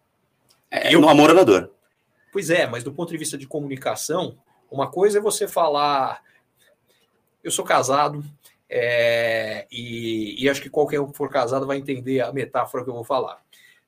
É, 0.69 0.91
no 0.91 1.09
amor 1.09 1.29
à 1.37 1.43
dor. 1.43 1.71
Pois 2.31 2.49
é, 2.49 2.65
mas 2.65 2.83
do 2.83 2.91
ponto 2.91 3.11
de 3.11 3.17
vista 3.17 3.37
de 3.37 3.47
comunicação, 3.47 4.37
uma 4.69 4.89
coisa 4.89 5.19
é 5.19 5.21
você 5.21 5.47
falar: 5.47 6.23
eu 7.43 7.51
sou 7.51 7.63
casado, 7.63 8.23
é, 8.67 9.67
e, 9.71 10.43
e, 10.43 10.49
acho 10.49 10.61
que 10.61 10.69
qualquer 10.69 10.99
um 10.99 11.11
que 11.11 11.17
for 11.17 11.29
casado 11.29 11.67
vai 11.67 11.77
entender 11.77 12.21
a 12.21 12.33
metáfora 12.33 12.83
que 12.83 12.89
eu 12.89 12.95
vou 12.95 13.03
falar. 13.03 13.39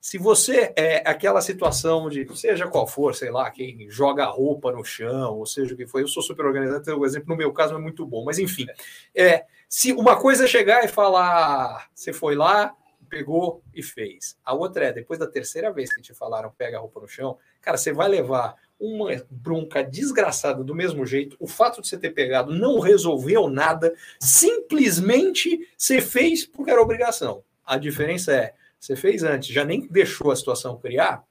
Se 0.06 0.20
você 0.20 0.72
é 0.76 0.98
aquela 0.98 1.42
situação 1.42 2.08
de, 2.10 2.28
seja 2.38 2.68
qual 2.68 2.86
for, 2.86 3.16
sei 3.16 3.32
lá, 3.32 3.50
quem 3.50 3.90
joga 3.90 4.24
roupa 4.26 4.72
no 4.72 4.86
chão, 4.86 5.40
ou 5.40 5.48
seja 5.48 5.74
o 5.74 5.76
que 5.76 5.88
for, 5.88 6.00
eu 6.00 6.08
sou 6.08 6.22
super 6.22 6.46
organizado, 6.46 6.80
então 6.80 7.00
o 7.00 7.06
exemplo 7.08 7.30
no 7.30 7.36
meu 7.36 7.52
caso 7.52 7.74
é 7.74 7.80
muito 7.80 8.06
bom, 8.06 8.24
mas 8.24 8.38
enfim, 8.38 8.68
é, 9.16 9.46
se 9.68 9.94
uma 9.94 10.16
coisa 10.16 10.44
é 10.44 10.48
chegar 10.48 10.86
e 10.86 10.88
falar, 10.88 11.90
você 11.92 12.14
foi 12.14 12.36
lá, 12.36 12.76
pegou 13.10 13.64
e 13.74 13.82
fez. 13.82 14.38
A 14.46 14.54
outra 14.54 14.86
é, 14.86 14.94
depois 14.94 15.18
da 15.18 15.26
terceira 15.26 15.74
vez 15.74 15.92
que 15.92 16.04
te 16.04 16.14
falaram 16.14 16.54
pega 16.56 16.78
a 16.78 16.82
roupa 16.82 17.00
no 17.00 17.08
chão, 17.08 17.40
cara, 17.60 17.76
você 17.76 17.92
vai 17.92 18.08
levar 18.08 18.54
uma 18.80 19.10
bronca 19.28 19.84
desgraçada 19.84 20.64
do 20.64 20.76
mesmo 20.76 21.04
jeito. 21.04 21.36
O 21.40 21.48
fato 21.48 21.82
de 21.82 21.88
você 21.88 21.98
ter 21.98 22.12
pegado 22.12 22.54
não 22.54 22.80
resolveu 22.80 23.50
nada, 23.50 23.92
simplesmente 24.20 25.68
você 25.76 26.00
fez 26.00 26.46
porque 26.46 26.70
era 26.70 26.80
obrigação. 26.80 27.44
A 27.66 27.80
diferença 27.80 28.32
é, 28.32 28.54
você 28.86 28.96
fez 28.96 29.24
antes, 29.24 29.50
já 29.50 29.66
nem 29.66 29.88
deixou 29.90 30.32
a 30.32 30.36
situação 30.36 30.78
criar, 30.78 31.24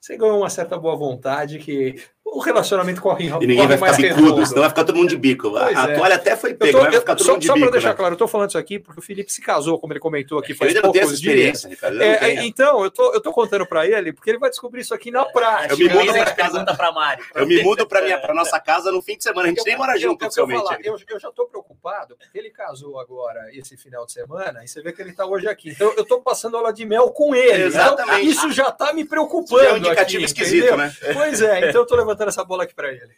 você 0.00 0.16
ganhou 0.16 0.38
uma 0.38 0.48
certa 0.48 0.78
boa 0.78 0.96
vontade 0.96 1.58
que 1.58 1.96
o 2.24 2.38
relacionamento 2.38 3.02
corre, 3.02 3.26
e 3.26 3.46
ninguém 3.46 3.66
vai 3.66 3.76
ficar 3.76 3.96
bicudo, 3.96 4.46
senão 4.46 4.60
vai 4.60 4.70
ficar 4.70 4.84
todo 4.84 4.96
mundo 4.96 5.08
de 5.08 5.16
bico. 5.16 5.50
Pois 5.50 5.76
a 5.76 5.90
é. 5.90 5.96
toalha 5.96 6.14
até 6.14 6.36
foi 6.36 6.54
pega, 6.54 6.72
tô, 6.72 6.78
vai 6.78 6.92
ficar 6.92 7.16
todo 7.16 7.26
só, 7.26 7.32
mundo 7.32 7.40
de 7.40 7.46
só 7.46 7.54
bico. 7.54 7.66
Só 7.66 7.70
para 7.70 7.78
deixar 7.78 7.88
né? 7.90 7.94
claro, 7.96 8.12
eu 8.12 8.14
estou 8.14 8.28
falando 8.28 8.50
isso 8.50 8.58
aqui 8.58 8.78
porque 8.78 9.00
o 9.00 9.02
Felipe 9.02 9.32
se 9.32 9.42
casou, 9.42 9.78
como 9.78 9.92
ele 9.92 10.00
comentou 10.00 10.38
aqui 10.38 10.54
faz 10.54 10.74
eu 10.74 10.82
poucos 10.82 11.20
dias. 11.20 11.66
É, 12.00 12.44
então, 12.44 12.84
eu 12.84 12.90
tô, 12.90 13.12
eu 13.12 13.20
tô 13.20 13.32
contando 13.32 13.66
para 13.66 13.86
ele, 13.86 14.12
porque 14.12 14.30
ele 14.30 14.38
vai 14.38 14.48
descobrir 14.48 14.80
isso 14.80 14.94
aqui 14.94 15.10
na 15.10 15.24
prática. 15.24 15.74
Eu 15.74 15.78
me 15.78 15.88
mudo 15.88 16.12
para 16.12 16.34
casa 16.34 16.64
para 16.64 16.92
Mari. 16.92 17.22
Eu 17.34 17.46
me 17.46 17.62
mudo 17.62 17.86
para 17.86 18.02
minha 18.02 18.18
para 18.18 18.32
nossa 18.32 18.60
casa 18.60 18.92
no 18.92 19.02
fim 19.02 19.16
de 19.16 19.24
semana, 19.24 19.48
a 19.48 19.50
gente 19.50 19.64
nem 19.66 19.76
mora 19.76 19.98
junto, 19.98 20.24
oficialmente. 20.24 20.64
Eu, 20.84 20.96
eu, 21.08 21.20
já 21.20 21.28
estou 21.28 21.46
preocupado, 21.46 21.69
porque 22.16 22.38
ele 22.38 22.50
casou 22.50 23.00
agora 23.00 23.48
esse 23.52 23.76
final 23.76 24.06
de 24.06 24.12
semana, 24.12 24.64
e 24.64 24.68
você 24.68 24.80
vê 24.80 24.92
que 24.92 25.02
ele 25.02 25.10
está 25.10 25.26
hoje 25.26 25.48
aqui. 25.48 25.70
Então, 25.70 25.92
eu 25.96 26.02
estou 26.02 26.22
passando 26.22 26.56
aula 26.56 26.72
de 26.72 26.84
mel 26.84 27.10
com 27.10 27.34
ele. 27.34 27.64
Exatamente. 27.64 28.20
Então, 28.20 28.20
isso 28.20 28.52
já 28.52 28.68
está 28.68 28.92
me 28.92 29.04
preocupando. 29.04 29.64
É 29.64 29.72
um 29.72 29.76
indicativo 29.78 30.24
esquisito, 30.24 30.76
né? 30.76 30.94
Pois 31.12 31.42
é, 31.42 31.68
então 31.68 31.80
eu 31.80 31.82
estou 31.82 31.98
levantando 31.98 32.28
essa 32.28 32.44
bola 32.44 32.64
aqui 32.64 32.74
para 32.74 32.92
ele 32.92 33.00
ele. 33.02 33.14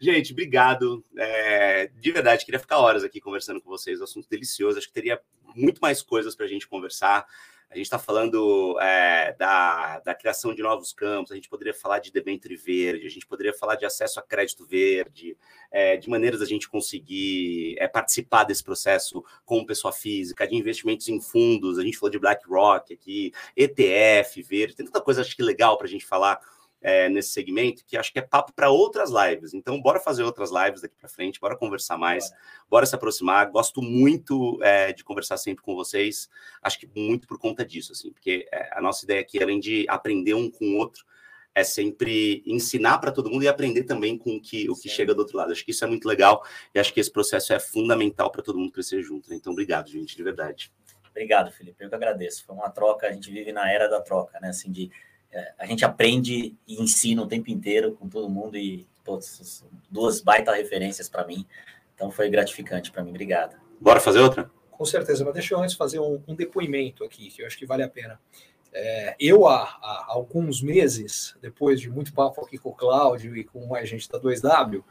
Gente, 0.00 0.32
obrigado. 0.32 1.04
É, 1.16 1.90
de 1.94 2.12
verdade, 2.12 2.44
queria 2.44 2.60
ficar 2.60 2.78
horas 2.78 3.04
aqui 3.04 3.20
conversando 3.20 3.60
com 3.60 3.68
vocês. 3.68 4.00
Um 4.00 4.04
assunto 4.04 4.28
delicioso. 4.28 4.78
Acho 4.78 4.88
que 4.88 4.94
teria 4.94 5.20
muito 5.54 5.80
mais 5.80 6.02
coisas 6.02 6.34
para 6.34 6.46
a 6.46 6.48
gente 6.48 6.66
conversar. 6.66 7.26
A 7.70 7.76
gente 7.76 7.86
está 7.86 8.00
falando 8.00 8.76
é, 8.80 9.32
da, 9.38 10.00
da 10.00 10.12
criação 10.12 10.52
de 10.52 10.60
novos 10.60 10.92
campos, 10.92 11.30
a 11.30 11.36
gente 11.36 11.48
poderia 11.48 11.72
falar 11.72 12.00
de 12.00 12.10
debênture 12.10 12.56
verde, 12.56 13.06
a 13.06 13.10
gente 13.10 13.24
poderia 13.24 13.54
falar 13.54 13.76
de 13.76 13.84
acesso 13.84 14.18
a 14.18 14.22
crédito 14.22 14.66
verde, 14.66 15.36
é, 15.70 15.96
de 15.96 16.10
maneiras 16.10 16.42
a 16.42 16.46
gente 16.46 16.68
conseguir 16.68 17.76
é, 17.78 17.86
participar 17.86 18.42
desse 18.42 18.64
processo 18.64 19.24
como 19.44 19.64
pessoa 19.64 19.92
física, 19.92 20.48
de 20.48 20.56
investimentos 20.56 21.08
em 21.08 21.20
fundos, 21.20 21.78
a 21.78 21.82
gente 21.84 21.96
falou 21.96 22.10
de 22.10 22.18
BlackRock 22.18 22.92
aqui, 22.92 23.32
ETF 23.56 24.42
verde, 24.42 24.74
tem 24.74 24.86
tanta 24.86 25.00
coisa 25.00 25.20
acho 25.20 25.36
que 25.36 25.42
legal 25.42 25.78
para 25.78 25.86
a 25.86 25.90
gente 25.90 26.04
falar 26.04 26.40
é, 26.82 27.08
nesse 27.08 27.30
segmento, 27.30 27.84
que 27.86 27.96
acho 27.96 28.12
que 28.12 28.18
é 28.18 28.22
papo 28.22 28.52
para 28.52 28.70
outras 28.70 29.10
lives. 29.10 29.54
Então, 29.54 29.80
bora 29.80 30.00
fazer 30.00 30.22
outras 30.22 30.50
lives 30.50 30.80
daqui 30.80 30.94
para 30.98 31.08
frente, 31.08 31.40
bora 31.40 31.56
conversar 31.56 31.98
mais, 31.98 32.30
bora, 32.30 32.40
bora 32.70 32.86
se 32.86 32.94
aproximar. 32.94 33.50
Gosto 33.50 33.82
muito 33.82 34.58
é, 34.62 34.92
de 34.92 35.04
conversar 35.04 35.36
sempre 35.36 35.62
com 35.62 35.74
vocês, 35.74 36.28
acho 36.62 36.78
que 36.78 36.88
muito 36.94 37.26
por 37.26 37.38
conta 37.38 37.64
disso, 37.64 37.92
assim, 37.92 38.10
porque 38.12 38.46
é, 38.52 38.70
a 38.72 38.80
nossa 38.80 39.04
ideia 39.04 39.20
aqui, 39.20 39.42
além 39.42 39.60
de 39.60 39.84
aprender 39.88 40.34
um 40.34 40.50
com 40.50 40.64
o 40.64 40.76
outro, 40.76 41.04
é 41.54 41.64
sempre 41.64 42.42
ensinar 42.46 42.98
para 42.98 43.10
todo 43.10 43.28
mundo 43.28 43.42
e 43.42 43.48
aprender 43.48 43.82
também 43.84 44.16
com 44.16 44.36
o 44.36 44.40
que, 44.40 44.70
o 44.70 44.74
que 44.76 44.88
chega 44.88 45.14
do 45.14 45.20
outro 45.20 45.36
lado. 45.36 45.52
Acho 45.52 45.64
que 45.64 45.72
isso 45.72 45.84
é 45.84 45.88
muito 45.88 46.06
legal 46.06 46.44
e 46.74 46.78
acho 46.78 46.94
que 46.94 47.00
esse 47.00 47.10
processo 47.10 47.52
é 47.52 47.58
fundamental 47.58 48.30
para 48.30 48.42
todo 48.42 48.58
mundo 48.58 48.72
crescer 48.72 49.02
junto. 49.02 49.28
Né? 49.28 49.36
Então, 49.36 49.52
obrigado, 49.52 49.90
gente, 49.90 50.16
de 50.16 50.22
verdade. 50.22 50.72
Obrigado, 51.10 51.50
Felipe. 51.50 51.82
Eu 51.82 51.88
que 51.88 51.94
agradeço. 51.94 52.44
Foi 52.44 52.54
uma 52.54 52.70
troca, 52.70 53.08
a 53.08 53.12
gente 53.12 53.30
vive 53.30 53.52
na 53.52 53.70
era 53.70 53.88
da 53.88 54.00
troca, 54.00 54.38
né? 54.38 54.50
Assim, 54.50 54.70
de 54.70 54.90
a 55.58 55.66
gente 55.66 55.84
aprende 55.84 56.56
e 56.66 56.82
ensina 56.82 57.22
o 57.22 57.26
tempo 57.26 57.50
inteiro 57.50 57.92
com 57.92 58.08
todo 58.08 58.28
mundo 58.28 58.56
e 58.56 58.86
putz, 59.04 59.64
duas 59.90 60.20
baita 60.20 60.52
referências 60.52 61.08
para 61.08 61.26
mim. 61.26 61.46
Então 61.94 62.10
foi 62.10 62.28
gratificante 62.30 62.90
para 62.90 63.02
mim. 63.02 63.10
Obrigado. 63.10 63.56
Bora 63.80 64.00
fazer 64.00 64.20
outra? 64.20 64.50
Com 64.70 64.84
certeza, 64.84 65.24
mas 65.24 65.34
deixa 65.34 65.54
eu 65.54 65.60
antes 65.60 65.74
fazer 65.74 66.00
um, 66.00 66.22
um 66.26 66.34
depoimento 66.34 67.04
aqui, 67.04 67.28
que 67.28 67.42
eu 67.42 67.46
acho 67.46 67.58
que 67.58 67.66
vale 67.66 67.82
a 67.82 67.88
pena. 67.88 68.18
É, 68.72 69.16
eu, 69.18 69.46
há, 69.46 69.62
há, 69.62 70.06
alguns 70.08 70.62
meses, 70.62 71.36
depois 71.42 71.80
de 71.80 71.90
muito 71.90 72.12
papo 72.12 72.44
aqui 72.44 72.56
com 72.56 72.70
o 72.70 72.74
Cláudio 72.74 73.36
e 73.36 73.44
com 73.44 73.66
mais 73.66 73.88
gente 73.88 74.08
da 74.08 74.18
2W, 74.18 74.82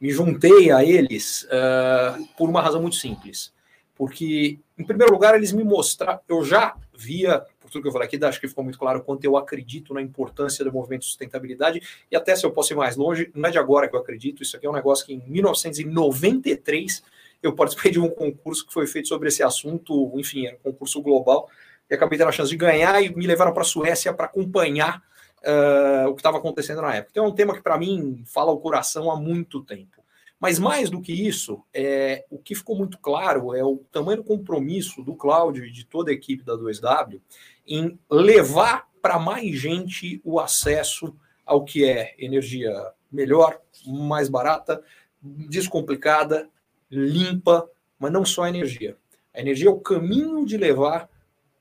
me 0.00 0.10
juntei 0.10 0.70
a 0.70 0.84
eles 0.84 1.44
uh, 1.44 2.26
por 2.36 2.48
uma 2.48 2.62
razão 2.62 2.80
muito 2.80 2.96
simples. 2.96 3.52
Porque, 3.94 4.58
em 4.76 4.84
primeiro 4.84 5.12
lugar, 5.12 5.34
eles 5.34 5.52
me 5.52 5.62
mostraram, 5.62 6.20
eu 6.28 6.44
já 6.44 6.76
via 6.96 7.44
tudo 7.74 7.82
que 7.82 7.88
eu 7.88 7.92
falei 7.92 8.06
aqui, 8.06 8.24
acho 8.24 8.40
que 8.40 8.48
ficou 8.48 8.62
muito 8.62 8.78
claro 8.78 9.02
quanto 9.02 9.24
eu 9.24 9.36
acredito 9.36 9.92
na 9.92 10.00
importância 10.00 10.64
do 10.64 10.72
movimento 10.72 11.00
de 11.02 11.08
sustentabilidade, 11.08 11.82
e 12.10 12.16
até 12.16 12.34
se 12.36 12.46
eu 12.46 12.52
posso 12.52 12.72
ir 12.72 12.76
mais 12.76 12.96
longe, 12.96 13.30
não 13.34 13.48
é 13.48 13.52
de 13.52 13.58
agora 13.58 13.88
que 13.88 13.96
eu 13.96 14.00
acredito, 14.00 14.42
isso 14.42 14.56
aqui 14.56 14.66
é 14.66 14.70
um 14.70 14.74
negócio 14.74 15.04
que 15.04 15.12
em 15.12 15.22
1993 15.26 17.02
eu 17.42 17.52
participei 17.52 17.90
de 17.90 18.00
um 18.00 18.08
concurso 18.08 18.66
que 18.66 18.72
foi 18.72 18.86
feito 18.86 19.08
sobre 19.08 19.28
esse 19.28 19.42
assunto, 19.42 20.12
enfim, 20.14 20.46
era 20.46 20.56
um 20.56 20.70
concurso 20.70 21.02
global, 21.02 21.48
e 21.90 21.94
acabei 21.94 22.16
tendo 22.16 22.28
a 22.28 22.32
chance 22.32 22.50
de 22.50 22.56
ganhar 22.56 23.02
e 23.02 23.14
me 23.14 23.26
levaram 23.26 23.52
para 23.52 23.62
a 23.62 23.66
Suécia 23.66 24.12
para 24.12 24.26
acompanhar 24.26 25.02
uh, 25.42 26.08
o 26.08 26.14
que 26.14 26.20
estava 26.20 26.38
acontecendo 26.38 26.80
na 26.80 26.94
época. 26.94 27.10
Então 27.12 27.24
é 27.24 27.28
um 27.28 27.34
tema 27.34 27.54
que 27.54 27.60
para 27.60 27.76
mim 27.76 28.22
fala 28.24 28.50
o 28.50 28.58
coração 28.58 29.10
há 29.10 29.16
muito 29.16 29.62
tempo. 29.62 30.02
Mas 30.44 30.58
mais 30.58 30.90
do 30.90 31.00
que 31.00 31.10
isso, 31.10 31.64
é, 31.72 32.26
o 32.28 32.36
que 32.36 32.54
ficou 32.54 32.76
muito 32.76 32.98
claro 32.98 33.54
é 33.54 33.64
o 33.64 33.78
tamanho 33.90 34.18
do 34.18 34.24
compromisso 34.24 35.02
do 35.02 35.14
Cláudio 35.14 35.64
e 35.64 35.70
de 35.70 35.86
toda 35.86 36.10
a 36.10 36.12
equipe 36.12 36.44
da 36.44 36.52
2W 36.52 37.18
em 37.66 37.98
levar 38.10 38.86
para 39.00 39.18
mais 39.18 39.56
gente 39.56 40.20
o 40.22 40.38
acesso 40.38 41.16
ao 41.46 41.64
que 41.64 41.86
é 41.86 42.14
energia 42.18 42.70
melhor, 43.10 43.58
mais 43.86 44.28
barata, 44.28 44.84
descomplicada, 45.22 46.46
limpa, 46.90 47.66
mas 47.98 48.12
não 48.12 48.22
só 48.22 48.42
a 48.42 48.50
energia. 48.50 48.98
A 49.32 49.40
energia 49.40 49.68
é 49.68 49.72
o 49.72 49.80
caminho 49.80 50.44
de 50.44 50.58
levar 50.58 51.08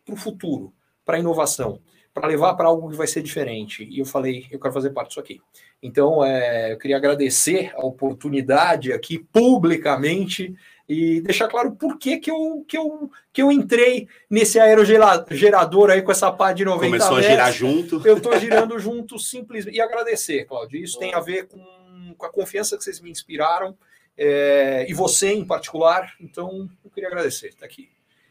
para 0.04 0.14
o 0.14 0.18
futuro, 0.18 0.74
para 1.06 1.16
a 1.16 1.20
inovação, 1.22 1.80
para 2.14 2.28
levar 2.28 2.54
para 2.54 2.68
algo 2.68 2.90
que 2.90 2.96
vai 2.96 3.08
ser 3.08 3.24
diferente. 3.24 3.88
E 3.90 4.00
eu 4.00 4.06
falei, 4.06 4.46
eu 4.52 4.60
quero 4.60 4.74
fazer 4.74 4.92
parte 4.92 5.10
disso 5.10 5.20
aqui. 5.20 5.42
Então, 5.82 6.24
é, 6.24 6.74
eu 6.74 6.78
queria 6.78 6.98
agradecer 6.98 7.72
a 7.76 7.86
oportunidade 7.86 8.94
aqui 8.94 9.18
publicamente 9.18 10.56
e 10.88 11.22
deixar 11.22 11.48
claro 11.48 11.72
por 11.72 11.98
que, 11.98 12.18
que, 12.18 12.30
eu, 12.30 12.64
que, 12.68 12.78
eu, 12.78 13.10
que 13.32 13.42
eu 13.42 13.52
entrei 13.52 14.08
nesse 14.30 14.60
aerogerador 14.60 15.90
aí 15.90 16.02
com 16.02 16.12
essa 16.12 16.32
pá 16.32 16.54
de 16.54 16.64
90 16.64 16.86
Começou 16.86 17.16
metros. 17.16 17.26
a 17.26 17.32
girar 17.32 17.52
junto. 17.52 18.08
Eu 18.08 18.18
estou 18.18 18.38
girando 18.38 18.78
junto 18.80 19.18
simplesmente. 19.18 19.76
E 19.76 19.82
agradecer, 19.82 20.46
Claudio. 20.46 20.84
Isso 20.84 21.00
tem 21.00 21.16
a 21.16 21.20
ver 21.20 21.48
com, 21.48 22.14
com 22.16 22.26
a 22.26 22.32
confiança 22.32 22.78
que 22.78 22.84
vocês 22.84 23.00
me 23.00 23.10
inspiraram 23.10 23.76
é, 24.16 24.86
e 24.88 24.94
você 24.94 25.34
em 25.34 25.46
particular. 25.46 26.14
Então, 26.22 26.70
eu 26.86 26.92
queria 26.92 27.10
agradecer 27.10 27.48
estar 27.48 27.66
aqui. 27.66 27.90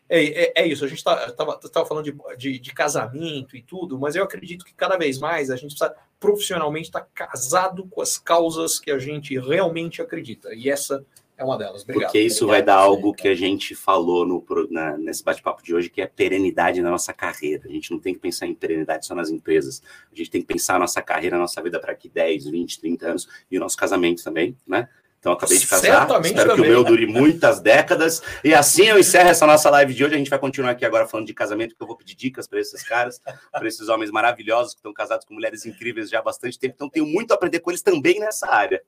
É, 0.09 0.24
é, 0.24 0.53
é 0.57 0.66
isso, 0.66 0.84
a 0.84 0.88
gente 0.88 0.98
estava 0.98 1.59
tá, 1.59 1.84
falando 1.86 2.05
de, 2.05 2.14
de, 2.36 2.59
de, 2.59 2.74
casamento 2.74 3.57
e 3.57 3.62
tudo, 3.62 3.98
mas 3.98 4.14
eu 4.14 4.22
acredito 4.22 4.64
que 4.64 4.74
cada 4.74 4.96
vez 4.98 5.18
mais 5.18 5.50
a 5.50 5.57
gente 5.57 5.74
precisa 5.74 5.94
profissionalmente 6.20 6.88
estar 6.88 7.00
tá 7.00 7.26
casado 7.26 7.86
com 7.86 8.03
as 8.03 8.18
causas 8.18 8.78
que 8.78 8.90
a 8.90 8.98
gente 8.98 9.38
realmente 9.38 10.03
acredita. 10.03 10.55
E 10.55 10.68
essa 10.68 11.05
é 11.36 11.44
uma 11.44 11.59
delas. 11.59 11.82
Obrigado. 11.82 12.05
Porque 12.05 12.20
isso 12.20 12.44
Obrigado 12.44 12.66
vai 12.66 12.74
dar 12.74 12.76
algo 12.76 13.12
que 13.12 13.28
a 13.28 13.34
gente 13.34 13.74
falou 13.74 14.26
no, 14.26 14.44
na, 14.70 14.96
nesse 14.96 15.24
bate-papo 15.24 15.62
de 15.62 15.74
hoje, 15.74 15.90
que 15.90 16.00
é 16.00 16.07
perenidade 16.07 16.80
na 16.80 16.90
nossa 16.90 17.12
carreira. 17.12 17.64
A 17.66 17.72
gente 17.72 17.90
não 17.90 17.98
tem 17.98 18.14
que 18.14 18.20
pensar 18.20 18.46
em 18.46 18.55
perenidade 18.55 19.07
só 19.07 19.14
nas 19.14 19.30
empresas. 19.30 19.82
A 20.12 20.14
gente 20.14 20.30
tem 20.30 20.40
que 20.40 20.46
pensar 20.46 20.76
a 20.76 20.78
nossa 20.78 21.03
carreira, 21.03 21.36
a 21.36 21.40
nossa 21.40 21.61
vida 21.62 21.80
para 21.80 21.92
aqui 21.92 22.09
10, 22.09 22.46
20, 22.46 22.80
30 22.80 23.07
anos 23.07 23.28
e 23.50 23.57
o 23.57 23.61
nosso 23.61 23.76
casamento 23.76 24.22
também, 24.22 24.57
né? 24.66 24.88
Então, 25.23 25.35
acabei 25.35 25.57
de 25.57 25.68
casar. 25.68 25.83
Certamente 25.83 26.27
Espero 26.31 26.51
também. 26.51 26.64
que 26.64 26.68
o 26.68 26.73
meu 26.75 26.83
dure 26.83 27.07
muitas 27.07 27.61
décadas. 27.61 28.20
E 28.43 28.53
assim 28.53 28.89
eu 28.89 28.99
encerro 28.99 29.29
essa 29.29 29.47
nossa 29.47 29.70
live 29.70 29.95
de 29.95 30.05
hoje. 30.05 30.16
A 30.16 30.18
gente 30.18 30.29
vai 30.29 30.39
continuar 30.41 30.73
aqui 30.73 30.85
agora 30.85 31.07
falando 31.07 31.29
de 31.29 31.33
casamento, 31.33 31.70
porque 31.70 31.85
eu 31.85 31.87
vou 31.87 31.97
pedir 31.97 32.16
dicas 32.16 32.49
para 32.49 32.59
esses 32.59 32.83
caras, 32.83 33.20
para 33.53 33.68
esses 33.68 33.89
homens 33.89 34.11
maravilhosos 34.11 34.73
que 34.73 34.81
estão 34.81 34.93
casados 34.93 35.25
com 35.25 35.35
mulheres 35.35 35.64
incríveis 35.64 36.11
já 36.11 36.18
há 36.18 36.23
bastante 36.23 36.59
tempo. 36.59 36.75
Então, 36.75 36.91
tenho 36.91 37.07
muito 37.07 37.31
a 37.31 37.35
aprender 37.37 37.61
com 37.61 37.70
eles 37.70 37.83
também 37.83 38.18
nessa 38.18 38.51
área. 38.53 38.83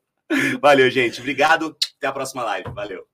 Valeu, 0.61 0.91
gente. 0.91 1.21
Obrigado. 1.21 1.77
Até 1.99 2.09
a 2.09 2.13
próxima 2.13 2.43
live. 2.43 2.69
Valeu. 2.73 3.14